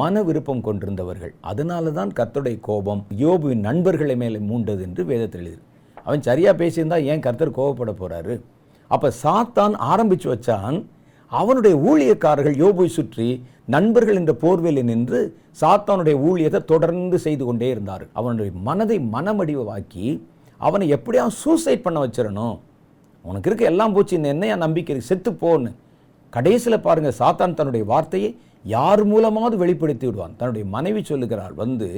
மன 0.00 0.22
விருப்பம் 0.22 0.64
கொண்டிருந்தவர்கள் 0.64 1.32
அதனால 1.42 1.90
தான் 1.90 2.12
கர்த்தருடைய 2.12 2.56
கோபம் 2.60 3.02
யோபுவின் 3.18 3.64
நண்பர்களை 3.64 4.16
மேலே 4.16 4.38
மூண்டது 4.48 4.82
என்று 4.82 5.02
வேதத்தில் 5.04 5.42
எழுது 5.42 5.62
அவன் 6.06 6.22
சரியாக 6.22 6.54
பேசியிருந்தா 6.60 6.98
ஏன் 7.04 7.24
கர்த்தர் 7.26 7.56
கோபப்பட 7.56 7.92
போகிறாரு 7.92 8.34
அப்போ 8.90 9.08
சாத்தான் 9.22 9.74
ஆரம்பித்து 9.84 10.28
வச்சான் 10.30 10.78
அவனுடைய 11.32 11.74
ஊழியக்காரர்கள் 11.84 12.56
யோபுவை 12.56 12.88
சுற்றி 12.88 13.28
நண்பர்கள் 13.68 14.18
என்ற 14.20 14.32
போர்வேலி 14.42 14.82
நின்று 14.82 15.20
சாத்தானுடைய 15.60 16.16
ஊழியத்தை 16.24 16.60
தொடர்ந்து 16.64 17.18
செய்து 17.18 17.44
கொண்டே 17.44 17.68
இருந்தார் 17.70 18.04
அவனுடைய 18.12 18.52
மனதை 18.62 18.98
மனமடிவாக்கி 19.14 20.06
அவனை 20.60 20.86
எப்படியாவது 20.88 21.36
சூசைட் 21.36 21.84
பண்ண 21.86 21.98
வச்சிடணும் 22.00 22.56
உனக்கு 23.24 23.48
இருக்க 23.50 23.64
எல்லாம் 23.64 23.94
போச்சு 23.94 24.14
இந்த 24.14 24.28
என்னையா 24.28 24.56
நம்பிக்கை 24.56 25.00
செத்து 25.02 25.30
போன்னு 25.34 25.70
கடைசியில் 26.32 26.84
பாருங்கள் 26.86 27.18
சாத்தான் 27.18 27.54
தன்னுடைய 27.54 27.84
வார்த்தையை 27.86 28.30
யார் 28.64 29.02
மூலமாவது 29.04 29.56
வெளிப்படுத்தி 29.56 30.04
விடுவான் 30.06 30.36
தன்னுடைய 30.36 30.64
மனைவி 30.66 31.00
சொல்லுகிறாள் 31.02 31.54
வந்து 31.54 31.88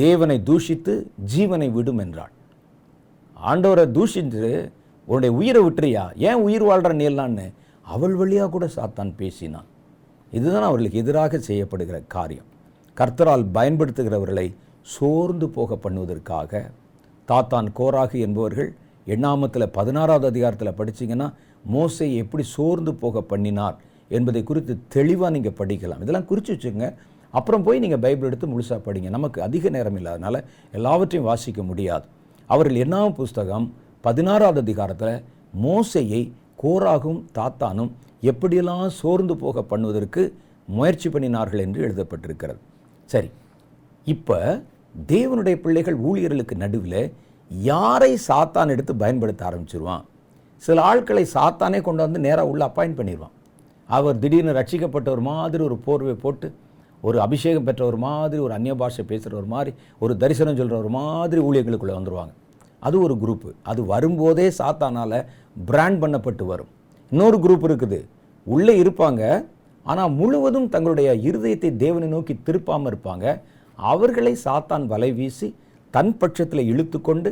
தேவனை 0.00 0.36
தூஷித்து 0.46 0.94
ஜீவனை 1.34 1.68
விடும் 1.72 2.00
என்றாள் 2.00 2.32
ஆண்டவரை 3.36 3.84
தூஷித்து 3.92 4.44
உன்னுடைய 5.08 5.32
உயிரை 5.34 5.60
விட்டுறியா 5.62 6.04
ஏன் 6.28 6.42
உயிர் 6.42 6.64
வாழ்கிற 6.64 6.92
நீலான்னு 6.94 7.46
அவள் 7.86 8.14
வழியாக 8.14 8.48
கூட 8.48 8.66
சாத்தான் 8.76 9.12
பேசினான் 9.16 9.68
இதுதான் 10.32 10.68
அவர்களுக்கு 10.68 10.98
எதிராக 10.98 11.38
செய்யப்படுகிற 11.48 11.98
காரியம் 12.06 12.48
கர்த்தரால் 12.96 13.44
பயன்படுத்துகிறவர்களை 13.52 14.46
சோர்ந்து 14.88 15.46
போக 15.48 15.76
பண்ணுவதற்காக 15.76 16.62
தாத்தான் 17.28 17.68
கோராகு 17.72 18.18
என்பவர்கள் 18.18 18.70
எண்ணாமத்தில் 19.06 19.72
பதினாறாவது 19.72 20.26
அதிகாரத்தில் 20.26 20.78
படிச்சிங்கன்னா 20.78 21.28
மோசை 21.72 22.08
எப்படி 22.16 22.44
சோர்ந்து 22.48 22.92
போக 22.94 23.20
பண்ணினார் 23.22 23.76
என்பதை 24.10 24.42
குறித்து 24.42 24.72
தெளிவாக 24.88 25.30
நீங்கள் 25.30 25.56
படிக்கலாம் 25.58 26.02
இதெல்லாம் 26.02 26.26
குறித்து 26.26 26.52
வச்சுக்கோங்க 26.54 26.88
அப்புறம் 27.34 27.64
போய் 27.64 27.78
நீங்கள் 27.78 28.00
பைபிள் 28.00 28.28
எடுத்து 28.28 28.46
முழுசாக 28.46 28.80
படிங்க 28.80 29.08
நமக்கு 29.08 29.38
அதிக 29.42 29.68
நேரம் 29.68 29.96
இல்லாதனால 29.96 30.36
எல்லாவற்றையும் 30.72 31.28
வாசிக்க 31.28 31.62
முடியாது 31.62 32.06
அவர்கள் 32.50 32.76
என்ன 32.76 32.96
புஸ்தகம் 33.12 33.66
பதினாறாவது 34.04 34.60
அதிகாரத்தில் 34.60 35.16
மோசையை 35.60 36.22
கோராகும் 36.62 37.20
தாத்தானும் 37.38 37.90
எப்படியெல்லாம் 38.22 38.86
சோர்ந்து 38.94 39.34
போக 39.36 39.62
பண்ணுவதற்கு 39.62 40.22
முயற்சி 40.68 41.08
பண்ணினார்கள் 41.08 41.62
என்று 41.62 41.80
எழுதப்பட்டிருக்கிறது 41.82 42.60
சரி 43.08 43.30
இப்போ 44.06 44.38
தேவனுடைய 45.08 45.56
பிள்ளைகள் 45.60 45.98
ஊழியர்களுக்கு 46.00 46.54
நடுவில் 46.56 47.00
யாரை 47.50 48.12
சாத்தான் 48.28 48.72
எடுத்து 48.74 48.92
பயன்படுத்த 48.96 49.42
ஆரம்பிச்சிருவான் 49.46 50.04
சில 50.62 50.82
ஆட்களை 50.82 51.24
சாத்தானே 51.34 51.80
கொண்டு 51.80 52.02
வந்து 52.02 52.18
நேராக 52.18 52.50
உள்ளே 52.50 52.64
அப்பாயின்ட் 52.64 52.98
பண்ணிடுவான் 52.98 53.34
அவர் 53.88 54.18
திடீர்னு 54.18 54.52
ரட்சிக்கப்பட்ட 54.52 55.08
ஒரு 55.10 55.22
மாதிரி 55.22 55.62
ஒரு 55.62 55.76
போர்வை 55.84 56.14
போட்டு 56.16 56.48
ஒரு 57.02 57.18
அபிஷேகம் 57.20 57.64
பெற்ற 57.64 57.82
ஒரு 57.86 57.98
மாதிரி 57.98 58.40
ஒரு 58.42 58.52
அந்நிய 58.52 58.74
பாஷை 58.74 59.02
பேசுகிற 59.04 59.34
ஒரு 59.36 59.48
மாதிரி 59.48 59.72
ஒரு 59.98 60.12
தரிசனம் 60.16 60.58
சொல்கிற 60.58 60.76
ஒரு 60.78 60.90
மாதிரி 60.96 61.40
ஊழியர்களுக்குள்ளே 61.40 61.96
வந்துடுவாங்க 61.96 62.34
அது 62.82 62.96
ஒரு 63.00 63.14
குரூப்பு 63.16 63.50
அது 63.62 63.80
வரும்போதே 63.84 64.46
சாத்தானால் 64.58 65.18
பிராண்ட் 65.66 66.00
பண்ணப்பட்டு 66.02 66.44
வரும் 66.46 66.70
இன்னொரு 67.12 67.36
குரூப் 67.38 67.66
இருக்குது 67.68 68.00
உள்ளே 68.46 68.74
இருப்பாங்க 68.78 69.22
ஆனால் 69.86 70.12
முழுவதும் 70.12 70.68
தங்களுடைய 70.68 71.08
இருதயத்தை 71.28 71.70
தேவனை 71.76 72.08
நோக்கி 72.08 72.34
திருப்பாமல் 72.40 72.90
இருப்பாங்க 72.90 73.26
அவர்களை 73.78 74.32
சாத்தான் 74.44 74.84
வலை 74.86 75.10
வீசி 75.12 75.48
தன் 75.94 76.12
பட்சத்தில் 76.16 76.68
இழுத்து 76.68 76.98
கொண்டு 77.00 77.30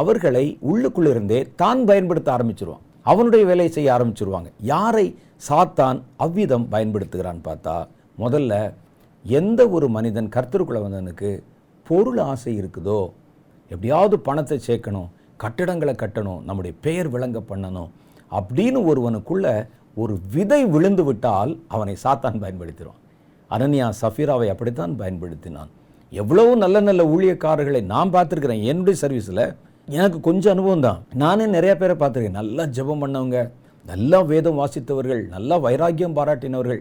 அவர்களை 0.00 0.44
உள்ளுக்குள்ளிருந்தே 0.68 1.40
தான் 1.56 1.82
பயன்படுத்த 1.84 2.28
ஆரம்பிச்சிருவான் 2.32 2.84
அவனுடைய 3.06 3.42
வேலையை 3.44 3.70
செய்ய 3.72 3.88
ஆரம்பிச்சிருவாங்க 3.92 4.48
யாரை 4.64 5.06
சாத்தான் 5.48 5.98
அவ்விதம் 6.16 6.66
பயன்படுத்துகிறான்னு 6.68 7.42
பார்த்தா 7.44 7.76
முதல்ல 8.18 8.54
எந்த 9.24 9.60
ஒரு 9.68 9.86
மனிதன் 9.88 10.32
கர்த்தருக்குள்ள 10.36 10.80
வந்தவனுக்கு 10.82 11.30
பொருள் 11.86 12.20
ஆசை 12.24 12.52
இருக்குதோ 12.56 13.00
எப்படியாவது 13.70 14.16
பணத்தை 14.20 14.58
சேர்க்கணும் 14.66 15.08
கட்டிடங்களை 15.36 15.94
கட்டணும் 15.94 16.44
நம்முடைய 16.44 16.74
பெயர் 16.80 17.08
விளங்க 17.08 17.38
பண்ணணும் 17.48 17.90
அப்படின்னு 18.32 18.80
ஒருவனுக்குள்ள 18.84 19.46
ஒரு 19.96 20.14
விதை 20.32 20.60
விழுந்து 20.66 21.02
விட்டால் 21.04 21.52
அவனை 21.68 21.94
சாத்தான் 22.04 22.40
பயன்படுத்திடுவான் 22.40 23.02
அனன்யா 23.50 23.86
சஃபீராவை 24.00 24.48
அப்படித்தான் 24.48 24.94
பயன்படுத்தினான் 24.94 25.70
எவ்வளவு 26.12 26.52
நல்ல 26.56 26.80
நல்ல 26.80 27.02
ஊழியக்காரர்களை 27.06 27.80
நான் 27.84 28.12
பார்த்துருக்கிறேன் 28.12 28.64
என்னுடைய 28.64 28.96
சர்வீஸில் 29.02 29.44
எனக்கு 29.88 30.18
கொஞ்சம் 30.20 30.52
அனுபவம் 30.52 30.80
தான் 30.80 31.00
நானே 31.14 31.44
நிறைய 31.46 31.72
பேரை 31.76 31.94
பார்த்துருக்கேன் 31.96 32.38
நல்லா 32.38 32.62
ஜெபம் 32.76 33.02
பண்ணவங்க 33.02 33.40
நல்லா 33.86 34.18
வேதம் 34.30 34.58
வாசித்தவர்கள் 34.60 35.20
நல்லா 35.26 35.56
வைராக்கியம் 35.58 36.16
பாராட்டினவர்கள் 36.16 36.80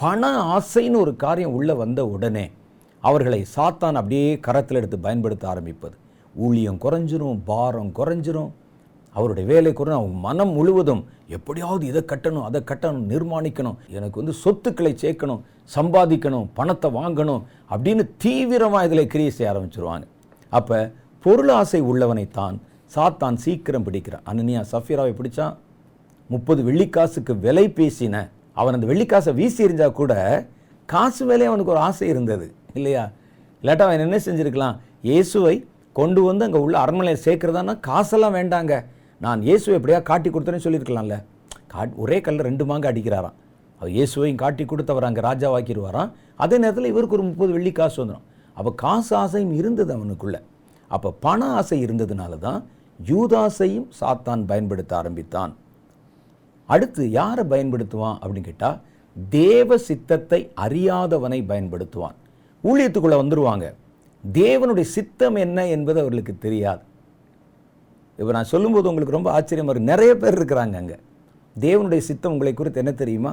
பண 0.00 0.30
ஆசைன்னு 0.48 1.00
ஒரு 1.00 1.12
காரியம் 1.16 1.54
உள்ளே 1.54 1.74
வந்த 1.74 2.00
உடனே 2.06 2.44
அவர்களை 3.02 3.40
சாத்தான் 3.54 3.98
அப்படியே 4.00 4.26
கரத்தில் 4.40 4.78
எடுத்து 4.78 4.98
பயன்படுத்த 4.98 5.44
ஆரம்பிப்பது 5.48 5.96
ஊழியம் 6.34 6.78
குறைஞ்சிரும் 6.78 7.40
பாரம் 7.44 7.90
குறைஞ்சிரும் 7.92 8.52
அவருடைய 9.16 9.46
வேலை 9.46 9.72
குறை 9.72 9.92
அவங்க 9.94 10.18
மனம் 10.20 10.52
முழுவதும் 10.52 11.02
எப்படியாவது 11.28 11.84
இதை 11.86 12.02
கட்டணும் 12.06 12.44
அதை 12.44 12.60
கட்டணும் 12.66 13.08
நிர்மாணிக்கணும் 13.10 13.76
எனக்கு 13.90 14.20
வந்து 14.20 14.34
சொத்துக்களை 14.34 14.92
சேர்க்கணும் 15.02 15.42
சம்பாதிக்கணும் 15.70 16.46
பணத்தை 16.54 16.88
வாங்கணும் 16.92 17.42
அப்படின்னு 17.70 18.04
தீவிரமாக 18.16 18.86
இதில் 18.86 19.10
கிரியை 19.10 19.32
செய்ய 19.32 19.52
ஆரம்பிச்சிருவாங்க 19.52 20.06
அப்போ 20.52 20.78
பொருளாசை 21.24 21.80
உள்ளவனைத்தான் 21.90 22.56
சாத்தான் 22.92 23.36
சீக்கிரம் 23.36 23.84
பிடிக்கிறான் 23.86 24.24
அன்னனியா 24.30 24.62
சஃபியராவை 24.70 25.12
பிடிச்சான் 25.18 25.54
முப்பது 26.30 26.60
வெள்ளிக்காசுக்கு 26.62 27.32
விலை 27.40 27.66
பேசின 27.78 28.16
அவன் 28.56 28.74
அந்த 28.74 28.86
வெள்ளிக்காசை 28.86 29.32
வீசி 29.32 29.64
எறிஞ்சா 29.64 29.88
கூட 29.92 30.14
காசு 30.88 31.22
மேலே 31.24 31.46
அவனுக்கு 31.46 31.72
ஒரு 31.72 31.80
ஆசை 31.80 32.06
இருந்தது 32.08 32.46
இல்லையா 32.74 33.04
இல்லாட்டா 33.62 33.84
அவன் 33.86 34.04
என்ன 34.06 34.18
செஞ்சுருக்கலாம் 34.18 34.76
இயேசுவை 35.02 35.54
கொண்டு 35.96 36.20
வந்து 36.22 36.44
அங்கே 36.44 36.60
உள்ள 36.60 36.76
அரண்மனையை 36.78 37.18
சேர்க்குறதானா 37.24 37.74
காசெல்லாம் 37.80 38.36
வேண்டாங்க 38.38 38.74
நான் 39.20 39.40
இயேசுவை 39.42 39.74
எப்படியா 39.78 39.98
காட்டி 40.02 40.28
கொடுத்தேன்னு 40.30 40.64
சொல்லியிருக்கலாம்ல 40.64 41.16
கா 41.66 41.82
ஒரே 41.96 42.18
கல்ல 42.20 42.42
ரெண்டு 42.42 42.64
மாங்க 42.64 42.86
அடிக்கிறாராம் 42.90 43.36
அவர் 43.80 43.92
இயேசுவையும் 43.92 44.40
காட்டி 44.42 44.64
கொடுத்தவர் 44.64 45.08
அங்கே 45.08 45.22
ராஜாவாக்கிடுவாராம் 45.22 46.10
அதே 46.36 46.56
நேரத்தில் 46.58 46.90
இவருக்கு 46.90 47.16
ஒரு 47.18 47.24
முப்பது 47.24 47.52
வெள்ளி 47.52 47.72
காசு 47.72 47.98
வந்துடும் 48.02 48.26
அப்போ 48.56 48.70
காசு 48.76 49.12
ஆசையும் 49.16 49.54
இருந்தது 49.54 49.92
அவனுக்குள்ளே 49.94 50.40
அப்போ 50.92 51.10
பண 51.20 51.40
ஆசை 51.52 51.76
இருந்ததுனால 51.84 52.38
தான் 52.38 52.60
யூதாசையும் 53.00 53.88
சாத்தான் 54.00 54.42
பயன்படுத்த 54.44 54.92
ஆரம்பித்தான் 54.96 55.52
அடுத்து 56.68 57.02
யாரை 57.10 57.44
பயன்படுத்துவான் 57.46 58.18
அப்படின்னு 58.18 58.48
கேட்டால் 58.48 58.78
தேவ 59.16 59.76
சித்தத்தை 59.82 60.40
அறியாதவனை 60.56 61.40
பயன்படுத்துவான் 61.46 62.16
ஊழியத்துக்குள்ளே 62.64 63.18
வந்துடுவாங்க 63.20 63.66
தேவனுடைய 64.24 64.86
சித்தம் 64.88 65.36
என்ன 65.36 65.58
என்பது 65.68 65.98
அவர்களுக்கு 66.00 66.34
தெரியாது 66.38 66.82
இப்போ 68.18 68.32
நான் 68.32 68.50
சொல்லும்போது 68.50 68.88
உங்களுக்கு 68.88 69.16
ரொம்ப 69.16 69.30
ஆச்சரியமாக 69.30 69.72
இருக்குது 69.72 69.92
நிறைய 69.92 70.12
பேர் 70.16 70.36
இருக்கிறாங்க 70.38 70.76
அங்கே 70.76 70.98
தேவனுடைய 71.56 72.00
சித்தம் 72.00 72.32
உங்களை 72.32 72.52
குறித்து 72.54 72.82
என்ன 72.82 72.92
தெரியுமா 72.94 73.32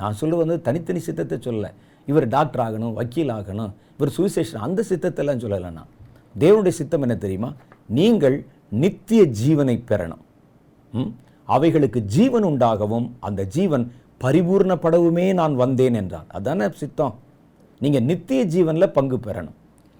நான் 0.00 0.16
சொல்ல 0.16 0.36
வந்து 0.36 0.56
தனித்தனி 0.60 1.00
சித்தத்தை 1.00 1.36
சொல்லலை 1.38 1.70
இவர் 2.08 2.26
டாக்டர் 2.28 2.62
ஆகணும் 2.62 2.94
வக்கீல் 2.94 3.32
ஆகணும் 3.32 3.72
இவர் 3.98 4.14
சுவிசேஷன் 4.16 4.64
அந்த 4.66 4.80
சித்தத்தெல்லாம் 4.88 5.42
சொல்லலை 5.44 5.70
நான் 5.72 5.92
தேவனுடைய 6.36 6.74
சித்தம் 6.74 7.02
என்ன 7.02 7.16
தெரியுமா 7.16 7.50
நீங்கள் 7.88 8.36
நித்திய 8.72 9.20
ஜீவனை 9.40 9.76
பெறணும் 9.90 10.22
அவைகளுக்கு 11.48 12.00
ஜீவன் 12.06 12.44
உண்டாகவும் 12.44 13.06
அந்த 13.20 13.40
ஜீவன் 13.46 13.84
பரிபூர்ணப்படவுமே 14.20 15.26
நான் 15.34 15.54
வந்தேன் 15.54 15.94
என்றான் 15.94 16.28
அதுதானே 16.28 16.68
சித்தம் 16.74 17.14
நீங்கள் 17.80 18.06
நித்திய 18.06 18.42
ஜீவனில் 18.44 18.92
பங்கு 18.92 19.16
பெறணும் 19.18 19.56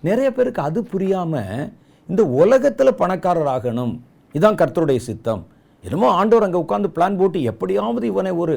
நிறைய 0.03 0.29
பேருக்கு 0.33 0.61
அது 0.61 0.81
புரியாமல் 0.85 1.71
இந்த 2.09 2.23
உலகத்தில் 2.37 2.99
பணக்காரர் 2.99 3.51
ஆகணும் 3.51 3.93
இதுதான் 4.35 4.59
கர்த்தருடைய 4.59 5.01
சித்தம் 5.01 5.43
என்னமோ 5.85 6.09
ஆண்டவர் 6.11 6.47
அங்கே 6.47 6.59
உட்காந்து 6.59 6.89
பிளான் 6.97 7.17
போட்டு 7.17 7.39
எப்படியாவது 7.43 8.07
இவனை 8.07 8.33
ஒரு 8.37 8.55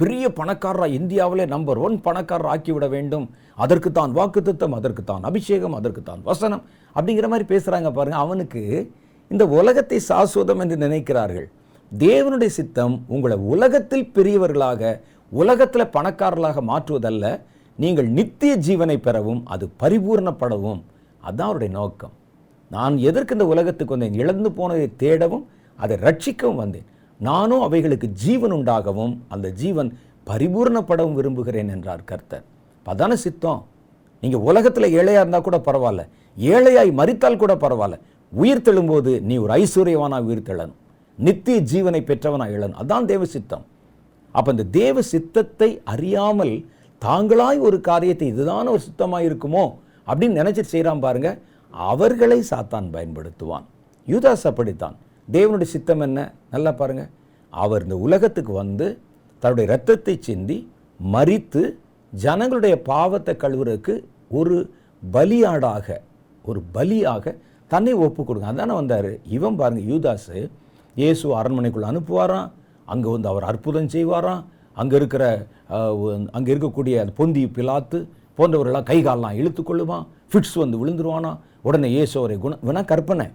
பெரிய 0.00 0.24
பணக்காரராக 0.30 0.92
இந்தியாவிலே 0.92 1.44
நம்பர் 1.46 1.78
ஒன் 1.78 1.96
பணக்காரர் 2.00 2.50
ஆக்கிவிட 2.50 2.86
வேண்டும் 2.88 3.26
அதற்கு 3.58 3.90
தான் 3.92 4.12
வாக்குத்தம் 4.12 4.74
அதற்கு 4.74 5.02
தான் 5.04 5.22
அபிஷேகம் 5.22 5.74
அதற்கு 5.74 6.02
தான் 6.02 6.22
வசனம் 6.22 6.62
அப்படிங்கிற 6.94 7.28
மாதிரி 7.28 7.46
பேசுகிறாங்க 7.50 7.90
பாருங்கள் 7.90 8.24
அவனுக்கு 8.24 8.62
இந்த 9.30 9.44
உலகத்தை 9.52 9.98
சாஸ்வதம் 10.08 10.62
என்று 10.62 10.76
நினைக்கிறார்கள் 10.76 11.48
தேவனுடைய 11.92 12.50
சித்தம் 12.50 12.94
உங்களை 13.08 13.36
உலகத்தில் 13.46 14.06
பெரியவர்களாக 14.12 14.92
உலகத்தில் 15.32 15.92
பணக்காரர்களாக 15.94 16.60
மாற்றுவதல்ல 16.62 17.26
நீங்கள் 17.78 18.08
நித்திய 18.10 18.52
ஜீவனை 18.58 18.96
பெறவும் 18.98 19.42
அது 19.46 19.64
பரிபூர்ணப்படவும் 19.82 20.80
அதுதான் 21.22 21.48
அவருடைய 21.48 21.72
நோக்கம் 21.72 22.14
நான் 22.70 22.94
எதற்கு 23.00 23.34
இந்த 23.34 23.46
உலகத்துக்கு 23.46 23.94
வந்தேன் 23.94 24.18
இழந்து 24.18 24.50
போனதை 24.52 24.86
தேடவும் 25.00 25.44
அதை 25.78 25.96
ரட்சிக்கவும் 26.00 26.60
வந்தேன் 26.60 26.86
நானும் 27.20 27.62
அவைகளுக்கு 27.62 28.08
ஜீவன் 28.20 28.54
உண்டாகவும் 28.54 29.14
அந்த 29.28 29.48
ஜீவன் 29.52 29.90
பரிபூர்ணப்படவும் 30.26 31.16
விரும்புகிறேன் 31.16 31.70
என்றார் 31.70 32.04
கர்த்தர் 32.04 32.44
அதான 32.86 33.12
சித்தம் 33.16 33.60
நீங்கள் 34.22 34.44
உலகத்தில் 34.46 34.92
ஏழையாக 34.92 35.22
இருந்தால் 35.22 35.44
கூட 35.44 35.58
பரவாயில்ல 35.60 36.02
ஏழையாய் 36.36 36.90
மறித்தால் 36.92 37.36
கூட 37.36 37.52
பரவாயில்ல 37.56 37.98
உயிர் 38.32 38.66
தெழும்போது 38.66 39.12
நீ 39.22 39.34
ஒரு 39.38 39.52
ஐஸ்வர்யவானாக 39.56 40.28
உயிர் 40.28 40.48
தெழணும் 40.48 40.78
நித்திய 41.18 41.58
ஜீவனை 41.70 42.00
பெற்றவனாக 42.02 42.56
எழணும் 42.56 42.80
அதான் 42.82 43.06
தேவ 43.06 43.24
சித்தம் 43.26 43.64
அப்போ 44.34 44.50
இந்த 44.50 44.64
தேவ 44.72 45.02
சித்தத்தை 45.04 45.70
அறியாமல் 45.84 46.54
தாங்களாய் 47.02 47.60
ஒரு 47.60 47.78
காரியத்தை 47.80 48.26
இதுதான 48.28 48.70
ஒரு 48.70 48.82
சுத்தமாக 48.82 49.26
இருக்குமோ 49.28 49.64
அப்படின்னு 50.06 50.38
நினச்சி 50.40 50.62
செய்கிறான் 50.64 51.02
பாருங்க 51.02 51.30
அவர்களை 51.74 52.38
சாத்தான் 52.42 52.88
பயன்படுத்துவான் 52.92 53.66
யூதாஸ் 54.08 54.46
அப்படித்தான் 54.46 54.96
தேவனுடைய 55.28 55.68
சித்தம் 55.70 56.02
என்ன 56.06 56.20
நல்லா 56.50 56.72
பாருங்கள் 56.72 57.10
அவர் 57.52 57.82
இந்த 57.82 57.96
உலகத்துக்கு 57.98 58.52
வந்து 58.54 58.86
தன்னுடைய 59.42 59.66
ரத்தத்தை 59.70 60.14
சிந்தி 60.18 60.58
மறித்து 61.00 61.62
ஜனங்களுடைய 62.12 62.74
பாவத்தை 62.82 63.34
கழுவுறதுக்கு 63.36 63.94
ஒரு 64.30 64.56
பலியாடாக 65.02 65.88
ஒரு 66.44 66.60
பலியாக 66.74 67.34
தன்னை 67.70 67.92
ஒப்பு 68.04 68.20
கொடுங்க 68.22 68.48
அதானே 68.50 68.74
வந்தார் 68.74 69.10
இவன் 69.36 69.58
பாருங்கள் 69.60 69.88
யூதாஸு 69.90 70.38
இயேசு 70.96 71.26
அரண்மனைக்குள்ளே 71.40 71.88
அனுப்புவாராம் 71.90 72.48
அங்கே 72.88 73.08
வந்து 73.10 73.28
அவர் 73.28 73.44
அற்புதம் 73.44 73.90
செய்வாராம் 73.94 74.42
அங்கே 74.76 74.96
இருக்கிற 74.96 75.24
அங்கே 76.32 76.50
இருக்கக்கூடிய 76.54 76.94
அந்த 77.00 77.12
பொந்தி 77.12 77.42
பிலாத்து 77.56 77.98
போன்றவர்களாக 78.38 78.88
கைகாலெலாம் 78.90 79.38
இழுத்து 79.40 79.62
கொள்ளுவான் 79.62 80.04
ஃபிட்ஸ் 80.30 80.56
வந்து 80.56 80.80
விழுந்துருவானா 80.80 81.32
உடனே 81.62 81.88
இயேசு 81.88 82.14
அவரை 82.20 82.36
குண 82.38 82.58
வேணா 82.62 82.82
கற்பனை 82.84 83.26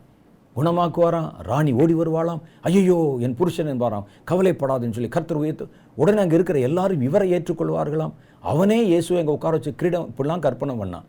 குணமாக்குவாராம் 0.56 1.30
ராணி 1.42 1.72
ஓடி 1.74 1.94
வருவாளாம் 1.94 2.42
ஐயோ 2.64 2.98
என் 3.20 3.36
புருஷன் 3.36 3.72
என்பாராம் 3.72 4.06
கவலைப்படாதுன்னு 4.28 4.96
சொல்லி 4.98 5.10
கர்த்தர் 5.10 5.40
உயர்த்து 5.40 5.66
உடனே 5.98 6.22
அங்கே 6.22 6.36
இருக்கிற 6.36 6.60
எல்லாரும் 6.60 7.02
இவரை 7.02 7.28
ஏற்றுக்கொள்வார்களாம் 7.32 8.14
அவனே 8.46 8.78
இயேசு 8.90 9.12
எங்கள் 9.20 9.36
உட்கார 9.36 9.54
வச்சு 9.54 9.72
கிரீடம் 9.76 10.08
இப்படிலாம் 10.10 10.44
கற்பனை 10.46 10.74
பண்ணான் 10.76 11.06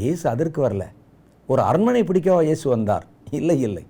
இயேசு 0.00 0.24
அதற்கு 0.30 0.60
வரல 0.64 0.84
ஒரு 1.48 1.60
அரண்மனை 1.62 2.02
பிடிக்கவா 2.02 2.40
இயேசு 2.42 2.66
வந்தார் 2.68 3.04
இல்லை 3.30 3.56
இல்லை 3.60 3.84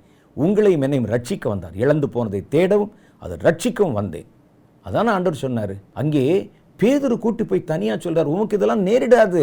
உங்களையும் 0.36 0.84
என்னையும் 0.86 1.08
ரட்சிக்க 1.08 1.44
வந்தார் 1.48 1.74
இழந்து 1.74 2.06
போனதை 2.08 2.40
தேடவும் 2.54 2.92
அதை 3.22 3.34
ரட்சிக்கவும் 3.42 3.98
வந்தேன் 4.00 4.28
அதான் 4.84 5.12
ஆண்டவர் 5.14 5.42
சொன்னார் 5.42 5.74
அங்கே 5.92 6.22
பேதொரு 6.80 7.16
கூட்டி 7.18 7.44
போய் 7.44 7.62
தனியாக 7.64 7.98
சொல்கிறார் 8.00 8.32
உனக்கு 8.34 8.56
இதெல்லாம் 8.56 8.84
நேரிடாது 8.86 9.42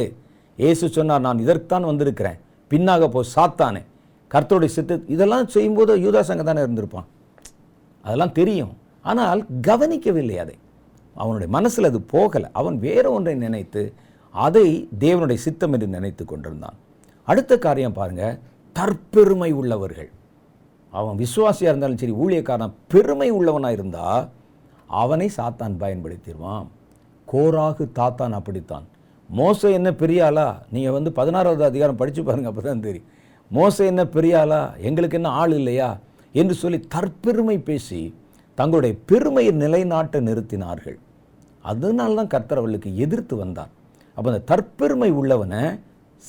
ஏசு 0.59 0.85
சொன்னார் 0.89 1.21
நான் 1.21 1.43
இதற்குத்தான் 1.45 1.89
வந்திருக்கிறேன் 1.91 2.39
பின்னாக 2.71 3.07
போ 3.09 3.21
சாத்தானே 3.35 3.81
கர்த்தருடைய 4.31 4.71
சித்து 4.73 4.95
இதெல்லாம் 5.07 5.47
செய்யும்போது 5.47 5.93
யூதாசங்க 6.01 6.43
தானே 6.43 6.63
இருந்திருப்பான் 6.63 7.07
அதெல்லாம் 8.03 8.33
தெரியும் 8.33 8.73
ஆனால் 9.05 9.41
கவனிக்கவில்லை 9.61 10.35
அதை 10.37 10.55
அவனுடைய 11.19 11.49
மனசில் 11.51 11.89
அது 11.89 11.99
போகலை 12.13 12.47
அவன் 12.53 12.77
வேற 12.79 13.05
ஒன்றை 13.11 13.33
நினைத்து 13.37 13.83
அதை 14.35 14.67
தேவனுடைய 14.99 15.39
சித்தம் 15.39 15.73
என்று 15.73 15.87
நினைத்து 15.87 16.23
கொண்டிருந்தான் 16.25 16.77
அடுத்த 17.27 17.53
காரியம் 17.57 17.97
பாருங்கள் 17.97 18.37
தற்பெருமை 18.75 19.51
உள்ளவர்கள் 19.51 20.09
அவன் 20.93 21.17
விசுவாசியாக 21.17 21.71
இருந்தாலும் 21.71 22.01
சரி 22.01 22.15
ஊழியக்காரன் 22.19 22.77
பெருமை 22.87 23.29
உள்ளவனாக 23.29 23.77
இருந்தால் 23.77 24.23
அவனை 24.89 25.27
சாத்தான் 25.37 25.75
பயன்படுத்திடுவான் 25.79 26.67
கோராகு 27.27 27.83
தாத்தான் 27.91 28.33
அப்படித்தான் 28.33 28.85
மோசம் 29.29 29.73
என்ன 29.73 29.89
பெரியாளா 29.99 30.47
நீங்கள் 30.69 30.95
வந்து 30.95 31.11
பதினாறாவது 31.11 31.63
அதிகாரம் 31.63 31.99
படித்து 31.99 32.21
பாருங்கள் 32.23 32.51
அப்போ 32.51 32.61
தான் 32.61 32.81
தெரியும் 32.81 33.09
மோசை 33.51 33.85
என்ன 33.85 34.03
பெரியாளா 34.13 34.61
எங்களுக்கு 34.81 35.17
என்ன 35.17 35.29
ஆள் 35.33 35.53
இல்லையா 35.53 35.89
என்று 36.35 36.55
சொல்லி 36.55 36.79
தற்பெருமை 36.95 37.57
பேசி 37.63 38.01
தங்களுடைய 38.57 38.93
பெருமையை 39.05 39.53
நிலைநாட்ட 39.55 40.19
நிறுத்தினார்கள் 40.21 40.97
அதனால 41.63 42.15
தான் 42.15 42.31
கர்த்தர் 42.31 42.61
அவளுக்கு 42.61 42.89
எதிர்த்து 42.97 43.35
வந்தார் 43.35 43.71
அப்போ 44.17 44.27
அந்த 44.31 44.41
தற்பெருமை 44.47 45.09
உள்ளவனை 45.11 45.61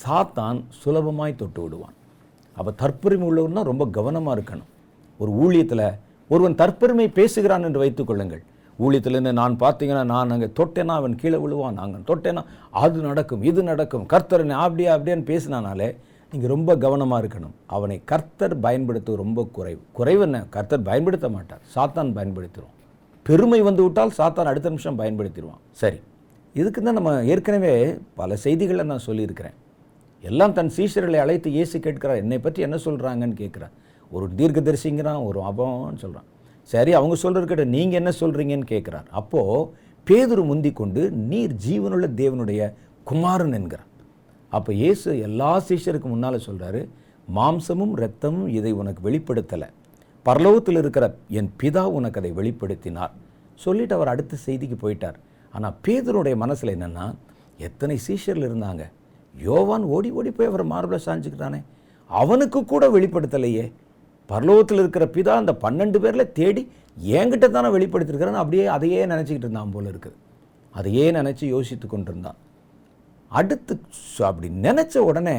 சாத்தான் 0.00 0.59
சுலபமாய் 0.81 1.33
தொட்டு 1.35 1.61
விடுவான் 1.63 1.97
அப்போ 2.57 2.71
தற்பெருமை 2.79 3.27
உள்ளவன் 3.27 3.59
தான் 3.59 3.71
ரொம்ப 3.71 3.85
கவனமாக 3.91 4.37
இருக்கணும் 4.37 4.69
ஒரு 5.21 5.33
ஊழியத்தில் 5.41 5.87
ஒருவன் 6.31 6.59
தற்பெருமை 6.59 7.07
பேசுகிறான் 7.13 7.65
என்று 7.65 7.83
வைத்துக்கொள்ளுங்கள் 7.83 8.43
ஊழியத்திலேருந்து 8.79 9.33
நான் 9.33 9.55
பார்த்தீங்கன்னா 9.61 10.05
நான் 10.05 10.33
அங்கே 10.33 10.49
தொட்டேனா 10.55 10.95
அவன் 10.95 11.17
கீழே 11.17 11.39
விழுவான் 11.39 11.81
நாங்கள் 11.81 12.05
தொட்டேனா 12.05 12.43
அது 12.77 13.01
நடக்கும் 13.01 13.43
இது 13.43 13.63
நடக்கும் 13.63 14.07
கர்த்தர் 14.07 14.45
என்ன 14.45 14.61
அப்படியா 14.61 14.93
அப்படியான்னு 14.95 15.31
பேசினானாலே 15.31 15.89
நீங்கள் 16.33 16.53
ரொம்ப 16.55 16.77
கவனமாக 16.77 17.23
இருக்கணும் 17.23 17.55
அவனை 17.69 17.97
கர்த்தர் 18.05 18.55
பயன்படுத்த 18.61 19.17
ரொம்ப 19.17 19.47
குறைவு 19.53 19.81
குறைவு 19.93 20.23
என்ன 20.23 20.45
கர்த்தர் 20.51 20.83
பயன்படுத்த 20.83 21.29
மாட்டார் 21.29 21.65
சாத்தான் 21.75 22.13
பயன்படுத்துகிறோம் 22.17 22.77
பெருமை 23.27 23.61
வந்து 23.61 23.83
விட்டால் 23.83 24.13
சாத்தான் 24.13 24.51
அடுத்த 24.51 24.71
நிமிஷம் 24.71 24.99
பயன்படுத்திடுவான் 25.01 25.61
சரி 25.73 25.99
இதுக்கு 26.55 26.81
தான் 26.81 26.97
நம்ம 26.99 27.11
ஏற்கனவே 27.25 27.73
பல 28.17 28.37
செய்திகளை 28.37 28.85
நான் 28.85 29.07
சொல்லியிருக்கிறேன் 29.07 29.57
எல்லாம் 30.25 30.53
தன் 30.53 30.73
சீஷர்களை 30.77 31.19
அழைத்து 31.19 31.51
ஏசி 31.53 31.79
கேட்கிறார் 31.79 32.21
என்னை 32.21 32.39
பற்றி 32.39 32.61
என்ன 32.63 32.77
சொல்கிறாங்கன்னு 32.77 33.37
கேட்குறார் 33.41 33.75
ஒரு 34.13 34.27
தீர்க்கதரிசிங்கிறான் 34.39 35.21
ஒரு 35.25 35.41
அபம்னு 35.43 36.01
சொல்கிறான் 36.01 36.29
சரி 36.71 36.93
அவங்க 36.95 37.15
சொல்கிறக்கிட்ட 37.17 37.65
நீங்கள் 37.67 38.01
என்ன 38.01 38.11
சொல்கிறீங்கன்னு 38.21 38.69
கேட்குறார் 38.71 39.07
அப்போது 39.13 39.69
பேதுரு 40.07 40.43
முந்தி 40.45 40.71
கொண்டு 40.73 41.03
நீர் 41.31 41.55
ஜீவனுள்ள 41.65 42.07
தேவனுடைய 42.15 42.61
குமாரன் 43.07 43.53
என்கிறான் 43.53 43.89
அப்போ 44.53 44.71
இயேசு 44.73 45.11
எல்லா 45.21 45.51
சீஷருக்கு 45.69 46.09
முன்னால் 46.09 46.45
சொல்கிறாரு 46.47 46.81
மாம்சமும் 47.29 47.95
இரத்தமும் 47.97 48.49
இதை 48.51 48.73
உனக்கு 48.73 49.01
வெளிப்படுத்தலை 49.09 49.69
பரலோகத்தில் 50.27 50.79
இருக்கிற 50.79 51.05
என் 51.31 51.51
பிதா 51.61 51.83
உனக்கு 51.91 52.19
அதை 52.21 52.31
வெளிப்படுத்தினார் 52.33 53.13
சொல்லிவிட்டு 53.61 53.95
அவர் 53.95 54.13
அடுத்த 54.13 54.39
செய்திக்கு 54.47 54.77
போயிட்டார் 54.77 55.19
ஆனால் 55.55 55.77
பேதருடைய 55.85 56.35
மனசில் 56.37 56.75
என்னென்னா 56.75 57.07
எத்தனை 57.59 57.97
சீஷர்கள் 57.99 58.49
இருந்தாங்க 58.49 58.83
யோவான் 59.35 59.85
ஓடி 59.91 60.09
ஓடி 60.11 60.31
போய் 60.31 60.51
அவர் 60.51 60.65
மார்பில் 60.65 61.05
சாஞ்சுக்கிறானே 61.07 61.61
அவனுக்கு 62.11 62.61
கூட 62.65 62.85
வெளிப்படுத்தலையே 62.91 63.65
பரலோகத்தில் 64.31 64.81
இருக்கிற 64.81 65.05
பிதா 65.15 65.33
அந்த 65.35 65.53
பன்னெண்டு 65.63 65.99
பேரில் 65.99 66.33
தேடி 66.33 66.63
என்கிட்ட 67.13 67.47
தானே 67.49 67.69
வெளிப்படுத்திருக்கிறான்னு 67.69 68.43
அப்படியே 68.43 68.67
அதையே 68.69 69.01
நினச்சிக்கிட்டு 69.05 69.47
இருந்தான் 69.47 69.75
போல 69.75 69.89
இருக்குது 69.89 70.17
அதையே 70.75 71.07
நினச்சி 71.11 71.45
யோசித்து 71.47 71.87
கொண்டிருந்தான் 71.87 72.39
அடுத்து 73.31 73.75
அப்படி 74.27 74.49
நினச்ச 74.63 74.95
உடனே 75.05 75.37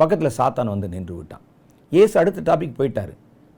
பக்கத்தில் 0.00 0.36
சாத்தான் 0.36 0.72
வந்து 0.74 0.88
நின்று 0.88 1.14
விட்டான் 1.16 1.44
ஏசு 1.92 2.14
அடுத்த 2.18 2.44
டாபிக் 2.48 2.78
போயிட்டார் 2.78 3.12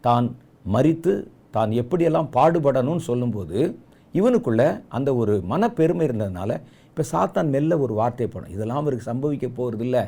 தான் 0.05 0.27
மறித்து 0.65 1.13
தான் 1.51 1.71
எப்படியெல்லாம் 1.73 2.29
பாடுபடணும்னு 2.35 3.05
சொல்லும்போது 3.05 3.59
இவனுக்குள்ள 4.15 4.63
அந்த 4.89 5.11
ஒரு 5.15 5.35
மனப்பெருமை 5.47 6.05
இருந்ததுனால 6.09 6.53
இப்போ 6.89 7.03
சாத்தான் 7.11 7.51
மெல்ல 7.51 7.79
ஒரு 7.79 7.95
வார்த்தை 7.95 8.27
போனோம் 8.27 8.53
இதெல்லாம் 8.53 8.81
அவருக்கு 8.81 9.11
சம்பவிக்க 9.11 9.47
போகிறது 9.51 9.85
இல்லை 9.85 10.03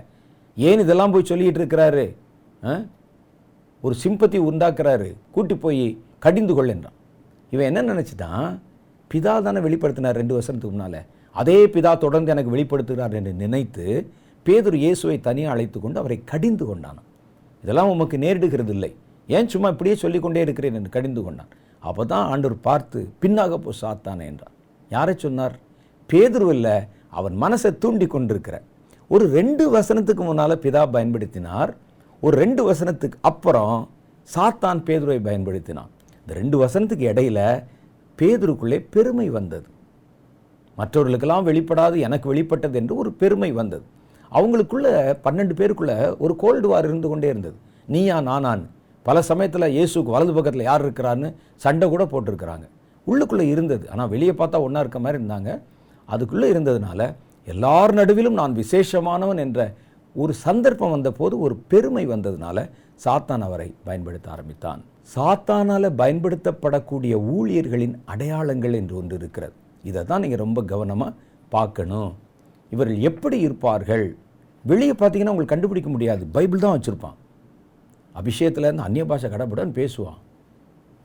ஏன் 0.57 0.81
இதெல்லாம் 0.81 1.13
போய் 1.13 1.31
சொல்லிகிட்டு 1.31 1.61
இருக்கிறாரு 1.61 2.05
ஒரு 3.83 3.95
சிம்பத்தி 4.03 4.39
உண்டாக்குறாரு 4.49 5.09
கூட்டி 5.31 5.55
போய் 5.57 5.85
கடிந்து 6.19 6.53
கொள்ளுன்றான் 6.55 6.99
இவன் 7.53 7.69
என்ன 7.71 7.81
நினச்சிட்டான் 7.93 8.47
பிதா 9.11 9.33
தானே 9.41 9.61
வெளிப்படுத்தினார் 9.61 10.19
ரெண்டு 10.19 10.35
வருஷத்துக்கு 10.35 10.69
முன்னால் 10.69 11.01
அதே 11.37 11.59
பிதா 11.67 11.93
தொடர்ந்து 11.99 12.33
எனக்கு 12.33 12.55
வெளிப்படுத்துகிறார் 12.55 13.15
என்று 13.15 13.33
நினைத்து 13.37 13.87
பேதர் 14.47 14.77
இயேசுவை 14.77 15.17
தனியாக 15.21 15.55
அழைத்து 15.55 15.79
கொண்டு 15.81 16.01
அவரை 16.01 16.19
கடிந்து 16.25 16.65
கொண்டானான் 16.67 17.09
இதெல்லாம் 17.65 17.91
உமக்கு 17.91 18.17
நேரிடுகிறது 18.19 18.73
இல்லை 18.73 18.91
ஏன் 19.29 19.49
சும்மா 19.49 19.69
இப்படியே 19.69 19.97
சொல்லிக்கொண்டே 19.97 20.41
இருக்கிறேன் 20.41 20.77
என்று 20.79 20.91
கடிந்து 20.91 21.21
கொண்டான் 21.23 21.53
அப்போ 21.83 22.03
தான் 22.05 22.27
ஆண்டவர் 22.27 22.59
பார்த்து 22.61 23.01
பின்னாக 23.23 23.57
போ 23.59 23.73
சாத்தானே 23.81 24.25
என்றான் 24.27 24.55
யாரை 24.91 25.15
சொன்னார் 25.17 25.55
பேதுருவில் 26.11 26.75
அவன் 27.11 27.35
மனசை 27.37 27.71
தூண்டி 27.79 28.07
கொண்டிருக்கிற 28.07 28.57
ஒரு 29.11 29.25
ரெண்டு 29.31 29.65
வசனத்துக்கு 29.71 30.23
முன்னால் 30.25 30.55
பிதா 30.59 30.83
பயன்படுத்தினார் 30.91 31.71
ஒரு 32.23 32.35
ரெண்டு 32.37 32.63
வசனத்துக்கு 32.65 33.19
அப்புறம் 33.23 33.75
சாத்தான் 34.29 34.81
பேதுருவை 34.81 35.21
பயன்படுத்தினான் 35.21 35.91
இந்த 36.27 36.33
ரெண்டு 36.35 36.57
வசனத்துக்கு 36.59 37.07
இடையில 37.09 37.41
பேதுருக்குள்ளே 38.19 38.79
பெருமை 38.91 39.27
வந்தது 39.31 39.69
மற்றவர்களுக்கெல்லாம் 40.79 41.49
வெளிப்படாது 41.49 41.97
எனக்கு 42.01 42.27
வெளிப்பட்டது 42.29 42.77
என்று 42.79 42.95
ஒரு 42.97 43.11
பெருமை 43.13 43.51
வந்தது 43.53 43.85
அவங்களுக்குள்ள 44.33 44.89
பன்னெண்டு 45.25 45.55
பேருக்குள்ள 45.55 45.95
ஒரு 46.19 46.35
கோல்டு 46.37 46.69
வார் 46.69 46.87
இருந்து 46.87 47.09
கொண்டே 47.09 47.29
இருந்தது 47.29 47.59
நீயா 47.89 48.17
நானான் 48.21 48.65
பல 49.07 49.21
சமயத்தில் 49.23 49.73
இயேசுக்கு 49.73 50.15
வலது 50.15 50.33
பக்கத்தில் 50.33 50.67
யார் 50.67 50.85
இருக்கிறான்னு 50.85 51.29
சண்டை 51.57 51.87
கூட 51.89 52.03
போட்டிருக்கிறாங்க 52.07 52.67
உள்ளுக்குள்ளே 53.07 53.47
இருந்தது 53.51 53.85
ஆனால் 53.89 54.11
வெளியே 54.11 54.35
பார்த்தா 54.35 54.59
ஒன்றா 54.59 54.83
இருக்க 54.85 54.99
மாதிரி 54.99 55.19
இருந்தாங்க 55.21 55.53
அதுக்குள்ளே 56.09 56.49
இருந்ததுனால 56.51 57.01
எல்லார் 57.49 57.93
நடுவிலும் 57.95 58.39
நான் 58.41 58.55
விசேஷமானவன் 58.55 59.41
என்ற 59.41 59.61
ஒரு 60.17 60.33
சந்தர்ப்பம் 60.39 60.93
வந்தபோது 60.93 61.35
ஒரு 61.39 61.55
பெருமை 61.69 62.05
வந்ததுனால 62.07 62.59
சாத்தான் 63.01 63.45
அவரை 63.47 63.69
பயன்படுத்த 63.85 64.27
ஆரம்பித்தான் 64.31 64.81
சாத்தானால் 65.13 65.89
பயன்படுத்தப்படக்கூடிய 65.97 67.15
ஊழியர்களின் 67.33 67.97
அடையாளங்கள் 68.05 68.75
என்று 68.75 68.95
ஒன்று 68.97 69.17
இருக்கிறது 69.17 69.57
இதை 69.85 70.03
தான் 70.05 70.23
நீங்கள் 70.25 70.43
ரொம்ப 70.45 70.61
கவனமாக 70.65 71.17
பார்க்கணும் 71.53 72.11
இவர்கள் 72.73 73.01
எப்படி 73.03 73.39
இருப்பார்கள் 73.41 74.07
வெளியே 74.65 74.95
பார்த்தீங்கன்னா 74.95 75.33
உங்களுக்கு 75.33 75.55
கண்டுபிடிக்க 75.55 75.91
முடியாது 75.91 76.23
பைபிள் 76.35 76.65
தான் 76.65 76.77
வச்சுருப்பான் 76.77 77.17
இருந்து 78.15 78.87
அந்நிய 78.87 79.05
பாஷை 79.05 79.29
கடப்படான்னு 79.31 79.75
பேசுவான் 79.77 80.21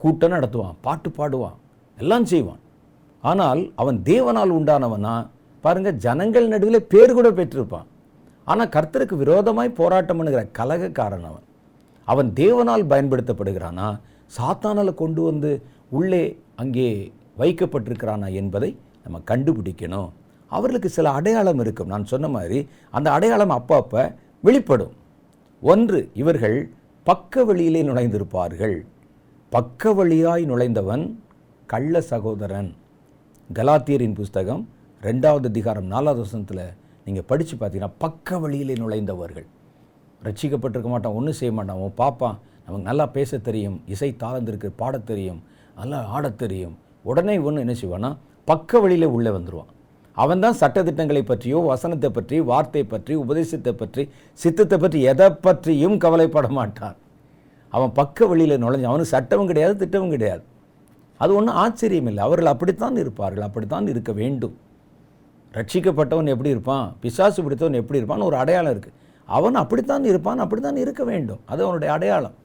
கூட்டம் 0.00 0.32
நடத்துவான் 0.32 0.76
பாட்டு 0.80 1.08
பாடுவான் 1.10 1.58
எல்லாம் 1.98 2.26
செய்வான் 2.26 2.62
ஆனால் 3.24 3.60
அவன் 3.74 3.98
தேவனால் 4.04 4.52
உண்டானவனா 4.58 5.14
பாருங்கள் 5.64 5.96
ஜனங்கள் 5.98 6.46
நடுவில் 6.48 6.88
பேர் 6.88 7.14
கூட 7.14 7.28
பெற்றிருப்பான் 7.30 7.88
ஆனால் 8.46 8.72
கர்த்தருக்கு 8.72 9.14
விரோதமாய் 9.16 9.70
போராட்டம் 9.70 10.18
பண்ணுகிற 10.18 10.42
கலகக்காரன் 10.52 11.26
அவன் 11.26 11.46
அவன் 12.08 12.28
தேவனால் 12.36 12.84
பயன்படுத்தப்படுகிறானா 12.86 13.88
சாத்தானால் 14.36 14.92
கொண்டு 14.94 15.22
வந்து 15.22 15.50
உள்ளே 15.90 16.22
அங்கே 16.54 16.88
வைக்கப்பட்டிருக்கிறானா 17.38 18.28
என்பதை 18.32 18.70
நம்ம 19.04 19.20
கண்டுபிடிக்கணும் 19.26 20.08
அவர்களுக்கு 20.50 20.88
சில 20.88 21.10
அடையாளம் 21.10 21.60
இருக்கும் 21.60 21.86
நான் 21.86 22.04
சொன்ன 22.04 22.26
மாதிரி 22.28 22.58
அந்த 22.90 23.08
அடையாளம் 23.10 23.54
அப்பப்போ 23.56 24.02
வெளிப்படும் 24.44 24.94
ஒன்று 25.62 26.00
இவர்கள் 26.14 26.56
பக்க 27.08 27.42
வழியிலே 27.44 27.80
நுழைந்திருப்பார்கள் 27.82 28.74
பக்க 29.52 29.92
வழியாய் 29.92 30.42
நுழைந்தவன் 30.44 31.04
கள்ள 31.68 32.00
சகோதரன் 32.08 32.68
கலாத்தியரின் 33.50 34.16
புஸ்தகம் 34.16 34.62
ரெண்டாவது 35.02 35.46
அதிகாரம் 35.46 35.86
நாலாவது 35.86 36.20
வசனத்தில் 36.20 36.62
நீங்கள் 37.06 37.26
படித்து 37.26 37.54
பார்த்தீங்கன்னா 37.54 37.96
பக்க 37.98 38.38
வழியிலே 38.38 38.74
நுழைந்தவர்கள் 38.74 39.46
ரட்சிக்கப்பட்டிருக்க 40.22 40.90
மாட்டான் 40.90 41.12
ஒன்றும் 41.12 41.38
செய்ய 41.40 41.52
மாட்டான் 41.52 41.78
அவன் 41.78 41.96
பார்ப்பான் 41.96 42.36
நமக்கு 42.64 42.86
நல்லா 42.86 43.06
பேச 43.10 43.38
தெரியும் 43.40 43.78
இசை 43.86 44.10
தாழ்ந்திருக்கு 44.16 44.70
பாட 44.76 44.98
தெரியும் 45.04 45.40
நல்லா 45.76 46.00
ஆட 46.10 46.28
தெரியும் 46.36 46.76
உடனே 47.04 47.36
ஒன்று 47.40 47.64
என்ன 47.66 47.76
செய்வான்னா 47.82 48.12
பக்க 48.48 48.80
வழியிலே 48.80 49.10
உள்ளே 49.10 49.30
வந்துடுவான் 49.30 49.72
அவன் 50.18 50.42
தான் 50.44 50.58
சட்டத்திட்டங்களை 50.60 51.22
பற்றியோ 51.24 51.58
வசனத்தை 51.64 52.08
பற்றி 52.10 52.36
வார்த்தை 52.44 52.82
பற்றி 52.84 53.14
உபதேசத்தை 53.16 53.72
பற்றி 53.74 54.02
சித்தத்தை 54.38 54.76
பற்றி 54.78 55.00
எதை 55.04 55.28
பற்றியும் 55.40 55.96
கவலைப்பட 55.98 56.48
மாட்டான் 56.50 56.96
அவன் 57.72 57.92
பக்க 57.92 58.26
வழியில் 58.26 58.60
நுழைஞ்சு 58.62 58.88
அவனுக்கு 58.90 59.14
சட்டமும் 59.16 59.50
கிடையாது 59.50 59.74
திட்டமும் 59.76 60.12
கிடையாது 60.12 60.44
அது 61.20 61.32
ஒன்றும் 61.34 61.58
ஆச்சரியம் 61.58 62.08
இல்லை 62.10 62.22
அவர்கள் 62.24 62.52
அப்படித்தான் 62.52 62.96
இருப்பார்கள் 62.96 63.46
அப்படித்தான் 63.46 63.86
இருக்க 63.86 64.10
வேண்டும் 64.12 64.56
ரட்சிக்கப்பட்டவன் 65.54 66.32
எப்படி 66.32 66.50
இருப்பான் 66.50 66.86
பிசாசு 67.00 67.40
பிடித்தவன் 67.42 67.80
எப்படி 67.80 68.00
இருப்பான்னு 68.00 68.28
ஒரு 68.28 68.36
அடையாளம் 68.36 68.72
இருக்குது 68.74 68.96
அவன் 69.28 69.56
அப்படித்தான் 69.56 70.04
இருப்பான் 70.04 70.42
அப்படித்தான் 70.44 70.78
இருக்க 70.78 71.02
வேண்டும் 71.04 71.40
அது 71.46 71.60
அவனுடைய 71.64 71.90
அடையாளம் 71.92 72.36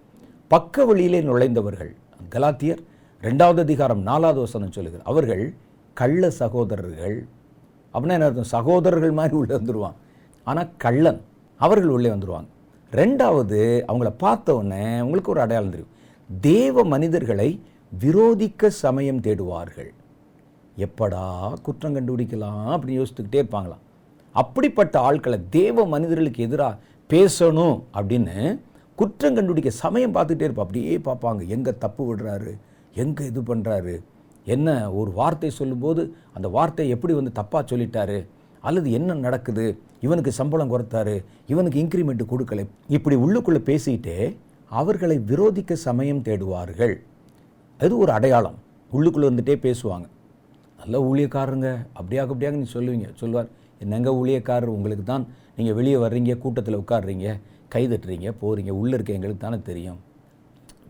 பக்க 0.52 0.86
வழியிலே 0.86 1.20
நுழைந்தவர்கள் 1.22 1.91
கலாத்தியர் 2.32 2.82
ரெண்டாவது 3.24 3.60
அதிகாரம் 3.60 4.02
நாலாவது 4.02 4.40
வசனம் 4.40 4.74
சொல்லுகிறார் 4.74 5.08
அவர்கள் 5.08 5.44
கள்ள 5.98 6.30
சகோதரர்கள் 6.36 7.18
அப்படின்னா 7.94 8.18
என்ன 8.18 8.26
அர்த்தம் 8.26 8.54
சகோதரர்கள் 8.54 9.14
மாதிரி 9.14 9.36
உள்ளே 9.36 9.54
வந்துடுவான் 9.58 9.98
ஆனால் 10.48 10.72
கள்ளன் 10.78 11.22
அவர்கள் 11.60 11.94
உள்ளே 11.94 12.10
வந்துடுவாங்க 12.10 12.50
ரெண்டாவது 12.91 13.60
அவங்கள 13.88 14.10
உடனே 14.54 14.86
உங்களுக்கு 15.02 15.32
ஒரு 15.32 15.41
அடையாளம் 15.41 15.74
தெரியும் 15.76 15.94
தேவ 16.30 16.84
மனிதர்களை 16.86 17.50
விரோதிக்க 17.91 18.70
சமயம் 18.80 19.24
தேடுவார்கள் 19.24 19.91
எப்படா 20.78 21.26
குற்றம் 21.62 21.95
கண்டுபிடிக்கலாம் 21.95 22.68
அப்படின்னு 22.74 23.00
யோசித்துக்கிட்டே 23.00 23.41
இருப்பாங்களாம் 23.41 23.84
அப்படிப்பட்ட 24.36 24.95
ஆட்களை 25.00 25.38
தேவ 25.52 25.86
மனிதர்களுக்கு 25.86 26.41
எதிராக 26.44 26.80
பேசணும் 27.10 27.76
அப்படின்னு 27.94 28.36
குற்றம் 28.98 29.36
கண்டுபிடிக்க 29.36 29.72
சமயம் 29.78 30.16
பார்த்துக்கிட்டே 30.16 30.48
இருப்போம் 30.48 30.66
அப்படியே 30.66 30.95
பார்ப்பாங்க 31.06 31.44
எங்கே 31.48 31.72
தப்பு 31.78 32.04
விடுறாரு 32.10 32.52
எங்கே 32.94 33.24
இது 33.26 33.41
பண்ணுறாரு 33.41 33.94
என்ன 34.45 34.70
ஒரு 34.91 35.12
வார்த்தை 35.12 35.50
சொல்லும்போது 35.52 36.02
அந்த 36.34 36.48
வார்த்தை 36.50 36.86
எப்படி 36.90 37.14
வந்து 37.14 37.32
தப்பாக 37.32 37.64
சொல்லிட்டாரு 37.72 38.20
அல்லது 38.64 38.90
என்ன 38.91 39.14
நடக்குது 39.18 39.66
இவனுக்கு 40.00 40.32
சம்பளம் 40.32 40.72
குறைத்தாரு 40.72 41.16
இவனுக்கு 41.48 41.78
இன்க்ரிமெண்ட் 41.80 42.24
கொடுக்கலை 42.26 42.66
இப்படி 42.90 43.16
உள்ளுக்குள்ளே 43.16 43.62
பேசிக்கிட்டே 43.68 44.18
அவர்களை 44.72 45.18
விரோதிக்க 45.26 45.74
சமயம் 45.82 46.22
தேடுவார்கள் 46.22 46.95
அது 47.80 47.94
ஒரு 47.98 48.12
அடையாளம் 48.12 48.58
உள்ளுக்குள்ளே 48.91 49.30
வந்துட்டே 49.30 49.56
பேசுவாங்க 49.64 50.08
நல்ல 50.80 50.98
ஊழியக்காரங்க 51.02 51.68
அப்படியாக 51.98 52.32
அப்படியாக 52.32 52.56
நீ 52.56 52.68
சொல்லுவீங்க 52.70 53.08
சொல்லுவார் 53.16 53.50
என்னங்க 53.82 54.10
ஊழியக்காரர் 54.16 54.76
உங்களுக்கு 54.76 55.06
தான் 55.06 55.24
நீங்கள் 55.56 55.76
வெளியே 55.76 55.98
வர்றீங்க 55.98 56.34
கூட்டத்தில் 56.38 56.80
உட்காடுறீங்க 56.80 57.28
கை 57.68 57.84
தட்டுறீங்க 57.88 58.30
போகிறீங்க 58.41 58.72
உள்ளே 58.72 58.95
இருக்க 58.95 59.12
எங்களுக்கு 59.14 59.44
தானே 59.44 59.60
தெரியும் 59.62 60.00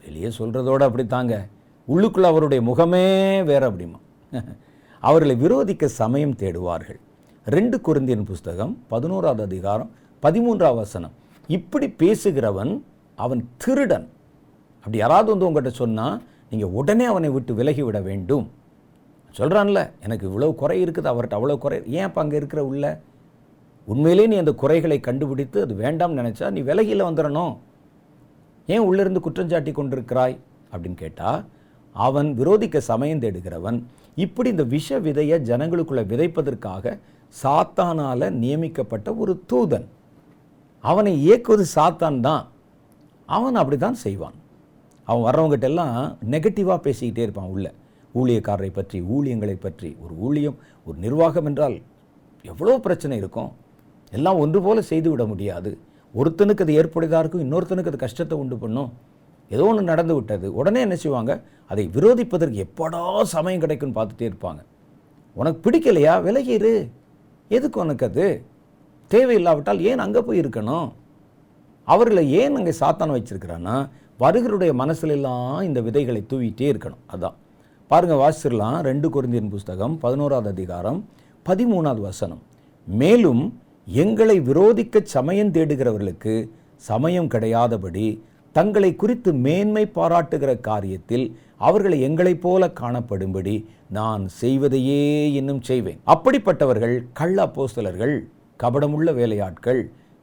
வெளியே 0.05 0.29
சொல்கிறதோடு 0.37 0.83
அப்படி 0.83 1.03
தாங்க 1.07 1.35
உள்ளுக்குள்ள 1.87 2.27
அவருடைய 2.27 2.61
முகமே 2.61 3.05
வேற 3.43 3.63
அப்படிமா 3.69 3.99
அவர்களை 5.03 5.35
விரோதிக்க 5.35 5.85
சமயம் 5.93 6.37
தேடுவார்கள் 6.39 6.99
ரெண்டு 7.47 7.77
குருந்தியன் 7.81 8.27
புஸ்தகம் 8.27 8.73
பதினோராவது 8.87 9.41
அதிகாரம் 9.43 9.89
பதிமூன்றாவது 10.23 10.79
வசனம் 10.79 11.15
இப்படி 11.49 11.87
பேசுகிறவன் 11.99 12.71
அவன் 13.17 13.41
திருடன் 13.57 14.05
அப்படி 14.85 14.97
யாராவது 14.97 15.29
வந்து 15.31 15.47
உங்கள்கிட்ட 15.47 15.81
சொன்னால் 15.81 16.15
நீங்கள் 16.51 16.73
உடனே 16.73 17.05
அவனை 17.05 17.29
விட்டு 17.29 17.53
விலகிவிட 17.53 17.99
வேண்டும் 18.01 18.45
சொல்கிறான்ல 19.35 19.81
எனக்கு 20.03 20.25
இவ்வளோ 20.29 20.49
குறை 20.55 20.77
இருக்குது 20.81 21.09
அவர்கிட்ட 21.11 21.37
அவ்வளோ 21.37 21.57
குறை 21.57 21.77
ஏன் 21.95 22.07
அப்போ 22.07 22.19
அங்கே 22.21 22.35
இருக்கிற 22.35 22.61
உள்ள 22.65 22.85
உண்மையிலே 23.87 24.25
நீ 24.27 24.35
அந்த 24.37 24.53
குறைகளை 24.53 24.97
கண்டுபிடித்து 24.99 25.57
அது 25.61 25.73
வேண்டாம்னு 25.75 26.19
நினச்சா 26.21 26.49
நீ 26.51 26.61
விலகியில் 26.61 27.07
வந்துடணும் 27.07 27.53
ஏன் 28.67 28.85
உள்ளிருந்து 28.85 29.21
குற்றஞ்சாட்டி 29.25 29.71
கொண்டிருக்கிறாய் 29.71 30.35
அப்படின்னு 30.73 30.97
கேட்டால் 30.99 31.41
அவன் 31.95 32.29
விரோதிக்க 32.35 32.77
சமயம் 32.83 33.21
தேடுகிறவன் 33.21 33.77
இப்படி 34.15 34.49
இந்த 34.49 34.63
விஷ 34.63 34.99
விதையை 34.99 35.37
ஜனங்களுக்குள்ள 35.41 36.01
விதைப்பதற்காக 36.05 36.95
சாத்தானால் 37.35 38.25
நியமிக்கப்பட்ட 38.33 39.07
ஒரு 39.15 39.33
தூதன் 39.49 39.87
அவனை 40.83 41.13
இயக்குவது 41.21 41.65
சாத்தான் 41.75 42.19
தான் 42.19 42.43
அவன் 43.29 43.55
அப்படி 43.55 43.77
தான் 43.77 43.95
செய்வான் 43.95 44.37
அவன் 45.07 45.25
வர்றவங்ககிட்ட 45.25 45.69
எல்லாம் 45.69 45.95
நெகட்டிவாக 46.29 46.79
பேசிக்கிட்டே 46.83 47.23
இருப்பான் 47.23 47.49
உள்ள 47.49 47.67
ஊழியக்காரரை 48.15 48.71
பற்றி 48.71 48.97
ஊழியங்களை 49.09 49.55
பற்றி 49.59 49.89
ஒரு 50.03 50.13
ஊழியம் 50.17 50.57
ஒரு 50.87 50.97
நிர்வாகம் 50.97 51.45
என்றால் 51.45 51.77
எவ்வளோ 52.45 52.75
பிரச்சனை 52.77 53.17
இருக்கும் 53.17 53.51
எல்லாம் 54.11 54.37
ஒன்று 54.37 54.59
போல் 54.61 54.85
விட 55.09 55.25
முடியாது 55.25 55.71
ஒருத்தனுக்கு 56.13 56.61
அது 56.61 56.73
ஏற்புடையதாக 56.73 57.19
இருக்கும் 57.19 57.43
இன்னொருத்தனுக்கு 57.43 57.91
அது 57.91 57.97
கஷ்டத்தை 57.97 58.35
உண்டு 58.37 58.55
பண்ணும் 58.57 58.89
ஏதோ 59.53 59.63
ஒன்று 59.63 59.83
நடந்து 59.83 60.13
விட்டது 60.15 60.47
உடனே 60.53 60.79
என்ன 60.81 60.95
செய்வாங்க 60.95 61.33
அதை 61.71 61.83
விரோதிப்பதற்கு 61.95 62.59
எப்படா 62.65 63.01
சமயம் 63.33 63.63
கிடைக்கும்னு 63.63 63.97
பார்த்துட்டே 63.97 64.27
இருப்பாங்க 64.29 64.61
உனக்கு 65.35 65.59
பிடிக்கலையா 65.65 66.13
விலகிடு 66.21 66.73
எதுக்கு 67.51 67.77
உனக்கு 67.79 68.05
அது 68.05 68.25
தேவையில்லாவிட்டால் 69.11 69.81
ஏன் 69.83 70.03
அங்கே 70.05 70.21
போய் 70.21 70.41
இருக்கணும் 70.43 70.87
அவர்களை 71.87 72.23
ஏன் 72.41 72.55
அங்கே 72.55 72.73
சாத்தான 72.79 73.15
வச்சுருக்கிறான்னா 73.15 73.75
வருகருடைய 74.19 74.71
மனசுலெல்லாம் 74.73 75.55
இந்த 75.61 75.79
விதைகளை 75.81 76.21
தூவிட்டே 76.29 76.67
இருக்கணும் 76.73 77.03
அதான் 77.07 77.37
பாருங்கள் 77.91 78.21
வாசிச்சிடலாம் 78.21 78.77
ரெண்டு 78.81 79.07
குருந்தியின் 79.09 79.49
புஸ்தகம் 79.49 79.95
பதினோராவது 79.97 80.49
அதிகாரம் 80.49 80.99
பதிமூணாவது 81.45 82.01
வசனம் 82.01 82.41
மேலும் 82.87 83.43
எங்களை 83.87 84.35
விரோதிக்க 84.41 85.01
சமயம் 85.07 85.51
தேடுகிறவர்களுக்கு 85.51 86.33
சமயம் 86.83 87.31
கிடையாதபடி 87.31 88.05
தங்களை 88.55 88.91
குறித்து 88.95 89.29
மேன்மை 89.43 89.83
பாராட்டுகிற 89.95 90.51
காரியத்தில் 90.61 91.25
அவர்களை 91.61 91.97
எங்களைப் 92.01 92.43
போல 92.43 92.63
காணப்படும்படி 92.79 93.55
நான் 93.89 94.23
செய்வதையே 94.39 95.01
இன்னும் 95.33 95.61
செய்வேன் 95.61 95.99
அப்படிப்பட்டவர்கள் 96.07 96.95
கள்ள 97.13 97.37
அப்போஸ்தலர்கள் 97.45 98.15
கபடமுள்ள 98.59 99.11
வேலையாட்கள் 99.13 99.81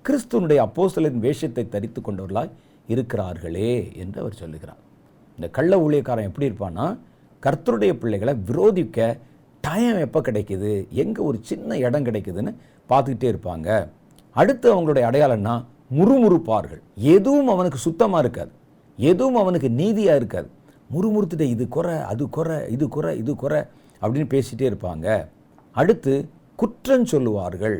கிறிஸ்துவனுடைய 0.04 0.60
அப்போஸ்தலின் 0.60 1.18
வேஷத்தை 1.18 1.64
தரித்து 1.68 2.00
கொண்டவர்களாய் 2.00 2.52
இருக்கிறார்களே 2.88 3.72
என்று 3.94 4.18
அவர் 4.20 4.38
சொல்லுகிறார் 4.38 4.80
இந்த 5.38 5.48
கள்ள 5.50 5.72
ஊழியக்காரன் 5.80 6.28
எப்படி 6.28 6.48
இருப்பான்னா 6.48 6.86
கர்த்தருடைய 7.42 7.92
பிள்ளைகளை 7.98 8.32
விரோதிக்க 8.48 8.98
டைம் 9.64 9.98
எப்போ 9.98 10.20
கிடைக்குது 10.20 10.72
எங்கே 10.94 11.20
ஒரு 11.22 11.38
சின்ன 11.42 11.76
இடம் 11.78 12.06
கிடைக்குதுன்னு 12.06 12.52
பார்த்துக்கிட்டே 12.90 13.30
இருப்பாங்க 13.30 13.68
அடுத்து 14.36 14.66
அவங்களுடைய 14.74 15.04
அடையாளம்னா 15.06 15.54
முறுமுறுப்பார்கள் 15.90 16.82
எதுவும் 17.10 17.48
அவனுக்கு 17.48 17.78
சுத்தமாக 17.78 18.22
இருக்காது 18.24 18.52
எதுவும் 18.98 19.38
அவனுக்கு 19.38 19.68
நீதியாக 19.74 20.20
இருக்காது 20.20 20.48
முறுமுறுத்துட்டு 20.90 21.46
இது 21.46 21.64
குறை 21.68 21.96
அது 22.04 22.24
குறை 22.28 22.58
இது 22.68 22.86
குறை 22.88 23.12
இது 23.18 23.32
குறை 23.34 23.60
அப்படின்னு 24.02 24.28
பேசிகிட்டே 24.30 24.66
இருப்பாங்க 24.66 25.08
அடுத்து 25.76 26.14
குற்றம் 26.58 27.06
சொல்லுவார்கள் 27.06 27.78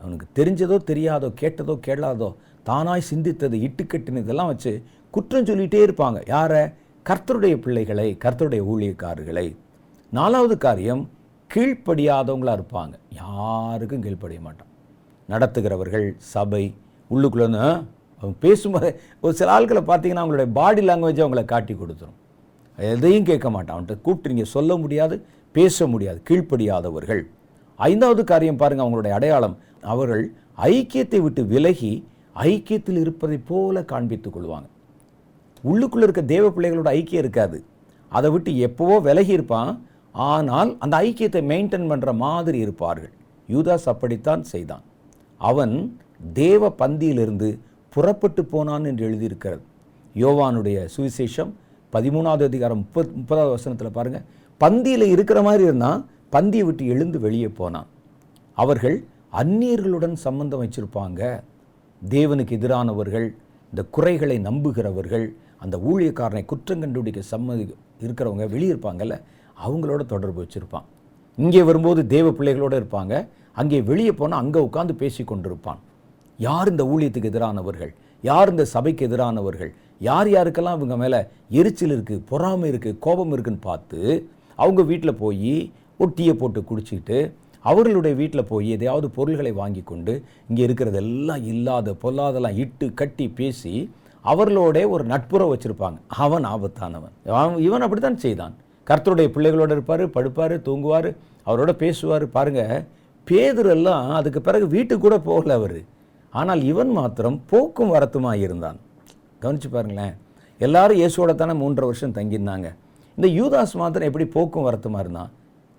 அவனுக்கு 0.00 0.26
தெரிஞ்சதோ 0.38 0.76
தெரியாதோ 0.86 1.28
கேட்டதோ 1.40 1.74
கேளாதோ 1.86 2.28
தானாய் 2.66 3.08
சிந்தித்தது 3.10 3.56
இட்டுக்கட்டுன்னு 3.60 4.22
இதெல்லாம் 4.22 4.46
வச்சு 4.46 4.72
குற்றம் 5.14 5.46
சொல்லிகிட்டே 5.46 5.80
இருப்பாங்க 5.82 6.18
யாரை 6.26 6.62
கர்த்தருடைய 7.06 7.54
பிள்ளைகளை 7.60 8.08
கர்த்தருடைய 8.24 8.62
ஊழியக்காரர்களை 8.66 9.46
நாலாவது 10.12 10.56
காரியம் 10.58 11.02
கீழ்ப்படியாதவங்களாக 11.50 12.58
இருப்பாங்க 12.58 12.94
யாருக்கும் 13.16 14.02
கீழ்ப்படிய 14.02 14.40
மாட்டான் 14.40 14.72
நடத்துகிறவர்கள் 15.28 16.06
சபை 16.32 16.64
உள்ளுக்குள்ளே 17.10 17.48
அவங்க 18.22 18.36
பேசும்போதே 18.40 18.90
ஒரு 19.20 19.32
சில 19.34 19.50
ஆட்களை 19.52 19.82
பார்த்தீங்கன்னா 19.82 20.22
அவங்களுடைய 20.22 20.50
பாடி 20.52 20.82
லாங்குவேஜ் 20.82 21.22
அவங்கள 21.22 21.44
காட்டி 21.44 21.74
கொடுத்துரும் 21.74 22.16
எதையும் 22.78 23.24
கேட்க 23.24 23.48
மாட்டான் 23.50 23.76
அவன்கிட்ட 23.76 24.28
நீங்கள் 24.28 24.52
சொல்ல 24.52 24.76
முடியாது 24.76 25.16
பேச 25.54 25.86
முடியாது 25.86 26.18
கீழ்ப்படியாதவர்கள் 26.22 27.22
ஐந்தாவது 27.78 28.22
காரியம் 28.24 28.56
பாருங்கள் 28.56 28.84
அவங்களுடைய 28.86 29.14
அடையாளம் 29.14 29.56
அவர்கள் 29.84 30.24
ஐக்கியத்தை 30.68 31.18
விட்டு 31.20 31.42
விலகி 31.46 31.92
ஐக்கியத்தில் 32.46 33.00
இருப்பதை 33.00 33.38
போல 33.48 33.80
காண்பித்துக் 33.82 34.36
கொள்வாங்க 34.36 34.68
உள்ளுக்குள்ளே 35.64 36.02
இருக்க 36.02 36.22
தேவ 36.26 36.44
பிள்ளைகளோட 36.50 36.88
ஐக்கியம் 36.90 37.22
இருக்காது 37.22 37.58
அதை 38.12 38.28
விட்டு 38.30 38.50
எப்போவோ 38.58 38.96
விலகி 39.00 39.32
இருப்பான் 39.32 39.70
ஆனால் 40.26 40.70
அந்த 40.78 40.94
ஐக்கியத்தை 40.98 41.42
மெயின்டைன் 41.44 41.88
பண்ணுற 41.90 42.12
மாதிரி 42.16 42.58
இருப்பார்கள் 42.58 43.12
யூதாஸ் 43.48 43.88
அப்படித்தான் 43.88 44.42
செய்தான் 44.44 44.84
அவன் 45.40 45.74
தேவ 46.20 46.68
பந்தியிலிருந்து 46.78 47.48
புறப்பட்டு 47.96 48.42
போனான் 48.44 48.84
என்று 48.84 49.02
எழுதியிருக்கிறது 49.04 49.62
யோவானுடைய 50.14 50.78
சுவிசேஷம் 50.96 51.52
பதிமூணாவது 51.92 52.44
அதிகாரம் 52.44 52.78
முப்பத் 52.78 53.16
முப்பதாவது 53.16 53.52
வசனத்தில் 53.52 53.96
பாருங்கள் 53.96 54.24
பந்தியில் 54.60 55.06
இருக்கிற 55.06 55.38
மாதிரி 55.42 55.64
இருந்தால் 55.64 56.00
பந்தியை 56.32 56.64
விட்டு 56.64 56.84
எழுந்து 56.86 57.18
வெளியே 57.18 57.48
போனான் 57.50 57.88
அவர்கள் 58.56 58.96
அந்நியர்களுடன் 59.32 60.16
சம்பந்தம் 60.18 60.62
வச்சிருப்பாங்க 60.62 61.22
தேவனுக்கு 62.02 62.56
எதிரானவர்கள் 62.56 63.26
இந்த 63.72 63.82
குறைகளை 63.90 64.36
நம்புகிறவர்கள் 64.38 65.26
அந்த 65.58 65.76
ஊழியக்காரனை 65.86 66.42
குற்றம் 66.44 66.80
கண்டுபிடிக்க 66.80 67.20
சம்மதி 67.30 67.64
இருக்கிறவங்க 68.00 68.46
வெளியே 68.48 68.72
இருப்பாங்கல்ல 68.72 69.14
அவங்களோட 69.64 70.02
தொடர்பு 70.06 70.40
வச்சுருப்பான் 70.42 70.86
இங்கே 71.38 71.62
வரும்போது 71.62 72.00
தேவ 72.06 72.26
பிள்ளைகளோடு 72.30 72.76
இருப்பாங்க 72.76 73.14
அங்கே 73.56 73.78
வெளியே 73.82 74.12
போனால் 74.12 74.40
அங்கே 74.40 74.60
உட்காந்து 74.60 74.94
பேசி 74.94 75.22
கொண்டிருப்பான் 75.24 75.80
யார் 76.38 76.70
இந்த 76.70 76.84
ஊழியத்துக்கு 76.84 77.30
எதிரானவர்கள் 77.30 77.92
யார் 78.24 78.50
இந்த 78.50 78.64
சபைக்கு 78.66 79.02
எதிரானவர்கள் 79.06 79.72
யார் 80.00 80.28
யாருக்கெல்லாம் 80.28 80.78
இவங்க 80.78 80.96
மேலே 80.96 81.20
எரிச்சல் 81.50 81.94
இருக்குது 81.96 82.24
பொறாமை 82.28 82.66
இருக்குது 82.70 82.98
கோபம் 82.98 83.32
இருக்குதுன்னு 83.32 83.66
பார்த்து 83.66 84.00
அவங்க 84.58 84.82
வீட்டில் 84.82 85.20
போய் 85.20 85.54
ஒரு 86.00 86.10
டீயை 86.16 86.34
போட்டு 86.34 86.60
குடிச்சிக்கிட்டு 86.62 87.18
அவர்களுடைய 87.64 88.14
வீட்டில் 88.16 88.48
போய் 88.48 88.68
எதையாவது 88.70 89.06
பொருள்களை 89.10 89.52
வாங்கி 89.52 89.82
கொண்டு 89.82 90.14
இங்கே 90.48 90.62
இருக்கிறதெல்லாம் 90.66 91.44
இல்லாத 91.44 91.94
பொல்லாதெல்லாம் 92.02 92.58
இட்டு 92.58 92.86
கட்டி 92.94 93.26
பேசி 93.30 93.74
அவர்களோட 94.24 94.78
ஒரு 94.88 95.04
நட்புறவு 95.04 95.52
வச்சுருப்பாங்க 95.52 95.98
அவன் 96.18 96.46
ஆபத்தானவன் 96.46 97.14
இவன் 97.58 97.84
அப்படி 97.86 98.00
தான் 98.00 98.22
செய்தான் 98.22 98.54
கர்த்தருடைய 98.86 99.28
பிள்ளைகளோடு 99.30 99.74
இருப்பார் 99.76 100.04
படுப்பார் 100.10 100.54
தூங்குவார் 100.60 101.10
அவரோட 101.46 101.70
பேசுவார் 101.76 102.24
பாருங்கள் 102.28 102.84
பேதரெல்லாம் 103.26 104.08
அதுக்கு 104.12 104.40
பிறகு 104.40 104.66
வீட்டுக்கு 104.68 105.04
கூட 105.04 105.16
போகல 105.20 105.54
அவர் 105.54 105.78
ஆனால் 106.36 106.62
இவன் 106.64 106.92
மாத்திரம் 106.92 107.36
போக்கும் 107.50 107.92
வரத்துமாக 107.94 108.44
இருந்தான் 108.46 108.78
கவனித்து 109.42 109.68
பாருங்களேன் 109.68 110.14
எல்லாரும் 110.60 110.98
இயேசுவோட 110.98 111.32
தானே 111.34 111.54
மூன்றரை 111.60 111.86
வருஷம் 111.86 112.16
தங்கியிருந்தாங்க 112.16 112.68
இந்த 113.18 113.28
யூதாஸ் 113.34 113.74
மாத்திரம் 113.76 114.08
எப்படி 114.08 114.26
போக்கும் 114.30 114.66
வரத்துமாக 114.66 115.02
இருந்தான் 115.04 115.30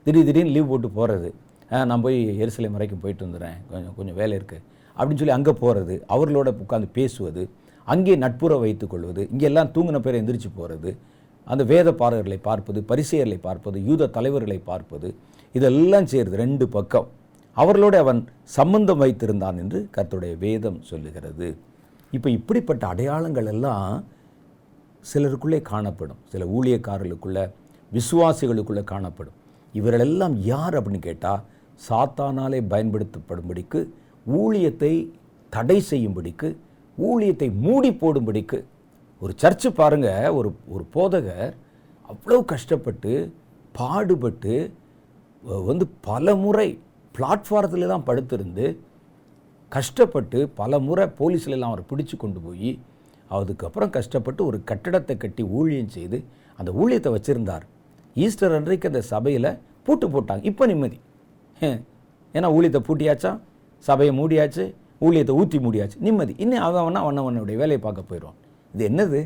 திடீர் 0.06 0.28
திடீர்னு 0.28 0.54
லீவ் 0.54 0.70
போட்டு 0.70 0.90
போகிறது 0.92 1.30
நான் 1.84 2.02
போய் 2.02 2.18
எரிசலை 2.38 2.70
வரைக்கும் 2.72 3.02
போயிட்டு 3.04 3.24
வந்துடுறேன் 3.26 3.58
கொஞ்சம் 3.70 3.96
கொஞ்சம் 3.96 4.18
வேலை 4.20 4.34
இருக்குது 4.40 4.64
அப்படின்னு 4.98 5.20
சொல்லி 5.20 5.36
அங்கே 5.36 5.54
போகிறது 5.56 5.96
அவர்களோட 6.10 6.50
உட்காந்து 6.64 6.90
பேசுவது 6.92 7.44
அங்கே 7.88 8.14
நட்புற 8.16 8.54
வைத்துக்கொள்வது 8.60 9.22
இங்கே 9.32 9.46
எல்லாம் 9.46 9.70
தூங்கின 9.76 10.00
பேரை 10.00 10.18
எந்திரிச்சு 10.22 10.50
போகிறது 10.52 10.90
அந்த 11.48 11.64
வேத 11.64 11.90
பாடகர்களை 11.94 12.40
பார்ப்பது 12.42 12.80
பரிசெயர்களை 12.90 13.38
பார்ப்பது 13.42 13.78
யூத 13.86 14.10
தலைவர்களை 14.10 14.58
பார்ப்பது 14.64 15.10
இதெல்லாம் 15.56 16.08
செய்கிறது 16.08 16.38
ரெண்டு 16.38 16.66
பக்கம் 16.70 17.08
அவர்களோடு 17.58 17.98
அவன் 17.98 18.20
சம்பந்தம் 18.52 19.02
வைத்திருந்தான் 19.02 19.60
என்று 19.60 19.80
கர்த்துடைய 19.96 20.34
வேதம் 20.38 20.80
சொல்லுகிறது 20.84 21.48
இப்போ 22.14 22.28
இப்படிப்பட்ட 22.30 22.84
அடையாளங்கள் 22.88 23.48
எல்லாம் 23.48 23.88
சிலருக்குள்ளே 25.04 25.60
காணப்படும் 25.62 26.22
சில 26.30 26.46
ஊழியக்காரர்களுக்குள்ள 26.50 27.40
விசுவாசிகளுக்குள்ளே 27.92 28.84
காணப்படும் 28.84 29.38
இவர்களெல்லாம் 29.74 30.36
யார் 30.44 30.76
அப்படின்னு 30.76 31.02
கேட்டால் 31.02 31.44
சாத்தானாலே 31.80 32.60
பயன்படுத்தப்படும்படிக்கு 32.70 33.80
ஊழியத்தை 34.36 34.94
தடை 35.54 35.78
செய்யும்படிக்கு 35.90 36.50
ஊழியத்தை 36.98 37.48
மூடி 37.60 37.90
போடும்படிக்கு 37.94 38.60
ஒரு 39.22 39.34
சர்ச்சு 39.38 39.70
பாருங்கள் 39.72 40.34
ஒரு 40.34 40.50
ஒரு 40.68 40.84
போதகர் 40.96 41.54
அவ்வளோ 42.10 42.40
கஷ்டப்பட்டு 42.46 43.12
பாடுபட்டு 43.76 44.56
வந்து 45.64 45.86
பல 46.02 46.36
முறை 46.36 46.70
பிளாட்ஃபாரத்தில் 47.18 47.88
தான் 47.88 48.06
படுத்திருந்து 48.08 48.66
கஷ்டப்பட்டு 49.72 50.40
பல 50.56 50.80
முறை 50.80 51.06
போலீஸ்லாம் 51.18 51.70
அவர் 51.70 51.90
பிடிச்சு 51.90 52.16
கொண்டு 52.18 52.40
போய் 52.40 52.72
அதுக்கப்புறம் 53.32 53.92
கஷ்டப்பட்டு 53.92 54.42
ஒரு 54.46 54.58
கட்டடத்தை 54.64 55.16
கட்டி 55.18 55.44
ஊழியம் 55.52 55.90
செய்து 55.90 56.18
அந்த 56.60 56.70
ஊழியத்தை 56.74 57.12
வச்சுருந்தார் 57.14 57.66
ஈஸ்டர் 58.16 58.56
அன்றைக்கு 58.56 58.88
அந்த 58.88 59.02
சபையில் 59.10 59.50
பூட்டு 59.88 60.06
போட்டாங்க 60.08 60.44
இப்போ 60.44 60.66
நிம்மதி 60.66 60.98
ஏன்னா 62.34 62.50
ஊழியத்தை 62.54 62.82
பூட்டியாச்சா 62.88 63.32
சபையை 63.84 64.14
மூடியாச்சு 64.18 64.64
ஊழியத்தை 65.02 65.34
ஊற்றி 65.36 65.58
மூடியாச்சு 65.60 65.98
நிம்மதி 66.00 66.34
இன்னும் 66.38 66.64
அவன் 66.64 67.02
அவன் 67.02 67.22
அவனுடைய 67.24 67.58
வேலையை 67.58 67.82
பார்க்க 67.82 68.10
போயிடுவான் 68.10 68.38
இது 68.74 68.84
என்னது 68.90 69.20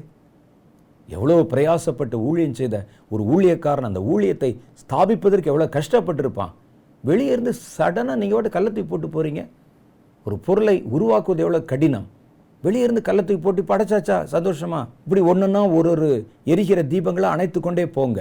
எவ்வளோ 1.09 1.37
பிரயாசப்பட்டு 1.53 2.17
ஊழியம் 2.25 2.57
செய்த 2.59 2.77
ஒரு 3.09 3.23
ஊழியக்காரன் 3.31 3.89
அந்த 3.89 4.01
ஊழியத்தை 4.11 4.51
ஸ்தாபிப்பதற்கு 4.81 5.51
எவ்வளோ 5.51 5.67
கஷ்டப்பட்டிருப்பான் 5.73 6.51
வெளியே 7.03 7.31
இருந்து 7.31 7.51
சடனாக 7.77 8.17
நீங்கள் 8.21 8.37
வாட்டு 8.37 8.55
கள்ளத்துக்கு 8.55 8.91
போட்டு 8.91 9.07
போகிறீங்க 9.09 9.43
ஒரு 10.25 10.35
பொருளை 10.45 10.75
உருவாக்குவது 10.91 11.43
எவ்வளோ 11.45 11.61
கடினம் 11.65 12.07
வெளியே 12.63 12.83
இருந்து 12.83 13.01
கள்ளத்துக்கு 13.05 13.43
போட்டு 13.43 13.61
படைச்சாச்சா 13.69 14.17
சந்தோஷமா 14.33 14.81
இப்படி 15.05 15.21
ஒன்றுன்னா 15.27 15.61
ஒரு 15.77 15.89
ஒரு 15.91 16.09
எரிகிற 16.45 16.79
தீபங்களை 16.91 17.27
அணைத்து 17.29 17.59
கொண்டே 17.59 17.85
போங்க 17.95 18.19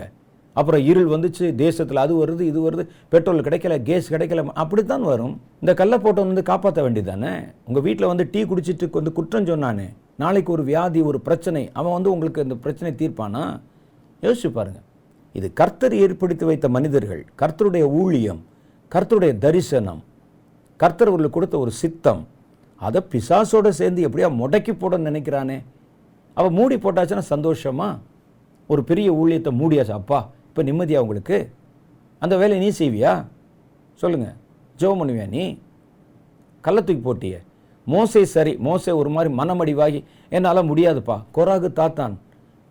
அப்புறம் 0.56 0.82
இருள் 0.82 1.10
வந்துச்சு 1.10 1.46
தேசத்தில் 1.56 2.02
அது 2.02 2.12
வருது 2.14 2.42
இது 2.46 2.60
வருது 2.60 2.84
பெட்ரோல் 3.08 3.44
கிடைக்கல 3.46 3.74
கேஸ் 3.82 4.10
கிடைக்கல 4.10 4.44
அப்படி 4.54 4.82
தான் 4.84 5.04
வரும் 5.04 5.34
இந்த 5.62 5.72
கள்ள 5.74 5.94
போட்டவன் 5.96 6.32
வந்து 6.32 6.44
காப்பாற்ற 6.44 6.80
வேண்டியது 6.82 7.10
தானே 7.10 7.32
உங்கள் 7.64 7.84
வீட்டில் 7.86 8.10
வந்து 8.10 8.24
டீ 8.30 8.40
குடிச்சிட்டு 8.44 8.88
வந்து 8.92 9.12
குற்றம் 9.12 9.48
சொன்னானே 9.48 9.86
நாளைக்கு 10.18 10.50
ஒரு 10.52 10.62
வியாதி 10.62 11.02
ஒரு 11.02 11.18
பிரச்சனை 11.20 11.62
அவன் 11.72 11.94
வந்து 11.94 12.10
உங்களுக்கு 12.10 12.40
இந்த 12.40 12.56
பிரச்சனை 12.64 12.90
தீர்ப்பானா 13.00 13.44
யோசிச்சு 14.22 14.50
பாருங்கள் 14.50 14.86
இது 15.34 15.48
கர்த்தர் 15.52 15.94
ஏற்படுத்தி 15.96 16.44
வைத்த 16.44 16.68
மனிதர்கள் 16.68 17.22
கர்த்தருடைய 17.36 17.84
ஊழியம் 17.96 18.40
கர்த்தருடைய 18.92 19.32
தரிசனம் 19.38 20.00
கர்த்தர் 20.80 21.10
உங்களுக்கு 21.10 21.36
கொடுத்த 21.36 21.56
ஒரு 21.58 21.72
சித்தம் 21.80 22.22
அதை 22.80 23.00
பிசாசோடு 23.12 23.70
சேர்ந்து 23.78 24.04
எப்படியா 24.06 24.28
முடக்கி 24.36 24.72
போடன்னு 24.74 25.08
நினைக்கிறானே 25.10 25.58
அவள் 26.36 26.56
மூடி 26.58 26.76
போட்டாச்சுன்னா 26.76 27.24
சந்தோஷமாக 27.26 27.98
ஒரு 28.68 28.82
பெரிய 28.84 29.08
ஊழியத்தை 29.12 29.50
மூடியாச்சு 29.52 29.94
அப்பா 29.94 30.20
இப்போ 30.48 30.62
நிம்மதியா 30.62 31.00
உங்களுக்கு 31.00 31.38
அந்த 32.22 32.34
வேலையை 32.36 32.60
நீ 32.60 32.70
செய்வியா 32.78 33.12
சொல்லுங்கள் 34.00 34.36
ஜோ 34.76 34.90
பண்ணுவியா 34.92 35.26
நீ 35.28 35.44
கள்ளத்துக்கு 36.64 37.02
போட்டிய 37.02 37.36
மோசை 37.86 38.22
சரி 38.32 38.52
மோசை 38.58 38.92
ஒரு 38.92 39.10
மாதிரி 39.10 39.30
மனமடிவாகி 39.34 40.00
என்னால் 40.32 40.68
முடியாதுப்பா 40.70 41.16
கொராகு 41.32 41.68
தாத்தான் 41.72 42.14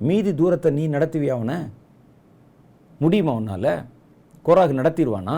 மீதி 0.01 0.31
தூரத்தை 0.33 0.69
நீ 0.71 0.83
நடத்துவியா 0.87 1.33
அவனை 1.33 1.57
முடியுமா 3.01 3.33
உன்னால் 3.33 3.71
கொராகு 4.45 4.73
நடத்திடுவானா 4.73 5.37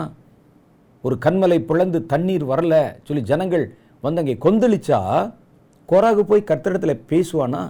ஒரு 1.04 1.16
கண்மலை 1.18 1.58
பிளந்து 1.64 1.98
தண்ணீர் 2.06 2.44
வரல 2.44 2.74
சொல்லி 3.06 3.22
ஜனங்கள் 3.30 3.64
வந்து 4.04 4.20
அங்கே 4.22 4.34
கொந்தளிச்சா 4.44 4.98
கோராகு 5.88 6.22
போய் 6.24 6.48
கர்த்தரிடத்தில் 6.50 7.02
பேசுவானா 7.10 7.62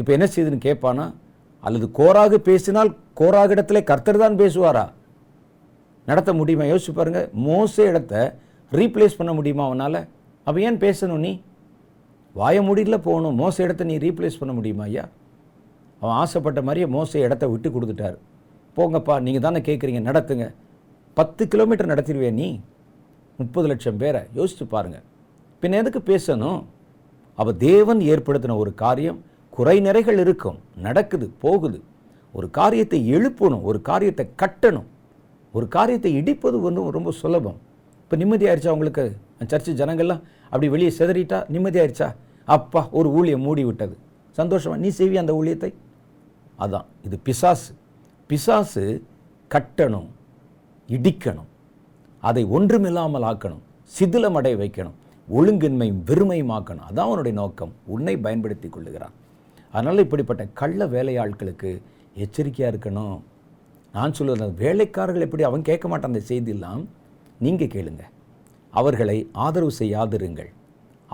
இப்போ 0.00 0.10
என்ன 0.12 0.26
செய்யுதுன்னு 0.26 0.66
கேட்பானா 0.66 1.06
அல்லது 1.64 1.86
கோராகு 1.90 2.36
பேசினால் 2.40 2.90
கோராகு 3.14 3.52
இடத்துல 3.54 3.80
கர்த்தர் 3.82 4.22
தான் 4.24 4.38
பேசுவாரா 4.38 4.84
நடத்த 6.06 6.30
முடியுமா 6.32 6.66
யோசிச்சு 6.66 6.92
பாருங்கள் 6.92 7.28
மோச 7.46 7.74
இடத்த 7.82 8.14
ரீப்ளேஸ் 8.72 9.18
பண்ண 9.18 9.32
முடியுமா 9.32 9.64
அவனால் 9.66 10.00
அப்போ 10.46 10.58
ஏன் 10.60 10.80
பேசணும் 10.82 11.22
நீ 11.22 11.32
வாய 12.34 12.58
முடியல 12.62 12.96
போகணும் 13.00 13.36
மோச 13.36 13.56
இடத்த 13.64 13.84
நீ 13.84 13.96
ரீப்ளேஸ் 13.98 14.40
பண்ண 14.40 14.52
முடியுமா 14.52 14.84
ஐயா 14.84 15.04
அவன் 16.02 16.16
ஆசைப்பட்ட 16.16 16.60
மாதிரியே 16.62 16.86
மோச 16.88 17.10
இடத்த 17.18 17.44
விட்டு 17.48 17.68
கொடுத்துட்டார் 17.70 18.16
போங்கப்பா 18.76 19.14
நீங்கள் 19.20 19.44
தானே 19.46 19.60
கேட்குறீங்க 19.60 20.02
நடத்துங்க 20.02 20.46
பத்து 21.18 21.42
கிலோமீட்டர் 21.48 21.90
நடத்திடுவே 21.90 22.30
நீ 22.32 22.48
முப்பது 23.38 23.66
லட்சம் 23.68 23.98
பேரை 23.98 24.20
யோசித்து 24.34 24.64
பாருங்கள் 24.66 25.04
பின்ன 25.62 25.78
எதுக்கு 25.78 26.00
பேசணும் 26.02 26.60
அவள் 27.38 27.58
தேவன் 27.62 28.00
ஏற்படுத்தின 28.08 28.56
ஒரு 28.56 28.72
காரியம் 28.74 29.18
குறை 29.52 29.76
நிறைகள் 29.80 30.18
இருக்கும் 30.18 30.58
நடக்குது 30.78 31.26
போகுது 31.40 31.78
ஒரு 32.34 32.46
காரியத்தை 32.50 32.98
எழுப்பணும் 33.08 33.62
ஒரு 33.62 33.78
காரியத்தை 33.82 34.26
கட்டணும் 34.42 34.88
ஒரு 35.54 35.66
காரியத்தை 35.68 36.10
இடிப்பது 36.16 36.56
ஒன்றும் 36.62 36.90
ரொம்ப 36.90 37.12
சுலபம் 37.12 37.58
இப்போ 38.00 38.16
நிம்மதியாயிருச்சா 38.16 38.72
அவங்களுக்கு 38.72 39.04
சர்ச்சு 39.44 39.72
ஜனங்கள்லாம் 39.74 40.22
அப்படி 40.52 40.68
வெளியே 40.68 40.92
செதறிட்டா 40.98 41.38
நிம்மதியாயிருச்சா 41.48 42.08
அப்பா 42.48 42.82
ஒரு 42.92 43.08
ஊழியம் 43.10 43.44
மூடி 43.46 43.64
விட்டது 43.64 43.94
சந்தோஷமாக 44.38 44.80
நீ 44.80 44.90
செய்வியா 44.98 45.22
அந்த 45.22 45.34
ஊழியத்தை 45.34 45.70
அதான் 46.58 46.86
இது 47.04 47.16
பிசாசு 47.24 47.72
பிசாசு 48.30 48.84
கட்டணும் 49.50 50.08
இடிக்கணும் 50.88 51.48
அதை 52.22 52.42
ஒன்றுமில்லாமல் 52.50 53.26
ஆக்கணும் 53.30 53.64
சிதிலமடை 53.92 54.52
வைக்கணும் 54.56 54.96
ஒழுங்கின்மையும் 55.28 56.52
ஆக்கணும் 56.52 56.86
அதான் 56.88 57.08
அவனுடைய 57.08 57.34
நோக்கம் 57.36 57.72
உன்னை 57.86 58.14
பயன்படுத்தி 58.18 58.68
கொள்ளுகிறான் 58.68 59.16
அதனால் 59.74 60.04
இப்படிப்பட்ட 60.04 60.42
கள்ள 60.54 60.86
வேலையாட்களுக்கு 60.86 61.70
எச்சரிக்கையாக 62.16 62.72
இருக்கணும் 62.72 63.18
நான் 63.94 64.14
சொல்லுவது 64.14 64.54
வேலைக்காரர்கள் 64.58 65.26
எப்படி 65.26 65.44
அவன் 65.44 65.62
கேட்க 65.62 65.86
மாட்டான் 65.88 66.12
அந்த 66.12 66.22
செய்தியெல்லாம் 66.28 66.82
நீங்கள் 67.40 67.72
கேளுங்க 67.74 68.04
அவர்களை 68.72 69.18
ஆதரவு 69.36 69.72
செய்யாதிருங்கள் 69.78 70.50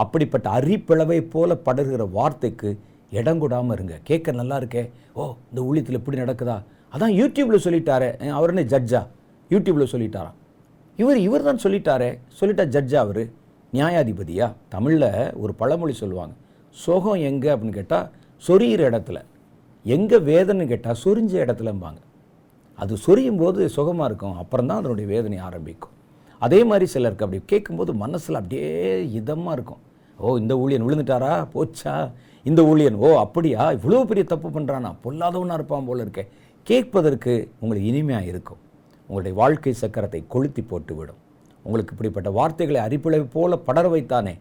அப்படிப்பட்ட 0.00 0.46
அரிப்பிளவை 0.50 1.18
போல 1.28 1.54
படர்கிற 1.66 2.04
வார்த்தைக்கு 2.10 2.70
இடம் 3.12 3.38
கூடாமல் 3.38 3.74
இருங்க 3.76 3.96
கேட்க 4.04 4.32
நல்லா 4.32 4.56
இருக்கே 4.60 4.82
ஓ 5.14 5.24
இந்த 5.50 5.60
ஊழியத்தில் 5.62 5.98
இப்படி 5.98 6.18
நடக்குதா 6.18 6.56
அதான் 6.94 7.14
யூடியூப்பில் 7.14 7.64
சொல்லிட்டாரு 7.64 8.08
அவர் 8.30 8.52
என்ன 8.54 8.64
ஜட்ஜா 8.70 9.02
யூடியூப்பில் 9.50 9.92
சொல்லிட்டாராம் 9.92 10.38
இவர் 10.98 11.18
இவர் 11.18 11.46
தான் 11.46 11.62
சொல்லிட்டாரே 11.64 12.10
சொல்லிட்டா 12.38 12.64
ஜட்ஜா 12.68 12.98
அவர் 13.00 13.22
நியாயாதிபதியா 13.72 14.46
தமிழில் 14.68 15.10
ஒரு 15.34 15.52
பழமொழி 15.54 15.94
சொல்லுவாங்க 15.94 16.34
சோகம் 16.76 17.22
எங்கே 17.24 17.48
அப்படின்னு 17.48 17.78
கேட்டால் 17.78 18.06
சொரியிற 18.42 18.82
இடத்துல 18.90 19.18
எங்கே 19.86 20.18
வேதனைன்னு 20.26 20.68
கேட்டால் 20.68 21.00
சொரிஞ்ச 21.02 21.32
இடத்துலம்பாங்க 21.36 22.00
அது 22.78 22.94
சொரியும் 22.98 23.36
போது 23.36 23.66
சுகமாக 23.68 24.06
இருக்கும் 24.06 24.38
அப்புறம் 24.38 24.68
தான் 24.68 24.80
அதனுடைய 24.80 25.06
வேதனை 25.06 25.38
ஆரம்பிக்கும் 25.40 25.92
அதே 26.40 26.60
மாதிரி 26.64 26.86
சிலருக்கு 26.86 27.24
அப்படி 27.26 27.40
கேட்கும்போது 27.46 27.92
மனசில் 27.94 28.40
அப்படியே 28.40 28.70
இதமாக 29.10 29.56
இருக்கும் 29.56 29.82
ஓ 30.18 30.36
இந்த 30.36 30.54
ஊழியன் 30.56 30.86
விழுந்துட்டாரா 30.86 31.32
போச்சா 31.54 31.94
இந்த 32.46 32.60
ஊழியன் 32.62 32.98
ஓ 32.98 33.10
அப்படியா 33.20 33.62
இவ்வளோ 33.72 34.02
பெரிய 34.04 34.24
தப்பு 34.24 34.48
பண்ணுறானா 34.48 34.90
பொல்லாதவனாக 35.04 35.58
இருப்பான் 35.58 35.88
போல 35.88 36.02
இருக்கேன் 36.02 36.30
கேட்பதற்கு 36.66 37.32
உங்களுக்கு 37.60 37.88
இனிமையாக 37.88 38.30
இருக்கும் 38.30 38.60
உங்களுடைய 39.10 39.34
வாழ்க்கை 39.36 39.74
சக்கரத்தை 39.80 40.20
கொளுத்தி 40.26 40.62
போட்டுவிடும் 40.62 41.20
உங்களுக்கு 41.64 41.92
இப்படிப்பட்ட 41.94 42.30
வார்த்தைகளை 42.30 42.80
அரிப்பிளை 42.80 43.20
போல 43.28 43.56
படர 43.66 43.86
வைத்தானே 43.88 44.34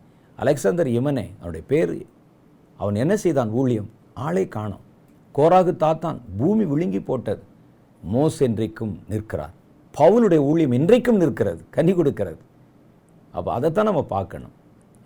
அலெக்சாந்தர் 0.38 0.90
இமனே 0.94 1.26
அவனுடைய 1.40 1.64
பேர் 1.68 1.94
அவன் 2.80 2.96
என்ன 2.96 3.14
செய்தான் 3.16 3.52
ஊழியம் 3.54 3.90
ஆளை 4.20 4.46
காணும் 4.48 4.84
கோராகு 5.36 5.74
தாத்தான் 5.76 6.20
பூமி 6.38 6.64
விழுங்கி 6.66 7.02
போட்டது 7.02 7.44
மோஸ் 8.04 8.40
என்றைக்கும் 8.40 8.94
நிற்கிறார் 9.08 9.54
பவுனுடைய 9.94 10.42
ஊழியம் 10.44 10.74
இன்றைக்கும் 10.74 11.18
நிற்கிறது 11.18 11.62
கனி 11.70 11.92
கொடுக்கிறது 11.94 12.42
அப்போ 13.34 13.50
அதைத்தான் 13.54 13.86
நம்ம 13.86 14.04
பார்க்கணும் 14.10 14.54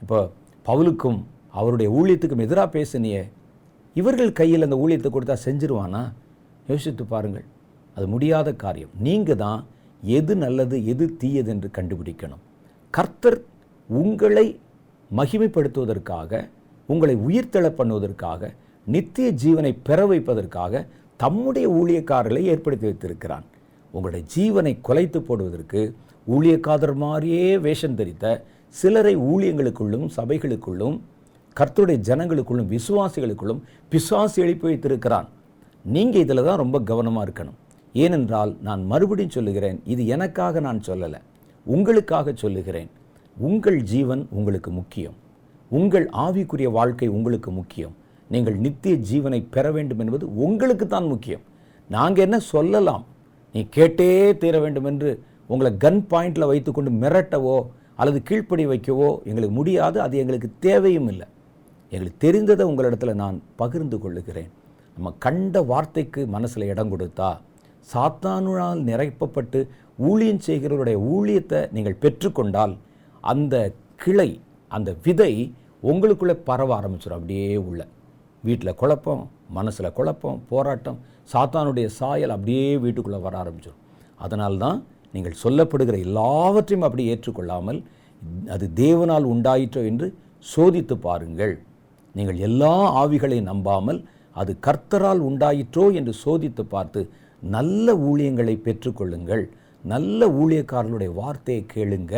இப்போ 0.02 0.20
பவுலுக்கும் 0.66 1.20
அவருடைய 1.54 1.90
ஊழியத்துக்கும் 1.92 2.46
எதிராக 2.46 2.70
பேசினியே 2.74 3.22
இவர்கள் 3.96 4.32
கையில் 4.32 4.66
அந்த 4.66 4.78
ஊழியத்தை 4.78 5.12
கொடுத்தா 5.12 5.38
செஞ்சிருவானா 5.46 6.02
யோசித்து 6.68 7.04
பாருங்கள் 7.06 7.48
அது 7.98 8.06
முடியாத 8.08 8.50
காரியம் 8.56 8.94
நீங்கள் 9.00 9.42
தான் 9.44 9.62
எது 10.04 10.34
நல்லது 10.36 10.78
எது 10.86 11.06
தீயது 11.18 11.50
என்று 11.54 11.70
கண்டுபிடிக்கணும் 11.72 12.44
கர்த்தர் 12.94 13.40
உங்களை 13.90 14.46
மகிமைப்படுத்துவதற்காக 15.12 16.32
உங்களை 16.90 17.16
உயிர்த்தெழ 17.26 17.66
பண்ணுவதற்காக 17.72 18.52
நித்திய 18.88 19.28
ஜீவனை 19.42 19.72
பெற 19.84 20.00
வைப்பதற்காக 20.08 20.84
தம்முடைய 21.20 21.68
ஊழியக்காரர்களை 21.78 22.42
ஏற்படுத்தி 22.46 22.86
வைத்திருக்கிறான் 22.86 23.46
உங்களுடைய 23.94 24.24
ஜீவனை 24.36 24.74
குலைத்து 24.82 25.20
போடுவதற்கு 25.22 25.82
ஊழியக்காதர் 26.28 26.96
மாதிரியே 26.96 27.46
வேஷம் 27.60 27.96
தெரித்த 27.96 28.26
சிலரை 28.76 29.14
ஊழியங்களுக்குள்ளும் 29.28 30.08
சபைகளுக்குள்ளும் 30.18 30.98
கர்த்தருடைய 31.58 32.00
ஜனங்களுக்குள்ளும் 32.02 32.72
விசுவாசிகளுக்குள்ளும் 32.72 33.62
பிசுவாசி 33.92 34.40
எழுப்பி 34.42 34.68
வைத்திருக்கிறான் 34.68 35.28
நீங்கள் 35.86 36.24
இதில் 36.26 36.44
தான் 36.44 36.62
ரொம்ப 36.62 36.78
கவனமாக 36.82 37.26
இருக்கணும் 37.26 37.58
ஏனென்றால் 37.98 38.52
நான் 38.62 38.82
மறுபடியும் 38.86 39.36
சொல்லுகிறேன் 39.36 39.78
இது 39.86 40.02
எனக்காக 40.08 40.60
நான் 40.60 40.82
சொல்லலை 40.88 41.20
உங்களுக்காக 41.66 42.34
சொல்லுகிறேன் 42.36 42.90
உங்கள் 43.38 43.80
ஜீவன் 43.84 44.24
உங்களுக்கு 44.32 44.70
முக்கியம் 44.72 45.18
உங்கள் 45.72 46.06
ஆவிக்குரிய 46.18 46.70
வாழ்க்கை 46.72 47.08
உங்களுக்கு 47.10 47.50
முக்கியம் 47.52 47.96
நீங்கள் 48.30 48.58
நித்திய 48.58 48.94
ஜீவனை 49.10 49.40
பெற 49.50 49.66
வேண்டும் 49.72 50.02
என்பது 50.04 50.26
உங்களுக்கு 50.38 50.86
தான் 50.88 51.08
முக்கியம் 51.08 51.44
நாங்கள் 51.90 52.26
என்ன 52.26 52.38
சொல்லலாம் 52.48 53.04
நீ 53.56 53.62
கேட்டே 53.74 54.10
தீர 54.38 54.56
வேண்டும் 54.60 54.88
என்று 54.92 55.12
உங்களை 55.50 55.72
கன் 55.78 56.02
பாயிண்டில் 56.12 56.50
வைத்துக்கொண்டு 56.50 56.92
மிரட்டவோ 57.02 57.58
அல்லது 57.96 58.20
கீழ்ப்படி 58.24 58.64
வைக்கவோ 58.66 59.10
எங்களுக்கு 59.24 59.56
முடியாது 59.56 59.98
அது 60.02 60.16
எங்களுக்கு 60.18 60.50
தேவையும் 60.60 61.08
இல்லை 61.08 61.28
எங்களுக்கு 61.92 62.20
தெரிந்ததை 62.26 62.64
உங்களிடத்தில் 62.64 63.20
நான் 63.22 63.38
பகிர்ந்து 63.56 63.98
கொள்ளுகிறேன் 64.00 64.52
நம்ம 64.98 65.14
கண்ட 65.20 65.62
வார்த்தைக்கு 65.64 66.22
மனசில் 66.28 66.70
இடம் 66.70 66.92
கொடுத்தா 66.92 67.30
சாத்தானுனால் 67.90 68.80
நிரப்பப்பட்டு 68.84 69.60
ஊழியம் 70.00 70.44
செய்கிறவருடைய 70.48 70.98
ஊழியத்தை 71.12 71.60
நீங்கள் 71.72 72.02
பெற்றுக்கொண்டால் 72.02 72.74
அந்த 73.24 73.56
கிளை 73.96 74.30
அந்த 74.72 74.90
விதை 75.04 75.32
உங்களுக்குள்ளே 75.84 76.36
பரவ 76.44 76.70
ஆரம்பிச்சிடும் 76.76 77.18
அப்படியே 77.18 77.50
உள்ள 77.62 77.82
வீட்டில் 78.44 78.76
குழப்பம் 78.76 79.24
மனசில் 79.50 79.94
குழப்பம் 79.94 80.40
போராட்டம் 80.50 80.98
சாத்தானுடைய 81.34 81.88
சாயல் 81.98 82.30
அப்படியே 82.30 82.66
வீட்டுக்குள்ளே 82.78 83.20
வர 83.20 83.36
ஆரம்பிச்சிடும் 83.38 83.84
அதனால்தான் 84.18 84.78
நீங்கள் 85.14 85.40
சொல்லப்படுகிற 85.44 85.98
எல்லாவற்றையும் 86.00 86.86
அப்படி 86.86 87.04
ஏற்றுக்கொள்ளாமல் 87.10 87.80
அது 88.48 88.66
தேவனால் 88.76 89.26
உண்டாயிற்றோ 89.26 89.82
என்று 89.86 90.08
சோதித்து 90.46 90.96
பாருங்கள் 90.98 91.54
நீங்கள் 92.16 92.40
எல்லா 92.40 92.74
ஆவிகளையும் 93.02 93.50
நம்பாமல் 93.52 94.00
அது 94.36 94.52
கர்த்தரால் 94.62 95.22
உண்டாயிற்றோ 95.30 95.86
என்று 95.94 96.14
சோதித்து 96.24 96.64
பார்த்து 96.66 97.02
நல்ல 97.44 97.96
ஊழியங்களை 98.08 98.56
பெற்றுக்கொள்ளுங்கள் 98.62 99.44
நல்ல 99.84 100.30
ஊழியக்காரர்களுடைய 100.40 101.12
வார்த்தையை 101.14 101.64
கேளுங்க 101.74 102.16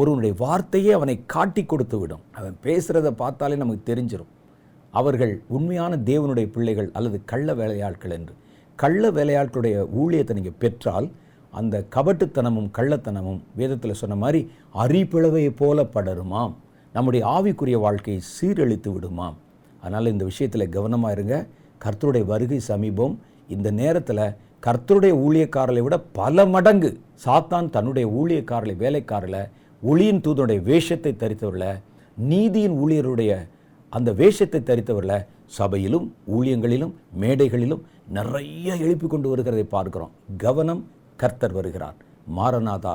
ஒருவனுடைய 0.00 0.34
வார்த்தையே 0.38 0.90
அவனை 0.92 1.16
காட்டி 1.26 1.62
கொடுத்து 1.64 1.96
விடும் 1.98 2.24
அவன் 2.32 2.56
பேசுகிறத 2.62 3.10
பார்த்தாலே 3.14 3.56
நமக்கு 3.56 3.82
தெரிஞ்சிடும் 3.90 4.30
அவர்கள் 4.94 5.32
உண்மையான 5.48 5.96
தேவனுடைய 6.04 6.46
பிள்ளைகள் 6.50 6.88
அல்லது 6.92 7.18
கள்ள 7.24 7.54
வேலையாட்கள் 7.54 8.14
என்று 8.14 8.34
கள்ள 8.78 9.10
வேலையாட்களுடைய 9.10 9.76
ஊழியத்தை 9.94 10.34
நீங்கள் 10.34 10.58
பெற்றால் 10.58 11.08
அந்த 11.52 11.76
கபட்டுத்தனமும் 11.90 12.70
கள்ளத்தனமும் 12.70 13.40
வேதத்தில் 13.56 13.94
சொன்ன 13.94 14.16
மாதிரி 14.16 14.40
அரிப்பிளவையை 14.74 15.52
போல 15.54 15.82
படருமாம் 15.94 16.54
நம்முடைய 16.94 17.22
ஆவிக்குரிய 17.26 17.78
வாழ்க்கையை 17.78 18.20
சீரழித்து 18.34 18.90
விடுமாம் 18.92 19.36
அதனால் 19.82 20.06
இந்த 20.06 20.24
விஷயத்தில் 20.24 20.72
கவனமாக 20.72 21.12
இருங்க 21.12 21.36
கர்த்தருடைய 21.80 22.24
வருகை 22.24 22.60
சமீபம் 22.62 23.14
இந்த 23.50 23.68
நேரத்தில் 23.78 24.24
கர்த்தருடைய 24.62 25.12
ஊழியக்காரரை 25.20 25.82
விட 25.82 25.96
பல 26.12 26.44
மடங்கு 26.46 26.90
சாத்தான் 27.24 27.68
தன்னுடைய 27.70 28.06
ஊழியக்காரரை 28.14 28.74
வேலைக்காரில் 28.80 29.42
ஒளியின் 29.82 30.22
தூதனுடைய 30.24 30.60
வேஷத்தை 30.62 31.12
தரித்தவரில் 31.14 31.70
நீதியின் 32.24 32.76
ஊழியருடைய 32.78 33.32
அந்த 33.92 34.10
வேஷத்தை 34.12 34.60
தரித்தவரில் 34.62 35.18
சபையிலும் 35.56 36.06
ஊழியங்களிலும் 36.34 36.92
மேடைகளிலும் 37.20 37.82
நிறைய 38.10 38.68
எழுப்பி 38.76 39.06
கொண்டு 39.06 39.28
வருகிறதை 39.28 39.64
பார்க்கிறோம் 39.68 40.12
கவனம் 40.38 40.82
கர்த்தர் 41.18 41.56
வருகிறார் 41.56 41.96
மாரநாதா 42.36 42.94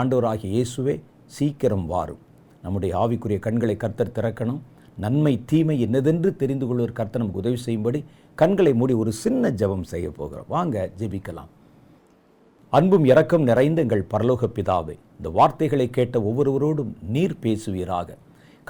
ஆண்டவராகிய 0.00 0.50
இயேசுவே 0.50 0.94
சீக்கிரம் 1.32 1.86
வாரும் 1.86 2.22
நம்முடைய 2.62 2.92
ஆவிக்குரிய 2.96 3.38
கண்களை 3.38 3.76
கர்த்தர் 3.76 4.14
திறக்கணும் 4.14 4.60
நன்மை 4.98 5.32
தீமை 5.46 5.76
என்னதென்று 5.80 6.30
தெரிந்து 6.36 6.66
கொள்வதற்கு 6.66 6.98
கர்த்தர் 7.00 7.22
நமக்கு 7.22 7.42
உதவி 7.42 7.58
செய்யும்படி 7.58 8.00
கண்களை 8.38 8.72
மூடி 8.74 8.94
ஒரு 8.94 9.12
சின்ன 9.14 9.50
ஜபம் 9.50 9.84
செய்ய 9.84 10.06
போகிறோம் 10.10 10.48
வாங்க 10.48 10.76
ஜெபிக்கலாம் 10.98 11.50
அன்பும் 12.72 13.04
இரக்கம் 13.04 13.44
நிறைந்த 13.44 13.80
எங்கள் 13.82 14.08
பரலோக 14.10 14.48
பிதாவே 14.54 14.94
இந்த 15.16 15.28
வார்த்தைகளை 15.30 15.86
கேட்ட 15.90 16.16
ஒவ்வொருவரோடும் 16.20 16.90
நீர் 17.08 17.36
பேசுவீராக 17.42 18.16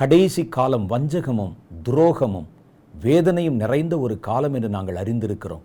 கடைசி 0.00 0.43
காலம் 0.49 0.87
வஞ்சகமும் 0.87 1.55
துரோகமும் 1.83 2.49
வேதனையும் 2.95 3.57
நிறைந்த 3.57 3.95
ஒரு 3.99 4.15
காலம் 4.21 4.55
என்று 4.55 4.69
நாங்கள் 4.69 5.01
அறிந்திருக்கிறோம் 5.03 5.65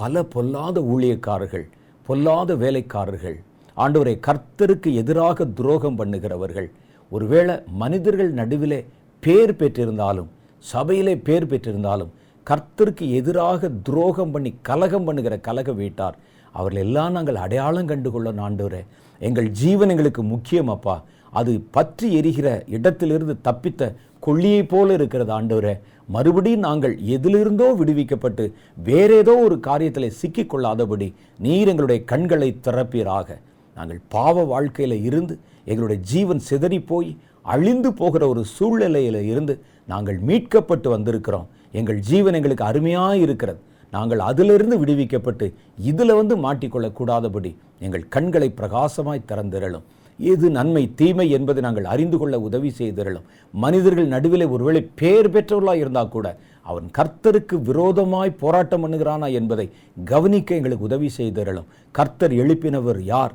பல 0.00 0.22
பொல்லாத 0.24 0.80
ஊழியக்காரர்கள் 0.90 1.66
பொல்லாத 2.06 2.54
வேலைக்காரர்கள் 2.56 3.38
ஆண்டவரை 3.76 4.14
கர்த்தருக்கு 4.20 4.90
எதிராக 4.94 5.44
துரோகம் 5.54 5.98
பண்ணுகிறவர்கள் 6.00 6.68
ஒருவேளை 7.12 7.54
மனிதர்கள் 7.74 8.32
நடுவிலே 8.32 8.80
பேர் 9.22 9.54
பெற்றிருந்தாலும் 9.56 10.30
சபையிலே 10.64 11.14
பேர் 11.20 11.50
பெற்றிருந்தாலும் 11.50 12.10
கர்த்தருக்கு 12.50 13.04
எதிராக 13.12 13.70
துரோகம் 13.82 14.32
பண்ணி 14.32 14.50
கலகம் 14.62 15.06
பண்ணுகிற 15.06 15.34
கலக 15.40 15.72
வீட்டார் 15.72 16.16
அவர்கள் 16.54 16.82
எல்லாம் 16.82 17.12
நாங்கள் 17.12 17.38
அடையாளம் 17.38 17.90
கண்டுகொள்ள 17.90 18.28
நாண்டுகிறேன் 18.32 18.88
எங்கள் 19.20 19.48
ஜீவன் 19.54 19.90
எங்களுக்கு 19.90 20.22
முக்கியம் 20.26 20.70
அப்பா 20.70 20.96
அது 21.32 21.52
பற்றி 21.70 22.06
எரிகிற 22.14 22.48
இடத்திலிருந்து 22.68 23.34
தப்பித்த 23.42 23.92
கொள்ளியை 24.20 24.62
போல 24.64 24.88
இருக்கிறது 24.92 25.32
ஆண்டவரே 25.32 25.74
மறுபடியும் 26.08 26.64
நாங்கள் 26.64 26.94
எதிலிருந்தோ 27.08 27.66
விடுவிக்கப்பட்டு 27.74 28.44
வேற 28.80 29.10
ஏதோ 29.14 29.34
ஒரு 29.44 29.56
காரியத்தில் 29.66 30.16
சிக்கிக்கொள்ளாதபடி 30.20 31.08
நீர் 31.38 31.70
எங்களுடைய 31.72 32.00
கண்களை 32.04 32.48
திறப்பீராக 32.60 33.38
நாங்கள் 33.76 34.00
பாவ 34.08 34.44
வாழ்க்கையில் 34.44 34.96
இருந்து 35.02 35.34
எங்களுடைய 35.66 35.98
ஜீவன் 36.04 36.42
சிதறி 36.48 36.80
போய் 36.84 37.10
அழிந்து 37.46 37.90
போகிற 37.92 38.22
ஒரு 38.28 38.42
சூழ்நிலையில் 38.54 39.20
இருந்து 39.24 39.54
நாங்கள் 39.88 40.18
மீட்கப்பட்டு 40.22 40.88
வந்திருக்கிறோம் 40.90 41.48
எங்கள் 41.74 41.98
ஜீவன் 42.00 42.36
எங்களுக்கு 42.38 42.64
அருமையாக 42.64 43.16
இருக்கிறது 43.18 43.60
நாங்கள் 43.92 44.20
அதிலிருந்து 44.20 44.76
விடுவிக்கப்பட்டு 44.78 45.46
இதில் 45.82 46.14
வந்து 46.14 46.34
மாட்டிக்கொள்ளக்கூடாதபடி 46.38 47.50
எங்கள் 47.80 48.04
கண்களை 48.08 48.48
பிரகாசமாய் 48.58 49.28
திறந்திரலும் 49.28 49.86
எது 50.18 50.46
நன்மை 50.50 50.82
தீமை 50.94 51.26
என்பதை 51.30 51.60
நாங்கள் 51.60 51.86
அறிந்து 51.86 52.16
கொள்ள 52.18 52.36
உதவி 52.40 52.70
செய்திரலும் 52.78 53.28
மனிதர்கள் 53.54 54.08
நடுவில் 54.08 54.46
ஒருவேளை 54.48 54.82
பேர் 54.94 55.28
பெற்றவர்களாக 55.30 55.82
இருந்தால் 55.82 56.10
கூட 56.10 56.26
அவன் 56.66 56.88
கர்த்தருக்கு 56.90 57.56
விரோதமாய் 57.62 58.38
போராட்டம் 58.40 58.82
பண்ணுகிறானா 58.82 59.28
என்பதை 59.32 59.66
கவனிக்க 60.04 60.54
எங்களுக்கு 60.54 60.88
உதவி 60.90 61.08
செய்திரலும் 61.18 61.70
கர்த்தர் 61.94 62.34
எழுப்பினவர் 62.34 63.00
யார் 63.04 63.32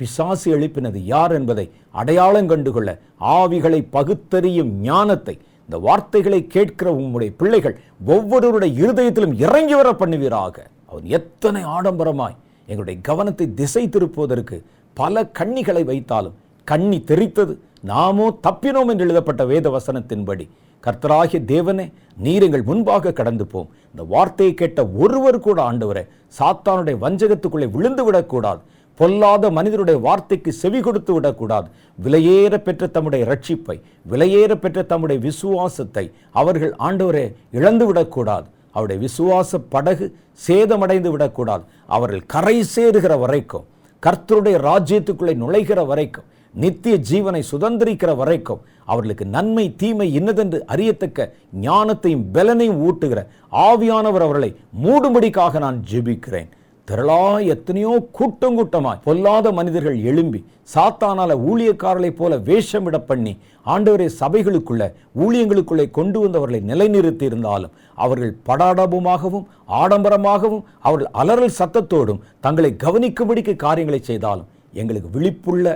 பிசாசு 0.00 0.46
எழுப்பினது 0.50 1.00
யார் 1.06 1.32
என்பதை 1.32 1.66
அடையாளம் 1.94 2.48
கண்டுகொள்ள 2.48 2.92
ஆவிகளை 3.34 3.80
பகுத்தறியும் 3.92 4.72
ஞானத்தை 4.82 5.36
இந்த 5.68 5.76
வார்த்தைகளை 5.80 6.40
கேட்கிற 6.46 6.88
உங்களுடைய 6.96 7.32
பிள்ளைகள் 7.36 7.76
ஒவ்வொருவருடைய 8.08 8.72
இருதயத்திலும் 8.80 9.36
இறங்கி 9.38 9.74
வர 9.74 9.90
பண்ணுவீராக 9.94 10.56
அவர் 10.88 11.06
எத்தனை 11.10 11.62
ஆடம்பரமாய் 11.74 12.36
எங்களுடைய 12.68 12.98
கவனத்தை 13.00 13.46
திசை 13.54 13.84
திருப்புவதற்கு 13.88 14.56
பல 14.96 15.24
கண்ணிகளை 15.38 15.82
வைத்தாலும் 15.84 16.36
கண்ணி 16.66 16.98
தெரித்தது 17.08 17.54
நாமோ 17.84 18.26
தப்பினோம் 18.42 18.90
என்று 18.90 19.04
எழுதப்பட்ட 19.04 19.42
வேத 19.44 19.70
வசனத்தின்படி 19.70 20.44
கர்த்தராகிய 20.84 21.40
தேவனே 21.46 21.86
நீரங்கள் 22.18 22.64
முன்பாக 22.64 23.12
கடந்து 23.12 23.44
போம் 23.46 23.68
இந்த 23.90 24.02
வார்த்தையை 24.04 24.52
கேட்ட 24.54 24.80
ஒருவர் 24.96 25.38
கூட 25.40 25.58
ஆண்டவரை 25.62 26.04
சாத்தானுடைய 26.34 26.96
வஞ்சகத்துக்குள்ளே 26.98 27.68
விழுந்து 27.70 28.02
விடக்கூடாது 28.04 28.60
பொல்லாத 29.00 29.50
மனிதருடைய 29.50 29.98
வார்த்தைக்கு 30.00 30.50
செவி 30.54 30.80
கொடுத்து 30.80 31.12
விடக்கூடாது 31.14 31.68
விலையேற 31.98 32.54
பெற்ற 32.58 32.86
தம்முடைய 32.88 33.22
ரட்சிப்பை 33.24 33.76
விலையேற 34.06 34.52
பெற்ற 34.56 34.82
தம்முடைய 34.82 35.18
விசுவாசத்தை 35.20 36.04
அவர்கள் 36.32 36.72
ஆண்டவரை 36.80 37.24
இழந்து 37.52 37.86
விடக்கூடாது 37.86 38.46
அவருடைய 38.72 38.98
விசுவாச 39.00 39.58
படகு 39.68 40.06
சேதமடைந்து 40.46 41.10
விடக்கூடாது 41.10 41.64
அவர்கள் 41.88 42.22
கரை 42.26 42.56
சேருகிற 42.74 43.14
வரைக்கும் 43.18 43.66
கர்த்தருடைய 44.02 44.56
ராஜ்யத்துக்குள்ளே 44.60 45.34
நுழைகிற 45.36 45.80
வரைக்கும் 45.86 46.28
நித்திய 46.54 46.94
ஜீவனை 47.06 47.42
சுதந்திரிக்கிற 47.50 48.10
வரைக்கும் 48.16 48.62
அவர்களுக்கு 48.84 49.24
நன்மை 49.26 49.64
தீமை 49.76 50.06
இன்னதென்று 50.14 50.58
அறியத்தக்க 50.66 51.28
ஞானத்தையும் 51.60 52.26
பலனையும் 52.34 52.82
ஊட்டுகிற 52.86 53.20
ஆவியானவர் 53.62 54.24
அவர்களை 54.26 54.50
மூடும்படிக்காக 54.84 55.58
நான் 55.58 55.78
ஜெபிக்கிறேன் 55.90 56.50
திரளா 56.88 57.20
எத்தனையோ 57.52 57.92
கூட்டம் 58.12 58.56
கூட்டமாய் 58.56 58.98
பொல்லாத 59.04 59.52
மனிதர்கள் 59.52 59.96
எழும்பி 60.02 60.40
சாத்தானால 60.74 61.32
ஊழியக்காரர்களைப் 61.46 62.18
போல 62.18 62.36
வேஷமிட 62.38 62.96
பண்ணி 63.02 63.32
ஆண்டவரை 63.66 64.08
சபைகளுக்குள்ள 64.18 64.84
ஊழியங்களுக்குள்ளே 65.18 65.86
கொண்டு 65.90 66.18
வந்தவர்களை 66.20 66.60
நிலைநிறுத்தி 66.62 67.24
இருந்தாலும் 67.24 67.72
அவர்கள் 67.98 68.34
படாடபமாகவும் 68.48 69.46
ஆடம்பரமாகவும் 69.80 70.62
அவர்கள் 70.80 71.10
அலறல் 71.14 71.56
சத்தத்தோடும் 71.58 72.22
தங்களை 72.40 72.72
கவனிக்கும்படிக்கு 72.76 73.56
காரியங்களை 73.56 74.00
செய்தாலும் 74.02 74.50
எங்களுக்கு 74.74 75.10
விழிப்புள்ள 75.10 75.66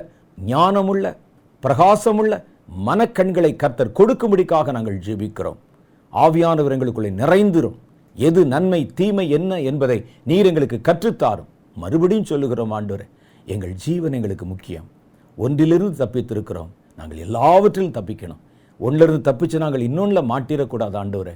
ஞானமுள்ள 0.48 1.06
பிரகாசமுள்ள 1.62 2.34
மனக்கண்களை 2.86 3.52
கர்த்தர் 3.56 3.96
கொடுக்கும்படிக்காக 3.98 4.72
நாங்கள் 4.72 5.02
ஜீவிக்கிறோம் 5.05 5.59
ஆவியானவர் 6.12 6.74
எங்களுக்குள்ளே 6.74 7.12
நிறைந்திரும் 7.18 7.78
எது 8.18 8.40
நன்மை 8.46 8.80
தீமை 8.94 9.24
என்ன 9.28 9.60
என்பதை 9.62 9.98
நீர் 10.22 10.48
எங்களுக்கு 10.50 10.78
கற்றுத்தாரும் 10.80 11.50
மறுபடியும் 11.76 12.28
சொல்லுகிறோம் 12.30 12.72
ஆண்டோரே 12.72 13.06
எங்கள் 13.46 13.74
ஜீவன் 13.76 14.16
எங்களுக்கு 14.18 14.46
முக்கியம் 14.46 14.86
ஒன்றிலிருந்து 15.38 15.98
தப்பித்திருக்கிறோம் 16.02 16.70
நாங்கள் 16.98 17.20
எல்லாவற்றிலும் 17.26 17.96
தப்பிக்கணும் 17.98 18.40
ஒன்றிலிருந்து 18.80 19.22
தப்பிச்சு 19.28 19.59
நாங்கள் 19.59 19.84
இன்னொன்றில் 19.88 20.28
மாட்டிடக்கூடாது 20.30 20.96
ஆண்டோரே 20.96 21.34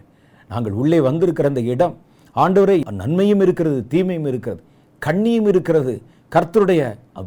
நாங்கள் 0.51 0.75
உள்ளே 0.75 0.99
வந்திருக்கிற 1.01 1.49
அந்த 1.49 1.63
இடம் 1.73 1.95
ஆண்டோரே 2.37 2.77
நன்மையும் 2.99 3.41
இருக்கிறது 3.41 3.81
தீமையும் 3.87 4.27
இருக்கிறது 4.27 4.61
கண்ணியும் 5.03 5.49
இருக்கிறது 5.49 5.95
கர்த்தருடைய 6.33 6.83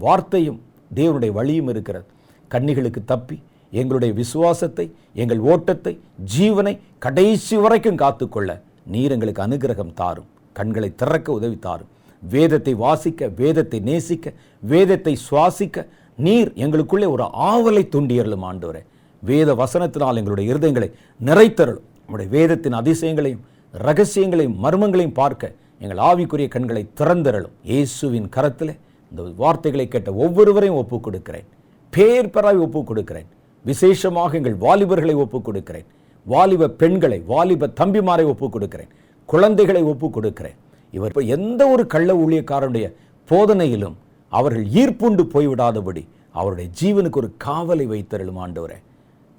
வார்த்தையும் 0.01 0.59
தேவனுடைய 0.91 1.31
வழியும் 1.31 1.69
இருக்கிறது 1.69 2.07
கண்ணிகளுக்கு 2.51 3.01
தப்பி 3.05 3.37
எங்களுடைய 3.73 4.11
விசுவாசத்தை 4.13 4.85
எங்கள் 5.13 5.41
ஓட்டத்தை 5.45 5.93
ஜீவனை 6.35 6.73
கடைசி 6.99 7.55
வரைக்கும் 7.55 8.01
காத்துக்கொள்ள 8.01 8.51
நீர் 8.85 9.13
எங்களுக்கு 9.15 9.41
அனுகிரகம் 9.41 9.93
தாரும் 9.93 10.29
கண்களை 10.55 10.89
திறக்க 10.95 11.27
உதவி 11.31 11.57
தாரும் 11.59 11.91
வேதத்தை 12.23 12.73
வாசிக்க 12.75 13.27
வேதத்தை 13.37 13.79
நேசிக்க 13.81 14.27
வேதத்தை 14.63 15.13
சுவாசிக்க 15.25 15.77
நீர் 16.17 16.51
எங்களுக்குள்ளே 16.57 17.07
ஒரு 17.07 17.25
ஆவலை 17.47 17.83
தூண்டியறலும் 17.89 18.45
ஆண்டவரே 18.45 18.81
வேத 19.23 19.49
வசனத்தினால் 19.55 20.17
எங்களுடைய 20.17 20.45
இருதயங்களை 20.51 20.89
நிறைத்தரலும் 21.19 21.85
நம்முடைய 21.99 22.29
வேதத்தின் 22.31 22.77
அதிசயங்களையும் 22.79 23.43
ரகசியங்களையும் 23.73 24.57
மர்மங்களையும் 24.59 25.15
பார்க்க 25.15 25.53
எங்கள் 25.81 26.01
ஆவிக்குரிய 26.01 26.47
கண்களை 26.47 26.83
திறந்தரலும் 26.99 27.55
இயேசுவின் 27.63 28.29
கரத்தில் 28.29 28.73
இந்த 29.11 29.23
வார்த்தைகளை 29.37 29.85
கேட்ட 29.87 30.09
ஒவ்வொருவரையும் 30.19 30.77
ஒப்புக் 30.77 31.05
கொடுக்கிறேன் 31.05 31.47
பேர் 31.93 32.29
பெறாய் 32.29 32.61
ஒப்புக் 32.61 32.87
கொடுக்கிறேன் 32.87 33.27
விசேஷமாக 33.65 34.37
எங்கள் 34.37 34.57
வாலிபர்களை 34.57 35.15
ஒப்புக் 35.15 35.45
கொடுக்கிறேன் 35.45 35.87
வாலிப 36.25 36.69
பெண்களை 36.77 37.19
வாலிப 37.27 37.71
தம்பிமாரை 37.79 38.25
ஒப்புக் 38.25 38.53
கொடுக்கிறேன் 38.55 38.91
குழந்தைகளை 39.29 39.81
ஒப்புக் 39.83 40.15
கொடுக்கிறேன் 40.15 40.57
இவர் 40.93 41.11
இப்போ 41.11 41.23
எந்த 41.35 41.61
ஒரு 41.67 41.83
கள்ள 41.87 42.09
ஊழியக்காரனுடைய 42.15 42.87
போதனையிலும் 43.29 43.95
அவர்கள் 44.31 44.65
ஈர்ப்புண்டு 44.75 45.23
போய்விடாதபடி 45.33 46.03
அவருடைய 46.35 46.67
ஜீவனுக்கு 46.79 47.19
ஒரு 47.21 47.29
காவலை 47.43 47.85
வைத்தரலும் 47.85 48.39
ஆண்டவரே 48.39 48.77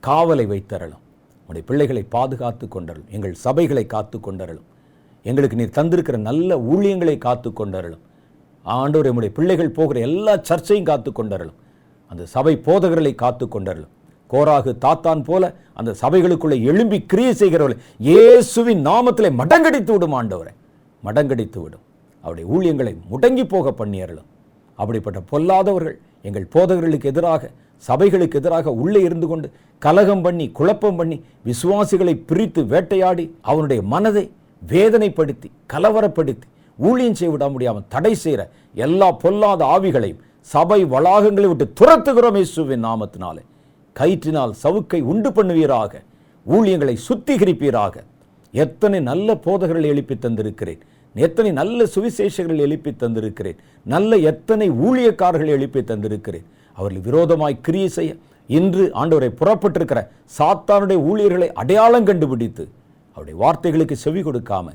காவலை 0.02 0.46
வைத்தரலும் 0.46 1.02
உடைய 1.48 1.64
பிள்ளைகளை 1.64 2.02
பாதுகாத்து 2.12 2.66
கொண்டரலும் 2.66 3.10
எங்கள் 3.10 3.34
சபைகளை 3.44 3.84
காத்து 3.86 4.18
கொண்டரலும் 4.20 4.66
எங்களுக்கு 5.26 5.56
நீர் 5.56 5.76
தந்திருக்கிற 5.76 6.16
நல்ல 6.20 6.58
ஊழியங்களை 6.66 7.16
காத்து 7.18 7.50
கொண்டரலும் 7.52 8.02
ஆண்டவர் 8.64 9.08
எம்முடைய 9.10 9.32
பிள்ளைகள் 9.32 9.76
போகிற 9.76 9.98
எல்லா 10.00 10.34
சர்ச்சையும் 10.48 10.88
காத்து 10.88 11.10
கொண்டரலும் 11.12 11.58
அந்த 12.10 12.22
சபை 12.26 12.54
போதகர்களை 12.66 13.12
காத்து 13.14 13.44
கொண்டரலும் 13.48 13.92
கோராகு 14.30 14.70
தாத்தான் 14.78 15.22
போல 15.22 15.44
அந்த 15.74 15.90
சபைகளுக்குள்ளே 16.02 16.58
எழும்பி 16.64 16.98
கிரியை 17.06 17.32
செய்கிறவர்கள் 17.34 17.82
இயேசுவின் 18.00 18.82
நாமத்திலே 18.86 19.30
மடங்கடித்து 19.40 19.92
விடும் 19.92 20.16
ஆண்டவரை 20.18 20.54
மடங்கடித்து 21.02 21.58
விடும் 21.62 21.84
அவருடைய 22.24 22.46
ஊழியங்களை 22.52 22.92
முடங்கி 23.10 23.44
போக 23.46 23.70
பண்ணியறலும் 23.72 24.28
அப்படிப்பட்ட 24.78 25.18
பொல்லாதவர்கள் 25.30 25.96
எங்கள் 26.24 26.50
போதகர்களுக்கு 26.54 27.10
எதிராக 27.12 27.50
சபைகளுக்கு 27.84 28.38
எதிராக 28.40 28.72
உள்ளே 28.80 29.00
இருந்து 29.00 29.26
கொண்டு 29.26 29.48
கலகம் 29.82 30.22
பண்ணி 30.22 30.46
குழப்பம் 30.50 30.98
பண்ணி 30.98 31.16
விசுவாசிகளை 31.44 32.14
பிரித்து 32.28 32.60
வேட்டையாடி 32.64 33.24
அவனுடைய 33.42 33.80
மனதை 33.86 34.24
வேதனைப்படுத்தி 34.62 35.48
கலவரப்படுத்தி 35.72 36.46
ஊழியம் 36.78 37.18
செய்ய 37.18 37.32
விட 37.32 37.44
முடியாமல் 37.48 37.88
தடை 37.88 38.14
செய்கிற 38.16 38.42
எல்லா 38.78 39.08
பொல்லாத 39.16 39.60
ஆவிகளையும் 39.74 40.22
சபை 40.48 40.80
வளாகங்களை 40.90 41.48
விட்டு 41.48 41.66
துரத்துகிறோம் 41.78 42.36
இயேசுவின் 42.36 42.84
நாமத்தினாலே 42.84 43.42
கயிற்றினால் 43.96 44.52
சவுக்கை 44.62 45.00
உண்டு 45.10 45.30
பண்ணுவீராக 45.30 46.02
ஊழியங்களை 46.46 46.94
சுத்திகரிப்பீராக 47.06 47.94
எத்தனை 48.54 48.98
நல்ல 49.02 49.28
போதகர்கள் 49.36 49.88
எழுப்பி 49.88 50.14
தந்திருக்கிறேன் 50.16 50.82
எத்தனை 51.14 51.50
நல்ல 51.52 51.80
சுவிசேஷங்கள் 51.86 52.60
எழுப்பி 52.60 52.90
தந்திருக்கிறேன் 52.94 53.58
நல்ல 53.86 54.16
எத்தனை 54.30 54.66
ஊழியக்காரர்கள் 54.80 55.52
எழுப்பி 55.52 55.80
தந்திருக்கிறேன் 55.82 56.46
அவர்கள் 56.78 57.04
விரோதமாய் 57.04 57.62
கிரியை 57.62 57.90
செய்ய 57.90 58.12
இன்று 58.48 58.84
ஆண்டவரை 58.96 59.30
புறப்பட்டிருக்கிற 59.32 60.00
சாத்தானுடைய 60.36 60.98
ஊழியர்களை 61.06 61.48
அடையாளம் 61.54 62.06
கண்டுபிடித்து 62.06 62.64
அவருடைய 63.16 63.36
வார்த்தைகளுக்கு 63.38 63.96
செவி 63.96 64.22
கொடுக்காம 64.22 64.74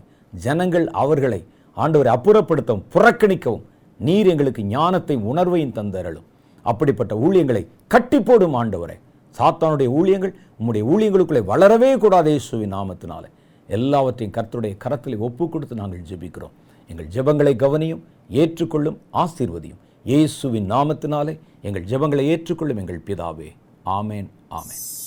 ஜனங்கள் 0.34 0.88
அவர்களை 0.96 1.40
ஆண்டவரை 1.78 2.12
அப்புறப்படுத்தவும் 2.14 2.88
புறக்கணிக்கவும் 2.94 3.66
நீர் 4.00 4.28
எங்களுக்கு 4.28 4.62
ஞானத்தையும் 4.72 5.28
உணர்வையும் 5.28 5.76
தந்தரலும் 5.76 6.28
அப்படிப்பட்ட 6.66 7.14
ஊழியங்களை 7.18 7.64
கட்டி 7.88 8.20
போடும் 8.20 8.56
ஆண்டவரை 8.56 8.98
சாத்தானுடைய 9.36 9.90
ஊழியங்கள் 9.92 10.34
உம்முடைய 10.60 10.84
ஊழியங்களுக்குள்ளே 10.84 11.44
வளரவே 11.46 11.92
கூடாது 11.98 12.32
இயேசுவின் 12.32 12.74
நாமத்தினால 12.74 13.24
எல்லாவற்றையும் 13.70 14.36
கர்த்தருடைய 14.38 14.76
கரத்தில் 14.78 15.22
ஒப்பு 15.22 15.46
கொடுத்து 15.50 15.76
நாங்கள் 15.76 16.08
ஜெபிக்கிறோம் 16.10 16.56
எங்கள் 16.90 17.12
ஜெபங்களை 17.16 17.54
கவனியும் 17.56 18.02
ஏற்றுக்கொள்ளும் 18.36 18.98
ஆசீர்வதியும் 19.16 19.82
இயேசுவின் 20.06 20.68
நாமத்தினாலே 20.72 21.36
எங்கள் 21.62 21.88
ஜெபங்களை 21.88 22.26
ஏற்றுக்கொள்ளும் 22.28 22.78
எங்கள் 22.78 23.06
பிதாவே 23.08 23.50
ஆமேன் 23.92 24.28
ஆமேன் 24.52 24.84